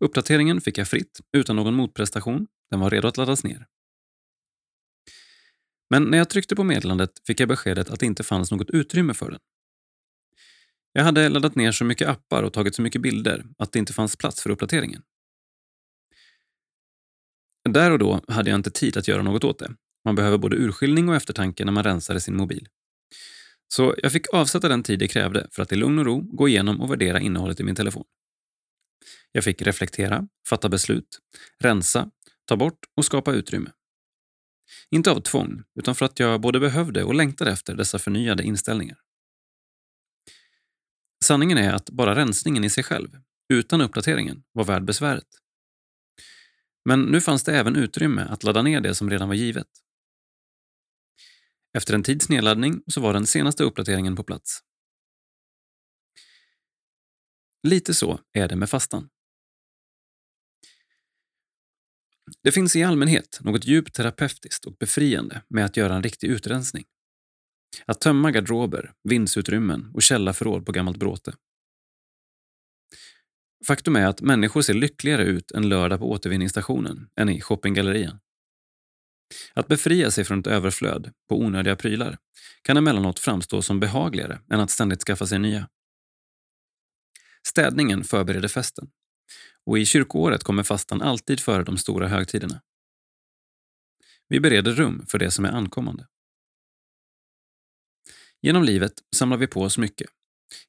Uppdateringen 0.00 0.60
fick 0.60 0.78
jag 0.78 0.88
fritt, 0.88 1.20
utan 1.32 1.56
någon 1.56 1.74
motprestation. 1.74 2.46
Den 2.70 2.80
var 2.80 2.90
redo 2.90 3.08
att 3.08 3.16
laddas 3.16 3.44
ner. 3.44 3.66
Men 5.90 6.04
när 6.04 6.18
jag 6.18 6.30
tryckte 6.30 6.56
på 6.56 6.64
meddelandet 6.64 7.12
fick 7.26 7.40
jag 7.40 7.48
beskedet 7.48 7.90
att 7.90 8.00
det 8.00 8.06
inte 8.06 8.22
fanns 8.22 8.50
något 8.50 8.70
utrymme 8.70 9.14
för 9.14 9.30
den. 9.30 9.40
Jag 10.92 11.04
hade 11.04 11.28
laddat 11.28 11.54
ner 11.54 11.72
så 11.72 11.84
mycket 11.84 12.08
appar 12.08 12.42
och 12.42 12.52
tagit 12.52 12.74
så 12.74 12.82
mycket 12.82 13.02
bilder 13.02 13.44
att 13.58 13.72
det 13.72 13.78
inte 13.78 13.92
fanns 13.92 14.16
plats 14.16 14.42
för 14.42 14.50
uppdateringen. 14.50 15.02
Där 17.68 17.90
och 17.90 17.98
då 17.98 18.20
hade 18.28 18.50
jag 18.50 18.58
inte 18.58 18.70
tid 18.70 18.96
att 18.96 19.08
göra 19.08 19.22
något 19.22 19.44
åt 19.44 19.58
det. 19.58 19.74
Man 20.04 20.14
behöver 20.14 20.38
både 20.38 20.56
urskiljning 20.56 21.08
och 21.08 21.14
eftertanke 21.14 21.64
när 21.64 21.72
man 21.72 21.84
rensar 21.84 22.18
sin 22.18 22.36
mobil. 22.36 22.68
Så 23.68 23.94
jag 24.02 24.12
fick 24.12 24.34
avsätta 24.34 24.68
den 24.68 24.82
tid 24.82 24.98
det 24.98 25.08
krävde 25.08 25.48
för 25.50 25.62
att 25.62 25.72
i 25.72 25.76
lugn 25.76 25.98
och 25.98 26.04
ro 26.04 26.20
gå 26.20 26.48
igenom 26.48 26.80
och 26.80 26.90
värdera 26.90 27.20
innehållet 27.20 27.60
i 27.60 27.64
min 27.64 27.74
telefon. 27.74 28.04
Jag 29.32 29.44
fick 29.44 29.62
reflektera, 29.62 30.28
fatta 30.48 30.68
beslut, 30.68 31.18
rensa, 31.58 32.10
ta 32.44 32.56
bort 32.56 32.78
och 32.96 33.04
skapa 33.04 33.32
utrymme. 33.32 33.70
Inte 34.90 35.10
av 35.10 35.20
tvång, 35.20 35.62
utan 35.78 35.94
för 35.94 36.06
att 36.06 36.18
jag 36.18 36.40
både 36.40 36.60
behövde 36.60 37.04
och 37.04 37.14
längtade 37.14 37.50
efter 37.50 37.74
dessa 37.74 37.98
förnyade 37.98 38.42
inställningar. 38.42 38.98
Sanningen 41.22 41.58
är 41.58 41.72
att 41.72 41.90
bara 41.90 42.14
rensningen 42.14 42.64
i 42.64 42.70
sig 42.70 42.84
själv, 42.84 43.08
utan 43.48 43.80
uppdateringen, 43.80 44.44
var 44.52 44.64
värd 44.64 44.84
besväret. 44.84 45.28
Men 46.84 47.02
nu 47.02 47.20
fanns 47.20 47.44
det 47.44 47.58
även 47.58 47.76
utrymme 47.76 48.22
att 48.22 48.42
ladda 48.42 48.62
ner 48.62 48.80
det 48.80 48.94
som 48.94 49.10
redan 49.10 49.28
var 49.28 49.34
givet. 49.34 49.66
Efter 51.76 51.94
en 51.94 52.02
tids 52.02 52.28
nedladdning 52.28 52.82
så 52.86 53.00
var 53.00 53.12
den 53.12 53.26
senaste 53.26 53.64
uppdateringen 53.64 54.16
på 54.16 54.24
plats. 54.24 54.60
Lite 57.62 57.94
så 57.94 58.20
är 58.32 58.48
det 58.48 58.56
med 58.56 58.70
fastan. 58.70 59.08
Det 62.42 62.52
finns 62.52 62.76
i 62.76 62.82
allmänhet 62.82 63.38
något 63.40 63.64
djupt 63.64 63.94
terapeutiskt 63.94 64.64
och 64.64 64.76
befriande 64.76 65.42
med 65.48 65.64
att 65.64 65.76
göra 65.76 65.94
en 65.94 66.02
riktig 66.02 66.28
utrensning. 66.28 66.84
Att 67.86 68.00
tömma 68.00 68.30
garderober, 68.30 68.92
vindsutrymmen 69.04 69.90
och 69.94 70.02
källarförråd 70.02 70.66
på 70.66 70.72
gammalt 70.72 70.96
bråte. 70.96 71.34
Faktum 73.66 73.96
är 73.96 74.06
att 74.06 74.20
människor 74.20 74.62
ser 74.62 74.74
lyckligare 74.74 75.24
ut 75.24 75.50
en 75.50 75.68
lördag 75.68 75.98
på 75.98 76.10
återvinningsstationen 76.10 77.08
än 77.16 77.28
i 77.28 77.40
shoppinggallerian. 77.40 78.20
Att 79.54 79.68
befria 79.68 80.10
sig 80.10 80.24
från 80.24 80.40
ett 80.40 80.46
överflöd 80.46 81.12
på 81.28 81.38
onödiga 81.38 81.76
prylar 81.76 82.18
kan 82.62 82.76
emellanåt 82.76 83.18
framstå 83.18 83.62
som 83.62 83.80
behagligare 83.80 84.40
än 84.50 84.60
att 84.60 84.70
ständigt 84.70 85.02
skaffa 85.02 85.26
sig 85.26 85.38
nya. 85.38 85.68
Städningen 87.48 88.04
förbereder 88.04 88.48
festen 88.48 88.90
och 89.66 89.78
i 89.78 89.86
kyrkoåret 89.86 90.44
kommer 90.44 90.62
fastan 90.62 91.02
alltid 91.02 91.40
före 91.40 91.64
de 91.64 91.78
stora 91.78 92.08
högtiderna. 92.08 92.62
Vi 94.28 94.40
bereder 94.40 94.72
rum 94.72 95.04
för 95.08 95.18
det 95.18 95.30
som 95.30 95.44
är 95.44 95.50
ankommande. 95.52 96.06
Genom 98.42 98.64
livet 98.64 98.92
samlar 99.16 99.36
vi 99.36 99.46
på 99.46 99.62
oss 99.62 99.78
mycket. 99.78 100.10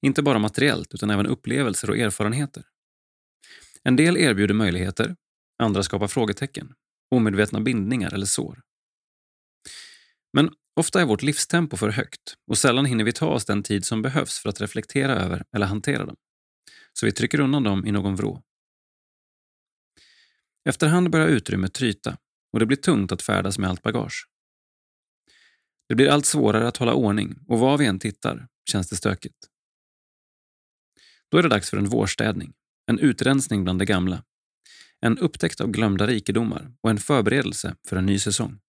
Inte 0.02 0.22
bara 0.22 0.40
materiellt 0.40 0.94
utan 0.94 1.10
även 1.10 1.28
upplevelser 1.28 1.90
och 1.90 1.98
erfarenheter. 1.98 2.64
En 3.84 3.96
del 3.96 4.18
erbjuder 4.18 4.54
möjligheter, 4.54 5.16
andra 5.64 5.84
skapar 5.84 6.08
frågetecken, 6.08 6.74
omedvetna 7.12 7.60
bindningar 7.60 8.14
eller 8.14 8.26
sår. 8.26 8.62
Men 10.34 10.54
ofta 10.76 11.02
är 11.02 11.06
vårt 11.06 11.22
livstempo 11.22 11.78
för 11.78 11.90
högt 11.90 12.38
och 12.48 12.58
sällan 12.58 12.86
hinner 12.86 13.04
vi 13.04 13.12
ta 13.12 13.28
oss 13.28 13.46
den 13.46 13.64
tid 13.64 13.86
som 13.86 14.02
behövs 14.02 14.40
för 14.40 14.50
att 14.50 14.62
reflektera 14.62 15.16
över 15.16 15.44
eller 15.56 15.66
hantera 15.66 16.06
dem. 16.06 16.16
Så 16.94 17.06
vi 17.06 17.12
trycker 17.12 17.40
undan 17.40 17.64
dem 17.64 17.86
i 17.86 17.92
någon 17.92 18.16
vrå. 18.16 18.44
Efterhand 20.70 21.10
börjar 21.10 21.28
utrymmet 21.28 21.74
tryta 21.74 22.18
och 22.54 22.60
det 22.60 22.66
blir 22.66 22.78
tungt 22.78 23.12
att 23.12 23.22
färdas 23.22 23.58
med 23.58 23.70
allt 23.70 23.82
bagage. 23.82 24.28
Det 25.94 25.98
blir 25.98 26.10
allt 26.10 26.26
svårare 26.26 26.68
att 26.68 26.78
hålla 26.78 26.94
ordning 26.94 27.36
och 27.48 27.60
var 27.60 27.78
vi 27.78 27.86
än 27.86 28.00
tittar 28.00 28.48
känns 28.70 28.90
det 28.90 28.96
stökigt. 28.96 29.38
Då 31.32 31.38
är 31.38 31.44
det 31.44 31.50
dags 31.50 31.70
för 31.70 31.78
en 31.78 31.90
vårstädning, 31.90 32.54
en 32.86 33.00
utrensning 33.00 33.64
bland 33.64 33.80
det 33.80 33.86
gamla, 33.86 34.24
en 35.00 35.18
upptäckt 35.18 35.62
av 35.62 35.68
glömda 35.68 36.08
rikedomar 36.08 36.74
och 36.82 36.90
en 36.90 36.98
förberedelse 36.98 37.76
för 37.88 37.96
en 37.96 38.06
ny 38.06 38.20
säsong. 38.20 38.60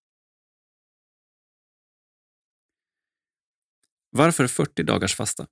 Varför 4.11 4.47
40 4.47 4.83
dagars 4.83 5.15
fasta? 5.15 5.47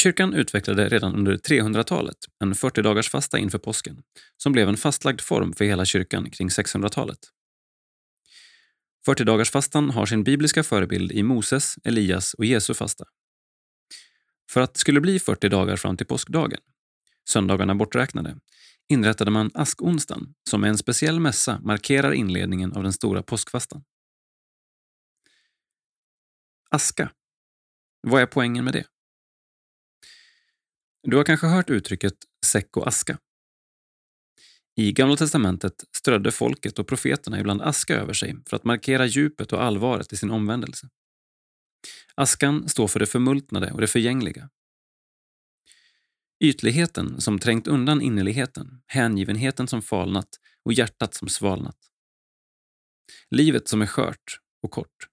Kyrkan 0.00 0.34
utvecklade 0.34 0.88
redan 0.88 1.14
under 1.14 1.36
300-talet 1.36 2.18
en 2.44 2.54
40 2.54 2.82
dagars 2.82 3.10
fasta 3.10 3.38
inför 3.38 3.58
påsken 3.58 4.02
som 4.36 4.52
blev 4.52 4.68
en 4.68 4.76
fastlagd 4.76 5.20
form 5.20 5.52
för 5.52 5.64
hela 5.64 5.84
kyrkan 5.84 6.30
kring 6.30 6.48
600-talet. 6.48 7.18
40 9.06 9.24
dagars 9.24 9.50
fastan 9.50 9.90
har 9.90 10.06
sin 10.06 10.24
bibliska 10.24 10.62
förebild 10.62 11.12
i 11.12 11.22
Moses, 11.22 11.74
Elias 11.84 12.34
och 12.34 12.44
Jesu 12.44 12.74
fasta. 12.74 13.04
För 14.50 14.60
att 14.60 14.74
det 14.74 14.80
skulle 14.80 15.00
bli 15.00 15.18
40 15.18 15.48
dagar 15.48 15.76
fram 15.76 15.96
till 15.96 16.06
påskdagen, 16.06 16.60
söndagarna 17.28 17.74
borträknade, 17.74 18.36
inrättade 18.88 19.30
man 19.30 19.50
askonsdagen 19.54 20.34
som 20.50 20.60
med 20.60 20.70
en 20.70 20.78
speciell 20.78 21.20
mässa 21.20 21.60
markerar 21.60 22.12
inledningen 22.12 22.72
av 22.72 22.82
den 22.82 22.92
stora 22.92 23.22
påskfastan. 23.22 23.84
Aska. 26.70 27.12
Vad 28.00 28.22
är 28.22 28.26
poängen 28.26 28.64
med 28.64 28.72
det? 28.72 28.84
Du 31.02 31.16
har 31.16 31.24
kanske 31.24 31.46
hört 31.46 31.70
uttrycket 31.70 32.14
säck 32.46 32.76
och 32.76 32.88
aska. 32.88 33.18
I 34.80 34.92
Gamla 34.92 35.16
testamentet 35.16 35.84
strödde 35.96 36.32
folket 36.32 36.78
och 36.78 36.86
profeterna 36.86 37.40
ibland 37.40 37.62
aska 37.62 37.94
över 37.96 38.12
sig 38.12 38.36
för 38.46 38.56
att 38.56 38.64
markera 38.64 39.06
djupet 39.06 39.52
och 39.52 39.62
allvaret 39.62 40.12
i 40.12 40.16
sin 40.16 40.30
omvändelse. 40.30 40.88
Askan 42.14 42.68
står 42.68 42.88
för 42.88 43.00
det 43.00 43.06
förmultnade 43.06 43.72
och 43.72 43.80
det 43.80 43.86
förgängliga. 43.86 44.50
Ytligheten 46.44 47.20
som 47.20 47.38
trängt 47.38 47.66
undan 47.66 48.00
innerligheten, 48.02 48.82
hängivenheten 48.86 49.68
som 49.68 49.82
falnat 49.82 50.28
och 50.64 50.72
hjärtat 50.72 51.14
som 51.14 51.28
svalnat. 51.28 51.78
Livet 53.30 53.68
som 53.68 53.82
är 53.82 53.86
skört 53.86 54.40
och 54.62 54.70
kort. 54.70 55.08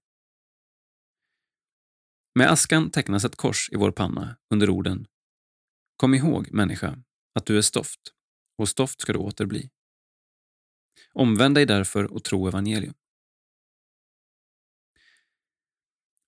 Med 2.34 2.50
askan 2.50 2.90
tecknas 2.90 3.24
ett 3.24 3.36
kors 3.36 3.68
i 3.72 3.76
vår 3.76 3.90
panna 3.90 4.36
under 4.50 4.70
orden 4.70 5.06
Kom 5.96 6.14
ihåg, 6.14 6.52
människa, 6.52 6.98
att 7.34 7.46
du 7.46 7.58
är 7.58 7.62
stoft 7.62 8.17
och 8.58 8.68
stoft 8.68 9.00
ska 9.00 9.12
du 9.12 9.18
åter 9.18 9.46
bli. 9.46 9.70
Omvänd 11.12 11.54
dig 11.54 11.66
därför 11.66 12.12
och 12.12 12.24
tro 12.24 12.48
evangelium. 12.48 12.94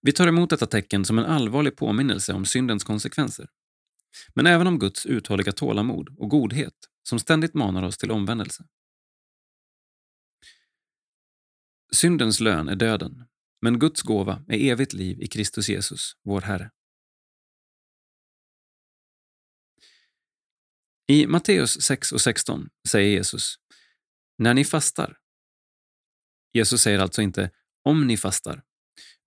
Vi 0.03 0.13
tar 0.13 0.27
emot 0.27 0.51
detta 0.51 0.67
tecken 0.67 1.05
som 1.05 1.19
en 1.19 1.25
allvarlig 1.25 1.77
påminnelse 1.77 2.33
om 2.33 2.45
syndens 2.45 2.85
konsekvenser. 2.85 3.49
Men 4.35 4.47
även 4.47 4.67
om 4.67 4.79
Guds 4.79 5.07
uthålliga 5.07 5.53
tålamod 5.53 6.17
och 6.19 6.29
godhet 6.29 6.75
som 7.03 7.19
ständigt 7.19 7.55
manar 7.55 7.83
oss 7.83 7.99
till 7.99 8.11
omvändelse. 8.11 8.65
Syndens 11.93 12.41
lön 12.41 12.69
är 12.69 12.77
döden, 12.77 13.25
men 13.61 13.79
Guds 13.79 14.03
gåva 14.03 14.45
är 14.49 14.71
evigt 14.71 14.93
liv 14.93 15.23
i 15.23 15.27
Kristus 15.27 15.69
Jesus, 15.69 16.17
vår 16.23 16.41
Herre. 16.41 16.71
I 21.11 21.27
Matteus 21.27 21.81
6 21.83 22.13
och 22.13 22.21
16 22.21 22.69
säger 22.89 23.11
Jesus 23.11 23.55
när 24.39 24.55
ni 24.55 24.65
fastar. 24.65 25.19
Jesus 26.53 26.83
säger 26.83 26.99
alltså 26.99 27.23
inte 27.23 27.51
om 27.85 28.07
ni 28.07 28.17
fastar, 28.17 28.63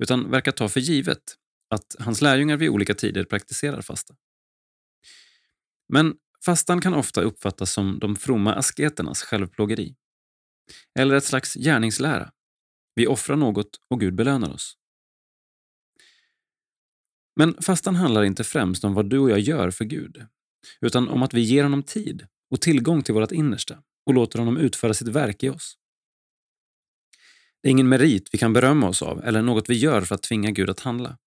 utan 0.03 0.31
verkar 0.31 0.51
ta 0.51 0.69
för 0.69 0.80
givet 0.80 1.38
att 1.69 1.95
hans 1.99 2.22
lärjungar 2.22 2.57
vid 2.57 2.69
olika 2.69 2.93
tider 2.95 3.23
praktiserar 3.23 3.81
fasta. 3.81 4.15
Men 5.89 6.15
fastan 6.45 6.81
kan 6.81 6.93
ofta 6.93 7.22
uppfattas 7.22 7.73
som 7.73 7.99
de 7.99 8.15
fromma 8.15 8.53
asketernas 8.53 9.23
självplågeri. 9.23 9.95
Eller 10.99 11.15
ett 11.15 11.26
slags 11.26 11.53
gärningslära. 11.53 12.31
Vi 12.95 13.07
offrar 13.07 13.35
något 13.35 13.80
och 13.89 13.99
Gud 13.99 14.15
belönar 14.15 14.53
oss. 14.53 14.77
Men 17.35 17.61
fastan 17.61 17.95
handlar 17.95 18.23
inte 18.23 18.43
främst 18.43 18.84
om 18.84 18.93
vad 18.93 19.10
du 19.10 19.19
och 19.19 19.30
jag 19.30 19.39
gör 19.39 19.72
för 19.72 19.85
Gud, 19.85 20.27
utan 20.81 21.10
om 21.10 21.23
att 21.23 21.34
vi 21.34 21.41
ger 21.41 21.64
honom 21.64 21.84
tid 21.84 22.27
och 22.49 22.61
tillgång 22.61 23.03
till 23.03 23.14
vårt 23.14 23.31
innersta 23.31 23.84
och 24.06 24.14
låter 24.14 24.40
honom 24.40 24.57
utföra 24.57 24.94
sitt 24.94 25.07
verk 25.07 25.44
i 25.44 25.49
oss. 25.49 25.77
Det 27.61 27.69
är 27.69 27.72
ingen 27.72 27.90
merit 27.90 28.30
vi 28.31 28.38
kan 28.38 28.53
berömma 28.53 28.90
oss 28.90 29.02
av 29.02 29.23
eller 29.23 29.41
något 29.41 29.69
vi 29.69 29.73
gör 29.73 30.02
för 30.02 30.15
att 30.15 30.23
tvinga 30.23 30.52
Gud 30.52 30.69
att 30.69 30.80
handla. 30.80 31.18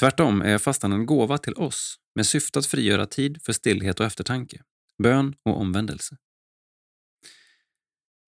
Tvärtom 0.00 0.42
är 0.42 0.58
fastan 0.58 0.92
en 0.92 1.06
gåva 1.06 1.38
till 1.38 1.54
oss 1.54 1.96
med 2.14 2.26
syfte 2.26 2.58
att 2.58 2.66
frigöra 2.66 3.06
tid 3.06 3.42
för 3.42 3.52
stillhet 3.52 4.00
och 4.00 4.06
eftertanke, 4.06 4.62
bön 5.02 5.34
och 5.44 5.60
omvändelse. 5.60 6.16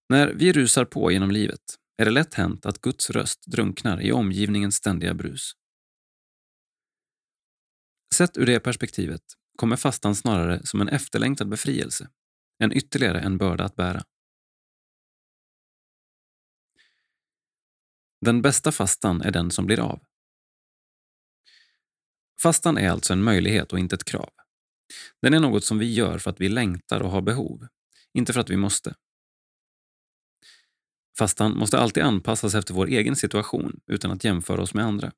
När 0.09 0.33
vi 0.35 0.53
rusar 0.53 0.85
på 0.85 1.13
genom 1.13 1.31
livet 1.31 1.61
är 1.97 2.05
det 2.05 2.11
lätt 2.11 2.35
hänt 2.35 2.67
att 2.67 2.81
Guds 2.81 3.11
röst 3.11 3.47
drunknar 3.47 4.03
i 4.03 4.13
omgivningens 4.13 4.77
ständiga 4.77 5.15
brus. 5.15 5.53
Sett 8.15 8.37
ur 8.37 8.47
det 8.47 8.61
perspektivet 8.61 9.23
kommer 9.57 9.77
fastan 9.77 10.15
snarare 10.15 10.67
som 10.67 10.81
en 10.81 10.89
efterlängtad 10.89 11.49
befrielse 11.49 12.09
än 12.63 12.77
ytterligare 12.77 13.21
en 13.21 13.39
börda 13.39 13.65
att 13.65 13.77
bära. 13.77 14.05
Den 18.21 18.43
bästa 18.43 18.73
fastan 18.73 19.23
är 19.23 19.31
den 19.31 19.51
som 19.51 19.67
blir 19.67 19.81
av. 19.81 20.03
Fastan 22.43 22.79
är 22.79 22.91
alltså 22.91 23.13
en 23.13 23.23
möjlighet 23.23 23.73
och 23.73 23.79
inte 23.79 23.95
ett 23.95 24.05
krav. 24.05 24.31
Den 25.23 25.35
är 25.35 25.41
något 25.41 25.65
som 25.65 25.79
vi 25.79 25.93
gör 25.93 26.19
för 26.19 26.31
att 26.31 26.41
vi 26.41 26.49
längtar 26.49 27.01
och 27.01 27.11
har 27.11 27.23
behov, 27.23 27.67
inte 28.13 28.33
för 28.33 28.41
att 28.41 28.51
vi 28.51 28.57
måste. 28.57 28.95
Fastan 31.19 31.59
måste 31.59 31.79
alltid 31.79 32.03
anpassas 32.03 32.55
efter 32.55 32.75
vår 32.75 32.87
egen 32.87 33.17
situation 33.17 33.81
utan 33.87 34.11
att 34.11 34.25
jämföra 34.25 34.63
oss 34.63 34.75
med 34.75 34.85
andra. 34.85 35.13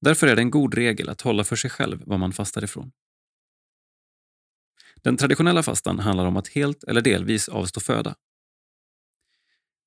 Därför 0.00 0.26
är 0.26 0.36
det 0.36 0.42
en 0.42 0.50
god 0.50 0.74
regel 0.74 1.08
att 1.08 1.20
hålla 1.20 1.44
för 1.44 1.56
sig 1.56 1.70
själv 1.70 2.02
vad 2.06 2.20
man 2.20 2.32
fastar 2.32 2.64
ifrån. 2.64 2.92
Den 5.02 5.16
traditionella 5.16 5.62
fastan 5.62 5.98
handlar 5.98 6.26
om 6.26 6.36
att 6.36 6.48
helt 6.48 6.84
eller 6.84 7.00
delvis 7.00 7.48
avstå 7.48 7.80
föda. 7.80 8.14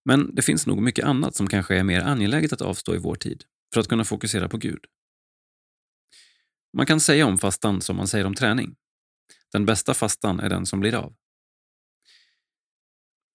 Men 0.06 0.36
det 0.36 0.42
finns 0.42 0.68
nog 0.68 0.82
mycket 0.82 1.06
annat 1.06 1.36
som 1.36 1.48
kanske 1.48 1.76
är 1.76 1.84
mer 1.84 2.02
angeläget 2.02 2.54
att 2.54 2.62
avstå 2.62 2.96
i 2.96 2.98
vår 2.98 3.16
tid 3.16 3.44
för 3.74 3.82
att 3.82 3.88
kunna 3.88 4.04
fokusera 4.04 4.50
på 4.50 4.58
Gud. 4.58 4.86
Man 6.78 6.86
kan 6.86 7.00
säga 7.00 7.26
om 7.26 7.38
fastan 7.38 7.82
som 7.82 7.96
man 7.96 8.08
säger 8.08 8.26
om 8.26 8.36
träning. 8.36 8.76
Den 9.52 9.66
bästa 9.66 9.94
fastan 9.94 10.40
är 10.40 10.50
den 10.50 10.66
som 10.66 10.80
blir 10.80 10.96
av. 10.96 11.16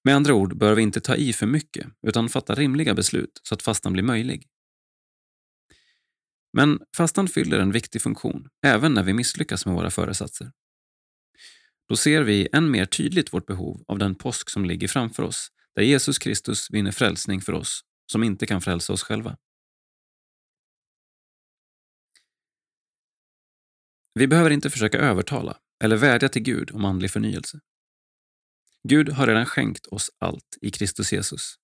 Med 0.05 0.17
andra 0.17 0.35
ord 0.35 0.59
bör 0.59 0.75
vi 0.75 0.83
inte 0.83 1.01
ta 1.01 1.17
i 1.17 1.33
för 1.33 1.47
mycket 1.47 1.87
utan 2.03 2.29
fatta 2.29 2.55
rimliga 2.55 2.95
beslut 2.95 3.41
så 3.43 3.55
att 3.55 3.63
fastan 3.63 3.93
blir 3.93 4.03
möjlig. 4.03 4.49
Men 6.53 6.81
fastan 6.97 7.29
fyller 7.29 7.59
en 7.59 7.73
viktig 7.73 8.03
funktion 8.03 8.49
även 8.67 8.95
när 8.95 9.03
vi 9.03 9.13
misslyckas 9.13 9.67
med 9.67 9.75
våra 9.75 9.91
föresatser. 9.91 10.53
Då 11.89 11.97
ser 11.97 12.23
vi 12.23 12.49
än 12.53 12.71
mer 12.71 12.87
tydligt 12.87 13.33
vårt 13.33 13.47
behov 13.47 13.85
av 13.89 13.99
den 13.99 14.15
påsk 14.15 14.51
som 14.51 14.65
ligger 14.65 14.89
framför 14.89 15.23
oss 15.23 15.49
där 15.75 15.83
Jesus 15.83 16.19
Kristus 16.19 16.71
vinner 16.71 16.93
frälsning 16.93 17.41
för 17.41 17.53
oss 17.53 17.85
som 18.13 18.23
inte 18.23 18.47
kan 18.47 18.61
frälsa 18.61 18.93
oss 18.93 19.03
själva. 19.03 19.37
Vi 24.15 24.27
behöver 24.27 24.51
inte 24.51 24.71
försöka 24.71 24.99
övertala 24.99 25.57
eller 25.85 25.97
vädja 25.97 26.29
till 26.29 26.43
Gud 26.43 26.71
om 26.71 26.85
andlig 26.85 27.11
förnyelse. 27.11 27.61
Gud 28.83 29.09
har 29.09 29.27
redan 29.27 29.47
skänkt 29.47 29.87
oss 29.87 30.11
allt 30.19 30.59
i 30.61 30.71
Kristus 30.71 31.13
Jesus 31.13 31.55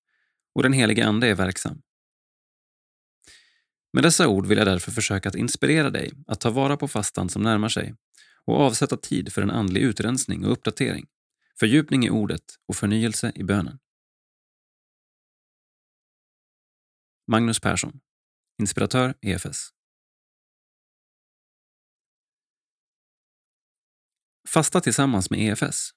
och 0.55 0.63
den 0.63 0.73
helige 0.73 1.07
Ande 1.07 1.27
är 1.27 1.35
verksam. 1.35 1.81
Med 3.95 4.03
dessa 4.03 4.27
ord 4.27 4.45
vill 4.47 4.57
jag 4.57 4.67
därför 4.67 4.91
försöka 4.91 5.29
att 5.29 5.35
inspirera 5.35 5.89
dig 5.89 6.11
att 6.27 6.41
ta 6.41 6.49
vara 6.49 6.77
på 6.77 6.87
fastan 6.87 7.29
som 7.29 7.41
närmar 7.41 7.69
sig 7.69 7.95
och 8.45 8.59
avsätta 8.59 8.97
tid 8.97 9.33
för 9.33 9.41
en 9.41 9.51
andlig 9.51 9.81
utrensning 9.81 10.45
och 10.45 10.51
uppdatering, 10.51 11.05
fördjupning 11.59 12.05
i 12.05 12.09
ordet 12.09 12.41
och 12.67 12.75
förnyelse 12.75 13.31
i 13.35 13.43
bönen. 13.43 13.79
Magnus 17.27 17.59
Persson, 17.59 17.99
inspiratör 18.59 19.13
EFS. 19.21 19.69
Fasta 24.47 24.81
tillsammans 24.81 25.29
med 25.29 25.39
EFS. 25.39 25.89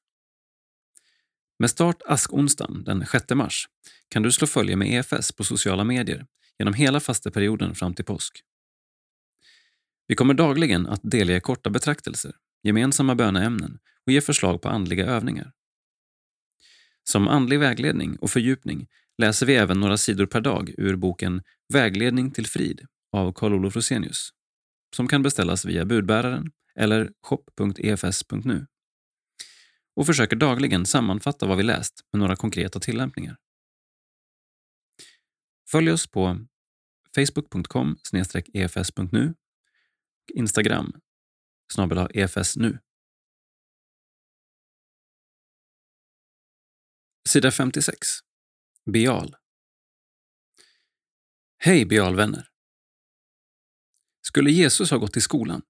Med 1.59 1.71
start 1.71 2.03
askonsdagen 2.07 2.85
den 2.85 3.07
6 3.07 3.25
mars 3.31 3.69
kan 4.09 4.23
du 4.23 4.33
slå 4.33 4.47
följe 4.47 4.77
med 4.77 4.89
EFS 4.89 5.33
på 5.33 5.45
sociala 5.45 5.85
medier 5.85 6.27
genom 6.59 6.75
hela 6.75 7.01
fasteperioden 7.01 7.75
fram 7.75 7.95
till 7.95 8.05
påsk. 8.05 8.43
Vi 10.07 10.15
kommer 10.15 10.35
dagligen 10.35 10.87
att 10.87 11.01
delge 11.03 11.41
korta 11.41 11.71
betraktelser, 11.71 12.33
gemensamma 12.63 13.15
böneämnen 13.15 13.79
och 14.07 14.13
ge 14.13 14.21
förslag 14.21 14.63
på 14.63 14.69
andliga 14.69 15.07
övningar. 15.07 15.53
Som 17.05 17.29
andlig 17.29 17.59
vägledning 17.59 18.17
och 18.17 18.31
fördjupning 18.31 18.87
läser 19.19 19.47
vi 19.47 19.55
även 19.55 19.81
några 19.81 19.97
sidor 19.97 20.27
per 20.27 20.41
dag 20.41 20.75
ur 20.79 20.97
boken 20.97 21.43
Vägledning 21.73 22.31
till 22.31 22.47
frid 22.47 22.87
av 23.13 23.33
Carl-Olof 23.33 23.77
Rosenius, 23.77 24.31
som 24.97 25.09
kan 25.09 25.23
beställas 25.23 25.65
via 25.65 25.85
budbäraren 25.85 26.51
eller 26.75 27.11
shop.efs.nu 27.23 28.67
och 29.97 30.07
försöker 30.07 30.37
dagligen 30.37 30.87
sammanfatta 30.87 31.47
vad 31.47 31.57
vi 31.57 31.63
läst 31.63 32.01
med 32.13 32.21
några 32.21 32.37
konkreta 32.37 32.81
tillämpningar. 32.81 33.37
Följ 35.71 35.91
oss 35.91 36.07
på 36.07 36.47
facebook.com 37.15 37.97
efs.nu 38.55 39.35
och 40.23 40.31
Instagram 40.35 41.01
snabel 41.73 42.09
efsnu. 42.15 42.79
Sida 47.29 47.51
56. 47.51 48.09
Bial. 48.93 49.37
Hej 51.59 51.87
Bialvänner! 51.87 52.49
Skulle 54.21 54.51
Jesus 54.51 54.91
ha 54.91 54.99
gått 54.99 55.17
i 55.17 55.21
skolan? 55.21 55.63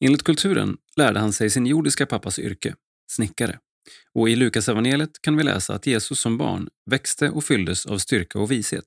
Enligt 0.00 0.22
kulturen 0.22 0.78
lärde 0.96 1.20
han 1.20 1.32
sig 1.32 1.50
sin 1.50 1.66
jordiska 1.66 2.06
pappas 2.06 2.38
yrke, 2.38 2.76
snickare. 3.10 3.60
Och 4.12 4.28
i 4.28 4.36
Lukasevangeliet 4.36 5.22
kan 5.22 5.36
vi 5.36 5.42
läsa 5.42 5.74
att 5.74 5.86
Jesus 5.86 6.20
som 6.20 6.38
barn 6.38 6.68
växte 6.90 7.30
och 7.30 7.44
fylldes 7.44 7.86
av 7.86 7.98
styrka 7.98 8.38
och 8.38 8.50
vishet. 8.50 8.84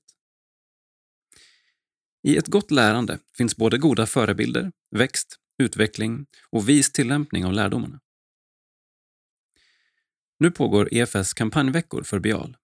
I 2.22 2.36
ett 2.36 2.46
gott 2.46 2.70
lärande 2.70 3.18
finns 3.36 3.56
både 3.56 3.78
goda 3.78 4.06
förebilder, 4.06 4.72
växt, 4.96 5.38
utveckling 5.58 6.26
och 6.50 6.68
vis 6.68 6.92
tillämpning 6.92 7.44
av 7.44 7.52
lärdomarna. 7.52 8.00
Nu 10.38 10.50
pågår 10.50 10.94
EFS 10.94 11.32
kampanjveckor 11.32 12.02
för 12.02 12.18
Bial 12.18 12.56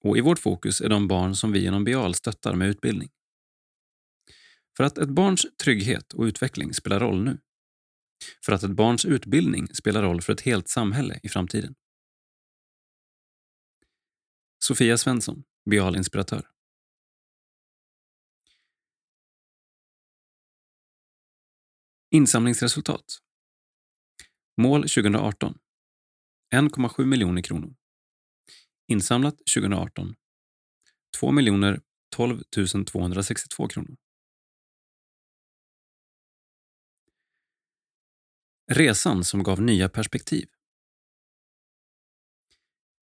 och 0.00 0.18
i 0.18 0.20
vårt 0.20 0.38
fokus 0.38 0.80
är 0.80 0.88
de 0.88 1.08
barn 1.08 1.34
som 1.34 1.52
vi 1.52 1.62
genom 1.62 1.84
Bial 1.84 2.14
stöttar 2.14 2.54
med 2.54 2.68
utbildning. 2.68 3.10
För 4.76 4.84
att 4.84 4.98
ett 4.98 5.08
barns 5.08 5.46
trygghet 5.62 6.12
och 6.12 6.24
utveckling 6.24 6.74
spelar 6.74 7.00
roll 7.00 7.24
nu. 7.24 7.38
För 8.44 8.52
att 8.52 8.62
ett 8.62 8.70
barns 8.70 9.04
utbildning 9.04 9.74
spelar 9.74 10.02
roll 10.02 10.22
för 10.22 10.32
ett 10.32 10.40
helt 10.40 10.68
samhälle 10.68 11.20
i 11.22 11.28
framtiden. 11.28 11.74
Sofia 14.58 14.98
Svensson, 14.98 15.44
bialinspiratör. 15.70 16.50
Insamlingsresultat. 22.10 23.18
Mål 24.56 24.82
2018. 24.82 25.58
1,7 26.54 27.04
miljoner 27.04 27.42
kronor. 27.42 27.74
Insamlat 28.88 29.36
2018. 29.54 30.14
2 31.20 31.32
miljoner 31.32 31.80
12 32.16 32.42
262 32.86 33.68
kronor. 33.68 33.96
Resan 38.72 39.24
som 39.24 39.42
gav 39.42 39.62
nya 39.62 39.88
perspektiv. 39.88 40.48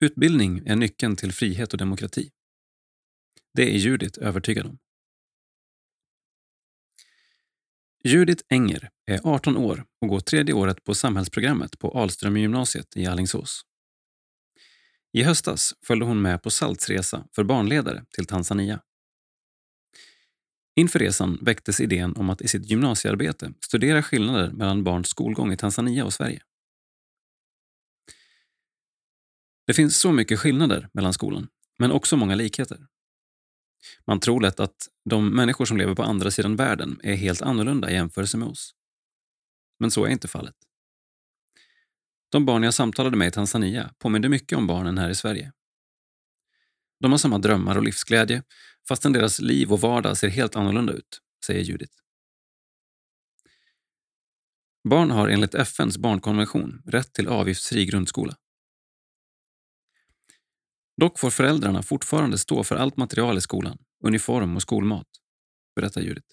Utbildning 0.01 0.63
är 0.67 0.77
nyckeln 0.77 1.17
till 1.17 1.33
frihet 1.33 1.73
och 1.73 1.79
demokrati. 1.79 2.31
Det 3.55 3.75
är 3.75 3.79
Judit 3.79 4.17
övertygad 4.19 4.67
om. 4.67 4.79
Judit 8.05 8.43
Enger 8.49 8.91
är 9.07 9.21
18 9.25 9.57
år 9.57 9.85
och 10.01 10.09
går 10.09 10.21
tredje 10.21 10.55
året 10.55 10.85
på 10.85 10.95
samhällsprogrammet 10.95 11.79
på 11.79 11.91
Alströmergymnasiet 11.91 12.97
i 12.97 13.07
Allingsås. 13.07 13.63
I 15.13 15.23
höstas 15.23 15.75
följde 15.87 16.07
hon 16.07 16.23
med 16.23 16.43
på 16.43 16.51
SALTs 16.51 16.89
resa 16.89 17.29
för 17.35 17.45
barnledare 17.45 18.05
till 18.15 18.27
Tanzania. 18.27 18.81
Inför 20.75 20.99
resan 20.99 21.39
väcktes 21.43 21.81
idén 21.81 22.17
om 22.17 22.31
att 22.31 22.43
i 22.43 22.49
sitt 22.49 22.71
gymnasiearbete 22.71 23.53
studera 23.61 24.03
skillnader 24.03 24.51
mellan 24.51 24.85
barns 24.85 25.09
skolgång 25.09 25.53
i 25.53 25.57
Tanzania 25.57 26.05
och 26.05 26.13
Sverige. 26.13 26.43
Det 29.67 29.75
finns 29.75 29.97
så 29.97 30.13
mycket 30.13 30.39
skillnader 30.39 30.89
mellan 30.93 31.13
skolan, 31.13 31.49
men 31.79 31.93
också 31.93 32.17
många 32.17 32.35
likheter. 32.35 32.87
Man 34.07 34.21
tror 34.21 34.41
lätt 34.41 34.61
att 34.61 34.89
de 35.11 35.29
människor 35.37 35.65
som 35.65 35.77
lever 35.77 35.95
på 35.95 36.03
andra 36.03 36.31
sidan 36.31 36.57
världen 36.57 37.01
är 37.03 37.15
helt 37.15 37.43
annorlunda 37.43 37.91
i 37.91 37.95
jämförelse 37.95 38.37
med 38.37 38.49
oss. 38.49 38.75
Men 39.79 39.91
så 39.91 40.05
är 40.05 40.09
inte 40.09 40.29
fallet. 40.29 40.55
De 42.29 42.45
barn 42.47 42.63
jag 42.63 42.75
samtalade 42.75 43.17
med 43.17 43.29
i 43.29 43.31
Tanzania 43.31 43.95
påminner 43.99 44.29
mycket 44.29 44.59
om 44.59 44.67
barnen 44.67 44.99
här 44.99 45.11
i 45.11 45.15
Sverige. 45.15 45.53
De 47.01 47.11
har 47.11 47.19
samma 47.19 47.39
drömmar 47.39 47.77
och 47.77 47.83
livsglädje 47.83 48.43
fastän 48.89 49.13
deras 49.13 49.41
liv 49.41 49.73
och 49.73 49.81
vardag 49.81 50.17
ser 50.17 50.29
helt 50.29 50.57
annorlunda 50.57 50.93
ut, 50.93 51.21
säger 51.47 51.61
Judith. 51.61 51.93
Barn 54.89 55.11
har 55.11 55.29
enligt 55.29 55.55
FNs 55.55 55.99
barnkonvention 55.99 56.83
rätt 56.87 57.13
till 57.13 57.29
avgiftsfri 57.29 57.87
grundskola. 57.87 58.37
Dock 60.97 61.19
får 61.19 61.31
föräldrarna 61.31 61.83
fortfarande 61.83 62.39
stå 62.39 62.65
för 62.65 62.77
allt 62.77 62.97
material 62.97 63.39
i 63.39 63.41
skolan, 63.41 63.79
uniform 64.05 64.57
och 64.57 64.63
skolmat, 64.63 65.07
berättar 65.77 66.01
Judith. 66.01 66.29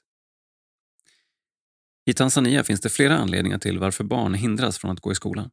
I 2.05 2.13
Tanzania 2.13 2.63
finns 2.63 2.81
det 2.81 2.89
flera 2.89 3.17
anledningar 3.17 3.57
till 3.57 3.79
varför 3.79 4.03
barn 4.03 4.33
hindras 4.33 4.77
från 4.77 4.91
att 4.91 4.99
gå 4.99 5.11
i 5.11 5.15
skolan. 5.15 5.51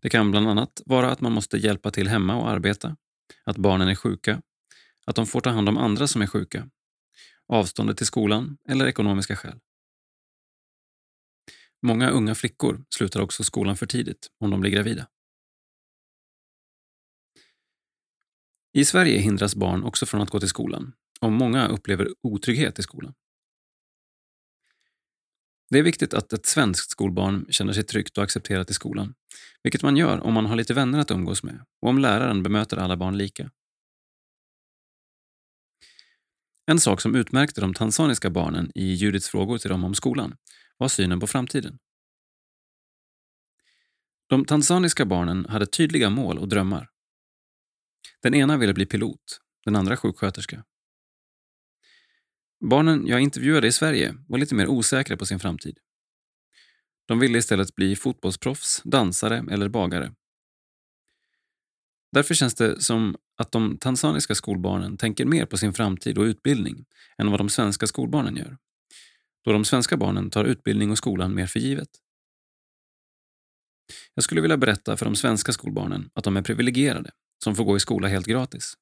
Det 0.00 0.08
kan 0.08 0.30
bland 0.30 0.48
annat 0.48 0.82
vara 0.86 1.10
att 1.10 1.20
man 1.20 1.32
måste 1.32 1.56
hjälpa 1.56 1.90
till 1.90 2.08
hemma 2.08 2.36
och 2.36 2.50
arbeta, 2.50 2.96
att 3.44 3.56
barnen 3.56 3.88
är 3.88 3.94
sjuka, 3.94 4.42
att 5.06 5.16
de 5.16 5.26
får 5.26 5.40
ta 5.40 5.50
hand 5.50 5.68
om 5.68 5.78
andra 5.78 6.06
som 6.06 6.22
är 6.22 6.26
sjuka, 6.26 6.70
avståndet 7.46 7.96
till 7.96 8.06
skolan 8.06 8.58
eller 8.68 8.86
ekonomiska 8.86 9.36
skäl. 9.36 9.60
Många 11.82 12.10
unga 12.10 12.34
flickor 12.34 12.84
slutar 12.90 13.20
också 13.20 13.44
skolan 13.44 13.76
för 13.76 13.86
tidigt 13.86 14.28
om 14.38 14.50
de 14.50 14.60
blir 14.60 14.70
gravida. 14.70 15.08
I 18.72 18.84
Sverige 18.84 19.18
hindras 19.18 19.54
barn 19.54 19.84
också 19.84 20.06
från 20.06 20.20
att 20.20 20.30
gå 20.30 20.40
till 20.40 20.48
skolan 20.48 20.92
och 21.20 21.32
många 21.32 21.68
upplever 21.68 22.08
otrygghet 22.22 22.78
i 22.78 22.82
skolan. 22.82 23.14
Det 25.70 25.78
är 25.78 25.82
viktigt 25.82 26.14
att 26.14 26.32
ett 26.32 26.46
svenskt 26.46 26.90
skolbarn 26.90 27.46
känner 27.50 27.72
sig 27.72 27.82
tryggt 27.82 28.18
och 28.18 28.24
accepterat 28.24 28.70
i 28.70 28.74
skolan, 28.74 29.14
vilket 29.62 29.82
man 29.82 29.96
gör 29.96 30.20
om 30.20 30.34
man 30.34 30.46
har 30.46 30.56
lite 30.56 30.74
vänner 30.74 30.98
att 30.98 31.10
umgås 31.10 31.42
med 31.42 31.64
och 31.82 31.88
om 31.88 31.98
läraren 31.98 32.42
bemöter 32.42 32.76
alla 32.76 32.96
barn 32.96 33.18
lika. 33.18 33.50
En 36.70 36.80
sak 36.80 37.00
som 37.00 37.14
utmärkte 37.14 37.60
de 37.60 37.74
tanzaniska 37.74 38.30
barnen 38.30 38.70
i 38.74 38.92
Judiths 38.92 39.28
frågor 39.28 39.58
till 39.58 39.70
dem 39.70 39.84
om 39.84 39.94
skolan 39.94 40.36
var 40.76 40.88
synen 40.88 41.20
på 41.20 41.26
framtiden. 41.26 41.78
De 44.28 44.44
tanzaniska 44.44 45.04
barnen 45.04 45.46
hade 45.48 45.66
tydliga 45.66 46.10
mål 46.10 46.38
och 46.38 46.48
drömmar. 46.48 46.88
Den 48.22 48.34
ena 48.34 48.56
ville 48.56 48.74
bli 48.74 48.86
pilot, 48.86 49.40
den 49.64 49.76
andra 49.76 49.96
sjuksköterska. 49.96 50.64
Barnen 52.70 53.06
jag 53.06 53.20
intervjuade 53.20 53.66
i 53.66 53.72
Sverige 53.72 54.14
var 54.28 54.38
lite 54.38 54.54
mer 54.54 54.66
osäkra 54.66 55.16
på 55.16 55.26
sin 55.26 55.38
framtid. 55.38 55.78
De 57.06 57.18
ville 57.18 57.38
istället 57.38 57.74
bli 57.74 57.96
fotbollsproffs, 57.96 58.82
dansare 58.84 59.44
eller 59.50 59.68
bagare. 59.68 60.14
Därför 62.12 62.34
känns 62.34 62.54
det 62.54 62.80
som 62.80 63.16
att 63.36 63.52
de 63.52 63.78
tanzaniska 63.78 64.34
skolbarnen 64.34 64.96
tänker 64.96 65.24
mer 65.24 65.46
på 65.46 65.56
sin 65.56 65.72
framtid 65.72 66.18
och 66.18 66.22
utbildning 66.22 66.84
än 67.18 67.30
vad 67.30 67.40
de 67.40 67.48
svenska 67.48 67.86
skolbarnen 67.86 68.36
gör. 68.36 68.58
Då 69.44 69.52
de 69.52 69.64
svenska 69.64 69.96
barnen 69.96 70.30
tar 70.30 70.44
utbildning 70.44 70.90
och 70.90 70.98
skolan 70.98 71.34
mer 71.34 71.46
för 71.46 71.60
givet. 71.60 71.88
Jag 74.14 74.24
skulle 74.24 74.40
vilja 74.40 74.56
berätta 74.56 74.96
för 74.96 75.04
de 75.04 75.16
svenska 75.16 75.52
skolbarnen 75.52 76.10
att 76.14 76.24
de 76.24 76.36
är 76.36 76.42
privilegierade 76.42 77.10
som 77.44 77.56
får 77.56 77.64
gå 77.64 77.76
i 77.76 77.80
skola 77.80 78.08
helt 78.08 78.26
gratis. 78.26 78.74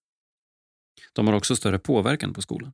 De 1.13 1.27
har 1.27 1.35
också 1.35 1.57
större 1.57 1.79
påverkan 1.79 2.33
på 2.33 2.43
skolan. 2.43 2.73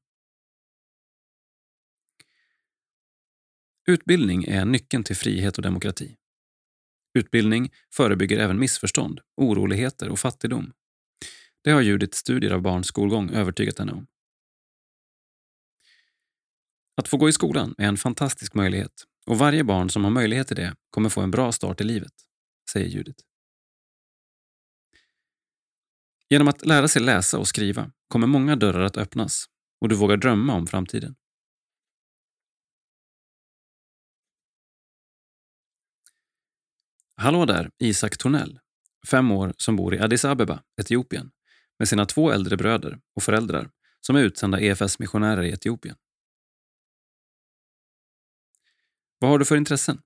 Utbildning 3.87 4.45
är 4.45 4.65
nyckeln 4.65 5.05
till 5.05 5.17
frihet 5.17 5.57
och 5.57 5.63
demokrati. 5.63 6.17
Utbildning 7.15 7.73
förebygger 7.95 8.39
även 8.39 8.59
missförstånd, 8.59 9.21
oroligheter 9.37 10.09
och 10.09 10.19
fattigdom. 10.19 10.73
Det 11.65 11.71
har 11.71 11.81
Judiths 11.81 12.19
studier 12.19 12.51
av 12.51 12.63
barns 12.63 12.87
skolgång 12.87 13.31
övertygat 13.31 13.79
henne 13.79 13.93
om. 13.93 14.07
Att 16.97 17.09
få 17.09 17.17
gå 17.17 17.29
i 17.29 17.33
skolan 17.33 17.75
är 17.79 17.89
en 17.89 17.97
fantastisk 17.97 18.55
möjlighet 18.55 19.05
och 19.27 19.39
varje 19.39 19.65
barn 19.65 19.91
som 19.91 20.05
har 20.05 20.11
möjlighet 20.11 20.47
till 20.49 20.57
det 20.57 20.77
kommer 20.91 21.09
få 21.09 21.21
en 21.21 21.31
bra 21.31 21.53
start 21.53 21.81
i 21.81 21.85
livet, 21.85 22.13
säger 22.73 22.89
Judith. 22.89 23.25
Genom 26.31 26.49
att 26.49 26.67
lära 26.67 26.89
sig 26.89 27.03
läsa 27.03 27.39
och 27.39 27.49
skriva 27.49 27.91
kommer 28.09 28.27
många 28.27 28.57
dörrar 28.57 28.83
att 28.85 28.97
öppnas 28.97 29.47
och 29.81 29.89
du 29.89 29.95
vågar 29.95 30.17
drömma 30.17 30.55
om 30.55 30.67
framtiden. 30.67 31.17
Hallå 37.17 37.45
där, 37.45 37.71
Isak 37.79 38.19
Tornell, 38.19 38.61
fem 39.11 39.31
år 39.31 39.55
som 39.57 39.77
bor 39.77 39.95
i 39.95 39.99
Addis 39.99 40.25
Abeba, 40.25 40.63
Etiopien, 40.81 41.31
med 41.79 41.89
sina 41.89 42.07
två 42.07 42.31
äldre 42.31 42.57
bröder 42.57 43.01
och 43.17 43.23
föräldrar 43.23 43.71
som 44.01 44.17
är 44.17 44.21
utsända 44.21 44.61
EFS-missionärer 44.61 45.43
i 45.43 45.51
Etiopien. 45.51 45.97
Vad 49.19 49.31
har 49.31 49.39
du 49.39 49.45
för 49.45 49.57
intressen? 49.57 50.03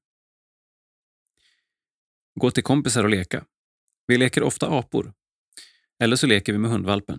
Gå 2.35 2.51
till 2.51 2.63
kompisar 2.63 3.05
och 3.05 3.11
leka. 3.11 3.47
Vi 4.07 4.19
leker 4.19 4.43
ofta 4.43 4.67
apor. 4.67 5.15
Eller 6.03 6.17
så 6.17 6.27
leker 6.27 6.53
vi 6.53 6.59
med 6.59 6.71
hundvalpen. 6.71 7.19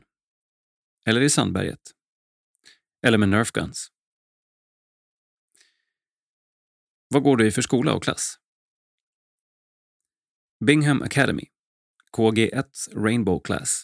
Eller 1.06 1.22
i 1.22 1.30
sandberget. 1.30 1.92
Eller 3.06 3.18
med 3.18 3.30
nerfguns. 3.30 3.92
Vad 7.08 7.24
går 7.24 7.38
du 7.38 7.48
i 7.48 7.52
för 7.52 7.62
skola 7.62 7.94
och 7.94 8.04
klass? 8.04 8.36
Bingham 10.66 11.02
Academy, 11.02 11.46
KG1 12.18 12.96
Rainbow 12.96 13.40
Class, 13.44 13.84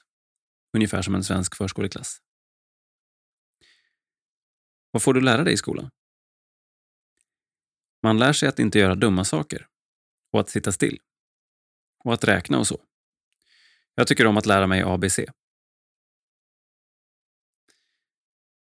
ungefär 0.74 1.02
som 1.02 1.16
en 1.16 1.24
svensk 1.24 1.56
förskoleklass. 1.56 2.22
Vad 4.92 5.04
får 5.04 5.14
du 5.14 5.22
lära 5.22 5.44
dig 5.44 5.54
i 5.54 5.58
skolan? 5.58 5.90
Man 8.04 8.20
lär 8.20 8.34
sig 8.34 8.50
att 8.50 8.60
inte 8.60 8.80
göra 8.80 8.96
dumma 8.96 9.26
saker 9.26 9.68
och 10.32 10.40
att 10.40 10.50
sitta 10.50 10.72
still. 10.72 11.00
Och 12.04 12.14
att 12.14 12.24
räkna 12.24 12.60
och 12.60 12.68
så. 12.68 12.86
Jag 13.96 14.08
tycker 14.08 14.28
om 14.28 14.38
att 14.38 14.46
lära 14.46 14.68
mig 14.68 14.82
ABC. 14.82 15.20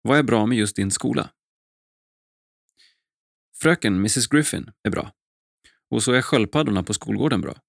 Vad 0.02 0.18
är 0.18 0.23
bra 0.23 0.45
med 0.45 0.57
just 0.57 0.76
din 0.76 0.91
skola? 0.91 1.34
Fröken 3.61 3.94
Mrs 3.95 4.27
Griffin 4.27 4.72
är 4.84 4.90
bra. 4.90 5.14
Och 5.90 6.03
så 6.03 6.14
är 6.14 6.22
sköldpaddorna 6.22 6.84
på 6.84 6.94
skolgården 6.94 7.41
bra. 7.41 7.61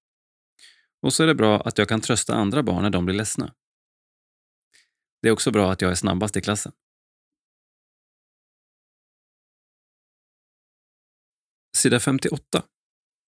Och 1.01 1.13
så 1.13 1.23
är 1.23 1.27
det 1.27 1.35
bra 1.35 1.61
att 1.61 1.77
jag 1.77 1.89
kan 1.89 2.01
trösta 2.01 2.33
andra 2.33 2.63
barn 2.63 2.83
när 2.83 2.89
de 2.89 3.05
blir 3.05 3.15
ledsna. 3.15 3.53
Det 5.21 5.27
är 5.27 5.31
också 5.31 5.51
bra 5.51 5.71
att 5.71 5.81
jag 5.81 5.91
är 5.91 5.95
snabbast 5.95 6.37
i 6.37 6.41
klassen. 6.41 6.71
Sida 11.77 11.99
58. 11.99 12.63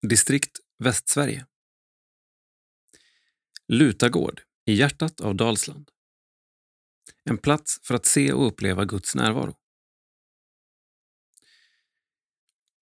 Distrikt 0.09 0.61
Västsverige. 0.79 1.47
Lutagård 3.69 4.43
i 4.67 4.73
hjärtat 4.75 5.21
av 5.21 5.35
Dalsland. 5.35 5.91
En 7.25 7.39
plats 7.39 7.81
för 7.83 7.95
att 7.95 8.07
se 8.07 8.33
och 8.33 8.47
uppleva 8.47 8.85
Guds 8.85 9.15
närvaro. 9.15 9.57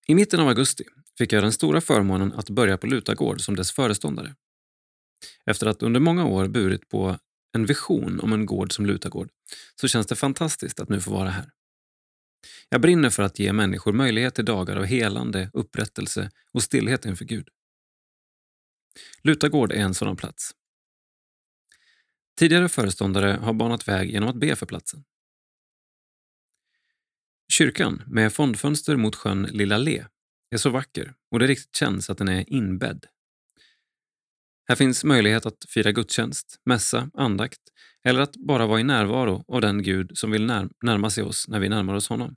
I 0.08 0.16
mitten 0.16 0.40
av 0.40 0.48
augusti 0.48 0.84
fick 1.18 1.34
jag 1.34 1.44
den 1.44 1.54
stora 1.54 1.82
förmånen 1.82 2.34
att 2.34 2.49
börja 2.49 2.78
på 2.78 2.88
Lutagård 2.88 3.41
som 3.41 3.56
dess 3.56 3.72
föreståndare. 3.72 4.36
Efter 5.45 5.68
att 5.68 5.84
under 5.84 5.99
många 5.99 6.26
år 6.26 6.48
burit 6.48 6.89
på 6.89 7.19
en 7.53 7.65
vision 7.65 8.19
om 8.19 8.34
en 8.34 8.45
gård 8.45 8.73
som 8.73 8.85
Lutagård 8.85 9.30
så 9.76 9.88
känns 9.88 10.07
det 10.07 10.15
fantastiskt 10.15 10.80
att 10.80 10.89
nu 10.89 11.02
få 11.02 11.11
vara 11.11 11.30
här. 11.30 11.52
Jag 12.69 12.81
brinner 12.81 13.10
för 13.10 13.23
att 13.23 13.39
ge 13.39 13.53
människor 13.53 13.94
möjlighet 13.94 14.35
till 14.35 14.45
dagar 14.45 14.76
av 14.76 14.85
helande, 14.85 15.49
upprättelse 15.53 16.31
och 16.52 16.64
stillhet 16.64 17.06
inför 17.06 17.26
Gud. 17.26 17.49
Lutagård 19.22 19.72
är 19.72 19.80
en 19.80 19.94
sådan 19.94 20.18
plats. 20.18 20.52
Tidigare 22.39 22.69
föreståndare 22.69 23.39
har 23.41 23.53
banat 23.53 23.88
väg 23.88 24.11
genom 24.11 24.30
att 24.30 24.35
be 24.35 24.56
för 24.56 24.65
platsen. 24.65 25.03
Kyrkan, 27.52 28.03
med 28.07 28.34
fondfönster 28.34 28.95
mot 28.95 29.15
sjön 29.15 29.44
Lilla 29.44 29.77
Le, 29.77 30.06
är 30.49 30.57
så 30.57 30.69
vacker 30.69 31.14
och 31.31 31.39
det 31.39 31.48
riktigt 31.48 31.76
känns 31.76 32.10
att 32.10 32.18
den 32.18 32.27
är 32.27 32.53
inbädd 32.53 33.06
här 34.68 34.76
finns 34.76 35.03
möjlighet 35.03 35.45
att 35.45 35.65
fira 35.69 35.91
gudstjänst, 35.91 36.61
mässa, 36.65 37.10
andakt 37.14 37.61
eller 38.03 38.19
att 38.19 38.35
bara 38.35 38.68
vara 38.68 38.80
i 38.80 38.84
närvaro 38.84 39.44
av 39.48 39.61
den 39.61 39.84
Gud 39.84 40.18
som 40.18 40.31
vill 40.31 40.45
närma 40.84 41.10
sig 41.10 41.23
oss 41.23 41.48
när 41.48 41.60
vi 41.60 41.69
närmar 41.69 41.94
oss 41.94 42.10
honom. 42.10 42.35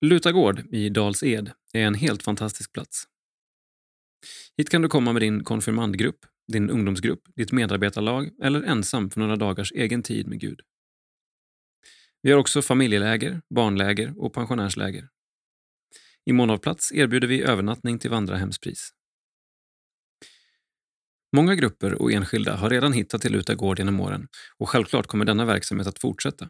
Lutagård 0.00 0.74
i 0.74 0.88
Dals 0.88 1.22
Ed 1.22 1.52
är 1.72 1.82
en 1.82 1.94
helt 1.94 2.22
fantastisk 2.22 2.72
plats. 2.72 3.04
Hit 4.56 4.70
kan 4.70 4.82
du 4.82 4.88
komma 4.88 5.12
med 5.12 5.22
din 5.22 5.44
konfirmandgrupp, 5.44 6.26
din 6.52 6.70
ungdomsgrupp, 6.70 7.22
ditt 7.36 7.52
medarbetarlag 7.52 8.30
eller 8.42 8.62
ensam 8.62 9.10
för 9.10 9.20
några 9.20 9.36
dagars 9.36 9.72
egen 9.72 10.02
tid 10.02 10.28
med 10.28 10.40
Gud. 10.40 10.60
Vi 12.22 12.30
har 12.30 12.38
också 12.38 12.62
familjeläger, 12.62 13.42
barnläger 13.54 14.14
och 14.16 14.34
pensionärsläger. 14.34 15.08
I 16.24 16.32
mån 16.32 16.50
av 16.50 16.58
plats 16.58 16.92
erbjuder 16.92 17.28
vi 17.28 17.42
övernattning 17.42 17.98
till 17.98 18.10
vandrarhemspris. 18.10 18.90
Många 21.32 21.54
grupper 21.54 22.02
och 22.02 22.12
enskilda 22.12 22.56
har 22.56 22.70
redan 22.70 22.92
hittat 22.92 23.22
till 23.22 23.32
Luta 23.32 23.54
gård 23.54 23.78
genom 23.78 24.00
åren 24.00 24.28
och 24.58 24.68
självklart 24.68 25.06
kommer 25.06 25.24
denna 25.24 25.44
verksamhet 25.44 25.86
att 25.86 25.98
fortsätta. 25.98 26.48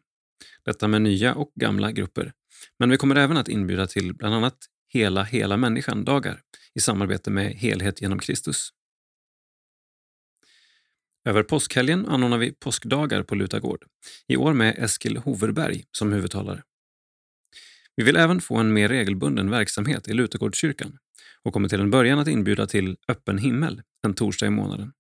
Detta 0.65 0.89
med 0.89 1.03
nya 1.03 1.35
och 1.35 1.53
gamla 1.55 1.93
grupper. 1.93 2.33
Men 2.79 2.91
vi 2.91 2.97
kommer 2.97 3.17
även 3.17 3.37
att 3.37 3.49
inbjuda 3.49 3.87
till 3.87 4.15
bland 4.15 4.35
annat 4.35 4.59
Hela 4.93 5.23
hela 5.23 5.57
människan-dagar 5.57 6.41
i 6.75 6.81
samarbete 6.81 7.31
med 7.31 7.53
Helhet 7.53 8.03
genom 8.03 8.19
Kristus. 8.19 8.71
Över 11.25 11.43
påskhelgen 11.43 12.07
anordnar 12.07 12.39
vi 12.39 12.53
påskdagar 12.53 13.23
på 13.23 13.35
Lutagård, 13.35 13.85
i 14.29 14.37
år 14.37 14.53
med 14.53 14.75
Eskil 14.79 15.17
Hoverberg 15.17 15.85
som 15.93 16.13
huvudtalare. 16.13 16.63
Vi 17.97 18.05
vill 18.05 18.17
även 18.17 18.41
få 18.41 18.57
en 18.57 18.73
mer 18.73 18.89
regelbunden 18.89 19.51
verksamhet 19.51 20.09
i 20.09 20.13
Lutagårdskyrkan 20.13 20.99
och 21.45 21.53
kommer 21.53 21.69
till 21.69 21.81
en 21.81 21.91
början 21.91 22.19
att 22.19 22.29
inbjuda 22.29 22.67
till 22.67 22.97
öppen 23.09 23.39
himmel 23.39 23.83
en 24.03 24.15
torsdag 24.15 24.47
i 24.47 24.51
månaden. 24.51 24.93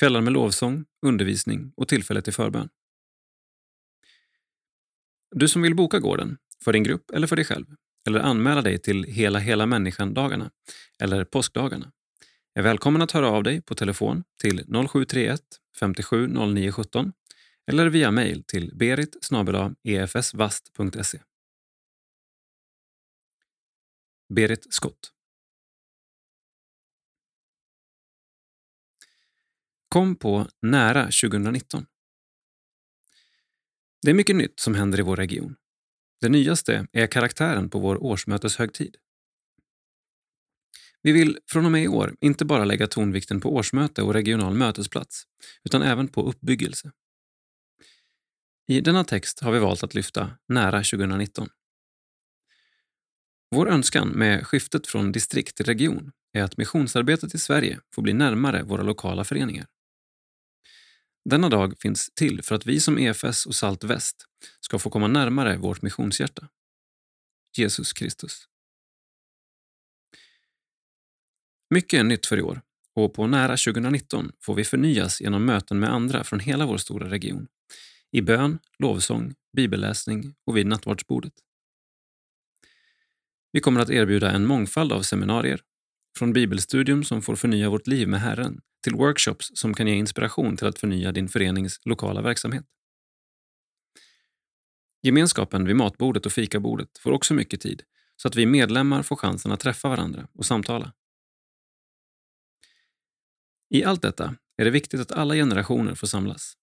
Kvällar 0.00 0.20
med 0.20 0.32
lovsång, 0.32 0.84
undervisning 1.06 1.72
och 1.76 1.88
tillfälle 1.88 2.22
till 2.22 2.32
förbön. 2.32 2.68
Du 5.30 5.48
som 5.48 5.62
vill 5.62 5.74
boka 5.74 5.98
gården, 5.98 6.38
för 6.64 6.72
din 6.72 6.82
grupp 6.82 7.10
eller 7.10 7.26
för 7.26 7.36
dig 7.36 7.44
själv, 7.44 7.66
eller 8.08 8.20
anmäla 8.20 8.62
dig 8.62 8.78
till 8.78 9.04
Hela 9.04 9.38
hela 9.38 9.66
människan-dagarna 9.66 10.50
eller 10.98 11.24
påskdagarna, 11.24 11.92
är 12.54 12.62
välkommen 12.62 13.02
att 13.02 13.12
höra 13.12 13.30
av 13.30 13.42
dig 13.42 13.62
på 13.62 13.74
telefon 13.74 14.24
till 14.40 14.64
0731 14.88 15.40
57 15.80 16.28
09 16.28 16.72
17 16.72 17.12
eller 17.66 17.86
via 17.86 18.10
mejl 18.10 18.44
till 18.44 18.72
berit 18.74 19.16
efsvast.se. 19.84 21.18
E 21.18 21.20
berit 24.34 24.74
Skott 24.74 25.12
Kom 29.96 30.16
på 30.16 30.48
Nära 30.62 31.04
2019. 31.04 31.86
Det 34.02 34.10
är 34.10 34.14
mycket 34.14 34.36
nytt 34.36 34.60
som 34.60 34.74
händer 34.74 34.98
i 34.98 35.02
vår 35.02 35.16
region. 35.16 35.56
Det 36.20 36.28
nyaste 36.28 36.86
är 36.92 37.06
karaktären 37.06 37.70
på 37.70 37.78
vår 37.78 38.02
årsmöteshögtid. 38.02 38.96
Vi 41.02 41.12
vill 41.12 41.38
från 41.50 41.64
och 41.64 41.72
med 41.72 41.82
i 41.82 41.88
år 41.88 42.16
inte 42.20 42.44
bara 42.44 42.64
lägga 42.64 42.86
tonvikten 42.86 43.40
på 43.40 43.54
årsmöte 43.54 44.02
och 44.02 44.14
regional 44.14 44.54
mötesplats, 44.54 45.22
utan 45.64 45.82
även 45.82 46.08
på 46.08 46.22
uppbyggelse. 46.22 46.92
I 48.66 48.80
denna 48.80 49.04
text 49.04 49.40
har 49.40 49.52
vi 49.52 49.58
valt 49.58 49.82
att 49.82 49.94
lyfta 49.94 50.30
Nära 50.48 50.78
2019. 50.78 51.48
Vår 53.50 53.68
önskan 53.68 54.08
med 54.08 54.46
skiftet 54.46 54.86
från 54.86 55.12
distrikt 55.12 55.56
till 55.56 55.66
region 55.66 56.12
är 56.32 56.42
att 56.42 56.56
missionsarbetet 56.56 57.34
i 57.34 57.38
Sverige 57.38 57.80
får 57.94 58.02
bli 58.02 58.12
närmare 58.12 58.62
våra 58.62 58.82
lokala 58.82 59.24
föreningar. 59.24 59.66
Denna 61.28 61.48
dag 61.48 61.74
finns 61.78 62.10
till 62.14 62.42
för 62.42 62.54
att 62.54 62.66
vi 62.66 62.80
som 62.80 62.98
EFS 62.98 63.46
och 63.46 63.54
Salt 63.54 63.84
Väst 63.84 64.26
ska 64.60 64.78
få 64.78 64.90
komma 64.90 65.08
närmare 65.08 65.56
vårt 65.56 65.82
missionshjärta. 65.82 66.48
Jesus 67.56 67.92
Kristus. 67.92 68.48
Mycket 71.70 72.00
är 72.00 72.04
nytt 72.04 72.26
för 72.26 72.36
i 72.36 72.42
år 72.42 72.62
och 72.94 73.14
på 73.14 73.26
nära 73.26 73.56
2019 73.56 74.32
får 74.40 74.54
vi 74.54 74.64
förnyas 74.64 75.20
genom 75.20 75.44
möten 75.44 75.78
med 75.78 75.92
andra 75.92 76.24
från 76.24 76.40
hela 76.40 76.66
vår 76.66 76.76
stora 76.76 77.10
region. 77.10 77.46
I 78.10 78.22
bön, 78.22 78.58
lovsång, 78.78 79.34
bibelläsning 79.56 80.34
och 80.44 80.56
vid 80.56 80.66
nattvardsbordet. 80.66 81.34
Vi 83.52 83.60
kommer 83.60 83.80
att 83.80 83.90
erbjuda 83.90 84.30
en 84.30 84.46
mångfald 84.46 84.92
av 84.92 85.02
seminarier, 85.02 85.60
från 86.18 86.32
bibelstudium 86.32 87.04
som 87.04 87.22
får 87.22 87.36
förnya 87.36 87.70
vårt 87.70 87.86
liv 87.86 88.08
med 88.08 88.20
Herren 88.20 88.60
till 88.86 88.94
workshops 88.94 89.50
som 89.54 89.74
kan 89.74 89.86
ge 89.86 89.94
inspiration 89.94 90.56
till 90.56 90.66
att 90.66 90.78
förnya 90.78 91.12
din 91.12 91.28
förenings 91.28 91.80
lokala 91.84 92.22
verksamhet. 92.22 92.64
Gemenskapen 95.02 95.64
vid 95.64 95.76
matbordet 95.76 96.26
och 96.26 96.32
fikabordet 96.32 96.98
får 96.98 97.12
också 97.12 97.34
mycket 97.34 97.60
tid 97.60 97.82
så 98.16 98.28
att 98.28 98.36
vi 98.36 98.46
medlemmar 98.46 99.02
får 99.02 99.16
chansen 99.16 99.52
att 99.52 99.60
träffa 99.60 99.88
varandra 99.88 100.28
och 100.34 100.46
samtala. 100.46 100.92
I 103.70 103.84
allt 103.84 104.02
detta 104.02 104.34
är 104.56 104.64
det 104.64 104.70
viktigt 104.70 105.00
att 105.00 105.12
alla 105.12 105.34
generationer 105.34 105.94
får 105.94 106.06
samlas. 106.06 106.54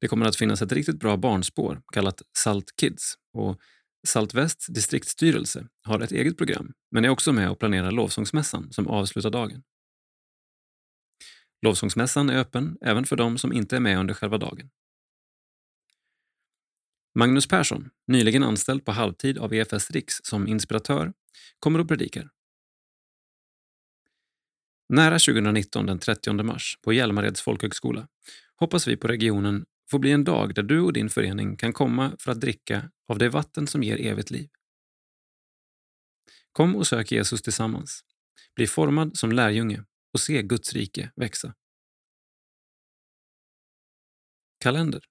Det 0.00 0.08
kommer 0.08 0.26
att 0.26 0.36
finnas 0.36 0.62
ett 0.62 0.72
riktigt 0.72 1.00
bra 1.00 1.16
barnspår 1.16 1.82
kallat 1.92 2.22
Salt 2.38 2.76
Kids 2.76 3.14
och 3.32 3.60
Salt 4.06 4.34
Västs 4.34 4.66
distriktsstyrelse 4.66 5.68
har 5.82 6.00
ett 6.00 6.12
eget 6.12 6.36
program 6.36 6.72
men 6.90 7.04
är 7.04 7.08
också 7.08 7.32
med 7.32 7.50
och 7.50 7.58
planerar 7.58 7.90
lovsångsmässan 7.90 8.72
som 8.72 8.86
avslutar 8.86 9.30
dagen. 9.30 9.62
Lovsångsmässan 11.62 12.30
är 12.30 12.38
öppen 12.38 12.78
även 12.80 13.04
för 13.04 13.16
de 13.16 13.38
som 13.38 13.52
inte 13.52 13.76
är 13.76 13.80
med 13.80 13.98
under 13.98 14.14
själva 14.14 14.38
dagen. 14.38 14.70
Magnus 17.14 17.46
Persson, 17.46 17.90
nyligen 18.06 18.42
anställd 18.42 18.84
på 18.84 18.92
halvtid 18.92 19.38
av 19.38 19.54
EFS 19.54 19.90
Riks 19.90 20.14
som 20.22 20.48
inspiratör, 20.48 21.12
kommer 21.58 21.78
och 21.78 21.88
predikar. 21.88 22.30
Nära 24.88 25.18
2019 25.18 25.86
den 25.86 25.98
30 25.98 26.42
mars 26.42 26.78
på 26.82 26.92
Hjälmareds 26.92 27.42
folkhögskola 27.42 28.08
hoppas 28.56 28.88
vi 28.88 28.96
på 28.96 29.08
regionen 29.08 29.64
får 29.90 29.98
bli 29.98 30.12
en 30.12 30.24
dag 30.24 30.54
där 30.54 30.62
du 30.62 30.80
och 30.80 30.92
din 30.92 31.10
förening 31.10 31.56
kan 31.56 31.72
komma 31.72 32.16
för 32.18 32.32
att 32.32 32.40
dricka 32.40 32.90
av 33.08 33.18
det 33.18 33.28
vatten 33.28 33.66
som 33.66 33.82
ger 33.82 34.06
evigt 34.06 34.30
liv. 34.30 34.48
Kom 36.52 36.76
och 36.76 36.86
sök 36.86 37.12
Jesus 37.12 37.42
tillsammans. 37.42 38.04
Bli 38.56 38.66
formad 38.66 39.16
som 39.16 39.32
lärjunge 39.32 39.84
och 40.12 40.20
se 40.20 40.42
Guds 40.42 40.72
rike 40.72 41.12
växa. 41.16 41.54
Kalender 44.60 45.04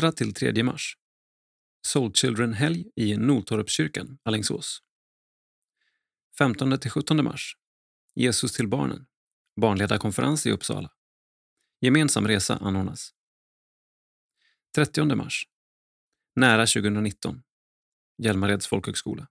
2 0.00 0.12
till 0.12 0.34
3 0.34 0.62
mars 0.62 0.96
Soul 1.86 2.12
Children-helg 2.12 2.90
i 2.96 3.16
Noltorpskyrkan, 3.16 4.18
Alingsås. 4.22 4.82
15 6.38 6.78
till 6.78 6.90
17 6.90 7.24
mars 7.24 7.56
Jesus 8.14 8.52
till 8.52 8.68
barnen, 8.68 9.06
barnledarkonferens 9.60 10.46
i 10.46 10.50
Uppsala. 10.50 10.92
Gemensam 11.80 12.28
resa 12.28 12.56
anordnas. 12.56 13.14
30 14.74 15.16
mars 15.16 15.46
Nära 16.36 16.66
2019 16.66 17.42
Hjälmareds 18.18 18.66
folkhögskola. 18.66 19.28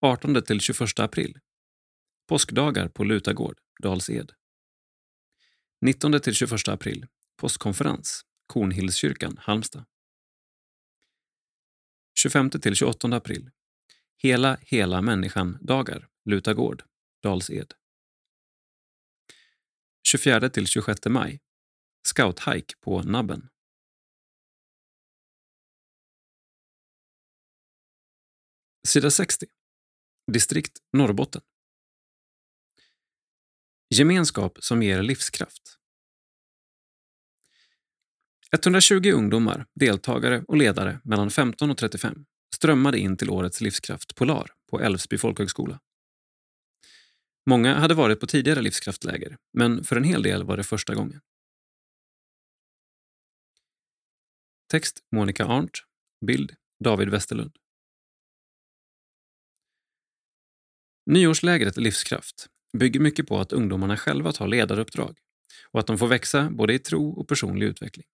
18 0.00 0.42
till 0.42 0.60
21 0.60 0.98
april 0.98 1.40
Påskdagar 2.28 2.88
på 2.88 3.04
Lutagård, 3.04 3.58
Dals-Ed. 3.82 4.32
19-21 5.86 6.72
april 6.72 7.06
Påskkonferens, 7.36 8.24
Kornhillskyrkan, 8.46 9.36
Halmstad. 9.40 9.84
25-28 12.24 13.16
april 13.16 13.50
Hela 14.16 14.58
hela 14.60 15.02
människan-dagar, 15.02 16.08
Lutagård, 16.24 16.82
Dals-Ed. 17.22 17.74
24-26 20.14 21.08
maj 21.08 21.40
Scouthike 22.08 22.74
på 22.80 23.02
Nabben. 23.02 23.48
Sida 28.86 29.10
60. 29.10 29.46
Distrikt 30.32 30.78
Norrbotten. 30.92 31.42
Gemenskap 33.88 34.58
som 34.60 34.82
ger 34.82 35.02
livskraft. 35.02 35.78
120 38.52 39.12
ungdomar, 39.14 39.66
deltagare 39.74 40.44
och 40.48 40.56
ledare 40.56 41.00
mellan 41.04 41.30
15 41.30 41.70
och 41.70 41.78
35 41.78 42.26
strömmade 42.54 42.98
in 42.98 43.16
till 43.16 43.30
årets 43.30 43.60
Livskraft 43.60 44.14
Polar 44.14 44.50
på 44.70 44.80
Älvsby 44.80 45.18
folkhögskola. 45.18 45.80
Många 47.46 47.74
hade 47.74 47.94
varit 47.94 48.20
på 48.20 48.26
tidigare 48.26 48.62
livskraftläger, 48.62 49.38
men 49.52 49.84
för 49.84 49.96
en 49.96 50.04
hel 50.04 50.22
del 50.22 50.44
var 50.44 50.56
det 50.56 50.64
första 50.64 50.94
gången. 50.94 51.20
Text 54.70 55.04
Monica 55.12 55.44
Arndt. 55.44 55.78
Bild 56.26 56.54
David 56.84 57.08
Westerlund. 57.08 57.56
Nyårslägret 61.06 61.76
Livskraft 61.76 62.48
bygger 62.76 63.00
mycket 63.00 63.28
på 63.28 63.38
att 63.38 63.52
ungdomarna 63.52 63.96
själva 63.96 64.32
tar 64.32 64.48
ledaruppdrag 64.48 65.18
och 65.70 65.80
att 65.80 65.86
de 65.86 65.98
får 65.98 66.06
växa 66.06 66.50
både 66.50 66.74
i 66.74 66.78
tro 66.78 67.10
och 67.10 67.28
personlig 67.28 67.66
utveckling. 67.66 68.06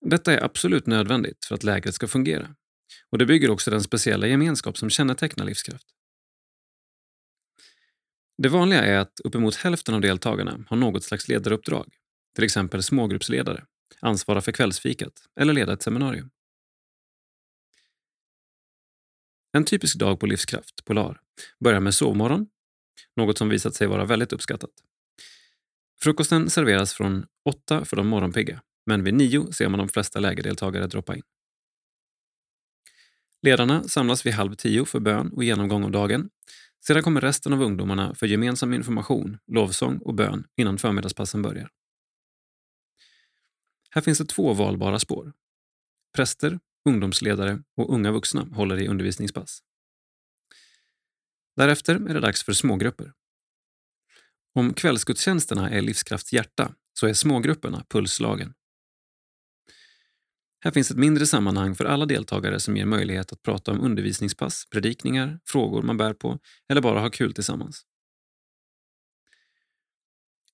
Detta 0.00 0.32
är 0.32 0.44
absolut 0.44 0.86
nödvändigt 0.86 1.44
för 1.44 1.54
att 1.54 1.64
lägret 1.64 1.94
ska 1.94 2.08
fungera 2.08 2.54
och 3.10 3.18
det 3.18 3.26
bygger 3.26 3.50
också 3.50 3.70
den 3.70 3.82
speciella 3.82 4.26
gemenskap 4.26 4.78
som 4.78 4.90
kännetecknar 4.90 5.44
Livskraft. 5.44 5.86
Det 8.38 8.48
vanliga 8.48 8.82
är 8.84 8.98
att 8.98 9.20
uppemot 9.24 9.56
hälften 9.56 9.94
av 9.94 10.00
deltagarna 10.00 10.64
har 10.68 10.76
något 10.76 11.04
slags 11.04 11.28
ledaruppdrag, 11.28 11.94
till 12.34 12.44
exempel 12.44 12.82
smågruppsledare, 12.82 13.64
ansvara 14.00 14.40
för 14.40 14.52
kvällsfikat 14.52 15.12
eller 15.40 15.52
leda 15.52 15.72
ett 15.72 15.82
seminarium. 15.82 16.30
En 19.52 19.64
typisk 19.64 19.98
dag 19.98 20.20
på 20.20 20.26
Livskraft, 20.26 20.84
Polar, 20.84 21.20
börjar 21.60 21.80
med 21.80 21.94
sovmorgon, 21.94 22.46
något 23.16 23.38
som 23.38 23.48
visat 23.48 23.74
sig 23.74 23.86
vara 23.86 24.04
väldigt 24.04 24.32
uppskattat. 24.32 24.70
Frukosten 26.02 26.50
serveras 26.50 26.94
från 26.94 27.26
åtta 27.48 27.84
för 27.84 27.96
de 27.96 28.08
morgonpigga, 28.08 28.62
men 28.86 29.04
vid 29.04 29.14
nio 29.14 29.52
ser 29.52 29.68
man 29.68 29.78
de 29.78 29.88
flesta 29.88 30.20
lägerdeltagare 30.20 30.86
droppa 30.86 31.16
in. 31.16 31.22
Ledarna 33.42 33.82
samlas 33.82 34.26
vid 34.26 34.32
halv 34.32 34.54
tio 34.54 34.84
för 34.84 35.00
bön 35.00 35.32
och 35.32 35.44
genomgång 35.44 35.84
av 35.84 35.90
dagen. 35.90 36.30
Sedan 36.86 37.02
kommer 37.02 37.20
resten 37.20 37.52
av 37.52 37.62
ungdomarna 37.62 38.14
för 38.14 38.26
gemensam 38.26 38.74
information, 38.74 39.38
lovsång 39.46 39.98
och 39.98 40.14
bön 40.14 40.44
innan 40.56 40.78
förmiddagspassen 40.78 41.42
börjar. 41.42 41.70
Här 43.90 44.02
finns 44.02 44.18
det 44.18 44.24
två 44.24 44.52
valbara 44.52 44.98
spår. 44.98 45.32
Präster, 46.16 46.58
ungdomsledare 46.88 47.62
och 47.76 47.94
unga 47.94 48.12
vuxna 48.12 48.48
håller 48.52 48.80
i 48.80 48.88
undervisningspass. 48.88 49.62
Därefter 51.56 51.94
är 51.94 52.14
det 52.14 52.20
dags 52.20 52.44
för 52.44 52.52
smågrupper. 52.52 53.12
Om 54.54 54.74
kvällsgudstjänsterna 54.74 55.70
är 55.70 55.80
livskrafts 55.80 56.32
hjärta 56.32 56.74
så 56.92 57.06
är 57.06 57.14
smågrupperna 57.14 57.84
pulslagen. 57.88 58.54
Här 60.64 60.70
finns 60.70 60.90
ett 60.90 60.96
mindre 60.96 61.26
sammanhang 61.26 61.74
för 61.74 61.84
alla 61.84 62.06
deltagare 62.06 62.60
som 62.60 62.76
ger 62.76 62.86
möjlighet 62.86 63.32
att 63.32 63.42
prata 63.42 63.72
om 63.72 63.80
undervisningspass, 63.80 64.66
predikningar, 64.70 65.40
frågor 65.44 65.82
man 65.82 65.96
bär 65.96 66.14
på 66.14 66.38
eller 66.68 66.80
bara 66.80 67.00
ha 67.00 67.10
kul 67.10 67.34
tillsammans. 67.34 67.86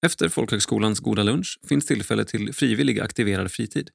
Efter 0.06 0.28
folkhögskolans 0.28 1.00
goda 1.00 1.22
lunch 1.22 1.58
finns 1.68 1.86
tillfälle 1.86 2.24
till 2.24 2.52
frivillig 2.52 3.00
aktiverad 3.00 3.52
fritid. 3.52 3.90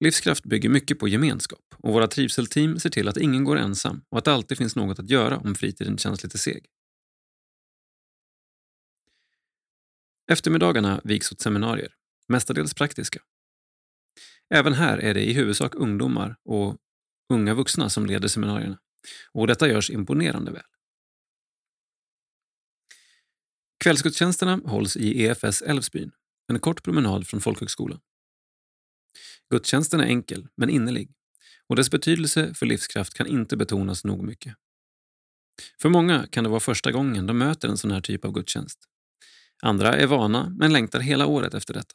Livskraft 0.00 0.44
bygger 0.44 0.68
mycket 0.68 0.98
på 0.98 1.08
gemenskap 1.08 1.74
och 1.78 1.92
våra 1.92 2.06
trivselteam 2.06 2.78
ser 2.78 2.90
till 2.90 3.08
att 3.08 3.16
ingen 3.16 3.44
går 3.44 3.56
ensam 3.56 4.02
och 4.08 4.18
att 4.18 4.24
det 4.24 4.32
alltid 4.32 4.58
finns 4.58 4.76
något 4.76 4.98
att 4.98 5.10
göra 5.10 5.38
om 5.38 5.54
fritiden 5.54 5.98
känns 5.98 6.22
lite 6.22 6.38
seg. 6.38 6.66
Eftermiddagarna 10.32 11.00
viks 11.04 11.32
åt 11.32 11.40
seminarier, 11.40 11.94
mestadels 12.28 12.74
praktiska. 12.74 13.20
Även 14.54 14.72
här 14.72 14.98
är 14.98 15.14
det 15.14 15.24
i 15.24 15.32
huvudsak 15.32 15.74
ungdomar 15.74 16.36
och 16.44 16.76
unga 17.32 17.54
vuxna 17.54 17.90
som 17.90 18.06
leder 18.06 18.28
seminarierna 18.28 18.78
och 19.32 19.46
detta 19.46 19.68
görs 19.68 19.90
imponerande 19.90 20.52
väl. 20.52 20.62
Kvällsgudstjänsterna 23.84 24.60
hålls 24.64 24.96
i 24.96 25.22
EFS 25.22 25.62
Älvsbyn, 25.62 26.12
en 26.48 26.60
kort 26.60 26.82
promenad 26.82 27.26
från 27.26 27.40
folkhögskolan. 27.40 28.00
Gudstjänsten 29.50 30.00
är 30.00 30.04
enkel, 30.04 30.48
men 30.56 30.70
innerlig 30.70 31.10
och 31.68 31.76
dess 31.76 31.90
betydelse 31.90 32.54
för 32.54 32.66
livskraft 32.66 33.14
kan 33.14 33.26
inte 33.26 33.56
betonas 33.56 34.04
nog 34.04 34.22
mycket. 34.22 34.54
För 35.82 35.88
många 35.88 36.26
kan 36.26 36.44
det 36.44 36.50
vara 36.50 36.60
första 36.60 36.92
gången 36.92 37.26
de 37.26 37.38
möter 37.38 37.68
en 37.68 37.76
sån 37.76 37.90
här 37.90 38.00
typ 38.00 38.24
av 38.24 38.32
gudstjänst. 38.32 38.78
Andra 39.62 39.94
är 39.94 40.06
vana, 40.06 40.54
men 40.58 40.72
längtar 40.72 41.00
hela 41.00 41.26
året 41.26 41.54
efter 41.54 41.74
detta. 41.74 41.94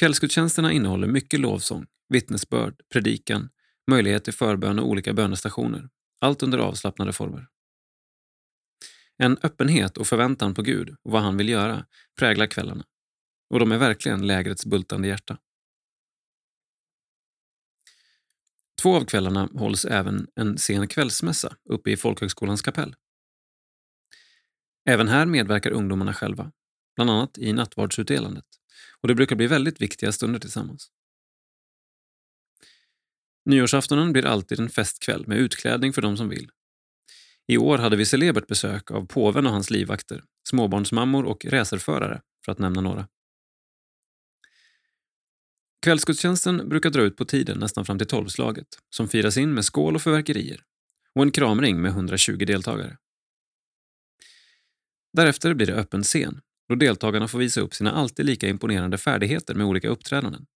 Kvällsgudstjänsterna 0.00 0.72
innehåller 0.72 1.06
mycket 1.06 1.40
lovsång, 1.40 1.86
vittnesbörd, 2.08 2.80
predikan, 2.92 3.48
möjlighet 3.90 4.24
till 4.24 4.32
förbön 4.32 4.78
och 4.78 4.88
olika 4.88 5.12
bönestationer. 5.12 5.88
Allt 6.20 6.42
under 6.42 6.58
avslappnade 6.58 7.12
former. 7.12 7.48
En 9.18 9.38
öppenhet 9.42 9.96
och 9.96 10.06
förväntan 10.06 10.54
på 10.54 10.62
Gud 10.62 10.96
och 11.02 11.10
vad 11.10 11.22
han 11.22 11.36
vill 11.36 11.48
göra 11.48 11.86
präglar 12.18 12.46
kvällarna. 12.46 12.84
Och 13.50 13.60
de 13.60 13.72
är 13.72 13.78
verkligen 13.78 14.26
lägrets 14.26 14.66
bultande 14.66 15.08
hjärta. 15.08 15.38
Två 18.82 18.96
av 18.96 19.04
kvällarna 19.04 19.48
hålls 19.54 19.84
även 19.84 20.26
en 20.34 20.58
sen 20.58 20.88
kvällsmässa 20.88 21.56
uppe 21.64 21.90
i 21.90 21.96
folkhögskolans 21.96 22.62
kapell. 22.62 22.96
Även 24.88 25.08
här 25.08 25.26
medverkar 25.26 25.70
ungdomarna 25.70 26.14
själva, 26.14 26.52
bland 26.96 27.10
annat 27.10 27.38
i 27.38 27.52
nattvardsutdelandet. 27.52 28.44
Och 29.00 29.08
det 29.08 29.14
brukar 29.14 29.36
bli 29.36 29.46
väldigt 29.46 29.80
viktiga 29.80 30.12
stunder 30.12 30.38
tillsammans. 30.38 30.90
Nyårsaftonen 33.44 34.12
blir 34.12 34.26
alltid 34.26 34.60
en 34.60 34.68
festkväll 34.68 35.26
med 35.26 35.38
utklädning 35.38 35.92
för 35.92 36.02
de 36.02 36.16
som 36.16 36.28
vill. 36.28 36.50
I 37.46 37.58
år 37.58 37.78
hade 37.78 37.96
vi 37.96 38.06
celebert 38.06 38.46
besök 38.46 38.90
av 38.90 39.06
påven 39.06 39.46
och 39.46 39.52
hans 39.52 39.70
livvakter, 39.70 40.24
småbarnsmammor 40.48 41.24
och 41.24 41.44
racerförare, 41.44 42.22
för 42.44 42.52
att 42.52 42.58
nämna 42.58 42.80
några. 42.80 43.08
Kvällsgudstjänsten 45.86 46.68
brukar 46.68 46.90
dra 46.90 47.02
ut 47.02 47.16
på 47.16 47.24
tiden 47.24 47.58
nästan 47.58 47.84
fram 47.84 47.98
till 47.98 48.06
tolvslaget, 48.06 48.66
som 48.90 49.08
firas 49.08 49.36
in 49.36 49.54
med 49.54 49.64
skål 49.64 49.94
och 49.94 50.02
förverkerier 50.02 50.62
och 51.14 51.22
en 51.22 51.30
kramring 51.30 51.80
med 51.80 51.90
120 51.90 52.36
deltagare. 52.36 52.96
Därefter 55.12 55.54
blir 55.54 55.66
det 55.66 55.74
öppen 55.74 56.02
scen, 56.02 56.40
då 56.68 56.74
deltagarna 56.74 57.28
får 57.28 57.38
visa 57.38 57.60
upp 57.60 57.74
sina 57.74 57.92
alltid 57.92 58.26
lika 58.26 58.48
imponerande 58.48 58.98
färdigheter 58.98 59.54
med 59.54 59.66
olika 59.66 59.88
uppträdanden. 59.88 60.46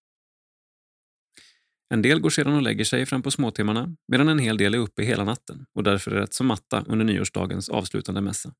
En 1.95 2.03
del 2.03 2.21
går 2.21 2.31
sedan 2.31 2.55
och 2.55 2.63
lägger 2.63 2.85
sig 2.85 3.07
fram 3.07 3.23
på 3.23 3.31
småtimmarna 3.31 3.97
medan 4.09 4.29
en 4.29 4.39
hel 4.39 4.57
del 4.57 4.75
är 4.75 4.79
uppe 4.79 5.03
hela 5.03 5.25
natten 5.25 5.67
och 5.75 5.83
därför 5.83 6.11
är 6.11 6.21
rätt 6.21 6.35
så 6.35 6.45
matta 6.45 6.85
under 6.89 7.05
nyårsdagens 7.05 7.69
avslutande 7.69 8.21
mässa. 8.21 8.55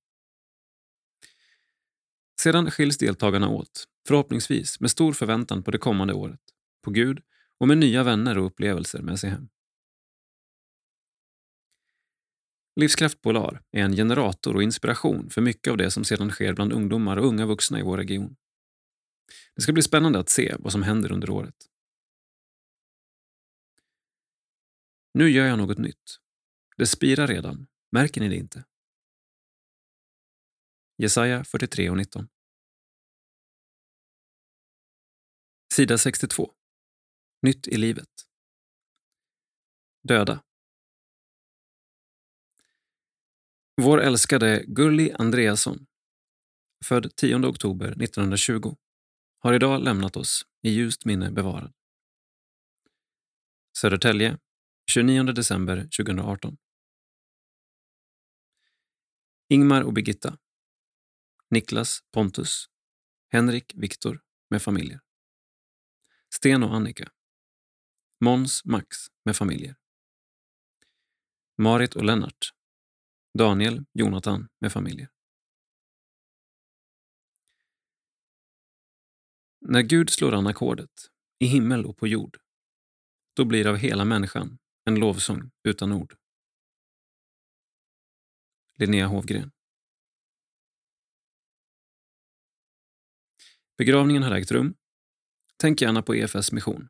Sedan 2.41 2.71
skiljs 2.71 2.99
deltagarna 2.99 3.49
åt, 3.49 3.85
förhoppningsvis 4.09 4.81
med 4.81 4.91
stor 4.91 5.13
förväntan 5.13 5.63
på 5.63 5.71
det 5.71 5.79
kommande 5.79 6.15
året, 6.15 6.41
på 6.83 6.91
Gud 6.91 7.23
och 7.59 7.69
med 7.69 7.79
nya 7.79 8.03
vänner 8.03 8.39
och 8.39 8.47
upplevelser 8.47 9.03
med 9.03 9.19
sig 9.19 9.31
hem. 9.31 9.49
Livskraft 12.77 13.23
Polar 13.23 13.63
är 13.71 13.85
en 13.85 13.97
generator 13.97 14.57
och 14.57 14.63
inspiration 14.63 15.31
för 15.31 15.41
mycket 15.41 15.71
av 15.71 15.77
det 15.77 15.91
som 15.91 16.05
sedan 16.05 16.31
sker 16.31 16.55
bland 16.55 16.73
ungdomar 16.73 17.17
och 17.17 17.27
unga 17.27 17.47
vuxna 17.47 17.79
i 17.79 17.83
vår 17.83 17.97
region. 17.97 18.37
Det 19.55 19.63
ska 19.63 19.73
bli 19.73 19.83
spännande 19.83 20.19
att 20.19 20.29
se 20.29 20.57
vad 20.59 20.73
som 20.73 20.83
händer 20.83 21.13
under 21.13 21.31
året. 21.31 21.55
Nu 25.15 25.31
gör 25.31 25.47
jag 25.47 25.59
något 25.59 25.79
nytt. 25.79 26.21
Det 26.77 26.87
spirar 26.87 27.27
redan. 27.27 27.67
Märker 27.93 28.21
ni 28.21 28.29
det 28.29 28.37
inte? 28.37 28.65
Jesaja 30.97 31.45
43 31.45 31.91
och 31.91 31.97
19. 31.97 32.29
Sida 35.75 35.99
62. 35.99 36.55
Nytt 37.43 37.69
i 37.69 37.77
livet. 37.77 38.09
Döda. 40.03 40.43
Vår 43.83 44.01
älskade 44.01 44.65
Gulli 44.67 45.13
Andreasson, 45.13 45.87
född 46.85 47.17
10 47.17 47.37
oktober 47.37 47.87
1920, 47.87 48.77
har 49.39 49.55
idag 49.55 49.83
lämnat 49.83 50.17
oss 50.17 50.47
i 50.63 50.71
ljust 50.71 51.05
minne 51.05 51.31
bevarad. 51.31 51.73
Södertälje, 53.79 54.39
29 54.91 55.23
december 55.23 55.77
2018. 55.77 56.57
Ingmar 59.49 59.83
och 59.83 59.93
Birgitta. 59.93 60.39
Niklas 61.51 62.01
Pontus. 62.13 62.67
Henrik 63.29 63.73
Viktor 63.77 64.21
med 64.51 64.63
familjer. 64.63 65.01
Sten 66.35 66.63
och 66.63 66.75
Annika. 66.75 67.11
Måns 68.25 68.65
Max 68.65 68.97
med 69.25 69.37
familjer. 69.37 69.77
Marit 71.59 71.97
och 71.97 72.05
Lennart 72.05 72.51
Daniel, 73.39 73.85
Jonathan 73.93 74.49
med 74.59 74.73
familjer. 74.73 75.11
När 79.61 79.83
Gud 79.83 80.11
slår 80.11 80.35
an 80.35 80.47
ackordet, 80.47 81.11
i 81.39 81.47
himmel 81.47 81.87
och 81.87 81.97
på 81.97 82.07
jord, 82.07 82.39
då 83.37 83.45
blir 83.45 83.67
av 83.67 83.77
hela 83.77 84.05
människan 84.05 84.59
en 84.85 84.95
lovsång 84.95 85.51
utan 85.63 85.93
ord. 85.93 86.17
Linnea 88.75 89.07
Hovgren. 89.07 89.53
Begravningen 93.77 94.23
har 94.23 94.33
ägt 94.33 94.51
rum. 94.51 94.75
Tänk 95.57 95.83
gärna 95.83 96.03
på 96.03 96.15
EFS 96.15 96.53
mission. 96.53 96.89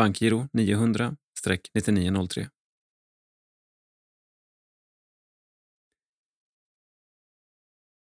Bankgiro 0.00 0.48
900-9903. 0.52 2.50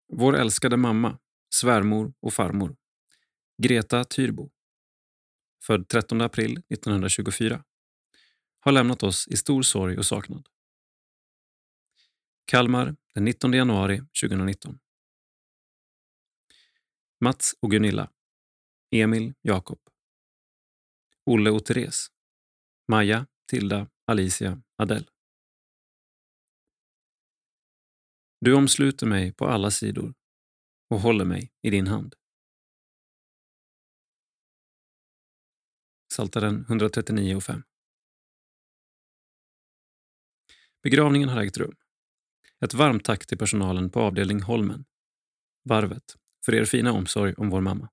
Vår 0.07 0.35
älskade 0.35 0.77
mamma, 0.77 1.19
svärmor 1.55 2.13
och 2.19 2.33
farmor. 2.33 2.75
Greta 3.63 4.03
Tyrbo. 4.03 4.51
Född 5.63 5.87
13 5.87 6.21
april 6.21 6.51
1924. 6.51 7.63
Har 8.59 8.71
lämnat 8.71 9.03
oss 9.03 9.27
i 9.27 9.37
stor 9.37 9.61
sorg 9.61 9.97
och 9.97 10.05
saknad. 10.05 10.47
Kalmar 12.45 12.95
den 13.13 13.25
19 13.25 13.53
januari 13.53 13.97
2019. 13.97 14.79
Mats 17.19 17.55
och 17.59 17.71
Gunilla. 17.71 18.11
Emil 18.91 19.33
Jakob. 19.41 19.92
Olle 21.25 21.49
och 21.49 21.65
Therese. 21.65 22.07
Maja, 22.87 23.27
Tilda, 23.51 23.89
Alicia, 24.05 24.61
Adele. 24.77 25.05
Du 28.41 28.53
omsluter 28.53 29.07
mig 29.07 29.33
på 29.33 29.45
alla 29.45 29.71
sidor 29.71 30.13
och 30.89 30.99
håller 30.99 31.25
mig 31.25 31.51
i 31.61 31.69
din 31.69 31.87
hand. 31.87 32.15
Saltaren 36.13 36.61
139 36.61 37.35
och 37.35 37.43
5. 37.43 37.63
Begravningen 40.83 41.29
har 41.29 41.41
ägt 41.41 41.57
rum. 41.57 41.75
Ett 42.65 42.73
varmt 42.73 43.05
tack 43.05 43.25
till 43.25 43.37
personalen 43.37 43.89
på 43.89 43.99
avdelning 43.99 44.41
Holmen, 44.41 44.85
Varvet, 45.63 46.17
för 46.45 46.55
er 46.55 46.65
fina 46.65 46.91
omsorg 46.91 47.33
om 47.33 47.49
vår 47.49 47.61
mamma. 47.61 47.89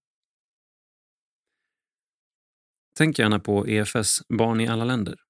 Tänk 3.01 3.19
gärna 3.19 3.41
på 3.41 3.69
EFS 3.69 4.23
Barn 4.29 4.61
i 4.61 4.69
alla 4.69 4.85
länder. 4.85 5.21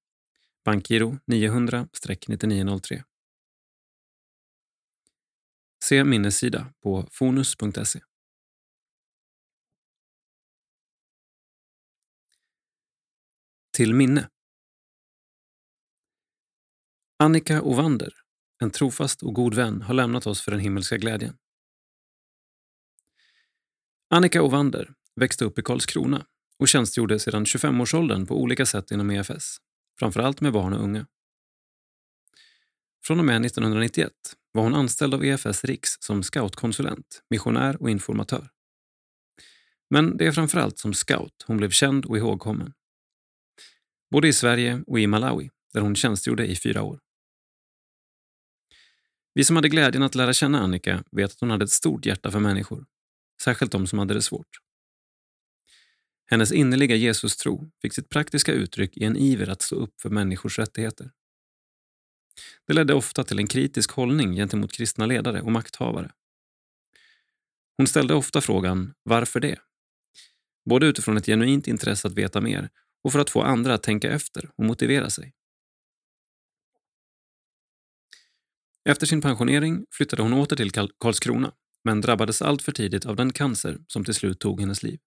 Bankgiro 0.65 1.17
900-9903. 1.27 3.03
Se 5.83 6.03
minnessida 6.03 6.73
på 6.83 7.07
fonus.se. 7.11 7.99
Till 13.77 13.93
minne. 13.93 14.29
Annika 17.19 17.61
Ovander, 17.61 18.13
en 18.63 18.71
trofast 18.71 19.23
och 19.23 19.33
god 19.33 19.53
vän, 19.53 19.81
har 19.81 19.93
lämnat 19.93 20.27
oss 20.27 20.41
för 20.41 20.51
den 20.51 20.59
himmelska 20.59 20.97
glädjen. 20.97 21.37
Annika 24.09 24.41
Ovander 24.41 24.93
växte 25.15 25.45
upp 25.45 25.59
i 25.59 25.61
Karlskrona 25.61 26.25
och 26.61 26.67
tjänstgjorde 26.67 27.19
sedan 27.19 27.45
25-årsåldern 27.45 28.25
på 28.25 28.41
olika 28.41 28.65
sätt 28.65 28.91
inom 28.91 29.11
EFS, 29.11 29.57
framförallt 29.99 30.41
med 30.41 30.53
barn 30.53 30.73
och 30.73 30.83
unga. 30.83 31.07
Från 33.05 33.19
och 33.19 33.25
med 33.25 33.45
1991 33.45 34.11
var 34.51 34.63
hon 34.63 34.75
anställd 34.75 35.13
av 35.13 35.25
EFS 35.25 35.63
Riks 35.65 35.89
som 35.99 36.23
scoutkonsulent, 36.23 37.23
missionär 37.29 37.81
och 37.81 37.89
informatör. 37.89 38.49
Men 39.89 40.17
det 40.17 40.27
är 40.27 40.31
framförallt 40.31 40.79
som 40.79 40.93
scout 40.93 41.45
hon 41.47 41.57
blev 41.57 41.69
känd 41.69 42.05
och 42.05 42.17
ihågkommen. 42.17 42.73
Både 44.11 44.27
i 44.27 44.33
Sverige 44.33 44.83
och 44.87 44.99
i 44.99 45.07
Malawi, 45.07 45.49
där 45.73 45.81
hon 45.81 45.95
tjänstgjorde 45.95 46.47
i 46.47 46.55
fyra 46.55 46.83
år. 46.83 46.99
Vi 49.33 49.43
som 49.43 49.55
hade 49.55 49.69
glädjen 49.69 50.03
att 50.03 50.15
lära 50.15 50.33
känna 50.33 50.59
Annika 50.59 51.03
vet 51.11 51.31
att 51.31 51.39
hon 51.39 51.49
hade 51.49 51.63
ett 51.63 51.71
stort 51.71 52.05
hjärta 52.05 52.31
för 52.31 52.39
människor, 52.39 52.85
särskilt 53.43 53.71
de 53.71 53.87
som 53.87 53.99
hade 53.99 54.13
det 54.13 54.21
svårt. 54.21 54.70
Hennes 56.31 56.51
innerliga 56.51 56.95
Jesus-tro 56.95 57.71
fick 57.81 57.93
sitt 57.93 58.09
praktiska 58.09 58.51
uttryck 58.51 58.97
i 58.97 59.03
en 59.03 59.17
iver 59.17 59.49
att 59.49 59.61
stå 59.61 59.75
upp 59.75 60.01
för 60.01 60.09
människors 60.09 60.59
rättigheter. 60.59 61.11
Det 62.67 62.73
ledde 62.73 62.93
ofta 62.93 63.23
till 63.23 63.39
en 63.39 63.47
kritisk 63.47 63.91
hållning 63.91 64.35
gentemot 64.35 64.71
kristna 64.71 65.05
ledare 65.05 65.41
och 65.41 65.51
makthavare. 65.51 66.11
Hon 67.77 67.87
ställde 67.87 68.13
ofta 68.13 68.41
frågan 68.41 68.93
“Varför 69.03 69.39
det?” 69.39 69.59
både 70.69 70.87
utifrån 70.87 71.17
ett 71.17 71.25
genuint 71.25 71.67
intresse 71.67 72.07
att 72.07 72.13
veta 72.13 72.41
mer 72.41 72.69
och 73.03 73.11
för 73.11 73.19
att 73.19 73.29
få 73.29 73.41
andra 73.41 73.73
att 73.73 73.83
tänka 73.83 74.11
efter 74.11 74.51
och 74.55 74.65
motivera 74.65 75.09
sig. 75.09 75.33
Efter 78.89 79.05
sin 79.05 79.21
pensionering 79.21 79.85
flyttade 79.91 80.21
hon 80.21 80.33
åter 80.33 80.55
till 80.55 80.71
Karlskrona 80.71 81.53
men 81.83 82.01
drabbades 82.01 82.41
allt 82.41 82.61
för 82.61 82.71
tidigt 82.71 83.05
av 83.05 83.15
den 83.15 83.33
cancer 83.33 83.77
som 83.87 84.05
till 84.05 84.13
slut 84.13 84.39
tog 84.39 84.61
hennes 84.61 84.83
liv. 84.83 84.99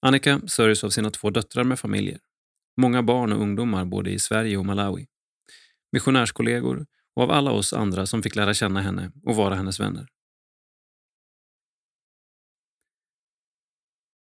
Annika 0.00 0.40
sörjs 0.46 0.84
av 0.84 0.90
sina 0.90 1.10
två 1.10 1.30
döttrar 1.30 1.64
med 1.64 1.78
familjer, 1.78 2.20
många 2.76 3.02
barn 3.02 3.32
och 3.32 3.42
ungdomar 3.42 3.84
både 3.84 4.10
i 4.10 4.18
Sverige 4.18 4.56
och 4.56 4.66
Malawi, 4.66 5.06
missionärskollegor 5.92 6.86
och 7.14 7.22
av 7.22 7.30
alla 7.30 7.50
oss 7.50 7.72
andra 7.72 8.06
som 8.06 8.22
fick 8.22 8.36
lära 8.36 8.54
känna 8.54 8.80
henne 8.82 9.12
och 9.24 9.36
vara 9.36 9.54
hennes 9.54 9.80
vänner. 9.80 10.08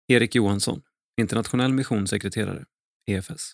Erik 0.09 0.35
Johansson, 0.35 0.83
internationell 1.21 1.73
missionssekreterare, 1.73 2.65
EFS. 3.07 3.53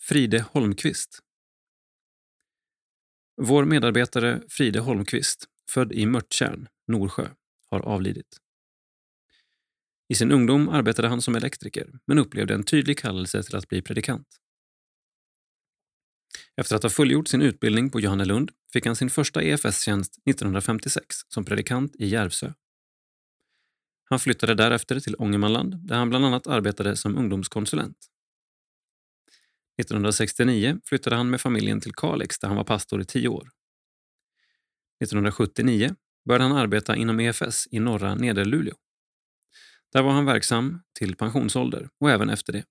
Fride 0.00 0.44
Holmqvist. 0.52 1.18
Vår 3.42 3.64
medarbetare 3.64 4.42
Fride 4.48 4.80
Holmqvist, 4.80 5.48
född 5.74 5.92
i 5.92 6.06
Mörttjärn, 6.06 6.68
Norsjö, 6.86 7.28
har 7.70 7.80
avlidit. 7.80 8.36
I 10.08 10.14
sin 10.14 10.32
ungdom 10.32 10.68
arbetade 10.68 11.08
han 11.08 11.22
som 11.22 11.34
elektriker 11.34 11.98
men 12.06 12.18
upplevde 12.18 12.54
en 12.54 12.64
tydlig 12.64 12.98
kallelse 12.98 13.42
till 13.42 13.56
att 13.56 13.68
bli 13.68 13.82
predikant. 13.82 14.28
Efter 16.56 16.76
att 16.76 16.82
ha 16.82 16.90
fullgjort 16.90 17.28
sin 17.28 17.42
utbildning 17.42 17.90
på 17.90 18.00
Johannelund 18.00 18.50
fick 18.72 18.86
han 18.86 18.96
sin 18.96 19.10
första 19.10 19.42
EFS-tjänst 19.42 20.18
1956 20.30 21.16
som 21.28 21.44
predikant 21.44 21.96
i 21.96 22.06
Järvsö. 22.06 22.52
Han 24.04 24.20
flyttade 24.20 24.54
därefter 24.54 25.00
till 25.00 25.16
Ångermanland 25.18 25.88
där 25.88 25.96
han 25.96 26.08
bland 26.08 26.24
annat 26.24 26.46
arbetade 26.46 26.96
som 26.96 27.18
ungdomskonsulent. 27.18 27.96
1969 29.80 30.80
flyttade 30.84 31.16
han 31.16 31.30
med 31.30 31.40
familjen 31.40 31.80
till 31.80 31.94
Kalix 31.94 32.38
där 32.38 32.48
han 32.48 32.56
var 32.56 32.64
pastor 32.64 33.00
i 33.00 33.04
tio 33.04 33.28
år. 33.28 33.48
1979 35.02 35.96
började 36.28 36.44
han 36.44 36.56
arbeta 36.56 36.96
inom 36.96 37.20
EFS 37.20 37.68
i 37.70 37.80
norra 37.80 38.14
Nederluleå. 38.14 38.74
Där 39.92 40.02
var 40.02 40.12
han 40.12 40.24
verksam 40.24 40.82
till 40.98 41.16
pensionsålder 41.16 41.88
och 42.00 42.10
även 42.10 42.30
efter 42.30 42.52
det. 42.52 42.64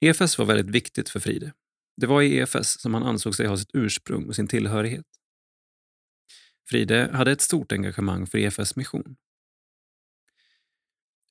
EFS 0.00 0.38
var 0.38 0.46
väldigt 0.46 0.74
viktigt 0.74 1.08
för 1.08 1.20
Fride. 1.20 1.52
Det 1.96 2.06
var 2.06 2.22
i 2.22 2.36
EFS 2.36 2.80
som 2.80 2.94
han 2.94 3.02
ansåg 3.02 3.34
sig 3.34 3.46
ha 3.46 3.56
sitt 3.56 3.70
ursprung 3.74 4.28
och 4.28 4.36
sin 4.36 4.48
tillhörighet. 4.48 5.06
Fride 6.70 7.10
hade 7.12 7.32
ett 7.32 7.40
stort 7.40 7.72
engagemang 7.72 8.26
för 8.26 8.38
EFS 8.38 8.76
mission. 8.76 9.16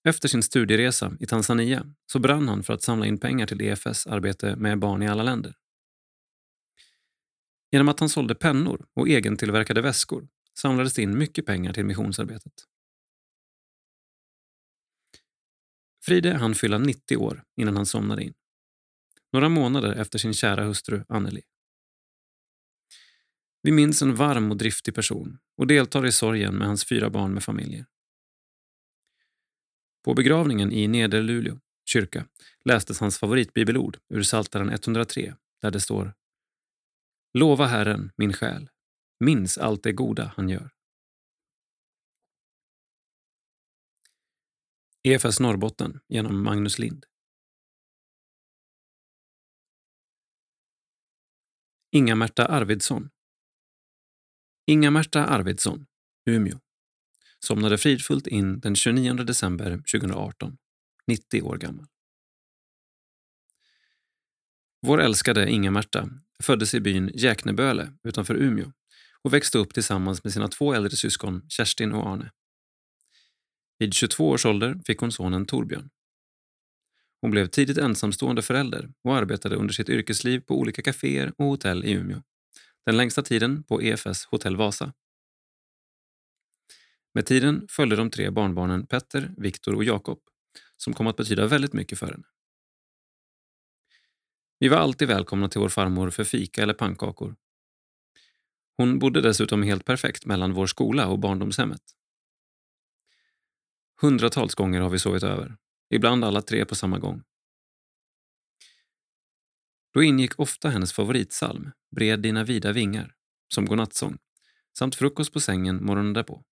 Efter 0.04 0.28
sin 0.28 0.44
studieresa 0.44 1.18
i 1.20 1.26
Tanzania 1.26 1.86
så 2.12 2.20
brann 2.20 2.48
han 2.48 2.64
för 2.64 2.74
att 2.74 2.84
samla 2.84 3.06
in 3.06 3.18
pengar 3.18 3.48
till 3.48 3.62
EFS 3.62 4.08
arbete 4.08 4.56
med 4.56 4.80
barn 4.80 5.04
i 5.04 5.08
alla 5.08 5.24
länder. 5.24 5.56
Genom 7.72 7.89
att 7.89 7.99
han 7.99 8.10
sålde 8.10 8.35
pennor 8.35 8.85
och 8.93 9.10
egentillverkade 9.10 9.81
väskor 9.81 10.27
samlades 10.57 10.93
det 10.93 11.02
in 11.02 11.18
mycket 11.18 11.45
pengar 11.45 11.73
till 11.73 11.85
missionsarbetet. 11.85 12.53
Fride 16.03 16.34
hann 16.34 16.56
fylla 16.56 16.77
90 16.77 17.18
år 17.18 17.43
innan 17.56 17.76
han 17.76 17.85
somnade 17.85 18.23
in. 18.23 18.34
Några 19.34 19.49
månader 19.49 19.93
efter 19.93 20.19
sin 20.19 20.34
kära 20.34 20.64
hustru 20.64 21.03
Anneli. 21.07 21.41
Vi 23.61 23.72
minns 23.72 24.02
en 24.02 24.15
varm 24.15 24.52
och 24.52 24.57
driftig 24.57 24.95
person 24.95 25.39
och 25.57 25.68
deltar 25.68 26.06
i 26.06 26.11
sorgen 26.11 26.56
med 26.56 26.68
hans 26.68 26.85
fyra 26.85 27.10
barn 27.10 27.34
med 27.34 27.43
familjer. 27.43 27.85
På 30.03 30.14
begravningen 30.14 30.72
i 30.72 30.88
Nederluleå 30.88 31.60
kyrka 31.85 32.26
lästes 32.65 32.99
hans 32.99 33.18
favoritbibelord 33.18 33.98
ur 34.10 34.23
Psaltaren 34.23 34.69
103 34.69 35.35
där 35.61 35.72
det 35.72 35.80
står 35.80 36.14
Lova 37.34 37.66
Herren, 37.66 38.12
min 38.18 38.34
själ. 38.34 38.70
Minns 39.20 39.58
allt 39.58 39.84
det 39.84 39.91
goda 39.91 40.34
han 40.36 40.49
gör. 40.49 40.72
EFS 45.03 45.40
Norrbotten 45.40 45.99
genom 46.08 46.44
Magnus 46.44 46.80
Lind. 46.80 47.06
Inga-Märta 51.91 52.45
Arvidsson. 52.45 53.10
Inga-Märta 54.66 55.26
Arvidsson, 55.26 55.86
Umeå, 56.26 56.60
somnade 57.40 57.78
fridfullt 57.78 58.28
in 58.28 58.60
den 58.60 58.76
29 58.76 59.14
december 59.24 59.78
2018, 59.78 60.58
90 61.08 61.41
år 61.41 61.58
gammal. 61.58 61.91
Vår 64.82 65.02
älskade 65.02 65.49
Inga-Märta 65.49 66.10
föddes 66.44 66.74
i 66.74 66.80
byn 66.80 67.12
Jäkneböle 67.14 67.94
utanför 68.03 68.36
Umeå 68.36 68.72
och 69.22 69.34
växte 69.34 69.58
upp 69.58 69.74
tillsammans 69.74 70.24
med 70.24 70.34
sina 70.34 70.48
två 70.48 70.74
äldre 70.74 70.91
syskon 70.91 71.45
Kerstin 71.49 71.91
och 71.91 72.08
Arne. 72.08 72.32
Vid 73.78 73.94
22 73.94 74.30
års 74.30 74.45
ålder 74.45 74.82
fick 74.86 74.99
hon 74.99 75.12
sonen 75.12 75.45
Torbjörn. 75.45 75.90
Hon 77.22 77.32
blev 77.32 77.48
tidigt 77.48 77.78
ensamstående 77.78 78.41
förälder 78.41 78.90
och 79.03 79.16
arbetade 79.16 79.56
under 79.56 79.74
sitt 79.74 79.90
yrkesliv 79.90 80.40
på 80.40 80.60
olika 80.60 80.82
kaféer 80.82 81.34
och 81.38 81.45
hotell 81.45 81.86
i 81.86 81.91
Umeå. 81.91 82.22
Den 82.86 82.98
längsta 82.98 83.22
tiden 83.22 83.64
på 83.64 83.82
EFS 83.82 84.26
Hotell 84.26 84.58
Vasa. 84.58 84.94
Med 87.14 87.26
tiden 87.26 87.68
följde 87.70 87.95
de 87.95 88.10
tre 88.10 88.30
barnbarnen 88.30 88.88
Petter, 88.88 89.34
Viktor 89.38 89.76
och 89.76 89.84
Jakob 89.84 90.20
som 90.78 90.94
kom 90.94 91.08
att 91.08 91.18
betyda 91.18 91.48
väldigt 91.48 91.74
mycket 91.74 91.99
för 91.99 92.08
henne. 92.08 92.24
Vi 94.62 94.68
var 94.68 94.78
alltid 94.78 95.08
välkomna 95.08 95.50
till 95.50 95.62
vår 95.62 95.70
farmor 95.70 96.10
för 96.10 96.24
fika 96.24 96.64
eller 96.64 96.74
pannkakor. 96.74 97.36
Hon 98.78 99.00
bodde 99.00 99.22
dessutom 99.22 99.64
helt 99.64 99.86
perfekt 99.86 100.26
mellan 100.26 100.54
vår 100.54 100.68
skola 100.68 101.08
och 101.08 101.20
barndomshemmet. 101.20 101.82
Hundratals 104.02 104.56
gånger 104.56 104.82
har 104.82 104.90
vi 104.90 105.00
sovit 105.00 105.24
över, 105.24 105.58
ibland 105.90 106.26
alla 106.26 106.42
tre 106.42 106.66
på 106.66 106.76
samma 106.76 107.00
gång. 107.00 107.24
Då 109.94 110.04
ingick 110.04 110.40
ofta 110.40 110.70
hennes 110.70 110.94
favoritsalm, 110.94 111.72
Bred 111.96 112.20
dina 112.20 112.44
vida 112.44 112.72
vingar, 112.72 113.16
som 113.54 113.66
godnattsång, 113.66 114.18
samt 114.78 114.96
frukost 114.96 115.34
på 115.34 115.40
sängen 115.40 115.86
morgonen 115.86 116.14
därpå. 116.14 116.44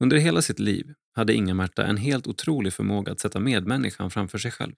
Under 0.00 0.16
hela 0.16 0.42
sitt 0.42 0.58
liv 0.58 0.94
hade 1.12 1.34
Inga-Märta 1.34 1.86
en 1.86 1.96
helt 1.96 2.26
otrolig 2.26 2.72
förmåga 2.72 3.12
att 3.12 3.20
sätta 3.20 3.40
medmänniskan 3.40 4.10
framför 4.10 4.38
sig 4.38 4.50
själv. 4.50 4.74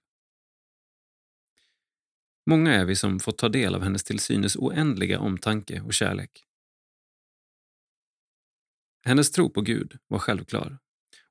Många 2.45 2.73
är 2.73 2.85
vi 2.85 2.95
som 2.95 3.19
fått 3.19 3.37
ta 3.37 3.49
del 3.49 3.75
av 3.75 3.83
hennes 3.83 4.03
till 4.03 4.19
synes 4.19 4.55
oändliga 4.55 5.19
omtanke 5.19 5.81
och 5.81 5.93
kärlek. 5.93 6.45
Hennes 9.05 9.31
tro 9.31 9.49
på 9.49 9.61
Gud 9.61 9.99
var 10.07 10.19
självklar 10.19 10.79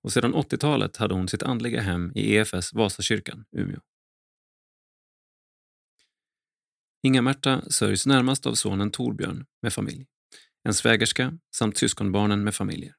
och 0.02 0.12
sedan 0.12 0.34
80-talet 0.34 0.96
hade 0.96 1.14
hon 1.14 1.28
sitt 1.28 1.42
andliga 1.42 1.80
hem 1.80 2.12
i 2.14 2.36
EFS 2.36 2.72
Vasakyrkan, 2.72 3.44
Umeå. 3.52 3.80
Inga-Märta 7.02 7.70
sörjs 7.70 8.06
närmast 8.06 8.46
av 8.46 8.54
sonen 8.54 8.90
Torbjörn 8.90 9.46
med 9.62 9.72
familj, 9.72 10.06
en 10.62 10.74
svägerska 10.74 11.38
samt 11.56 11.76
syskonbarnen 11.76 12.44
med 12.44 12.54
familjer. 12.54 12.94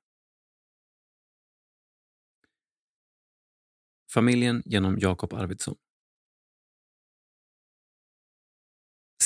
Familjen 4.14 4.64
genom 4.66 5.00
Jakob 5.00 5.34
Arvidsson. 5.34 5.76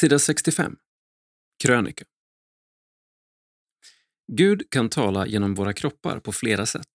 Sida 0.05 0.19
65. 0.19 0.75
Krönika. 1.63 2.05
Gud 4.31 4.69
kan 4.69 4.89
tala 4.89 5.27
genom 5.27 5.55
våra 5.55 5.73
kroppar 5.73 6.19
på 6.19 6.31
flera 6.31 6.65
sätt, 6.65 6.89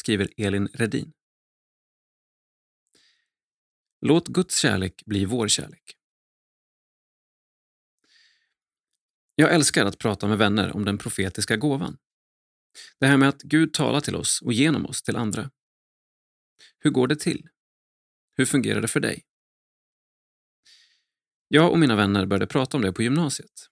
skriver 0.00 0.28
Elin 0.36 0.68
Redin. 0.68 1.12
Låt 4.00 4.28
Guds 4.28 4.58
kärlek 4.58 5.02
bli 5.04 5.24
vår 5.24 5.48
kärlek. 5.48 5.96
Jag 9.34 9.54
älskar 9.54 9.86
att 9.86 9.98
prata 9.98 10.28
med 10.28 10.38
vänner 10.38 10.76
om 10.76 10.84
den 10.84 10.98
profetiska 10.98 11.56
gåvan. 11.56 11.98
Det 12.98 13.06
här 13.06 13.16
med 13.16 13.28
att 13.28 13.42
Gud 13.42 13.72
talar 13.72 14.00
till 14.00 14.16
oss 14.16 14.42
och 14.42 14.52
genom 14.52 14.86
oss 14.86 15.02
till 15.02 15.16
andra. 15.16 15.50
Hur 16.78 16.90
går 16.90 17.08
det 17.08 17.16
till? 17.16 17.48
Hur 18.36 18.46
fungerar 18.46 18.80
det 18.80 18.88
för 18.88 19.00
dig? 19.00 19.24
Jag 21.48 21.72
och 21.72 21.78
mina 21.78 21.96
vänner 21.96 22.26
började 22.26 22.46
prata 22.46 22.76
om 22.76 22.82
det 22.82 22.92
på 22.92 23.02
gymnasiet. 23.02 23.70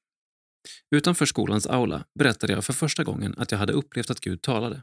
Utanför 0.90 1.26
skolans 1.26 1.66
aula 1.66 2.04
berättade 2.18 2.52
jag 2.52 2.64
för 2.64 2.72
första 2.72 3.04
gången 3.04 3.34
att 3.38 3.52
jag 3.52 3.58
hade 3.58 3.72
upplevt 3.72 4.10
att 4.10 4.20
Gud 4.20 4.42
talade. 4.42 4.82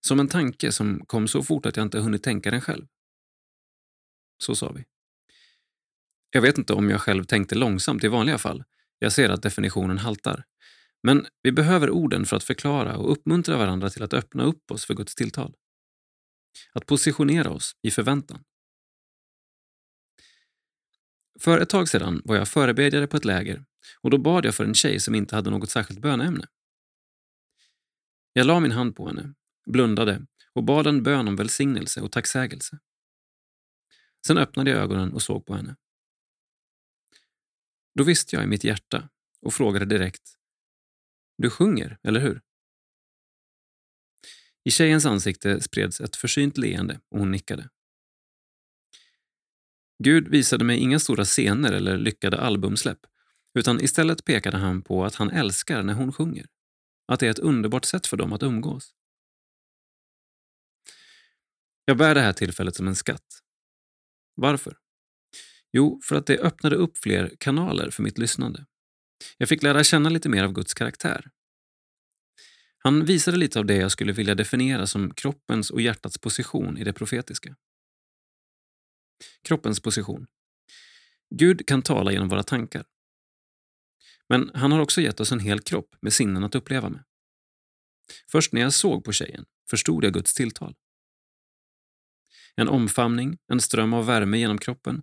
Som 0.00 0.20
en 0.20 0.28
tanke 0.28 0.72
som 0.72 1.06
kom 1.06 1.28
så 1.28 1.42
fort 1.42 1.66
att 1.66 1.76
jag 1.76 1.86
inte 1.86 1.98
hunnit 1.98 2.22
tänka 2.22 2.50
den 2.50 2.60
själv. 2.60 2.86
Så 4.42 4.54
sa 4.54 4.72
vi. 4.72 4.84
Jag 6.30 6.42
vet 6.42 6.58
inte 6.58 6.72
om 6.72 6.90
jag 6.90 7.00
själv 7.00 7.24
tänkte 7.24 7.54
långsamt 7.54 8.04
i 8.04 8.08
vanliga 8.08 8.38
fall. 8.38 8.64
Jag 8.98 9.12
ser 9.12 9.30
att 9.30 9.42
definitionen 9.42 9.98
haltar. 9.98 10.44
Men 11.02 11.26
vi 11.42 11.52
behöver 11.52 11.90
orden 11.90 12.26
för 12.26 12.36
att 12.36 12.44
förklara 12.44 12.96
och 12.96 13.12
uppmuntra 13.12 13.56
varandra 13.56 13.90
till 13.90 14.02
att 14.02 14.14
öppna 14.14 14.44
upp 14.44 14.70
oss 14.70 14.84
för 14.84 14.94
Guds 14.94 15.14
tilltal. 15.14 15.54
Att 16.72 16.86
positionera 16.86 17.50
oss 17.50 17.72
i 17.82 17.90
förväntan. 17.90 18.44
För 21.40 21.60
ett 21.60 21.68
tag 21.68 21.88
sedan 21.88 22.22
var 22.24 22.36
jag 22.36 22.48
förebedjare 22.48 23.06
på 23.06 23.16
ett 23.16 23.24
läger 23.24 23.64
och 24.00 24.10
då 24.10 24.18
bad 24.18 24.44
jag 24.44 24.54
för 24.54 24.64
en 24.64 24.74
tjej 24.74 25.00
som 25.00 25.14
inte 25.14 25.36
hade 25.36 25.50
något 25.50 25.70
särskilt 25.70 26.00
böneämne. 26.00 26.46
Jag 28.32 28.46
la 28.46 28.60
min 28.60 28.72
hand 28.72 28.96
på 28.96 29.06
henne, 29.06 29.34
blundade 29.66 30.26
och 30.52 30.64
bad 30.64 30.86
en 30.86 31.02
bön 31.02 31.28
om 31.28 31.36
välsignelse 31.36 32.00
och 32.00 32.12
tacksägelse. 32.12 32.78
Sen 34.26 34.38
öppnade 34.38 34.70
jag 34.70 34.80
ögonen 34.80 35.12
och 35.12 35.22
såg 35.22 35.46
på 35.46 35.54
henne. 35.54 35.76
Då 37.94 38.04
visste 38.04 38.36
jag 38.36 38.44
i 38.44 38.48
mitt 38.48 38.64
hjärta 38.64 39.08
och 39.40 39.54
frågade 39.54 39.84
direkt. 39.84 40.38
Du 41.36 41.50
sjunger, 41.50 41.98
eller 42.02 42.20
hur? 42.20 42.40
I 44.64 44.70
tjejens 44.70 45.06
ansikte 45.06 45.60
spreds 45.60 46.00
ett 46.00 46.16
försynt 46.16 46.58
leende 46.58 47.00
och 47.08 47.18
hon 47.18 47.30
nickade. 47.30 47.68
Gud 49.98 50.28
visade 50.28 50.64
mig 50.64 50.78
inga 50.78 50.98
stora 50.98 51.24
scener 51.24 51.72
eller 51.72 51.98
lyckade 51.98 52.40
albumsläpp, 52.40 52.98
utan 53.58 53.80
istället 53.80 54.24
pekade 54.24 54.56
han 54.56 54.82
på 54.82 55.04
att 55.04 55.14
han 55.14 55.30
älskar 55.30 55.82
när 55.82 55.94
hon 55.94 56.12
sjunger. 56.12 56.46
Att 57.12 57.20
det 57.20 57.26
är 57.26 57.30
ett 57.30 57.38
underbart 57.38 57.84
sätt 57.84 58.06
för 58.06 58.16
dem 58.16 58.32
att 58.32 58.42
umgås. 58.42 58.94
Jag 61.84 61.96
bär 61.96 62.14
det 62.14 62.20
här 62.20 62.32
tillfället 62.32 62.76
som 62.76 62.88
en 62.88 62.96
skatt. 62.96 63.42
Varför? 64.34 64.76
Jo, 65.72 66.00
för 66.04 66.16
att 66.16 66.26
det 66.26 66.38
öppnade 66.38 66.76
upp 66.76 66.98
fler 66.98 67.32
kanaler 67.38 67.90
för 67.90 68.02
mitt 68.02 68.18
lyssnande. 68.18 68.66
Jag 69.38 69.48
fick 69.48 69.62
lära 69.62 69.84
känna 69.84 70.08
lite 70.08 70.28
mer 70.28 70.44
av 70.44 70.52
Guds 70.52 70.74
karaktär. 70.74 71.30
Han 72.78 73.04
visade 73.04 73.36
lite 73.36 73.58
av 73.58 73.66
det 73.66 73.76
jag 73.76 73.92
skulle 73.92 74.12
vilja 74.12 74.34
definiera 74.34 74.86
som 74.86 75.14
kroppens 75.14 75.70
och 75.70 75.80
hjärtats 75.80 76.18
position 76.18 76.78
i 76.78 76.84
det 76.84 76.92
profetiska. 76.92 77.56
Kroppens 79.42 79.80
position. 79.80 80.26
Gud 81.30 81.66
kan 81.66 81.82
tala 81.82 82.12
genom 82.12 82.28
våra 82.28 82.42
tankar. 82.42 82.84
Men 84.28 84.50
han 84.54 84.72
har 84.72 84.80
också 84.80 85.00
gett 85.00 85.20
oss 85.20 85.32
en 85.32 85.40
hel 85.40 85.60
kropp 85.60 85.96
med 86.00 86.12
sinnen 86.12 86.44
att 86.44 86.54
uppleva 86.54 86.88
med. 86.88 87.04
Först 88.30 88.52
när 88.52 88.60
jag 88.60 88.72
såg 88.72 89.04
på 89.04 89.12
tjejen 89.12 89.46
förstod 89.70 90.04
jag 90.04 90.12
Guds 90.12 90.34
tilltal. 90.34 90.74
En 92.56 92.68
omfamning, 92.68 93.38
en 93.52 93.60
ström 93.60 93.94
av 93.94 94.06
värme 94.06 94.38
genom 94.38 94.58
kroppen, 94.58 95.02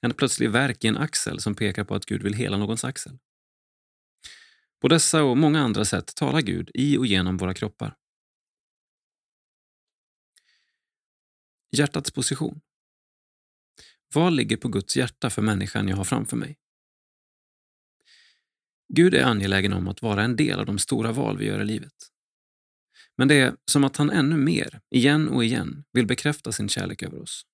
en 0.00 0.14
plötslig 0.14 0.50
verk 0.50 0.84
i 0.84 0.88
en 0.88 0.96
axel 0.96 1.40
som 1.40 1.54
pekar 1.54 1.84
på 1.84 1.94
att 1.94 2.06
Gud 2.06 2.22
vill 2.22 2.34
hela 2.34 2.56
någons 2.56 2.84
axel. 2.84 3.18
På 4.80 4.88
dessa 4.88 5.22
och 5.22 5.36
många 5.36 5.60
andra 5.60 5.84
sätt 5.84 6.14
talar 6.14 6.40
Gud 6.40 6.70
i 6.74 6.96
och 6.96 7.06
genom 7.06 7.36
våra 7.36 7.54
kroppar. 7.54 7.96
Hjärtats 11.76 12.10
position. 12.10 12.60
Vad 14.14 14.32
ligger 14.32 14.56
på 14.56 14.68
Guds 14.68 14.96
hjärta 14.96 15.30
för 15.30 15.42
människan 15.42 15.88
jag 15.88 15.96
har 15.96 16.04
framför 16.04 16.36
mig? 16.36 16.58
Gud 18.88 19.14
är 19.14 19.24
angelägen 19.24 19.72
om 19.72 19.88
att 19.88 20.02
vara 20.02 20.22
en 20.22 20.36
del 20.36 20.58
av 20.58 20.66
de 20.66 20.78
stora 20.78 21.12
val 21.12 21.38
vi 21.38 21.44
gör 21.44 21.60
i 21.60 21.64
livet. 21.64 21.92
Men 23.16 23.28
det 23.28 23.40
är 23.40 23.56
som 23.70 23.84
att 23.84 23.96
han 23.96 24.10
ännu 24.10 24.36
mer, 24.36 24.80
igen 24.90 25.28
och 25.28 25.44
igen, 25.44 25.84
vill 25.92 26.06
bekräfta 26.06 26.52
sin 26.52 26.68
kärlek 26.68 27.02
över 27.02 27.22
oss. 27.22 27.46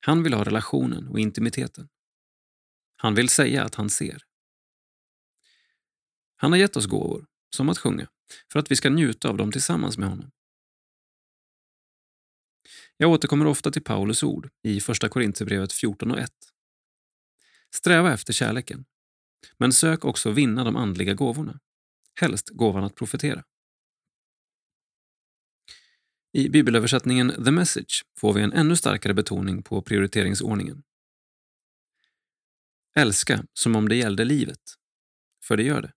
Han 0.00 0.22
vill 0.22 0.34
ha 0.34 0.44
relationen 0.44 1.08
och 1.08 1.20
intimiteten. 1.20 1.88
Han 2.96 3.14
vill 3.14 3.28
säga 3.28 3.64
att 3.64 3.74
han 3.74 3.90
ser. 3.90 4.22
Han 6.36 6.52
har 6.52 6.58
gett 6.58 6.76
oss 6.76 6.86
gåvor, 6.86 7.26
som 7.56 7.68
att 7.68 7.78
sjunga, 7.78 8.08
för 8.52 8.58
att 8.58 8.70
vi 8.70 8.76
ska 8.76 8.90
njuta 8.90 9.28
av 9.28 9.36
dem 9.36 9.52
tillsammans 9.52 9.98
med 9.98 10.08
honom. 10.08 10.30
Jag 13.00 13.10
återkommer 13.10 13.46
ofta 13.46 13.70
till 13.70 13.82
Paulus 13.82 14.22
ord 14.22 14.50
i 14.62 14.80
Första 14.80 15.08
Korinthierbrevet 15.08 15.72
14 15.72 16.10
och 16.10 16.18
1. 16.18 16.30
Sträva 17.74 18.12
efter 18.12 18.32
kärleken, 18.32 18.84
men 19.58 19.72
sök 19.72 20.04
också 20.04 20.30
vinna 20.30 20.64
de 20.64 20.76
andliga 20.76 21.14
gåvorna, 21.14 21.60
helst 22.20 22.48
gåvan 22.48 22.84
att 22.84 22.94
profetera. 22.94 23.44
I 26.32 26.48
bibelöversättningen 26.48 27.44
The 27.44 27.50
Message 27.50 28.04
får 28.20 28.32
vi 28.32 28.42
en 28.42 28.52
ännu 28.52 28.76
starkare 28.76 29.14
betoning 29.14 29.62
på 29.62 29.82
prioriteringsordningen. 29.82 30.82
Älska 32.96 33.44
som 33.52 33.76
om 33.76 33.88
det 33.88 33.96
gällde 33.96 34.24
livet, 34.24 34.62
för 35.44 35.56
det 35.56 35.62
gör 35.62 35.82
det. 35.82 35.92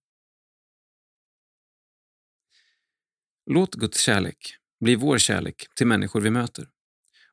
Låt 3.46 3.76
Guds 3.76 4.02
kärlek 4.02 4.56
bli 4.80 4.96
vår 4.96 5.18
kärlek 5.18 5.68
till 5.76 5.88
människor 5.88 6.22
vi 6.22 6.30
möter. 6.30 6.70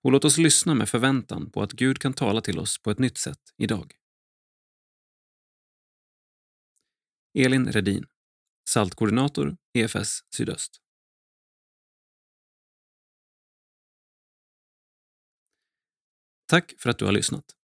Och 0.03 0.13
låt 0.13 0.25
oss 0.25 0.39
lyssna 0.39 0.75
med 0.75 0.89
förväntan 0.89 1.51
på 1.51 1.63
att 1.63 1.73
Gud 1.73 1.99
kan 1.99 2.13
tala 2.15 2.41
till 2.41 2.59
oss 2.59 2.83
på 2.83 2.91
ett 2.91 2.99
nytt 2.99 3.19
sätt 3.19 3.41
idag. 3.57 3.95
Elin 7.35 7.73
Redin, 7.73 8.07
saltkoordinator 8.69 9.57
EFS 9.75 10.21
Sydöst. 10.37 10.81
Tack 16.47 16.75
för 16.79 16.91
att 16.91 16.99
du 16.99 17.05
har 17.05 17.13
lyssnat. 17.13 17.58